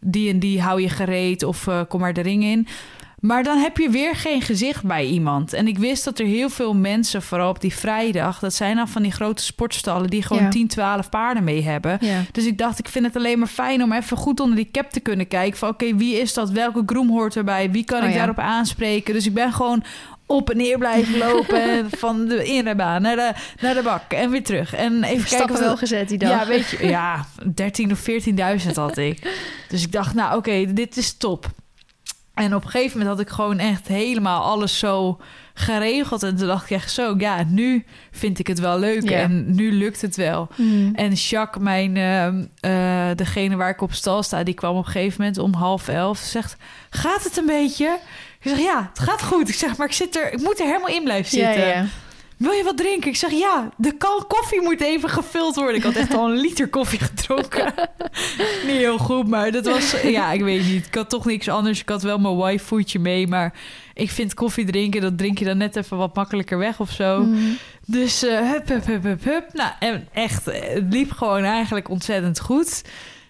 die 0.00 0.30
en 0.30 0.38
die 0.38 0.60
hou 0.60 0.80
je 0.80 0.88
gereed 0.88 1.42
of 1.42 1.66
eh, 1.66 1.80
kom 1.88 2.00
maar 2.00 2.12
de 2.12 2.20
ring 2.20 2.44
in. 2.44 2.66
Maar 3.20 3.42
dan 3.42 3.58
heb 3.58 3.76
je 3.76 3.90
weer 3.90 4.14
geen 4.16 4.42
gezicht 4.42 4.84
bij 4.84 5.04
iemand. 5.06 5.52
En 5.52 5.66
ik 5.68 5.78
wist 5.78 6.04
dat 6.04 6.18
er 6.18 6.26
heel 6.26 6.48
veel 6.48 6.74
mensen, 6.74 7.22
vooral 7.22 7.48
op 7.50 7.60
die 7.60 7.74
vrijdag, 7.74 8.38
dat 8.38 8.54
zijn 8.54 8.76
dan 8.76 8.88
van 8.88 9.02
die 9.02 9.12
grote 9.12 9.42
sportstallen 9.42 10.10
die 10.10 10.22
gewoon 10.22 10.42
Ja. 10.42 10.48
10, 10.50 10.68
12 10.68 11.08
paarden 11.08 11.44
mee 11.44 11.62
hebben. 11.62 11.98
ja. 12.00 12.20
Dus 12.32 12.46
ik 12.46 12.58
dacht, 12.58 12.78
ik 12.78 12.88
vind 12.88 13.04
het 13.06 13.16
alleen 13.16 13.38
maar 13.38 13.48
fijn 13.48 13.82
om 13.82 13.92
even 13.92 14.16
goed 14.16 14.40
onder 14.40 14.56
die 14.56 14.68
cap 14.72 14.90
te 14.90 15.00
kunnen 15.00 15.28
kijken. 15.28 15.58
Van 15.58 15.68
oké, 15.68 15.96
wie 15.96 16.20
is 16.20 16.34
dat? 16.34 16.50
Welke 16.50 16.82
groom 16.86 17.08
hoort 17.10 17.36
erbij? 17.36 17.70
Wie 17.70 17.84
kan 17.84 17.98
Oh 17.98 18.04
ik 18.04 18.10
ja. 18.12 18.16
daarop 18.16 18.38
aanspreken? 18.38 19.14
Dus 19.14 19.26
ik 19.26 19.34
ben 19.34 19.52
gewoon 19.52 19.84
op 20.26 20.50
en 20.50 20.56
neer 20.56 20.78
blijven 20.78 21.18
lopen. 21.28 21.62
en 21.62 21.86
van 21.96 22.24
de 22.26 22.44
inrijbaan 22.44 23.02
naar 23.02 23.16
de, 23.16 23.32
naar 23.60 23.74
de 23.74 23.82
bak 23.82 24.12
en 24.12 24.30
weer 24.30 24.44
terug. 24.44 24.74
En 24.74 24.92
even 24.92 25.08
kijken 25.08 25.26
Stappen 25.28 25.54
of 25.54 25.60
wel 25.60 25.76
gezet 25.76 26.08
die 26.08 26.18
dag. 26.18 26.30
Ja, 26.30 26.46
weet 26.46 26.68
je, 26.68 26.86
ja, 26.86 27.26
13 27.54 27.92
of 27.92 28.00
14.000 28.66 28.72
had 28.74 28.96
ik. 28.96 29.18
Dus 29.68 29.82
ik 29.82 29.92
dacht, 29.92 30.14
nou 30.14 30.36
oké, 30.36 30.72
dit 30.72 30.96
is 30.96 31.16
top. 31.16 31.46
En 32.38 32.54
op 32.54 32.64
een 32.64 32.70
gegeven 32.70 32.98
moment 32.98 33.16
had 33.16 33.26
ik 33.26 33.32
gewoon 33.32 33.58
echt 33.58 33.88
helemaal 33.88 34.42
alles 34.42 34.78
zo 34.78 35.20
geregeld. 35.54 36.22
En 36.22 36.36
toen 36.36 36.46
dacht 36.46 36.64
ik 36.64 36.70
echt 36.70 36.92
zo, 36.92 37.14
ja, 37.18 37.44
nu 37.48 37.84
vind 38.10 38.38
ik 38.38 38.46
het 38.46 38.58
wel 38.58 38.78
leuk. 38.78 39.10
En 39.10 39.54
nu 39.54 39.72
lukt 39.72 40.00
het 40.00 40.16
wel. 40.16 40.48
Mhm. 40.56 40.94
En 40.94 41.12
Jacques, 41.12 41.62
mijn, 41.64 41.96
ehm, 41.96 42.44
eh, 42.60 43.16
degene 43.16 43.56
waar 43.56 43.70
ik 43.70 43.80
op 43.80 43.92
stal 43.92 44.22
sta, 44.22 44.42
die 44.42 44.54
kwam 44.54 44.76
op 44.76 44.86
een 44.86 44.92
gegeven 44.92 45.16
moment 45.18 45.38
om 45.38 45.54
half 45.54 45.88
elf. 45.88 46.18
Zegt, 46.18 46.56
gaat 46.90 47.24
het 47.24 47.36
een 47.36 47.46
beetje? 47.46 47.98
Ik 48.40 48.50
zeg, 48.50 48.58
ja, 48.58 48.90
het 48.94 48.98
gaat 48.98 49.22
goed. 49.22 49.48
Ik 49.48 49.54
zeg, 49.54 49.76
maar 49.76 49.86
ik, 49.86 49.92
zit 49.92 50.16
er, 50.16 50.32
ik 50.32 50.40
moet 50.40 50.60
er 50.60 50.66
helemaal 50.66 50.88
in 50.88 51.04
blijven 51.04 51.30
zitten. 51.30 51.66
ja. 51.66 51.84
Wil 52.38 52.52
je 52.52 52.64
wat 52.64 52.76
drinken? 52.76 53.10
Ik 53.10 53.16
zeg, 53.16 53.30
ja, 53.30 53.68
de 53.76 53.92
kan 53.92 54.24
koffie 54.28 54.62
moet 54.62 54.80
even 54.80 55.08
gevuld 55.08 55.54
worden. 55.54 55.74
Ik 55.74 55.82
had 55.82 55.94
echt 55.94 56.14
al 56.14 56.30
een 56.30 56.38
liter 56.46 56.68
koffie 56.68 56.98
gedronken. 56.98 57.74
niet 58.66 58.76
heel 58.76 58.98
goed, 58.98 59.28
maar 59.28 59.50
dat 59.50 59.64
was... 59.64 60.00
Ja, 60.02 60.32
ik 60.32 60.42
weet 60.42 60.66
niet. 60.66 60.86
Ik 60.86 60.94
had 60.94 61.10
toch 61.10 61.24
niks 61.24 61.48
anders. 61.48 61.80
Ik 61.80 61.88
had 61.88 62.02
wel 62.02 62.18
mijn 62.18 62.36
wifefoodje 62.36 62.98
mee, 62.98 63.26
maar... 63.26 63.54
Ik 63.94 64.10
vind 64.10 64.34
koffie 64.34 64.64
drinken, 64.64 65.00
dat 65.00 65.18
drink 65.18 65.38
je 65.38 65.44
dan 65.44 65.56
net 65.56 65.76
even 65.76 65.96
wat 65.96 66.14
makkelijker 66.14 66.58
weg 66.58 66.80
of 66.80 66.90
zo. 66.90 67.22
Mhm. 67.22 67.52
Dus 67.86 68.22
eh, 68.22 68.50
hup, 68.50 68.68
hup, 68.68 68.86
hup, 68.86 69.02
hup, 69.02 69.24
hup. 69.24 69.52
Nou, 69.52 69.70
en 69.78 70.08
echt, 70.12 70.48
eh, 70.48 70.74
het 70.74 70.92
liep 70.92 71.10
gewoon 71.10 71.44
eigenlijk 71.44 71.88
ontzettend 71.88 72.40
goed. 72.40 72.84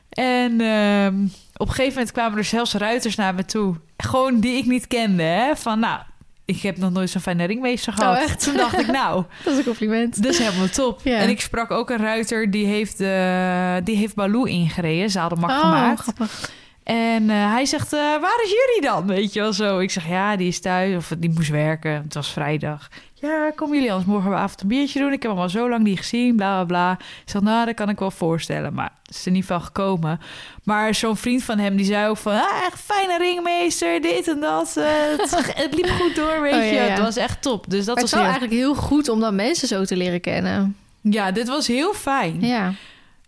En 0.08 0.60
ehm, 0.60 1.24
op 1.56 1.68
een 1.68 1.74
gegeven 1.74 1.92
moment 1.92 2.12
kwamen 2.12 2.38
er 2.38 2.44
zelfs 2.44 2.74
ruiters 2.74 3.14
naar 3.14 3.34
me 3.34 3.44
toe. 3.44 3.74
Gewoon 3.96 4.40
die 4.40 4.56
ik 4.56 4.66
niet 4.66 4.86
kende, 4.86 5.22
hè. 5.22 5.56
Van, 5.56 5.78
nou, 5.78 6.00
ik 6.48 6.62
heb 6.62 6.76
nog 6.76 6.90
nooit 6.90 7.10
zo'n 7.10 7.20
fijne 7.20 7.44
ringmeester 7.44 7.92
gehad. 7.92 8.16
Oh, 8.16 8.22
echt? 8.22 8.42
Toen 8.42 8.56
dacht 8.56 8.78
ik, 8.78 8.86
nou, 8.86 9.24
Dat 9.44 9.52
is 9.52 9.58
een 9.58 9.64
compliment. 9.64 10.22
dat 10.22 10.32
is 10.32 10.38
helemaal 10.38 10.68
top. 10.68 11.04
En 11.04 11.28
ik 11.28 11.40
sprak 11.40 11.70
ook 11.70 11.90
een 11.90 11.96
ruiter, 11.98 12.50
die 12.50 12.66
heeft, 12.66 13.00
eh 13.00 13.74
die 13.84 13.96
heeft 13.96 14.14
Baloo 14.14 14.44
ingereden. 14.44 15.10
Zadelmak 15.10 15.50
oh, 15.50 15.60
gemaakt. 15.60 16.00
grappig. 16.00 16.50
En 16.94 17.30
eh, 17.30 17.52
hij 17.52 17.64
zegt, 17.64 17.92
eh, 17.92 17.98
waar 18.00 18.40
is 18.44 18.50
jullie 18.50 18.80
dan? 18.80 19.06
Weet 19.06 19.32
je 19.32 19.40
wel 19.40 19.52
zo. 19.52 19.78
Ik 19.78 19.90
zeg, 19.90 20.08
ja, 20.08 20.36
die 20.36 20.48
is 20.48 20.60
thuis. 20.60 20.96
Of 20.96 21.12
die 21.18 21.30
moest 21.30 21.48
werken. 21.50 21.92
Het 21.92 22.14
was 22.14 22.32
vrijdag. 22.32 22.88
Ja, 23.14 23.50
komen 23.54 23.74
jullie 23.74 23.90
anders 23.92 24.10
morgenavond 24.10 24.60
een 24.60 24.68
biertje 24.68 24.98
doen? 25.00 25.12
Ik 25.12 25.22
heb 25.22 25.30
hem 25.32 25.40
al 25.40 25.48
zo 25.48 25.68
lang 25.68 25.82
niet 25.82 25.98
gezien, 25.98 26.36
bla, 26.36 26.54
bla, 26.54 26.64
bla. 26.64 26.92
Ik 27.24 27.30
zeg, 27.30 27.42
nou, 27.42 27.66
dat 27.66 27.74
kan 27.74 27.88
ik 27.88 27.98
wel 27.98 28.10
voorstellen. 28.10 28.74
Maar 28.74 28.90
het 29.06 29.16
is 29.16 29.26
er 29.26 29.32
niet 29.32 29.44
van 29.44 29.60
gekomen. 29.62 30.20
Maar 30.64 30.94
zo'n 30.94 31.16
vriend 31.16 31.42
van 31.42 31.58
hem, 31.58 31.76
die 31.76 31.86
zei 31.86 32.08
ook 32.08 32.16
van... 32.16 32.32
Ah, 32.32 32.62
echt 32.66 32.80
fijne 32.80 33.18
ringmeester, 33.18 34.00
dit 34.00 34.28
en 34.28 34.40
dat. 34.40 34.76
eh, 34.76 34.84
het, 35.18 35.52
het 35.56 35.74
liep 35.74 35.88
goed 35.88 36.14
door, 36.16 36.40
weet 36.40 36.54
Oh, 36.54 36.64
je. 36.64 36.72
ja. 36.74 36.82
Het 36.82 36.98
was 36.98 37.16
echt 37.16 37.42
top. 37.42 37.70
Dus 37.70 37.84
dat 37.84 37.94
maar 37.94 38.04
het 38.04 38.12
was 38.12 38.20
heel... 38.20 38.30
eigenlijk 38.30 38.60
heel 38.60 38.74
goed 38.74 39.08
om 39.08 39.20
dan 39.20 39.34
mensen 39.34 39.68
zo 39.68 39.84
te 39.84 39.96
leren 39.96 40.20
kennen. 40.20 40.76
Ja, 41.00 41.30
dit 41.32 41.48
was 41.48 41.66
heel 41.66 41.94
fijn. 41.94 42.40
Ja. 42.40 42.72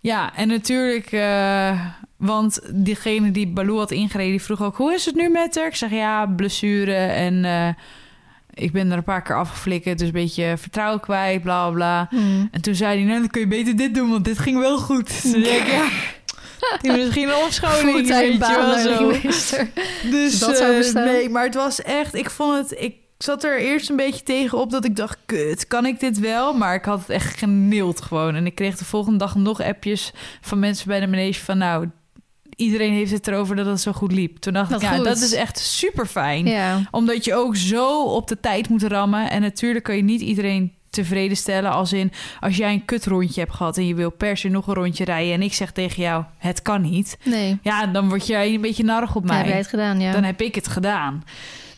Ja, 0.00 0.36
en 0.36 0.48
natuurlijk, 0.48 1.12
eh, 1.12 1.80
want 2.16 2.60
diegene 2.70 3.30
die 3.30 3.48
Baloo 3.48 3.78
had 3.78 3.90
ingereden, 3.90 4.30
die 4.30 4.42
vroeg 4.42 4.62
ook: 4.62 4.76
hoe 4.76 4.94
is 4.94 5.04
het 5.06 5.14
nu 5.14 5.28
met 5.28 5.54
haar? 5.54 5.66
Ik 5.66 5.74
zeg 5.74 5.90
ja, 5.90 6.26
blessure 6.26 6.94
en 6.94 7.44
eh, 7.44 7.68
ik 8.54 8.72
ben 8.72 8.90
er 8.90 8.96
een 8.96 9.04
paar 9.04 9.22
keer 9.22 9.36
afgeflikkerd, 9.36 9.98
dus 9.98 10.06
een 10.06 10.12
beetje 10.12 10.54
vertrouwen 10.58 11.00
kwijt, 11.00 11.42
bla 11.42 11.70
bla. 11.70 12.08
Mhm. 12.10 12.46
En 12.50 12.60
toen 12.60 12.74
zei 12.74 12.96
hij: 12.96 13.06
nou, 13.06 13.18
dan 13.18 13.30
kun 13.30 13.40
je 13.40 13.46
beter 13.46 13.76
dit 13.76 13.94
doen, 13.94 14.10
want 14.10 14.24
dit 14.24 14.38
ging 14.38 14.58
wel 14.58 14.78
goed. 14.78 15.24
Ik: 15.24 15.66
ja. 15.66 15.88
Die 16.80 16.92
misschien 16.92 17.28
een 17.28 17.44
opscholing, 17.44 17.80
Fulltime 17.80 18.38
weet 18.38 18.46
je 18.46 19.18
wel 19.20 19.32
zo. 19.32 19.60
Dus 20.10 20.38
Dat 20.38 20.56
zou 20.56 20.82
eh, 20.82 20.92
nee, 20.92 21.28
maar 21.28 21.44
het 21.44 21.54
was 21.54 21.82
echt, 21.82 22.14
ik 22.14 22.30
vond 22.30 22.56
het, 22.56 22.80
ik 22.80 22.94
zat 23.22 23.44
er 23.44 23.60
eerst 23.60 23.90
een 23.90 23.96
beetje 23.96 24.22
tegen 24.22 24.58
op 24.58 24.70
dat 24.70 24.84
ik 24.84 24.96
dacht, 24.96 25.18
kut, 25.26 25.66
kan 25.66 25.86
ik 25.86 26.00
dit 26.00 26.18
wel? 26.18 26.52
Maar 26.52 26.74
ik 26.74 26.84
had 26.84 26.98
het 26.98 27.08
echt 27.08 27.38
genild 27.38 28.00
gewoon. 28.00 28.34
En 28.34 28.46
ik 28.46 28.54
kreeg 28.54 28.76
de 28.76 28.84
volgende 28.84 29.18
dag 29.18 29.34
nog 29.34 29.60
appjes 29.62 30.12
van 30.40 30.58
mensen 30.58 30.88
bij 30.88 31.00
de 31.00 31.06
manege 31.06 31.44
van, 31.44 31.58
nou, 31.58 31.90
iedereen 32.56 32.92
heeft 32.92 33.10
het 33.10 33.26
erover 33.26 33.56
dat 33.56 33.66
het 33.66 33.80
zo 33.80 33.92
goed 33.92 34.12
liep. 34.12 34.36
Toen 34.36 34.52
dacht 34.52 34.70
ik, 34.70 34.80
ja, 34.80 34.94
goed. 34.94 35.04
dat 35.04 35.20
is 35.20 35.32
echt 35.32 35.58
super 35.58 36.06
fijn. 36.06 36.46
Ja. 36.46 36.88
Omdat 36.90 37.24
je 37.24 37.34
ook 37.34 37.56
zo 37.56 38.04
op 38.04 38.28
de 38.28 38.40
tijd 38.40 38.68
moet 38.68 38.82
rammen. 38.82 39.30
En 39.30 39.40
natuurlijk 39.40 39.84
kan 39.84 39.96
je 39.96 40.02
niet 40.02 40.20
iedereen 40.20 40.72
tevreden 40.90 41.36
stellen. 41.36 41.70
Als 41.70 41.92
in, 41.92 42.12
als 42.40 42.56
jij 42.56 42.72
een 42.72 42.84
kutrondje 42.84 43.40
hebt 43.40 43.54
gehad 43.54 43.76
en 43.76 43.86
je 43.86 43.94
wil 43.94 44.10
per 44.10 44.36
se 44.36 44.48
nog 44.48 44.66
een 44.66 44.74
rondje 44.74 45.04
rijden. 45.04 45.32
En 45.32 45.42
ik 45.42 45.52
zeg 45.52 45.72
tegen 45.72 46.02
jou, 46.02 46.24
het 46.38 46.62
kan 46.62 46.80
niet. 46.80 47.18
Nee. 47.24 47.58
Ja, 47.62 47.86
dan 47.86 48.08
word 48.08 48.26
jij 48.26 48.54
een 48.54 48.60
beetje 48.60 48.84
narig 48.84 49.16
op 49.16 49.24
mij 49.24 49.36
Heb 49.36 49.46
jij 49.46 49.56
het 49.56 49.66
gedaan, 49.66 50.00
ja. 50.00 50.12
dan 50.12 50.22
heb 50.22 50.40
ik 50.40 50.54
het 50.54 50.68
gedaan. 50.68 51.24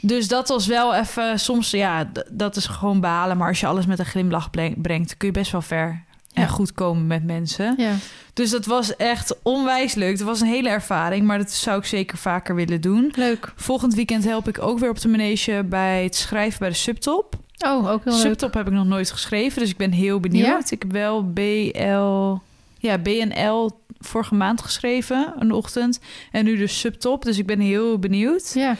Dus 0.04 0.28
dat 0.28 0.48
was 0.48 0.66
wel 0.66 0.94
even, 0.94 1.38
soms 1.40 1.70
ja, 1.70 2.10
dat 2.30 2.56
is 2.56 2.66
gewoon 2.66 3.00
balen. 3.00 3.36
Maar 3.36 3.48
als 3.48 3.60
je 3.60 3.66
alles 3.66 3.86
met 3.86 3.98
een 3.98 4.04
glimlach 4.06 4.50
brengt, 4.82 5.16
kun 5.16 5.28
je 5.28 5.32
best 5.32 5.52
wel 5.52 5.62
ver 5.62 6.04
en 6.32 6.42
Ja. 6.42 6.48
goed 6.48 6.72
komen 6.72 7.06
met 7.06 7.24
mensen. 7.24 7.74
Ja. 7.76 7.94
Dus 8.32 8.50
dat 8.50 8.66
was 8.66 8.96
echt 8.96 9.36
onwijs 9.42 9.94
leuk. 9.94 10.10
Het 10.12 10.22
was 10.22 10.40
een 10.40 10.46
hele 10.46 10.68
ervaring, 10.68 11.26
maar 11.26 11.38
dat 11.38 11.50
zou 11.50 11.78
ik 11.78 11.84
zeker 11.84 12.18
vaker 12.18 12.54
willen 12.54 12.80
doen. 12.80 13.12
Leuk. 13.16 13.52
Volgend 13.56 13.94
weekend 13.94 14.24
help 14.24 14.48
ik 14.48 14.62
ook 14.62 14.78
weer 14.78 14.90
op 14.90 15.00
de 15.00 15.08
manege 15.08 15.64
bij 15.68 16.02
het 16.04 16.16
schrijven 16.16 16.58
bij 16.58 16.68
de 16.68 16.74
subtop. 16.74 17.34
Oh, 17.66 17.90
ook 17.90 18.04
heel 18.04 18.12
leuk. 18.12 18.22
Subtop 18.22 18.54
heb 18.54 18.66
ik 18.66 18.72
nog 18.72 18.86
nooit 18.86 19.10
geschreven, 19.10 19.60
dus 19.60 19.70
ik 19.70 19.76
ben 19.76 19.92
heel 19.92 20.20
benieuwd. 20.20 20.70
Ik 20.70 20.82
heb 20.82 20.92
wel 20.92 21.22
BL, 21.32 22.34
ja, 22.78 22.98
BNL 23.02 23.70
vorige 23.98 24.34
maand 24.34 24.62
geschreven, 24.62 25.32
een 25.38 25.52
ochtend. 25.52 26.00
En 26.30 26.44
nu 26.44 26.56
dus 26.56 26.78
subtop, 26.80 27.24
dus 27.24 27.38
ik 27.38 27.46
ben 27.46 27.60
heel 27.60 27.98
benieuwd. 27.98 28.50
Ja. 28.54 28.76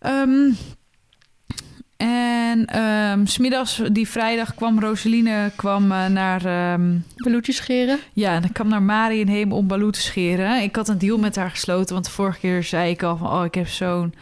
Ehm, 0.00 0.50
en 1.96 3.26
's 3.26 3.32
smiddags, 3.32 3.80
die 3.92 4.08
vrijdag, 4.08 4.54
kwam 4.54 4.80
Roseline 4.80 5.52
kwam, 5.56 5.92
eh, 5.92 6.06
naar... 6.06 6.44
ehm, 6.44 6.98
Beloetjes 7.16 7.56
scheren. 7.56 7.98
ja, 8.12 8.34
en 8.34 8.44
ik 8.44 8.52
kwam 8.52 8.68
naar 8.68 8.82
Marienheem 8.82 9.52
om 9.52 9.66
Baloo 9.66 9.90
te 9.90 10.00
scheren. 10.00 10.62
Ik 10.62 10.76
had 10.76 10.88
een 10.88 10.98
deal 10.98 11.18
met 11.18 11.36
haar 11.36 11.50
gesloten, 11.50 11.94
want 11.94 12.04
de 12.06 12.10
vorige 12.10 12.38
keer 12.38 12.62
zei 12.64 12.90
ik 12.90 13.02
al 13.02 13.16
van... 13.16 13.32
oh, 13.32 13.44
ik 13.44 13.54
heb 13.54 13.68
zo'n 13.68 14.14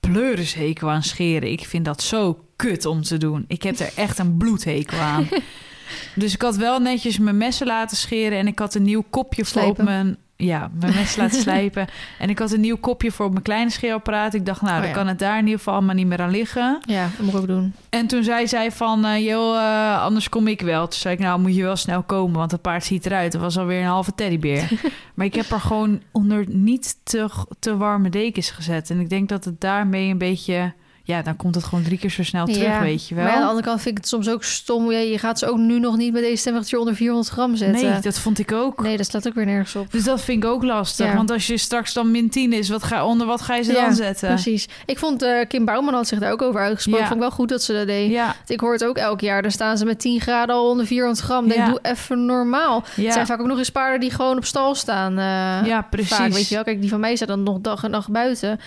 pleurishekel 0.00 0.90
aan 0.90 1.02
scheren. 1.02 1.50
Ik 1.50 1.64
vind 1.64 1.84
dat 1.84 2.02
zo 2.02 2.44
kut 2.56 2.86
om 2.86 3.02
te 3.02 3.18
doen. 3.18 3.44
Ik 3.48 3.62
heb 3.62 3.78
er 3.78 3.92
echt 3.96 4.18
een 4.18 4.36
bloedhekel 4.36 4.98
aan. 4.98 5.28
dus 6.14 6.34
ik 6.34 6.42
had 6.42 6.56
wel 6.56 6.78
netjes 6.78 7.18
mijn 7.18 7.36
messen 7.36 7.66
laten 7.66 7.96
scheren... 7.96 8.38
en 8.38 8.46
ik 8.46 8.58
had 8.58 8.74
een 8.74 8.82
nieuw 8.82 9.04
kopje 9.10 9.44
voor 9.44 9.62
op 9.62 9.82
mijn... 9.82 10.16
ja, 10.36 10.70
mijn 10.80 10.94
mes 10.94 11.16
laten 11.16 11.40
slijpen. 11.46 11.86
En 12.18 12.30
ik 12.30 12.38
had 12.38 12.52
een 12.52 12.60
nieuw 12.60 12.76
kopje 12.76 13.10
voor 13.12 13.26
op 13.26 13.32
mijn 13.32 13.44
kleine 13.44 13.70
scheerapparaat. 13.70 14.34
Ik 14.34 14.46
dacht, 14.46 14.60
nou, 14.60 14.74
Oh, 14.74 14.80
dan 14.80 14.88
ja. 14.88 14.94
kan 14.94 15.06
het 15.06 15.18
daar 15.18 15.38
in 15.38 15.44
ieder 15.44 15.58
geval 15.58 15.74
allemaal 15.74 15.94
niet 15.94 16.06
meer 16.06 16.20
aan 16.20 16.30
liggen. 16.30 16.80
Ja, 16.86 17.08
dat 17.16 17.26
moet 17.26 17.34
ik 17.34 17.40
ook 17.40 17.46
doen. 17.46 17.74
En 17.88 18.06
toen 18.06 18.24
zei 18.24 18.48
zij 18.48 18.72
van, 18.72 19.04
eh 19.04 19.24
joh, 19.24 19.56
eh, 19.56 20.02
anders 20.02 20.28
kom 20.28 20.46
ik 20.46 20.60
wel. 20.60 20.88
Toen 20.88 21.00
zei 21.00 21.14
ik, 21.14 21.20
nou 21.20 21.40
moet 21.40 21.54
je 21.54 21.62
wel 21.62 21.76
snel 21.76 22.02
komen, 22.02 22.38
want 22.38 22.50
het 22.50 22.62
paard 22.62 22.84
ziet 22.84 23.06
eruit. 23.06 23.32
Het 23.32 23.42
was 23.42 23.58
alweer 23.58 23.80
een 23.80 23.86
halve 23.86 24.14
teddybeer. 24.14 24.70
maar 25.14 25.26
ik 25.26 25.34
heb 25.34 25.50
er 25.50 25.60
gewoon 25.60 26.02
onder 26.12 26.44
niet 26.48 26.96
te, 27.02 27.28
te 27.58 27.76
warme 27.76 28.08
dekens 28.10 28.50
gezet. 28.50 28.90
En 28.90 29.00
ik 29.00 29.08
denk 29.08 29.28
dat 29.28 29.44
het 29.44 29.60
daarmee 29.60 30.10
een 30.10 30.18
beetje... 30.18 30.72
Ja, 31.06 31.22
dan 31.22 31.36
komt 31.36 31.54
het 31.54 31.64
gewoon 31.64 31.84
drie 31.84 31.98
keer 31.98 32.10
zo 32.10 32.22
snel 32.22 32.46
terug, 32.46 32.62
Ja, 32.62 32.80
weet 32.80 33.08
je 33.08 33.14
wel. 33.14 33.24
Maar 33.24 33.32
aan 33.32 33.40
de 33.40 33.46
andere 33.46 33.66
kant 33.66 33.80
vind 33.80 33.90
ik 33.96 34.00
het 34.02 34.08
soms 34.12 34.28
ook 34.28 34.44
stom. 34.44 34.90
Ja, 34.92 34.98
je 34.98 35.18
gaat 35.18 35.38
ze 35.38 35.46
ook 35.46 35.56
nu 35.58 35.78
nog 35.78 35.96
niet 35.96 36.12
met 36.12 36.22
deze 36.22 36.42
temperatuur 36.42 36.78
onder 36.78 36.94
400 36.94 37.28
gram 37.28 37.56
zetten. 37.56 37.90
nee, 37.90 38.00
dat 38.00 38.18
vond 38.18 38.38
ik 38.38 38.52
ook. 38.52 38.82
Nee, 38.82 38.96
dat 38.96 39.06
slaat 39.06 39.26
ook 39.28 39.34
weer 39.34 39.44
nergens 39.46 39.76
op. 39.76 39.92
Dus 39.92 40.04
dat 40.04 40.20
vind 40.20 40.44
ik 40.44 40.50
ook 40.50 40.62
lastig. 40.62 41.06
Ja. 41.06 41.14
Want 41.16 41.30
als 41.30 41.46
je 41.46 41.56
straks 41.58 41.92
dan 41.92 42.10
min 42.10 42.30
10 42.30 42.52
is, 42.52 42.68
wat 42.68 42.82
ga, 42.82 43.06
onder 43.06 43.26
wat 43.26 43.40
ga 43.42 43.54
je 43.54 43.62
ze 43.62 43.72
Ja, 43.72 43.84
dan 43.84 43.94
zetten? 43.94 44.28
Precies. 44.28 44.68
Ik 44.86 44.98
vond 44.98 45.22
eh, 45.22 45.30
Kim 45.48 45.64
Bouwman 45.64 45.94
had 45.94 46.08
zich 46.08 46.18
daar 46.18 46.32
ook 46.32 46.42
over 46.42 46.60
uitgesproken. 46.60 47.02
Vond 47.06 47.14
ik 47.14 47.20
wel 47.20 47.30
goed 47.30 47.48
dat 47.48 47.62
ze 47.62 47.72
dat 47.72 47.86
deed. 47.86 48.10
Ja, 48.10 48.34
Ik 48.46 48.60
hoor 48.60 48.72
het 48.72 48.84
ook 48.84 48.96
elk 48.96 49.20
jaar. 49.20 49.42
Dan 49.42 49.50
staan 49.50 49.78
ze 49.78 49.84
met 49.84 50.00
10 50.00 50.20
graden 50.20 50.54
al 50.54 50.70
onder 50.70 50.86
400 50.86 51.20
gram. 51.24 51.48
Denk, 51.48 51.66
doe 51.66 51.78
even 51.82 52.24
normaal. 52.26 52.84
Het 52.94 53.12
zijn 53.12 53.26
vaak 53.26 53.40
ook 53.40 53.46
nog 53.46 53.58
eens 53.58 53.70
paarden 53.70 54.00
die 54.00 54.10
gewoon 54.10 54.36
op 54.36 54.44
stal 54.44 54.74
staan. 54.74 55.18
eh, 55.18 55.66
ja, 55.68 55.82
precies. 55.90 56.14
Vaak, 56.16 56.32
weet 56.32 56.48
je 56.48 56.54
wel. 56.54 56.64
Kijk, 56.64 56.80
die 56.80 56.90
van 56.90 57.00
mij 57.00 57.16
staat 57.16 57.28
dan 57.28 57.42
nog 57.42 57.58
dag 57.60 57.84
en 57.84 57.90
nacht 57.90 58.10
buiten. 58.10 58.60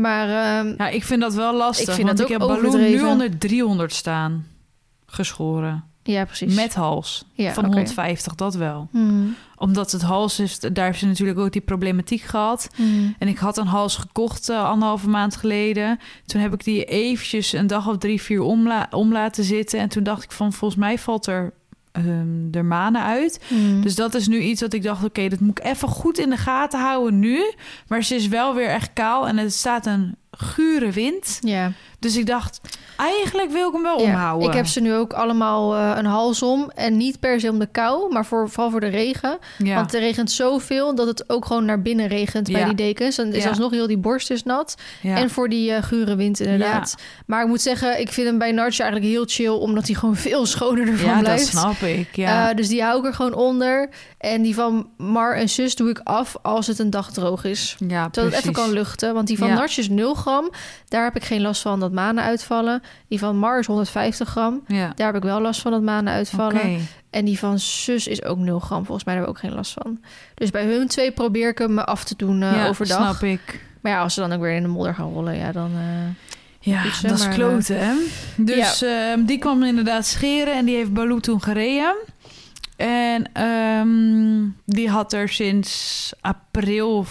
Maar 0.00 0.28
ehm, 0.28 0.74
Ja, 0.76 0.88
ik 0.88 1.04
vind 1.04 1.20
dat 1.20 1.34
wel 1.34 1.54
lastig. 1.56 1.88
Ik 1.88 1.94
vind 1.94 2.06
want 2.06 2.18
dat 2.18 2.28
ik 2.30 2.34
ook 2.34 2.40
heb 2.40 2.48
Balloon 2.62 2.80
nu 2.90 3.02
onder 3.02 3.38
300 3.38 3.92
staan. 3.94 4.46
Geschoren. 5.06 5.84
ja, 6.02 6.24
precies. 6.24 6.54
Met 6.54 6.74
hals. 6.74 7.24
ja, 7.32 7.52
van 7.52 7.64
oké. 7.64 7.72
150, 7.74 8.34
dat 8.34 8.54
wel. 8.54 8.88
Hmm. 8.90 9.34
Omdat 9.56 9.92
het 9.92 10.02
hals 10.02 10.40
is, 10.40 10.58
daar 10.60 10.84
heeft 10.86 10.98
ze 10.98 11.06
natuurlijk 11.06 11.38
ook 11.38 11.52
die 11.52 11.60
problematiek 11.60 12.20
gehad. 12.20 12.68
Hmm. 12.76 13.14
En 13.18 13.28
ik 13.28 13.38
had 13.38 13.56
een 13.56 13.66
hals 13.66 13.96
gekocht 13.96 14.48
eh, 14.48 14.64
anderhalve 14.64 15.08
maand 15.08 15.36
geleden. 15.36 15.98
Toen 16.26 16.40
heb 16.40 16.52
ik 16.52 16.64
die 16.64 16.84
eventjes 16.84 17.52
een 17.52 17.66
dag 17.66 17.88
of 17.88 17.98
drie, 17.98 18.22
vier 18.22 18.40
om, 18.42 18.66
la- 18.66 18.86
om 18.90 19.12
laten 19.12 19.44
zitten. 19.44 19.78
En 19.80 19.88
toen 19.88 20.02
dacht 20.02 20.22
ik 20.22 20.32
van, 20.32 20.52
volgens 20.52 20.80
mij 20.80 20.98
valt 20.98 21.26
er 21.26 21.52
ehm 22.06 22.50
de 22.50 22.62
manen 22.62 23.02
uit. 23.02 23.40
Hmm. 23.48 23.82
Dus 23.82 23.94
dat 23.94 24.14
is 24.14 24.28
nu 24.28 24.40
iets 24.40 24.60
dat 24.60 24.72
ik 24.72 24.82
dacht, 24.82 25.04
oké, 25.04 25.28
dat 25.28 25.40
moet 25.40 25.58
ik 25.58 25.64
even 25.64 25.88
goed 25.88 26.18
in 26.18 26.30
de 26.30 26.36
gaten 26.36 26.80
houden 26.80 27.18
nu. 27.18 27.52
Maar 27.88 28.02
ze 28.02 28.14
is 28.14 28.28
wel 28.28 28.54
weer 28.54 28.68
echt 28.68 28.92
kaal 28.92 29.28
en 29.28 29.38
er 29.38 29.50
staat 29.50 29.86
een 29.86 30.16
gure 30.38 30.90
wind. 30.90 31.38
ja. 31.40 31.72
Dus 32.00 32.16
ik 32.16 32.26
dacht, 32.26 32.60
eigenlijk 32.96 33.50
wil 33.50 33.66
ik 33.68 33.72
hem 33.72 33.82
wel 33.82 34.00
Ja, 34.00 34.04
omhouden. 34.04 34.48
Ik 34.48 34.54
heb 34.54 34.66
ze 34.66 34.80
nu 34.80 34.94
ook 34.94 35.12
allemaal 35.12 35.74
eh, 35.76 35.92
een 35.96 36.04
hals 36.04 36.42
om. 36.42 36.70
En 36.74 36.96
niet 36.96 37.20
per 37.20 37.40
se 37.40 37.50
om 37.50 37.58
de 37.58 37.66
kou, 37.66 38.12
maar 38.12 38.26
voor, 38.26 38.48
vooral 38.50 38.70
voor 38.70 38.80
de 38.80 38.86
regen. 38.86 39.38
ja. 39.58 39.74
Want 39.74 39.94
er 39.94 40.00
regent 40.00 40.30
zoveel 40.30 40.94
dat 40.94 41.06
het 41.06 41.30
ook 41.30 41.44
gewoon 41.46 41.64
naar 41.64 41.82
binnen 41.82 42.06
regent 42.06 42.52
bij 42.52 42.64
die 42.64 42.74
dekens. 42.74 43.18
En 43.18 43.32
is 43.32 43.46
alsnog 43.46 43.70
heel 43.70 43.86
die 43.86 43.98
borst 43.98 44.30
is 44.30 44.42
nat. 44.42 44.74
En 45.02 45.30
voor 45.30 45.48
die 45.48 45.72
eh, 45.72 45.82
gure 45.82 46.16
wind 46.16 46.40
inderdaad. 46.40 46.94
Maar 47.26 47.42
ik 47.42 47.48
moet 47.48 47.60
zeggen, 47.60 48.00
ik 48.00 48.12
vind 48.12 48.26
hem 48.26 48.38
bij 48.38 48.52
Nartje 48.52 48.82
eigenlijk 48.82 49.12
heel 49.12 49.24
chill... 49.26 49.60
omdat 49.60 49.86
hij 49.86 49.94
gewoon 49.96 50.16
veel 50.28 50.46
schoner 50.46 50.88
ervan 50.88 51.06
ja, 51.08 51.14
dat 51.14 51.22
blijft. 51.22 51.46
snap 51.46 51.80
ik. 51.80 52.16
Ja. 52.16 52.50
Eh, 52.50 52.56
dus 52.56 52.68
die 52.68 52.82
hou 52.82 52.98
ik 52.98 53.04
er 53.06 53.14
gewoon 53.14 53.34
onder. 53.34 53.88
En 54.18 54.42
die 54.42 54.54
van 54.54 54.88
Mar 54.96 55.36
en 55.36 55.48
Sus 55.48 55.74
doe 55.76 55.90
ik 55.90 56.00
af 56.04 56.36
als 56.42 56.66
het 56.66 56.78
een 56.78 56.90
dag 56.90 57.12
droog 57.12 57.44
is. 57.44 57.76
ja, 57.88 58.02
Zodat 58.12 58.24
het 58.30 58.40
even 58.40 58.52
kan 58.52 58.70
luchten. 58.72 59.14
Want 59.14 59.26
die 59.26 59.38
van. 59.38 59.48
Nartje 59.48 59.80
is 59.80 59.88
0 59.88 60.14
gram. 60.28 60.50
Daar 60.88 61.04
heb 61.04 61.16
ik 61.16 61.24
geen 61.24 61.40
last 61.40 61.62
van 61.62 61.80
dat 61.80 61.92
manen 61.92 62.24
uitvallen. 62.24 62.82
Die 63.08 63.18
van 63.18 63.36
Mar 63.38 63.58
is 63.58 63.66
150 63.66 64.28
gram. 64.28 64.60
Ja. 64.66 64.92
Daar 64.94 65.06
heb 65.06 65.16
ik 65.16 65.22
wel 65.22 65.40
last 65.40 65.60
van 65.60 65.72
dat 65.72 65.82
manen 65.82 66.12
uitvallen. 66.12 66.88
En 67.10 67.24
die 67.24 67.38
van 67.38 67.58
zus 67.58 68.06
is 68.06 68.22
ook 68.24 68.38
0 68.38 68.58
gram. 68.58 68.84
Volgens 68.84 69.04
mij 69.06 69.14
hebben 69.14 69.32
we 69.32 69.38
ook 69.38 69.44
geen 69.48 69.54
last 69.56 69.72
van. 69.82 70.00
Dus 70.34 70.50
bij 70.50 70.64
hun 70.64 70.86
twee 70.88 71.12
probeer 71.12 71.48
ik 71.48 71.58
hem 71.58 71.78
af 71.78 72.04
te 72.04 72.14
doen 72.16 72.42
eh, 72.42 72.52
ja, 72.56 72.68
overdag. 72.68 72.96
snap 73.18 73.22
ik. 73.30 73.66
Maar 73.80 73.92
ja, 73.92 74.00
als 74.02 74.14
ze 74.14 74.20
dan 74.20 74.32
ook 74.32 74.40
weer 74.40 74.54
in 74.54 74.62
de 74.62 74.68
modder 74.68 74.94
gaan 74.94 75.12
rollen, 75.12 75.36
ja, 75.36 75.52
dan... 75.52 75.70
eh, 75.74 76.26
Ja, 76.60 76.82
dat 77.02 77.18
is 77.18 77.28
kloten, 77.28 77.78
hè? 77.78 77.92
Dus 78.36 78.82
ehm, 78.82 79.24
die 79.24 79.38
kwam 79.38 79.62
inderdaad 79.62 80.06
scheren 80.06 80.54
en 80.54 80.64
die 80.64 80.76
heeft 80.76 80.92
Baloo 80.92 81.18
toen 81.20 81.42
gereden. 81.42 81.94
En 82.76 83.30
ehm, 83.32 84.48
die 84.64 84.90
had 84.90 85.12
er 85.12 85.28
sinds 85.28 86.12
april 86.20 87.06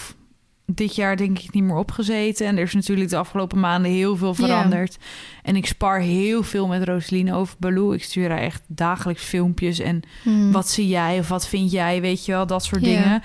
dit 0.72 0.96
jaar 0.96 1.18
denk 1.18 1.40
ik 1.40 1.54
niet 1.54 1.64
meer 1.64 1.76
opgezeten. 1.76 2.48
En 2.48 2.58
er 2.58 2.64
is 2.64 2.74
natuurlijk 2.74 3.10
de 3.10 3.18
afgelopen 3.18 3.60
maanden 3.60 3.92
heel 3.92 4.16
veel 4.16 4.34
veranderd. 4.34 4.98
En 5.44 5.56
ik 5.56 5.66
spar 5.66 6.00
heel 6.00 6.44
veel 6.44 6.68
met 6.68 6.84
Roseline 6.84 7.36
over 7.36 7.56
Baloo. 7.60 7.92
Ik 7.92 8.04
stuur 8.04 8.30
haar 8.30 8.40
echt 8.40 8.62
dagelijks 8.68 9.24
filmpjes 9.24 9.80
en 9.80 10.02
hmm. 10.24 10.52
wat 10.52 10.70
zie 10.70 10.88
jij 10.88 11.20
of 11.20 11.28
wat 11.28 11.48
vind 11.48 11.72
jij, 11.72 12.02
weet 12.02 12.26
je 12.26 12.32
wel, 12.32 12.48
dat 12.48 12.64
soort 12.64 12.84
dingen. 12.84 13.24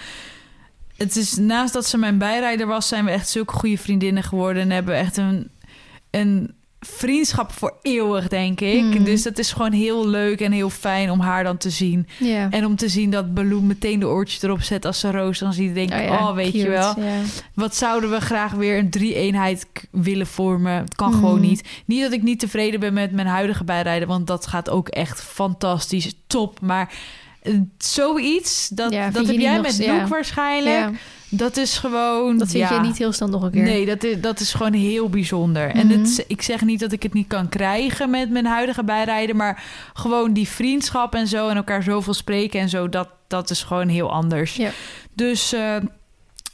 Het 0.96 1.16
is 1.16 1.36
naast 1.36 1.72
dat 1.72 1.86
ze 1.86 1.98
mijn 1.98 2.18
bijrijder 2.18 2.66
was, 2.66 2.88
zijn 2.88 3.04
we 3.04 3.10
echt 3.10 3.28
zulke 3.28 3.52
goede 3.52 3.78
vriendinnen 3.78 4.22
geworden 4.22 4.62
en 4.62 4.70
hebben 4.70 4.96
echt 4.96 5.16
een, 5.16 5.50
een 6.10 6.54
vriendschap 6.86 7.52
voor 7.52 7.74
eeuwig, 7.82 8.28
denk 8.28 8.60
ik. 8.60 8.82
Mm. 8.98 9.04
Dus 9.04 9.22
dat 9.22 9.38
is 9.38 9.52
gewoon 9.52 9.72
heel 9.72 10.08
leuk 10.08 10.40
en 10.40 10.52
heel 10.52 10.70
fijn 10.70 11.10
om 11.10 11.20
haar 11.20 11.44
dan 11.44 11.56
te 11.56 11.70
zien. 11.70 12.06
En 12.50 12.66
om 12.66 12.76
te 12.76 12.88
zien 12.88 13.10
dat 13.10 13.34
Baloo 13.34 13.60
meteen 13.60 13.98
de 14.00 14.06
oortjes 14.06 14.42
erop 14.42 14.62
zet 14.62 14.84
als 14.84 15.00
ze 15.00 15.10
Roos 15.10 15.38
dan 15.38 15.52
ziet, 15.52 15.74
denk 15.74 15.90
ik, 15.92 15.98
Oh 16.00 16.04
ja, 16.04 16.28
oh, 16.28 16.34
weet 16.34 16.52
je 16.52 16.68
wel, 16.68 16.94
wat 17.54 17.76
zouden 17.76 18.10
we 18.10 18.20
graag 18.20 18.52
weer 18.52 18.78
een 18.78 18.90
drie-eenheid 18.90 19.66
willen 19.90 20.26
vormen? 20.26 20.72
Het 20.72 20.94
kan 20.94 21.08
Mm. 21.12 21.14
gewoon 21.18 21.40
niet. 21.40 21.68
Niet 21.86 22.02
dat 22.02 22.12
ik 22.12 22.22
niet 22.22 22.38
tevreden 22.38 22.80
ben 22.80 22.92
met 22.92 23.12
mijn 23.12 23.26
huidige 23.26 23.64
bijrijden, 23.64 24.08
want 24.08 24.26
dat 24.26 24.46
gaat 24.46 24.70
ook 24.70 24.88
echt 24.88 25.22
fantastisch, 25.22 26.12
top. 26.26 26.60
Maar 26.60 26.92
zoiets, 27.78 28.68
dat, 28.68 28.92
Ja, 28.92 29.10
dat 29.10 29.26
heb 29.26 29.36
jij 29.36 29.54
nog- 29.54 29.62
met 29.62 29.76
ja. 29.76 29.92
Luke 29.94 30.08
waarschijnlijk. 30.08 30.76
Ja, 30.76 30.90
Dat 31.28 31.56
is 31.56 31.78
gewoon... 31.78 32.38
dat 32.38 32.50
vind 32.50 32.68
je 32.68 32.80
niet 32.80 32.98
heel 32.98 33.12
snel 33.12 33.28
nog 33.28 33.42
een 33.42 33.50
keer. 33.50 33.62
Nee, 33.62 33.86
dat 33.86 34.04
is, 34.04 34.20
dat 34.20 34.40
is 34.40 34.52
gewoon 34.54 34.72
heel 34.72 35.08
bijzonder. 35.08 35.68
En 35.70 35.86
Mhm. 35.86 35.98
het, 36.00 36.24
ik 36.28 36.42
zeg 36.42 36.60
niet 36.64 36.80
dat 36.80 36.92
ik 36.92 37.02
het 37.02 37.12
niet 37.14 37.26
kan 37.26 37.48
krijgen 37.48 38.10
met 38.10 38.30
mijn 38.30 38.46
huidige 38.46 38.84
bijrijden, 38.84 39.36
maar 39.36 39.62
gewoon 39.94 40.32
die 40.32 40.48
vriendschap 40.48 41.14
en 41.14 41.26
zo 41.26 41.48
en 41.48 41.56
elkaar 41.56 41.82
zoveel 41.82 42.14
spreken 42.14 42.60
en 42.60 42.68
zo, 42.68 42.88
dat, 42.88 43.08
dat 43.26 43.50
is 43.50 43.62
gewoon 43.62 43.88
heel 43.88 44.12
anders. 44.12 44.56
Ja. 44.56 44.70
Dus 45.14 45.52
eh, 45.52 45.76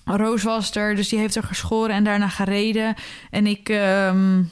Roos 0.04 0.42
was 0.42 0.74
er, 0.74 0.94
dus 0.96 1.08
die 1.08 1.18
heeft 1.18 1.34
er 1.34 1.42
geschoren 1.42 1.94
en 1.94 2.04
daarna 2.04 2.28
gereden. 2.28 2.94
En 3.30 3.46
ik 3.46 3.68
ehm, 3.68 4.42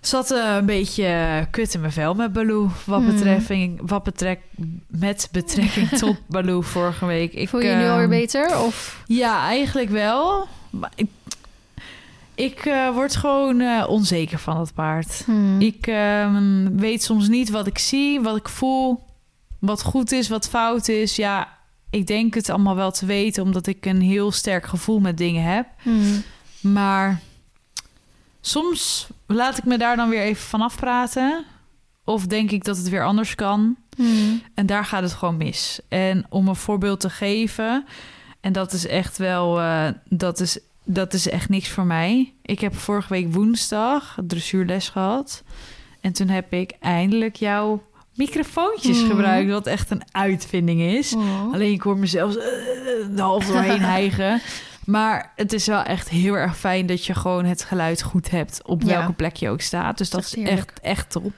zat 0.00 0.30
eh, 0.30 0.54
een 0.58 0.66
beetje 0.66 1.46
kut 1.50 1.74
in 1.74 1.80
mijn 1.80 1.92
vel 1.92 2.14
met 2.14 2.32
Baloo. 2.32 2.70
Wat, 2.84 3.02
Hmm. 3.02 3.12
betreffing, 3.12 3.80
wat 3.82 4.02
betrek, 4.02 4.40
met 4.86 5.28
betrekking 5.32 5.88
tot 6.00 6.16
Baloo 6.28 6.60
vorige 6.60 7.06
week. 7.06 7.32
Ik, 7.32 7.48
Voel 7.48 7.60
je 7.60 7.68
je 7.68 7.74
nu 7.76 7.82
alweer 7.88 8.00
ehm, 8.00 8.08
beter? 8.08 8.58
Of? 8.58 9.02
ja, 9.06 9.46
eigenlijk 9.46 9.90
wel. 9.90 10.46
Maar 10.70 10.92
ik, 10.94 11.10
ik 12.34 12.58
eh, 12.66 12.90
word 12.90 13.16
gewoon 13.16 13.60
eh, 13.60 13.84
onzeker 13.88 14.38
van 14.38 14.56
dat 14.56 14.74
paard. 14.74 15.22
Hmm. 15.24 15.60
Ik 15.60 15.86
ehm, 15.86 16.76
weet 16.76 17.02
soms 17.02 17.28
niet 17.28 17.50
wat 17.50 17.66
ik 17.66 17.78
zie, 17.78 18.20
wat 18.20 18.36
ik 18.36 18.48
voel, 18.48 19.00
wat 19.58 19.82
goed 19.82 20.12
is, 20.12 20.28
wat 20.28 20.48
fout 20.48 20.88
is. 20.88 21.16
Ja, 21.16 21.48
ik 21.90 22.06
denk 22.06 22.34
het 22.34 22.48
allemaal 22.50 22.76
wel 22.76 22.90
te 22.90 23.06
weten, 23.06 23.42
omdat 23.42 23.66
ik 23.66 23.86
een 23.86 24.00
heel 24.00 24.32
sterk 24.32 24.66
gevoel 24.66 24.98
met 25.00 25.18
dingen 25.18 25.42
heb. 25.42 25.66
Hmm. 25.82 26.22
Maar 26.60 27.20
soms 28.48 29.06
laat 29.26 29.58
ik 29.58 29.64
me 29.64 29.78
daar 29.78 29.96
dan 29.96 30.08
weer 30.08 30.20
even 30.22 30.42
van 30.48 30.60
afpraten. 30.60 31.44
Of 32.04 32.26
denk 32.26 32.50
ik 32.50 32.64
dat 32.64 32.76
het 32.76 32.88
weer 32.88 33.04
anders 33.04 33.34
kan. 33.34 33.76
Hmm. 33.96 34.42
En 34.54 34.66
daar 34.66 34.84
gaat 34.84 35.02
het 35.02 35.12
gewoon 35.12 35.36
mis. 35.36 35.80
En 35.88 36.26
om 36.28 36.48
een 36.48 36.56
voorbeeld 36.56 37.00
te 37.00 37.10
geven, 37.10 37.84
en 38.40 38.52
dat 38.52 38.72
is 38.72 38.86
echt 38.86 39.18
wel, 39.18 39.60
eh, 39.60 39.88
dat, 40.04 40.40
is, 40.40 40.58
dat 40.84 41.14
is 41.14 41.28
echt 41.28 41.48
niks 41.48 41.68
voor 41.68 41.84
mij. 41.86 42.32
Ik 42.42 42.60
heb 42.60 42.76
vorige 42.76 43.08
week 43.08 43.32
woensdag 43.32 44.18
dressuurles 44.26 44.88
gehad. 44.88 45.42
En 46.00 46.12
toen 46.12 46.28
heb 46.28 46.52
ik 46.52 46.72
eindelijk 46.80 47.36
jouw 47.36 47.82
microfoontjes 48.14 48.98
Mhm. 49.00 49.10
gebruikt, 49.10 49.50
wat 49.50 49.66
echt 49.66 49.90
een 49.90 50.02
uitvinding 50.12 50.80
is. 50.80 51.12
Oh. 51.14 51.52
Alleen 51.52 51.72
ik 51.72 51.82
hoor 51.82 51.98
mezelf 51.98 52.36
eh, 52.36 52.42
de 53.16 53.22
half 53.22 53.46
doorheen 53.46 53.80
hijgen. 53.96 54.40
Maar 54.90 55.32
het 55.36 55.52
is 55.52 55.66
wel 55.66 55.82
echt 55.82 56.08
heel 56.08 56.34
erg 56.34 56.58
fijn 56.58 56.86
dat 56.86 57.04
je 57.04 57.14
gewoon 57.14 57.44
het 57.44 57.64
geluid 57.64 58.02
goed 58.02 58.30
hebt 58.30 58.60
op 58.64 58.82
Ja. 58.82 58.88
welke 58.88 59.12
plek 59.12 59.36
je 59.36 59.48
ook 59.48 59.60
staat. 59.60 59.98
Dus 59.98 60.10
dat 60.10 60.20
is 60.24 60.34
heerlijk. 60.34 60.58
echt, 60.58 60.80
echt 60.80 61.10
top. 61.10 61.32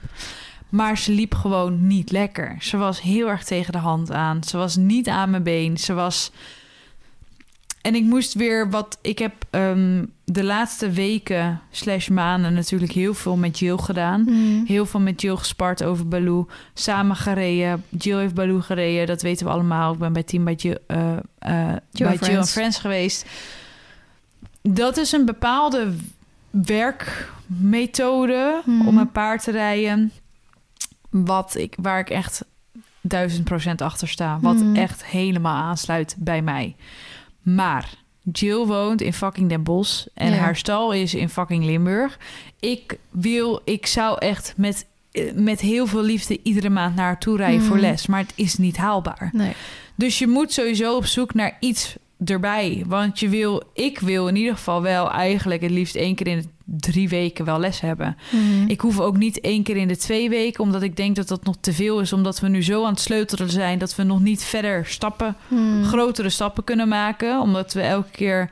Maar 0.69 0.97
ze 0.97 1.11
liep 1.11 1.33
gewoon 1.33 1.87
niet 1.87 2.11
lekker. 2.11 2.55
Ze 2.59 2.77
was 2.77 3.01
heel 3.01 3.27
erg 3.29 3.43
tegen 3.43 3.71
de 3.71 3.77
hand 3.77 4.11
aan. 4.11 4.43
Ze 4.43 4.57
was 4.57 4.75
niet 4.75 5.07
aan 5.07 5.29
mijn 5.29 5.43
been. 5.43 5.77
Ze 5.77 5.93
was. 5.93 6.31
En 7.81 7.95
ik 7.95 8.03
moest 8.03 8.33
weer 8.33 8.69
wat. 8.69 8.97
Ik 9.01 9.19
heb 9.19 9.33
ehm, 9.49 10.05
de 10.25 10.43
laatste 10.43 10.89
weken 10.89 11.61
slash 11.71 12.07
maanden 12.07 12.53
natuurlijk 12.53 12.91
heel 12.91 13.13
veel 13.13 13.37
met 13.37 13.59
Jill 13.59 13.77
gedaan. 13.77 14.23
Hmm. 14.27 14.65
Heel 14.65 14.85
veel 14.85 14.99
met 14.99 15.21
Jill 15.21 15.35
gespart 15.35 15.83
over 15.83 16.07
Baloo. 16.07 16.47
Samen 16.73 17.15
gereden. 17.15 17.83
Jill 17.89 18.17
heeft 18.17 18.33
Baloo 18.33 18.59
gereden. 18.59 19.07
Dat 19.07 19.21
weten 19.21 19.45
we 19.45 19.51
allemaal. 19.51 19.93
Ik 19.93 19.99
ben 19.99 20.13
bij 20.13 20.23
team 20.23 20.43
bij 20.43 20.53
Jill, 20.53 20.77
bij 20.87 21.21
and 21.39 21.79
Jill 21.91 22.07
en 22.07 22.17
Friends. 22.17 22.51
Friends 22.51 22.77
geweest. 22.79 23.25
Dat 24.61 24.97
is 24.97 25.11
een 25.11 25.25
bepaalde 25.25 25.93
werkmethode 26.49 28.61
Mhm. 28.65 28.87
om 28.87 28.97
een 28.97 29.11
paard 29.11 29.43
te 29.43 29.51
rijden. 29.51 30.11
Wat 31.09 31.55
ik, 31.55 31.75
waar 31.81 31.99
ik 31.99 32.09
echt 32.09 32.45
duizend 33.01 33.43
procent 33.43 33.81
achter 33.81 34.07
sta. 34.07 34.37
Wat 34.41 34.55
Mhm. 34.55 34.75
echt 34.75 35.05
helemaal 35.05 35.55
aansluit 35.63 36.15
bij 36.17 36.41
mij. 36.41 36.75
Maar 37.41 37.89
Jill 38.31 38.65
woont 38.65 39.01
in 39.01 39.13
fucking 39.13 39.49
Den 39.49 39.63
Bosch 39.63 40.05
en 40.13 40.31
Ja. 40.31 40.37
haar 40.37 40.55
stal 40.55 40.91
is 40.93 41.15
in 41.15 41.29
fucking 41.29 41.63
Limburg. 41.65 42.17
Ik 42.59 42.97
wil, 43.09 43.61
ik 43.65 43.85
zou 43.85 44.17
echt 44.19 44.53
met, 44.57 44.85
eh, 45.11 45.31
met 45.33 45.59
heel 45.59 45.87
veel 45.87 46.03
liefde 46.03 46.39
iedere 46.43 46.69
maand 46.69 46.95
naar 46.95 47.05
haar 47.05 47.19
toe 47.19 47.37
rijden 47.37 47.61
voor 47.61 47.75
Mhm. 47.75 47.85
les. 47.85 48.07
Maar 48.07 48.19
het 48.19 48.33
is 48.35 48.57
niet 48.57 48.77
haalbaar. 48.77 49.29
Nee. 49.33 49.53
Dus 49.95 50.19
je 50.19 50.27
moet 50.27 50.51
sowieso 50.53 50.95
op 50.95 51.05
zoek 51.05 51.33
naar 51.33 51.57
iets 51.59 51.95
erbij. 52.25 52.83
Want 52.87 53.19
je 53.19 53.29
wil, 53.29 53.63
ik 53.73 53.99
wil 53.99 54.27
in 54.27 54.35
ieder 54.35 54.53
geval 54.55 54.81
wel 54.81 55.11
eigenlijk 55.11 55.61
het 55.61 55.71
liefst 55.71 55.95
één 55.95 56.15
keer 56.15 56.27
in 56.27 56.37
de 56.41 56.47
drie 56.77 57.09
weken 57.09 57.45
wel 57.45 57.59
les 57.59 57.79
hebben. 57.81 58.17
Mhm. 58.31 58.67
Ik 58.67 58.81
hoef 58.81 58.99
ook 58.99 59.17
niet 59.17 59.39
één 59.39 59.63
keer 59.63 59.77
in 59.77 59.87
de 59.87 59.97
twee 59.97 60.29
weken, 60.29 60.63
omdat 60.63 60.81
ik 60.81 60.95
denk 60.95 61.15
dat 61.15 61.27
dat 61.27 61.43
nog 61.43 61.55
te 61.59 61.73
veel 61.73 61.99
is. 61.99 62.13
Omdat 62.13 62.39
we 62.39 62.47
nu 62.47 62.63
zo 62.63 62.83
aan 62.83 62.91
het 62.91 62.99
sleutelen 63.01 63.49
zijn 63.49 63.79
dat 63.79 63.95
we 63.95 64.03
nog 64.03 64.19
niet 64.19 64.43
verder 64.43 64.85
stappen, 64.85 65.35
Mhm. 65.47 65.83
grotere 65.83 66.29
stappen 66.29 66.63
kunnen 66.63 66.87
maken. 66.87 67.39
Omdat 67.39 67.73
we 67.73 67.81
elke 67.81 68.11
keer 68.11 68.49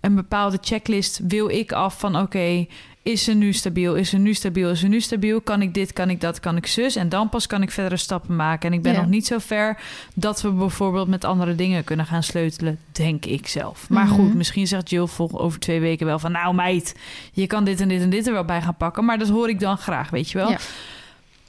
een 0.00 0.14
bepaalde 0.14 0.58
checklist 0.60 1.20
wil 1.28 1.48
ik 1.48 1.72
af 1.72 1.98
van 1.98 2.16
oké, 2.16 2.66
is 3.06 3.24
ze 3.24 3.32
nu 3.32 3.52
stabiel? 3.52 3.94
Is 3.94 4.08
ze 4.08 4.16
nu 4.18 4.34
stabiel? 4.34 4.70
Is 4.70 4.80
ze 4.80 4.86
nu 4.88 5.00
stabiel? 5.00 5.40
Kan 5.40 5.62
ik 5.62 5.74
dit? 5.74 5.92
Kan 5.92 6.10
ik 6.10 6.20
dat? 6.20 6.40
Kan 6.40 6.56
ik 6.56 6.66
zus? 6.66 6.96
En 6.96 7.08
dan 7.08 7.28
pas 7.28 7.46
kan 7.46 7.62
ik 7.62 7.70
verdere 7.70 7.96
stappen 7.96 8.36
maken. 8.36 8.68
En 8.70 8.76
ik 8.76 8.82
ben 8.82 8.92
Ja. 8.92 9.00
nog 9.00 9.08
niet 9.08 9.26
zo 9.26 9.38
ver 9.38 9.78
dat 10.14 10.42
we 10.42 10.50
bijvoorbeeld 10.50 11.08
met 11.08 11.24
andere 11.24 11.54
dingen 11.54 11.84
kunnen 11.84 12.06
gaan 12.06 12.22
sleutelen, 12.22 12.78
denk 12.92 13.24
ik 13.24 13.48
zelf. 13.48 13.88
Maar 13.88 14.04
Mhm. 14.06 14.14
goed, 14.14 14.34
misschien 14.34 14.66
zegt 14.66 14.90
Jill 14.90 15.06
vol 15.06 15.40
over 15.40 15.60
twee 15.60 15.80
weken 15.80 16.06
wel 16.06 16.18
van 16.18 16.32
nou 16.32 16.54
meid, 16.54 16.94
je 17.32 17.46
kan 17.46 17.64
dit 17.64 17.80
en 17.80 17.88
dit 17.88 18.02
en 18.02 18.10
dit 18.10 18.26
er 18.26 18.32
wel 18.32 18.44
bij 18.44 18.62
gaan 18.62 18.76
pakken. 18.76 19.04
Maar 19.04 19.18
dat 19.18 19.28
hoor 19.28 19.48
ik 19.48 19.60
dan 19.60 19.78
graag, 19.78 20.10
weet 20.10 20.30
je 20.30 20.38
wel. 20.38 20.50
Ja. 20.50 20.58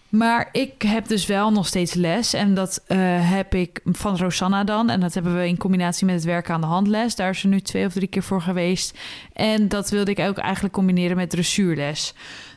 Maar 0.10 0.50
ik 0.52 0.82
heb 0.82 1.08
dus 1.08 1.26
wel 1.26 1.52
nog 1.52 1.68
steeds 1.68 1.94
les. 1.94 2.34
En 2.34 2.54
dat 2.54 2.84
eh, 2.88 2.98
heb 3.30 3.54
ik 3.54 3.82
van 3.86 4.18
Rosanna 4.18 4.64
dan. 4.64 4.90
En 4.90 5.00
dat 5.00 5.14
hebben 5.14 5.38
we 5.38 5.48
in 5.48 5.58
combinatie 5.58 6.06
met 6.06 6.16
het 6.16 6.24
werken 6.24 6.54
aan 6.54 6.62
de 6.62 6.68
handles. 6.68 7.16
Daar 7.16 7.30
is 7.30 7.40
ze 7.40 7.48
nu 7.48 7.62
twee 7.62 7.86
of 7.86 7.94
drie 7.94 8.08
keer 8.08 8.24
voor 8.24 8.42
geweest. 8.42 8.98
En 9.34 9.68
dat 9.68 9.90
wilde 9.90 10.12
ik 10.12 10.20
ook 10.20 10.38
eigenlijk 10.38 10.74
combineren 10.74 11.18
met 11.18 11.30
dressuurles. 11.30 12.14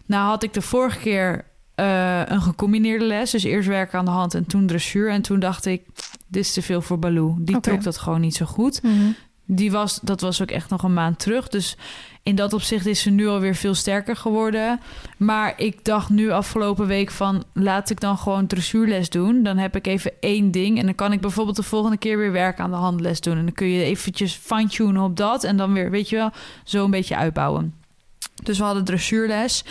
Nou 0.06 0.28
had 0.28 0.42
ik 0.42 0.52
de 0.52 0.62
vorige 0.62 0.98
keer 0.98 1.44
eh, 1.74 2.22
een 2.26 2.42
gecombineerde 2.42 3.04
les. 3.04 3.30
Dus 3.30 3.44
eerst 3.44 3.68
werken 3.68 3.98
aan 3.98 4.04
de 4.04 4.10
hand 4.10 4.34
en 4.34 4.46
toen 4.46 4.66
dressuur. 4.66 5.10
En 5.10 5.22
toen 5.22 5.40
dacht 5.40 5.66
ik, 5.66 5.82
dit 6.26 6.44
is 6.44 6.52
te 6.52 6.62
veel 6.62 6.82
voor 6.82 6.98
Baloo. 6.98 7.36
Die 7.38 7.60
trok 7.60 7.82
dat 7.82 7.98
gewoon 7.98 8.20
niet 8.20 8.34
zo 8.34 8.46
goed. 8.46 8.82
Mhm. 8.82 9.10
Die 9.44 9.70
was, 9.70 9.98
dat 10.02 10.20
was 10.20 10.42
ook 10.42 10.50
echt 10.50 10.70
nog 10.70 10.82
een 10.82 10.94
maand 10.94 11.18
terug. 11.18 11.48
Dus 11.48 11.76
in 12.22 12.34
dat 12.34 12.52
opzicht 12.52 12.86
is 12.86 13.00
ze 13.00 13.10
nu 13.10 13.28
alweer 13.28 13.54
veel 13.54 13.74
sterker 13.74 14.16
geworden. 14.16 14.80
Maar 15.16 15.54
ik 15.56 15.84
dacht 15.84 16.08
nu 16.08 16.30
afgelopen 16.30 16.86
week 16.86 17.10
van... 17.10 17.44
laat 17.52 17.90
ik 17.90 18.00
dan 18.00 18.18
gewoon 18.18 18.46
dressuurles 18.46 19.10
doen. 19.10 19.42
Dan 19.42 19.56
heb 19.56 19.76
ik 19.76 19.86
even 19.86 20.12
één 20.20 20.50
ding. 20.50 20.78
En 20.78 20.84
dan 20.84 20.94
kan 20.94 21.12
ik 21.12 21.20
bijvoorbeeld 21.20 21.56
de 21.56 21.62
volgende 21.62 21.96
keer 21.96 22.18
weer 22.18 22.32
werken 22.32 22.64
aan 22.64 22.70
de 22.70 22.76
handles 22.76 23.20
doen. 23.20 23.36
En 23.36 23.44
dan 23.44 23.54
kun 23.54 23.66
je 23.66 23.84
eventjes 23.84 24.34
fine-tunen 24.34 25.02
op 25.02 25.16
dat. 25.16 25.44
En 25.44 25.56
dan 25.56 25.72
weer, 25.72 25.90
weet 25.90 26.08
je 26.08 26.16
wel, 26.16 26.30
zo 26.64 26.84
een 26.84 26.90
beetje 26.90 27.16
uitbouwen. 27.16 27.74
Dus 28.42 28.58
we 28.58 28.64
hadden 28.64 28.84
dressuurles. 28.84 29.64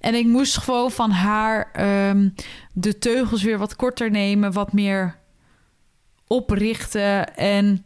En 0.00 0.14
ik 0.14 0.26
moest 0.26 0.58
gewoon 0.58 0.90
van 0.90 1.10
haar 1.10 1.70
ehm, 1.72 2.28
de 2.72 2.98
teugels 2.98 3.42
weer 3.42 3.58
wat 3.58 3.76
korter 3.76 4.10
nemen. 4.10 4.52
Wat 4.52 4.72
meer 4.72 5.18
oprichten. 6.26 7.36
En 7.36 7.84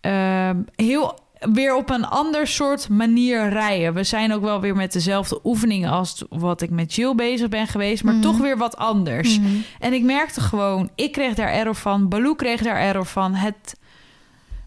ehm, 0.00 0.62
heel 0.74 1.24
weer 1.52 1.76
op 1.76 1.90
een 1.90 2.04
ander 2.04 2.46
soort 2.46 2.88
manier 2.88 3.48
rijden. 3.48 3.94
We 3.94 4.04
zijn 4.04 4.32
ook 4.32 4.42
wel 4.42 4.60
weer 4.60 4.76
met 4.76 4.92
dezelfde 4.92 5.40
oefeningen 5.44 5.90
als 5.90 6.24
wat 6.28 6.60
ik 6.62 6.70
met 6.70 6.94
Jill 6.94 7.14
bezig 7.14 7.48
ben 7.48 7.66
geweest, 7.66 8.04
maar 8.04 8.14
Mhm. 8.14 8.22
toch 8.22 8.38
weer 8.38 8.56
wat 8.56 8.76
anders. 8.76 9.38
Mhm. 9.38 9.48
En 9.78 9.92
ik 9.92 10.02
merkte 10.02 10.40
gewoon, 10.40 10.90
ik 10.94 11.12
kreeg 11.12 11.34
daar 11.34 11.48
error 11.52 11.74
van, 11.74 12.08
Baloo 12.08 12.34
kreeg 12.34 12.62
daar 12.62 12.76
error 12.80 13.06
van. 13.06 13.34
Het 13.34 13.76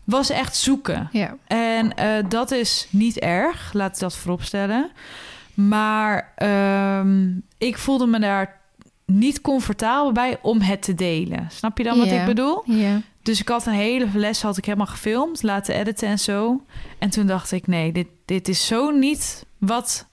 was 0.03 0.29
echt 0.29 0.55
zoeken. 0.55 1.09
Ja. 1.11 1.35
En 1.47 1.95
eh, 1.95 2.23
dat 2.29 2.51
is 2.51 2.87
niet 2.89 3.19
erg, 3.19 3.73
laat 3.73 3.93
ik 3.93 3.99
dat 3.99 4.15
vooropstellen. 4.15 4.89
Maar 5.53 6.31
ehm, 6.35 7.27
ik 7.57 7.77
voelde 7.77 8.05
me 8.07 8.19
daar 8.19 8.57
niet 9.05 9.41
comfortabel 9.41 10.11
bij 10.11 10.37
om 10.41 10.61
het 10.61 10.81
te 10.81 10.95
delen. 10.95 11.47
Snap 11.51 11.77
je 11.77 11.83
dan 11.83 11.97
wat 11.97 12.11
ik 12.11 12.25
bedoel? 12.25 12.61
Ja. 12.65 13.01
Dus 13.23 13.39
ik 13.39 13.47
had 13.47 13.65
een 13.65 13.73
hele 13.73 14.07
les 14.13 14.41
had 14.41 14.57
ik 14.57 14.65
helemaal 14.65 14.85
gefilmd, 14.87 15.43
laten 15.43 15.75
editen 15.75 16.07
en 16.07 16.19
zo. 16.19 16.61
En 16.99 17.09
toen 17.09 17.27
dacht 17.27 17.51
ik, 17.51 17.67
nee, 17.67 17.91
dit, 17.91 18.07
dit 18.25 18.47
is 18.47 18.65
zo 18.67 18.89
niet 18.89 19.45
wat 19.57 20.07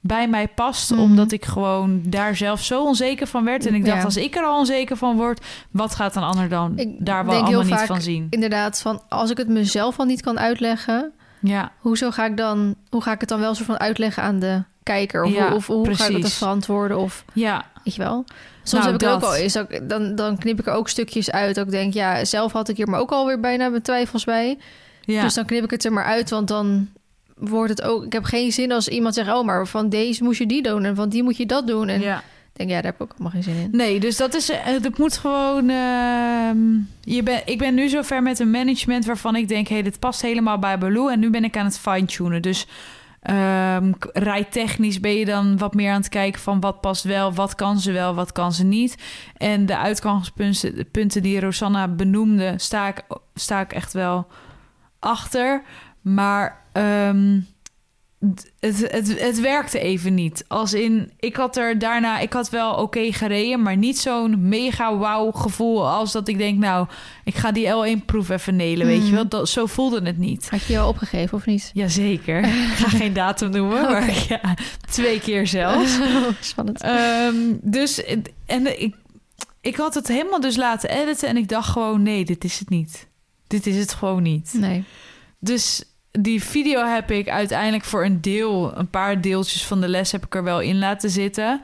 bij 0.00 0.28
mij 0.28 0.48
past. 0.48 0.90
Mhm. 0.90 1.00
Omdat 1.00 1.32
ik 1.32 1.44
gewoon 1.44 2.02
daar 2.06 2.36
zelf 2.36 2.62
zo 2.62 2.84
onzeker 2.84 3.26
van 3.26 3.44
werd. 3.44 3.66
En 3.66 3.74
ik 3.74 3.84
dacht, 3.84 3.96
Ja. 3.98 4.04
als 4.04 4.16
ik 4.16 4.36
er 4.36 4.42
al 4.42 4.58
onzeker 4.58 4.96
van 4.96 5.16
word... 5.16 5.44
wat 5.70 5.94
gaat 5.94 6.16
een 6.16 6.22
ander 6.22 6.48
dan 6.48 6.78
Ik 6.78 6.88
daar 6.98 7.26
wel 7.26 7.42
allemaal 7.42 7.62
niet 7.62 7.86
van 7.86 8.00
zien? 8.02 8.26
Inderdaad, 8.30 8.80
van 8.80 9.02
als 9.08 9.30
ik 9.30 9.36
het 9.36 9.48
mezelf 9.48 9.98
al 9.98 10.04
niet 10.04 10.20
kan 10.22 10.38
uitleggen, 10.38 11.12
Ja, 11.40 11.72
hoezo 11.78 12.10
ga 12.10 12.24
ik 12.26 12.36
dan, 12.36 12.74
hoe 12.90 13.02
ga 13.02 13.12
ik 13.12 13.20
het 13.20 13.28
dan 13.28 13.40
wel 13.40 13.54
zo 13.54 13.64
van 13.64 13.78
uitleggen 13.78 14.22
aan 14.22 14.38
de 14.38 14.62
kijker? 14.92 15.22
Of, 15.22 15.32
Ja, 15.32 15.54
of 15.54 15.66
hoe 15.66 15.94
ga 15.94 16.06
ik 16.06 16.22
dat 16.22 16.32
verantwoorden? 16.32 16.98
Of 16.98 17.24
ja, 17.32 17.64
weet 17.84 17.94
je 17.94 18.02
wel? 18.02 18.24
Soms 18.62 18.82
Nou, 18.84 18.92
heb 18.92 19.02
ik 19.02 19.08
ook 19.08 19.22
al 19.22 19.34
eens, 19.34 19.56
ook- 19.58 19.88
dan, 19.88 20.14
dan 20.14 20.38
knip 20.38 20.58
ik 20.58 20.66
er 20.66 20.72
ook 20.72 20.88
stukjes 20.88 21.30
uit. 21.30 21.54
Dat 21.54 21.64
ik 21.66 21.70
denk, 21.72 21.94
ja, 21.94 22.24
zelf 22.24 22.52
had 22.52 22.68
ik 22.68 22.76
hier 22.76 22.88
maar 22.88 23.00
ook 23.00 23.10
alweer 23.10 23.40
bijna 23.40 23.68
mijn 23.68 23.82
twijfels 23.82 24.24
bij. 24.24 24.58
ja. 25.00 25.22
Dus 25.22 25.34
dan 25.34 25.44
knip 25.44 25.64
ik 25.64 25.70
het 25.70 25.84
er 25.84 25.92
maar 25.92 26.04
uit, 26.04 26.30
want 26.30 26.48
dan 26.48 26.88
wordt 27.36 27.70
het 27.70 27.82
ook. 27.82 28.04
Ik 28.04 28.12
heb 28.12 28.24
geen 28.24 28.52
zin 28.52 28.72
als 28.72 28.88
iemand 28.88 29.14
zegt, 29.14 29.28
oh, 29.32 29.44
maar 29.44 29.66
van 29.66 29.88
deze 29.88 30.24
moet 30.24 30.36
je 30.36 30.46
die 30.46 30.62
doen 30.62 30.84
en 30.84 30.96
van 30.96 31.08
die 31.08 31.22
moet 31.22 31.36
je 31.36 31.46
dat 31.46 31.66
doen. 31.66 31.88
En 31.88 32.00
ja. 32.00 32.22
denk, 32.52 32.70
ja, 32.70 32.74
daar 32.76 32.84
heb 32.84 32.94
ik 32.94 33.02
ook 33.02 33.10
allemaal 33.10 33.30
geen 33.32 33.42
zin 33.42 33.56
in. 33.56 33.68
Nee, 33.72 34.00
dus 34.00 34.16
dat 34.16 34.34
is. 34.34 34.50
eh, 34.50 34.58
Het 34.64 34.98
moet 34.98 35.16
gewoon. 35.16 35.68
ehm, 35.70 36.58
je 37.00 37.22
ben, 37.22 37.40
ik 37.44 37.58
ben 37.58 37.74
nu 37.74 37.88
zover 37.88 38.22
met 38.22 38.38
een 38.38 38.50
management 38.50 39.04
waarvan 39.06 39.36
ik 39.36 39.48
denk: 39.48 39.68
hé, 39.68 39.74
hey, 39.74 39.82
dit 39.82 39.98
past 39.98 40.22
helemaal 40.22 40.58
bij 40.58 40.78
Baloo. 40.78 41.08
En 41.08 41.18
nu 41.20 41.30
ben 41.30 41.44
ik 41.44 41.56
aan 41.56 41.64
het 41.64 41.78
fine-tunen. 41.78 42.42
Dus 42.42 42.66
k- 43.98 44.10
rijtechnisch 44.12 45.00
ben 45.00 45.12
je 45.14 45.24
dan 45.24 45.58
wat 45.58 45.74
meer 45.74 45.90
aan 45.90 46.00
het 46.00 46.08
kijken 46.08 46.40
van 46.40 46.60
wat 46.60 46.80
past 46.80 47.02
wel, 47.04 47.32
wat 47.32 47.54
kan 47.54 47.78
ze 47.78 47.92
wel, 47.92 48.14
wat 48.14 48.32
kan 48.32 48.52
ze 48.52 48.64
niet. 48.64 48.96
En 49.36 49.66
de 49.66 49.76
uitgangspunten 49.76 50.90
punten 50.90 51.22
die 51.22 51.40
Rosanna 51.40 51.88
benoemde, 51.88 52.54
sta 52.56 52.88
ik, 52.88 53.02
sta 53.34 53.60
ik 53.60 53.72
echt 53.72 53.92
wel 53.92 54.26
achter. 54.98 55.62
Maar 56.00 56.62
d- 56.72 57.57
het, 58.60 58.86
het, 58.90 59.20
het 59.20 59.40
werkte 59.40 59.78
even 59.78 60.14
niet. 60.14 60.44
Als 60.48 60.74
in, 60.74 61.10
ik 61.18 61.36
had 61.36 61.56
er 61.56 61.78
daarna, 61.78 62.18
ik 62.18 62.32
had 62.32 62.50
wel 62.50 62.74
oké 62.74 63.12
gereden, 63.12 63.62
maar 63.62 63.76
niet 63.76 63.98
zo'n 63.98 64.48
mega 64.48 64.96
wauw 64.96 65.30
gevoel 65.30 65.88
als 65.88 66.12
dat 66.12 66.28
ik 66.28 66.38
denk, 66.38 66.58
nou, 66.58 66.86
ik 67.24 67.34
ga 67.34 67.52
die 67.52 67.66
L1-proef 67.66 68.28
even 68.28 68.56
nelen, 68.56 68.86
weet 68.86 68.96
je 69.00 69.02
Mhm. 69.06 69.14
wel. 69.14 69.28
Dat, 69.28 69.48
zo 69.48 69.66
voelde 69.66 70.00
het 70.02 70.18
niet. 70.18 70.50
Had 70.50 70.64
je 70.64 70.72
je 70.72 70.78
al 70.78 70.88
opgegeven 70.88 71.38
of 71.38 71.46
niet? 71.46 71.70
Jazeker. 71.74 72.38
Ik 72.68 72.74
ga 72.76 72.88
geen 72.88 73.12
datum 73.12 73.50
noemen, 73.50 73.82
maar 73.82 74.24
ja, 74.28 74.54
twee 74.90 75.20
keer 75.20 75.46
zelfs. 75.46 75.98
Spannend. 76.40 76.82
Ehm, 76.82 77.34
dus, 77.60 78.04
en 78.46 78.80
ik, 78.82 78.94
ik 79.60 79.76
had 79.76 79.94
het 79.94 80.08
helemaal 80.08 80.40
dus 80.40 80.56
laten 80.56 80.90
editen 80.90 81.28
en 81.28 81.36
ik 81.36 81.48
dacht 81.48 81.68
gewoon, 81.68 82.02
nee, 82.02 82.24
dit 82.24 82.44
is 82.44 82.58
het 82.58 82.68
niet. 82.68 83.06
Dit 83.46 83.66
is 83.66 83.76
het 83.76 83.92
gewoon 83.94 84.22
niet. 84.22 84.54
Nee. 84.56 84.84
Dus 85.38 85.84
die 86.10 86.42
video 86.42 86.84
heb 86.84 87.10
ik 87.10 87.28
uiteindelijk 87.28 87.84
voor 87.84 88.04
een 88.04 88.20
deel, 88.20 88.76
een 88.76 88.90
paar 88.90 89.20
deeltjes 89.20 89.64
van 89.64 89.80
de 89.80 89.88
les 89.88 90.12
heb 90.12 90.24
ik 90.24 90.34
er 90.34 90.44
wel 90.44 90.60
in 90.60 90.78
laten 90.78 91.10
zitten. 91.10 91.60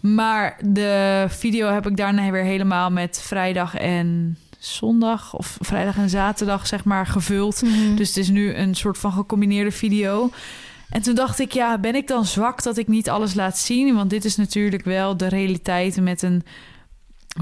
Maar 0.00 0.58
de 0.64 1.26
video 1.28 1.72
heb 1.72 1.86
ik 1.86 1.96
daarna 1.96 2.30
weer 2.30 2.44
helemaal 2.44 2.90
met 2.90 3.22
vrijdag 3.22 3.76
en 3.76 4.38
zondag 4.58 5.34
of 5.34 5.58
vrijdag 5.60 5.96
en 5.96 6.08
zaterdag 6.08 6.66
zeg 6.66 6.84
maar 6.84 7.06
gevuld. 7.06 7.62
Mhm. 7.62 7.94
Dus 7.94 8.08
het 8.08 8.16
is 8.16 8.28
nu 8.28 8.54
een 8.54 8.74
soort 8.74 8.98
van 8.98 9.12
gecombineerde 9.12 9.70
video. 9.70 10.30
En 10.90 11.02
toen 11.02 11.14
dacht 11.14 11.38
ik, 11.38 11.52
ja, 11.52 11.78
ben 11.78 11.94
ik 11.94 12.06
dan 12.08 12.24
zwak 12.24 12.62
dat 12.62 12.76
ik 12.76 12.88
niet 12.88 13.10
alles 13.10 13.34
laat 13.34 13.58
zien? 13.58 13.94
Want 13.94 14.10
dit 14.10 14.24
is 14.24 14.36
natuurlijk 14.36 14.84
wel 14.84 15.16
de 15.16 15.28
realiteit 15.28 16.00
met 16.00 16.22
een 16.22 16.42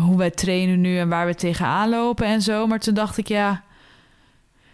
hoe 0.00 0.16
wij 0.16 0.30
trainen 0.30 0.80
nu 0.80 0.98
en 0.98 1.08
waar 1.08 1.26
we 1.26 1.34
tegenaan 1.34 1.88
lopen 1.88 2.26
en 2.26 2.42
zo. 2.42 2.66
Maar 2.66 2.78
toen 2.78 2.94
dacht 2.94 3.16
ik, 3.16 3.28
ja, 3.28 3.62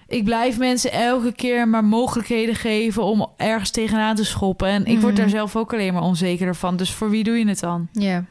ik 0.07 0.25
blijf 0.25 0.59
mensen 0.59 0.93
elke 0.93 1.33
keer 1.33 1.69
maar 1.69 1.85
mogelijkheden 1.85 2.55
geven 2.55 3.03
om 3.03 3.31
ergens 3.37 3.71
tegenaan 3.71 4.15
te 4.15 4.25
schoppen. 4.25 4.69
En 4.69 4.85
ik 4.85 5.01
word 5.01 5.13
Mhm. 5.13 5.21
daar 5.21 5.31
zelf 5.31 5.57
ook 5.57 5.73
alleen 5.73 5.93
maar 5.93 6.03
onzekerder 6.03 6.57
van. 6.57 6.77
Dus 6.77 6.93
voor 6.93 7.11
wie 7.11 7.25
doe 7.25 7.39
je 7.39 7.49
het 7.49 7.61
dan? 7.61 7.89
Ja. 7.93 8.25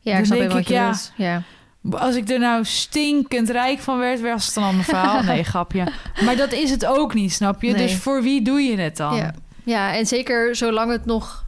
Ja, 0.00 0.18
ik 0.18 0.24
snap 0.24 0.38
denk 0.38 0.50
wel 0.50 0.60
ik, 0.60 0.68
wat 0.68 0.68
je 0.68 0.74
ja. 0.74 0.94
Ja. 1.16 1.42
Als 1.98 2.14
ik 2.14 2.28
er 2.28 2.38
nou 2.38 2.64
stinkend 2.64 3.50
rijk 3.50 3.78
van 3.78 3.98
werd, 3.98 4.20
was 4.20 4.46
het 4.46 4.56
een 4.56 4.62
ander 4.62 4.84
verhaal. 4.84 5.22
Nee, 5.22 5.44
grapje. 5.54 5.92
Maar 6.24 6.36
dat 6.36 6.52
is 6.52 6.70
het 6.70 6.86
ook 6.86 7.14
niet, 7.14 7.32
snap 7.32 7.62
je? 7.62 7.72
Nee. 7.72 7.86
Dus 7.86 7.96
voor 7.96 8.22
wie 8.22 8.42
doe 8.42 8.60
je 8.60 8.78
het 8.78 8.96
dan? 8.96 9.16
Ja. 9.16 9.34
ja, 9.64 9.94
en 9.94 10.06
zeker 10.06 10.56
zolang 10.56 10.90
het 10.90 11.04
nog 11.06 11.46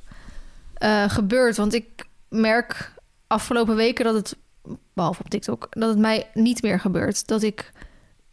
eh, 0.75 1.05
gebeurt. 1.09 1.57
Want 1.57 1.75
ik 1.75 1.85
merk 2.29 2.93
afgelopen 3.27 3.77
weken 3.77 4.05
dat 4.05 4.15
het, 4.15 4.37
behalve 4.95 5.21
op 5.21 5.31
TikTok, 5.31 5.67
dat 5.71 5.89
het 5.89 5.99
mij 5.99 6.27
niet 6.35 6.63
meer 6.63 6.81
gebeurt. 6.81 7.27
Dat 7.27 7.43
ik, 7.43 7.73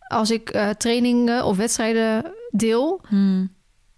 als 0.07 0.31
ik 0.31 0.49
eh, 0.49 0.69
trainingen 0.69 1.45
of 1.45 1.57
wedstrijden 1.57 2.31
deel, 2.51 3.01
Hmm. 3.07 3.53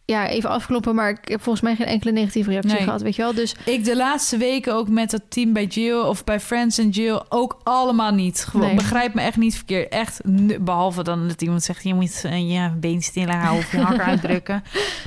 ja, 0.06 0.28
even 0.28 0.50
afkloppen, 0.50 0.96
maar 0.96 1.10
ik 1.10 1.28
heb 1.28 1.42
volgens 1.42 1.64
mij 1.64 1.76
geen 1.76 1.86
enkele 1.88 2.12
negatieve 2.12 2.50
reactie 2.50 2.72
Nee. 2.74 2.84
gehad, 2.84 3.02
weet 3.02 3.16
je 3.16 3.22
wel. 3.22 3.34
Dus 3.34 3.56
Ik 3.66 3.84
de 3.84 3.96
laatste 3.96 4.38
weken 4.38 4.74
ook 4.74 4.90
met 4.90 5.12
het 5.12 5.32
team 5.32 5.54
bij 5.54 5.66
Jill 5.66 6.00
of 6.00 6.24
bij 6.24 6.40
Friends 6.40 6.78
en 6.78 6.90
Jill 6.90 7.22
ook 7.30 7.60
allemaal 7.64 8.12
niet. 8.14 8.46
Gewoon, 8.50 8.66
Nee. 8.68 8.76
Begrijp 8.76 9.14
me 9.14 9.22
echt 9.22 9.38
niet 9.38 9.56
verkeerd. 9.56 9.90
Echt, 9.90 10.22
behalve 10.62 11.04
dan 11.04 11.28
dat 11.28 11.42
iemand 11.42 11.64
zegt... 11.64 11.84
je 11.84 11.94
moet 11.94 12.22
eh, 12.26 12.52
je 12.54 12.72
been 12.80 13.02
stiller 13.02 13.36
houden 13.36 13.64
of 13.66 13.72
je 13.72 13.78
hakker 13.80 14.06
uitdrukken. 14.14 14.64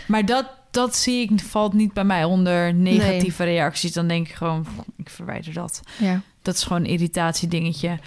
Maar 0.07 0.25
dat, 0.27 0.47
dat 0.71 0.97
zie 0.97 1.21
ik, 1.31 1.41
valt 1.41 1.73
niet 1.73 1.93
bij 1.93 2.05
mij 2.05 2.25
onder 2.25 2.75
negatieve 2.75 3.45
reacties. 3.45 3.93
Dan 3.93 4.07
denk 4.09 4.29
ik 4.29 4.35
gewoon, 4.35 4.67
ik 4.97 5.11
verwijder 5.11 5.53
dat. 5.53 5.81
ja, 5.99 6.21
Dat 6.43 6.55
is 6.55 6.63
gewoon 6.63 6.83
een 6.85 6.91
irritatiedingetje. 6.91 7.99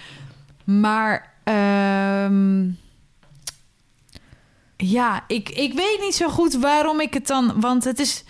Maar 0.64 1.32
ehm, 1.44 2.68
ja, 4.76 5.24
ik, 5.26 5.48
ik 5.48 5.72
weet 5.74 5.98
niet 6.00 6.14
zo 6.14 6.28
goed 6.28 6.54
waarom 6.54 7.00
ik 7.00 7.14
het 7.14 7.26
dan... 7.26 7.60
Want 7.60 7.84
het 7.84 7.98
is... 7.98 8.24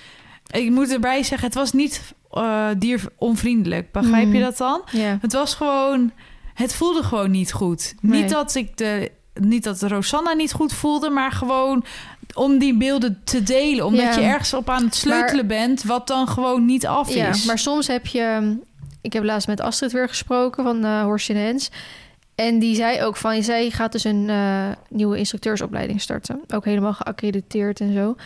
Ik 0.51 0.71
moet 0.71 0.93
erbij 0.93 1.23
zeggen, 1.23 1.47
het 1.47 1.57
was 1.57 1.73
niet 1.73 2.15
eh 2.31 2.69
dieronvriendelijk. 2.79 3.93
Begrijp 3.93 4.27
je 4.33 4.39
Mm. 4.39 4.41
dat 4.45 4.57
dan? 4.57 4.83
ja. 4.91 5.19
Het 5.21 5.33
was 5.33 5.55
gewoon... 5.55 6.13
Het 6.55 6.75
voelde 6.75 7.03
gewoon 7.03 7.31
niet 7.31 7.53
goed. 7.53 7.95
Nee. 8.01 8.21
Niet 8.23 8.31
dat 8.31 8.55
ik 8.55 8.77
de... 8.77 9.11
Niet 9.41 9.65
dat 9.65 9.83
Rosanna 9.83 10.33
niet 10.33 10.53
goed 10.53 10.73
voelde, 10.73 11.11
maar 11.11 11.33
gewoon 11.33 11.85
om 12.35 12.59
die 12.59 12.77
beelden 12.77 13.21
te 13.25 13.43
delen. 13.43 13.85
Omdat 13.87 14.15
je 14.15 14.21
ergens 14.21 14.55
op 14.55 14.69
aan 14.71 14.85
het 14.85 14.95
sleutelen 14.95 15.47
bent, 15.47 15.83
wat 15.83 16.07
dan 16.07 16.29
gewoon 16.29 16.65
niet 16.65 16.87
af 16.87 17.15
is. 17.15 17.45
maar 17.45 17.59
soms 17.59 17.87
heb 17.87 18.07
je... 18.07 18.57
Ik 19.01 19.13
heb 19.13 19.25
laatst 19.25 19.49
met 19.49 19.61
Astrid 19.61 19.93
weer 19.93 20.09
gesproken 20.09 20.65
van 20.65 20.85
eh 20.85 21.03
Horst 21.03 21.31
en 21.31 21.37
Hens. 21.37 21.71
En 22.35 22.59
die 22.59 22.75
zei 22.75 23.03
ook 23.03 23.17
van... 23.17 23.43
Zij 23.43 23.71
gaat 23.71 23.93
dus 23.93 24.05
een 24.05 24.29
eh, 24.29 24.71
nieuwe 24.89 25.19
instructeursopleiding 25.19 26.01
starten. 26.01 26.41
Ook 26.55 26.65
helemaal 26.65 26.95
geaccrediteerd 26.95 27.81
en 27.81 27.93
zo. 27.93 28.17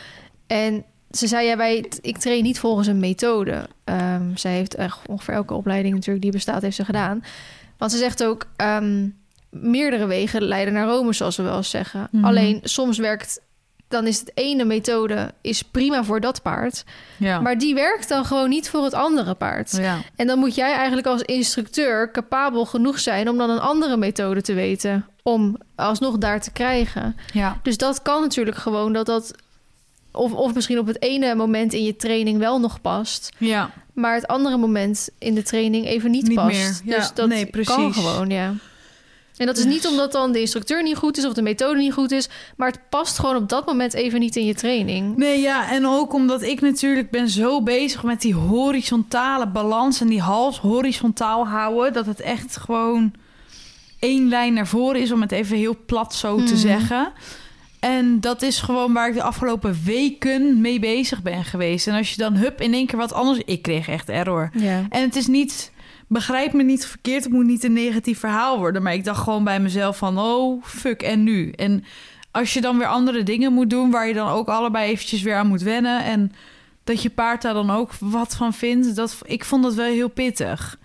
En 0.46 0.84
ze 1.10 1.26
zei, 1.26 1.46
ja, 1.46 1.56
wij, 1.56 1.90
ik 2.00 2.18
train 2.18 2.42
niet 2.42 2.58
volgens 2.58 2.86
een 2.86 3.00
methode. 3.00 3.68
Ehm, 3.84 4.36
zij 4.36 4.52
heeft 4.52 4.74
echt 4.74 4.98
ongeveer 5.06 5.34
elke 5.34 5.54
opleiding 5.54 5.94
natuurlijk 5.94 6.22
die 6.22 6.32
bestaat, 6.32 6.62
heeft 6.62 6.76
ze 6.76 6.84
gedaan. 6.84 7.24
Want 7.76 7.92
ze 7.92 7.98
zegt 7.98 8.24
ook... 8.24 8.46
ehm, 8.56 9.08
meerdere 9.50 10.06
wegen 10.06 10.42
leiden 10.42 10.74
naar 10.74 10.86
Rome, 10.86 11.12
zoals 11.12 11.36
we 11.36 11.42
wel 11.42 11.56
eens 11.56 11.70
zeggen. 11.70 12.08
Mhm. 12.10 12.24
Alleen 12.24 12.60
soms 12.62 12.98
werkt... 12.98 13.40
Dan 13.88 14.06
is 14.06 14.18
het 14.20 14.30
ene 14.34 14.64
methode 14.64 15.32
is 15.40 15.62
prima 15.62 16.04
voor 16.04 16.20
dat 16.20 16.42
paard. 16.42 16.84
ja. 17.16 17.40
Maar 17.40 17.58
die 17.58 17.74
werkt 17.74 18.08
dan 18.08 18.24
gewoon 18.24 18.48
niet 18.48 18.70
voor 18.70 18.84
het 18.84 18.94
andere 18.94 19.34
paard. 19.34 19.70
ja. 19.76 19.98
En 20.16 20.26
dan 20.26 20.38
moet 20.38 20.54
jij 20.54 20.72
eigenlijk 20.74 21.06
als 21.06 21.22
instructeur 21.22 22.10
capabel 22.10 22.64
genoeg 22.64 22.98
zijn 22.98 23.28
om 23.28 23.38
dan 23.38 23.50
een 23.50 23.60
andere 23.60 23.96
methode 23.96 24.42
te 24.42 24.54
weten. 24.54 25.06
Om 25.22 25.56
alsnog 25.74 26.18
daar 26.18 26.40
te 26.40 26.50
krijgen. 26.50 27.16
ja. 27.32 27.58
Dus 27.62 27.76
dat 27.76 28.02
kan 28.02 28.20
natuurlijk 28.22 28.56
gewoon 28.56 28.92
dat 28.92 29.06
dat. 29.06 29.34
Of, 30.12 30.32
of 30.32 30.54
misschien 30.54 30.78
op 30.78 30.86
het 30.86 31.02
ene 31.02 31.34
moment 31.34 31.72
in 31.72 31.84
je 31.84 31.96
training 31.96 32.38
wel 32.38 32.60
nog 32.60 32.80
past. 32.80 33.30
Ja, 33.38 33.70
Maar 33.92 34.14
het 34.14 34.26
andere 34.26 34.56
moment 34.56 35.08
in 35.18 35.34
de 35.34 35.42
training 35.42 35.86
even 35.86 36.10
niet, 36.10 36.26
Niet 36.26 36.34
past. 36.36 36.48
meer. 36.50 36.80
Ja, 36.84 36.96
dus 36.96 37.12
dat 37.14 37.28
nee, 37.28 37.50
kan 37.50 37.50
precies. 37.50 37.94
gewoon, 38.04 38.28
ja. 38.30 38.54
En 39.38 39.46
dat 39.46 39.56
is 39.56 39.64
niet 39.64 39.86
omdat 39.86 40.12
dan 40.12 40.32
de 40.32 40.40
instructeur 40.40 40.82
niet 40.82 40.96
goed 40.96 41.16
is 41.18 41.26
of 41.26 41.32
de 41.32 41.42
methode 41.42 41.78
niet 41.78 41.92
goed 41.92 42.10
is. 42.12 42.28
Maar 42.56 42.68
het 42.68 42.80
past 42.90 43.18
gewoon 43.18 43.36
op 43.36 43.48
dat 43.48 43.66
moment 43.66 43.94
even 43.94 44.20
niet 44.20 44.36
in 44.36 44.44
je 44.44 44.54
training. 44.54 45.16
nee, 45.16 45.40
ja, 45.40 45.70
en 45.70 45.86
ook 45.86 46.12
omdat 46.14 46.42
ik 46.42 46.60
natuurlijk 46.60 47.10
ben 47.10 47.28
zo 47.28 47.62
bezig 47.62 48.02
met 48.02 48.20
die 48.20 48.34
horizontale 48.34 49.48
balans 49.48 50.00
en 50.00 50.06
die 50.08 50.20
hals 50.20 50.58
horizontaal 50.58 51.46
houden, 51.46 51.92
dat 51.92 52.06
het 52.06 52.20
echt 52.20 52.56
gewoon 52.56 53.12
één 53.98 54.28
lijn 54.28 54.52
naar 54.52 54.66
voren 54.66 55.00
is, 55.00 55.12
om 55.12 55.20
het 55.20 55.32
even 55.32 55.56
heel 55.56 55.76
plat 55.86 56.14
zo 56.14 56.36
te 56.36 56.42
Mhm. 56.42 56.56
zeggen. 56.56 57.12
En 57.80 58.20
dat 58.20 58.42
is 58.42 58.60
gewoon 58.60 58.92
waar 58.92 59.08
ik 59.08 59.14
de 59.14 59.22
afgelopen 59.22 59.78
weken 59.84 60.60
mee 60.60 60.78
bezig 60.78 61.22
ben 61.22 61.44
geweest. 61.44 61.86
En 61.86 61.94
als 61.94 62.10
je 62.10 62.16
dan 62.16 62.34
hup 62.36 62.60
in 62.60 62.72
één 62.74 62.86
keer 62.86 62.98
wat 62.98 63.12
anders... 63.12 63.38
Ik 63.44 63.62
kreeg 63.62 63.88
echt 63.88 64.08
error. 64.08 64.50
Ja. 64.54 64.86
En 64.88 65.02
het 65.02 65.16
is 65.16 65.26
niet... 65.26 65.72
Begrijp 66.08 66.52
me 66.52 66.62
niet 66.62 66.86
verkeerd, 66.86 67.24
het 67.24 67.32
moet 67.32 67.46
niet 67.46 67.64
een 67.64 67.72
negatief 67.72 68.18
verhaal 68.18 68.58
worden. 68.58 68.82
Maar 68.82 68.94
ik 68.94 69.04
dacht 69.04 69.22
gewoon 69.22 69.44
bij 69.44 69.60
mezelf 69.60 69.96
van, 69.96 70.18
oh, 70.18 70.64
fuck, 70.64 71.02
en 71.02 71.22
nu? 71.22 71.50
En 71.50 71.84
als 72.30 72.54
je 72.54 72.60
dan 72.60 72.78
weer 72.78 72.86
andere 72.86 73.22
dingen 73.22 73.52
moet 73.52 73.70
doen... 73.70 73.90
waar 73.90 74.08
je 74.08 74.14
dan 74.14 74.28
ook 74.28 74.48
allebei 74.48 74.90
eventjes 74.90 75.22
weer 75.22 75.36
aan 75.36 75.46
moet 75.46 75.62
wennen... 75.62 76.04
en 76.04 76.32
dat 76.84 77.02
je 77.02 77.10
paard 77.10 77.42
daar 77.42 77.54
dan 77.54 77.70
ook 77.70 77.90
wat 78.00 78.36
van 78.36 78.52
vindt... 78.52 78.96
Dat, 78.96 79.18
ik 79.24 79.44
vond 79.44 79.62
dat 79.62 79.74
wel 79.74 79.92
heel 79.92 80.08
pittig. 80.08 80.78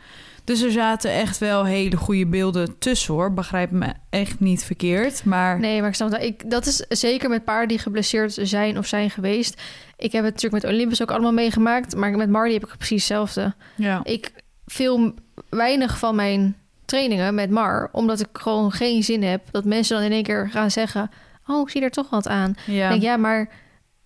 Dus 0.43 0.61
er 0.61 0.71
zaten 0.71 1.11
echt 1.11 1.37
wel 1.37 1.65
hele 1.65 1.97
goede 1.97 2.27
beelden 2.27 2.77
tussen, 2.79 3.13
hoor. 3.13 3.33
Begrijp 3.33 3.71
me 3.71 3.93
echt 4.09 4.39
niet 4.39 4.63
verkeerd, 4.63 5.25
maar... 5.25 5.59
Nee, 5.59 5.79
maar 5.79 5.89
ik 5.89 5.95
snap 5.95 6.11
dat. 6.11 6.23
Ik, 6.23 6.49
dat 6.49 6.65
is 6.65 6.85
zeker 6.89 7.29
met 7.29 7.43
paarden 7.43 7.67
die 7.67 7.79
geblesseerd 7.79 8.37
zijn 8.41 8.77
of 8.77 8.85
zijn 8.85 9.09
geweest. 9.09 9.61
Ik 9.97 10.11
heb 10.11 10.23
het 10.23 10.33
natuurlijk 10.33 10.63
met 10.63 10.73
Olympus 10.73 11.01
ook 11.01 11.11
allemaal 11.11 11.33
meegemaakt. 11.33 11.95
Maar 11.95 12.11
met 12.11 12.29
Marley 12.29 12.53
heb 12.53 12.65
ik 12.65 12.77
precies 12.77 13.07
hetzelfde. 13.07 13.53
Ja. 13.75 13.99
Ik 14.03 14.31
film 14.65 15.13
weinig 15.49 15.97
van 15.97 16.15
mijn 16.15 16.57
trainingen 16.85 17.35
met 17.35 17.49
Mar. 17.49 17.89
Omdat 17.91 18.19
ik 18.19 18.27
gewoon 18.33 18.71
geen 18.71 19.03
zin 19.03 19.23
heb 19.23 19.41
dat 19.51 19.65
mensen 19.65 19.95
dan 19.95 20.05
in 20.05 20.11
één 20.11 20.23
keer 20.23 20.49
gaan 20.49 20.71
zeggen... 20.71 21.11
Oh, 21.47 21.61
ik 21.61 21.69
zie 21.69 21.81
er 21.81 21.91
toch 21.91 22.09
wat 22.09 22.27
aan. 22.27 22.55
Ja. 22.65 22.89
Denk, 22.89 23.01
ja, 23.01 23.17
maar 23.17 23.49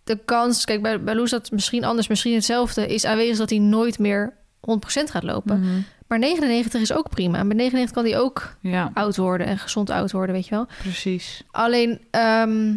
de 0.04 0.20
kans... 0.26 0.66
Kijk, 0.66 0.82
bij, 0.82 1.04
bij 1.04 1.16
Loes 1.16 1.30
dat 1.30 1.52
misschien 1.52 1.84
anders, 1.84 2.08
misschien 2.08 2.34
hetzelfde... 2.34 2.88
is 2.88 3.06
aanwezig 3.06 3.38
dat 3.38 3.50
hij 3.50 3.60
nooit 3.60 4.00
meer 4.00 4.34
100% 4.72 4.74
gaat 4.88 5.24
lopen. 5.24 5.60
Mhm. 5.60 5.82
Maar 6.08 6.20
99 6.20 6.82
is 6.82 6.94
ook 6.94 7.10
prima. 7.10 7.44
Met 7.44 7.58
99 7.58 7.96
kan 7.96 8.12
hij 8.12 8.20
ook 8.20 8.56
ja, 8.62 8.92
oud 8.94 9.18
worden 9.18 9.48
en 9.48 9.58
gezond 9.58 9.90
oud 9.90 10.12
worden, 10.12 10.36
weet 10.36 10.48
je 10.48 10.56
wel. 10.56 10.68
precies. 10.82 11.44
Alleen, 11.52 12.02
ehm, 12.12 12.76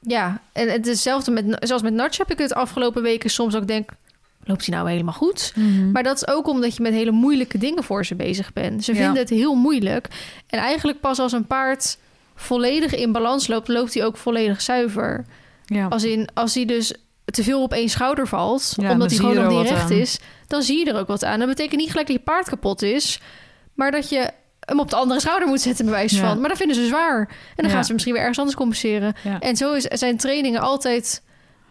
ja, 0.00 0.40
en 0.52 0.68
hetzelfde 0.68 1.30
met, 1.30 1.56
zoals 1.58 1.82
met 1.82 1.92
Natch 1.92 2.18
heb 2.18 2.30
ik 2.30 2.38
het 2.38 2.54
afgelopen 2.54 3.02
weken 3.02 3.30
soms 3.30 3.54
ook 3.54 3.66
denk, 3.66 3.90
loopt 4.44 4.66
hij 4.66 4.74
nou 4.76 4.90
helemaal 4.90 5.14
goed? 5.14 5.52
Mhm. 5.56 5.90
Maar 5.90 6.02
dat 6.02 6.16
is 6.16 6.26
ook 6.28 6.48
omdat 6.48 6.76
je 6.76 6.82
met 6.82 6.92
hele 6.92 7.10
moeilijke 7.10 7.58
dingen 7.58 7.84
voor 7.84 8.04
ze 8.06 8.14
bezig 8.14 8.52
bent. 8.52 8.84
Ze 8.84 8.92
Ja. 8.92 8.98
vinden 8.98 9.18
het 9.18 9.30
heel 9.30 9.54
moeilijk. 9.54 10.08
En 10.46 10.58
eigenlijk 10.58 11.00
pas 11.00 11.18
als 11.18 11.32
een 11.32 11.46
paard 11.46 11.98
volledig 12.34 12.94
in 12.94 13.12
balans 13.12 13.46
loopt, 13.46 13.68
loopt 13.68 13.94
hij 13.94 14.04
ook 14.04 14.16
volledig 14.16 14.60
zuiver. 14.62 15.24
ja. 15.66 15.86
Als, 15.86 16.04
in, 16.04 16.28
als 16.34 16.54
hij 16.54 16.64
dus 16.64 16.94
te 17.24 17.42
veel 17.42 17.62
op 17.62 17.72
één 17.72 17.88
schouder 17.88 18.28
valt, 18.28 18.72
Ja, 18.76 18.90
omdat 18.90 19.10
hij 19.10 19.18
gewoon 19.18 19.34
nog 19.34 19.48
niet 19.62 19.70
recht 19.70 19.82
aan. 19.90 19.96
is, 19.98 20.18
dan 20.46 20.62
zie 20.62 20.78
je 20.84 20.92
er 20.92 20.98
ook 20.98 21.06
wat 21.06 21.24
aan. 21.24 21.38
Dat 21.38 21.48
betekent 21.48 21.80
niet 21.80 21.90
gelijk 21.90 22.06
dat 22.06 22.16
je 22.16 22.22
paard 22.22 22.48
kapot 22.48 22.82
is, 22.82 23.20
maar 23.74 23.90
dat 23.90 24.08
je 24.08 24.30
hem 24.60 24.80
op 24.80 24.90
de 24.90 24.96
andere 24.96 25.20
schouder 25.20 25.48
moet 25.48 25.60
zetten, 25.60 25.84
bij 25.84 25.94
wijze 25.94 26.16
Ja. 26.16 26.26
van. 26.28 26.40
Maar 26.40 26.48
dat 26.48 26.58
vinden 26.58 26.76
ze 26.76 26.86
zwaar. 26.86 27.18
En 27.56 27.62
dan 27.64 27.70
gaan 27.70 27.84
ze 27.84 27.92
misschien 27.92 28.12
weer 28.12 28.22
ergens 28.22 28.38
anders 28.38 28.56
compenseren. 28.58 29.14
En 29.40 29.56
zo 29.56 29.72
is, 29.72 29.82
zijn 29.84 30.16
trainingen 30.16 30.60
altijd 30.60 31.22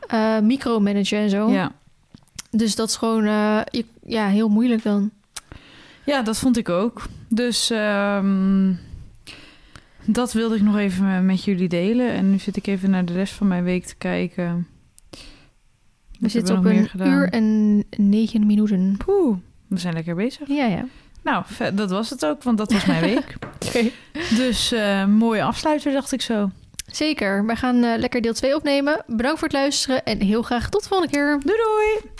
eh 0.08 0.40
micromanagen 0.40 1.18
en 1.18 1.30
zo. 1.30 1.50
ja. 1.52 1.72
Dus 2.56 2.76
dat 2.76 2.90
is 2.90 2.96
gewoon 2.96 3.26
eh, 3.26 3.60
je- 3.72 3.86
ja, 4.06 4.28
heel 4.28 4.50
moeilijk 4.50 4.84
dan. 4.84 5.12
Ja, 6.06 6.22
dat 6.22 6.38
vond 6.38 6.58
ik 6.58 6.70
ook. 6.70 7.02
Dus 7.28 7.70
ehm, 7.70 8.74
dat 10.06 10.34
wilde 10.34 10.56
ik 10.56 10.62
nog 10.62 10.78
even 10.78 11.26
met 11.26 11.44
jullie 11.44 11.70
delen. 11.70 12.12
En 12.12 12.32
nu 12.32 12.40
zit 12.40 12.56
ik 12.58 12.68
even 12.68 12.90
naar 12.90 13.06
de 13.06 13.14
rest 13.14 13.34
van 13.34 13.48
mijn 13.48 13.64
week 13.64 13.86
te 13.86 13.96
kijken. 13.96 14.68
We 16.20 16.30
zitten 16.30 16.58
op 16.58 16.66
een 16.66 16.90
uur 17.08 17.30
en 17.30 17.84
negen 17.98 18.46
minuten. 18.46 18.98
Poeh, 19.06 19.38
we 19.68 19.78
zijn 19.80 19.94
lekker 19.94 20.16
bezig. 20.16 20.48
Ja, 20.48 20.66
ja. 20.66 20.86
Nou, 21.22 21.44
dat 21.74 21.90
was 21.90 22.10
het 22.10 22.26
ook, 22.26 22.44
want 22.44 22.58
dat 22.58 22.72
was 22.72 22.86
mijn 22.86 23.02
week. 23.02 23.36
Dus 24.38 24.72
eh 24.72 25.06
mooie 25.06 25.44
afsluiter, 25.44 25.92
dacht 25.92 26.12
ik 26.12 26.22
zo. 26.22 26.50
Zeker. 26.88 27.46
Wij 27.46 27.56
gaan 27.56 27.84
eh, 27.84 27.98
lekker 28.00 28.22
deel 28.22 28.34
2 28.34 28.56
opnemen. 28.56 29.04
Bedankt 29.08 29.40
voor 29.40 29.48
het 29.48 29.58
luisteren 29.58 30.04
en 30.04 30.22
heel 30.22 30.42
graag 30.42 30.70
tot 30.70 30.82
de 30.84 30.88
volgende 30.88 31.14
keer. 31.14 31.40
Doei 31.44 31.58
doei! 31.58 32.12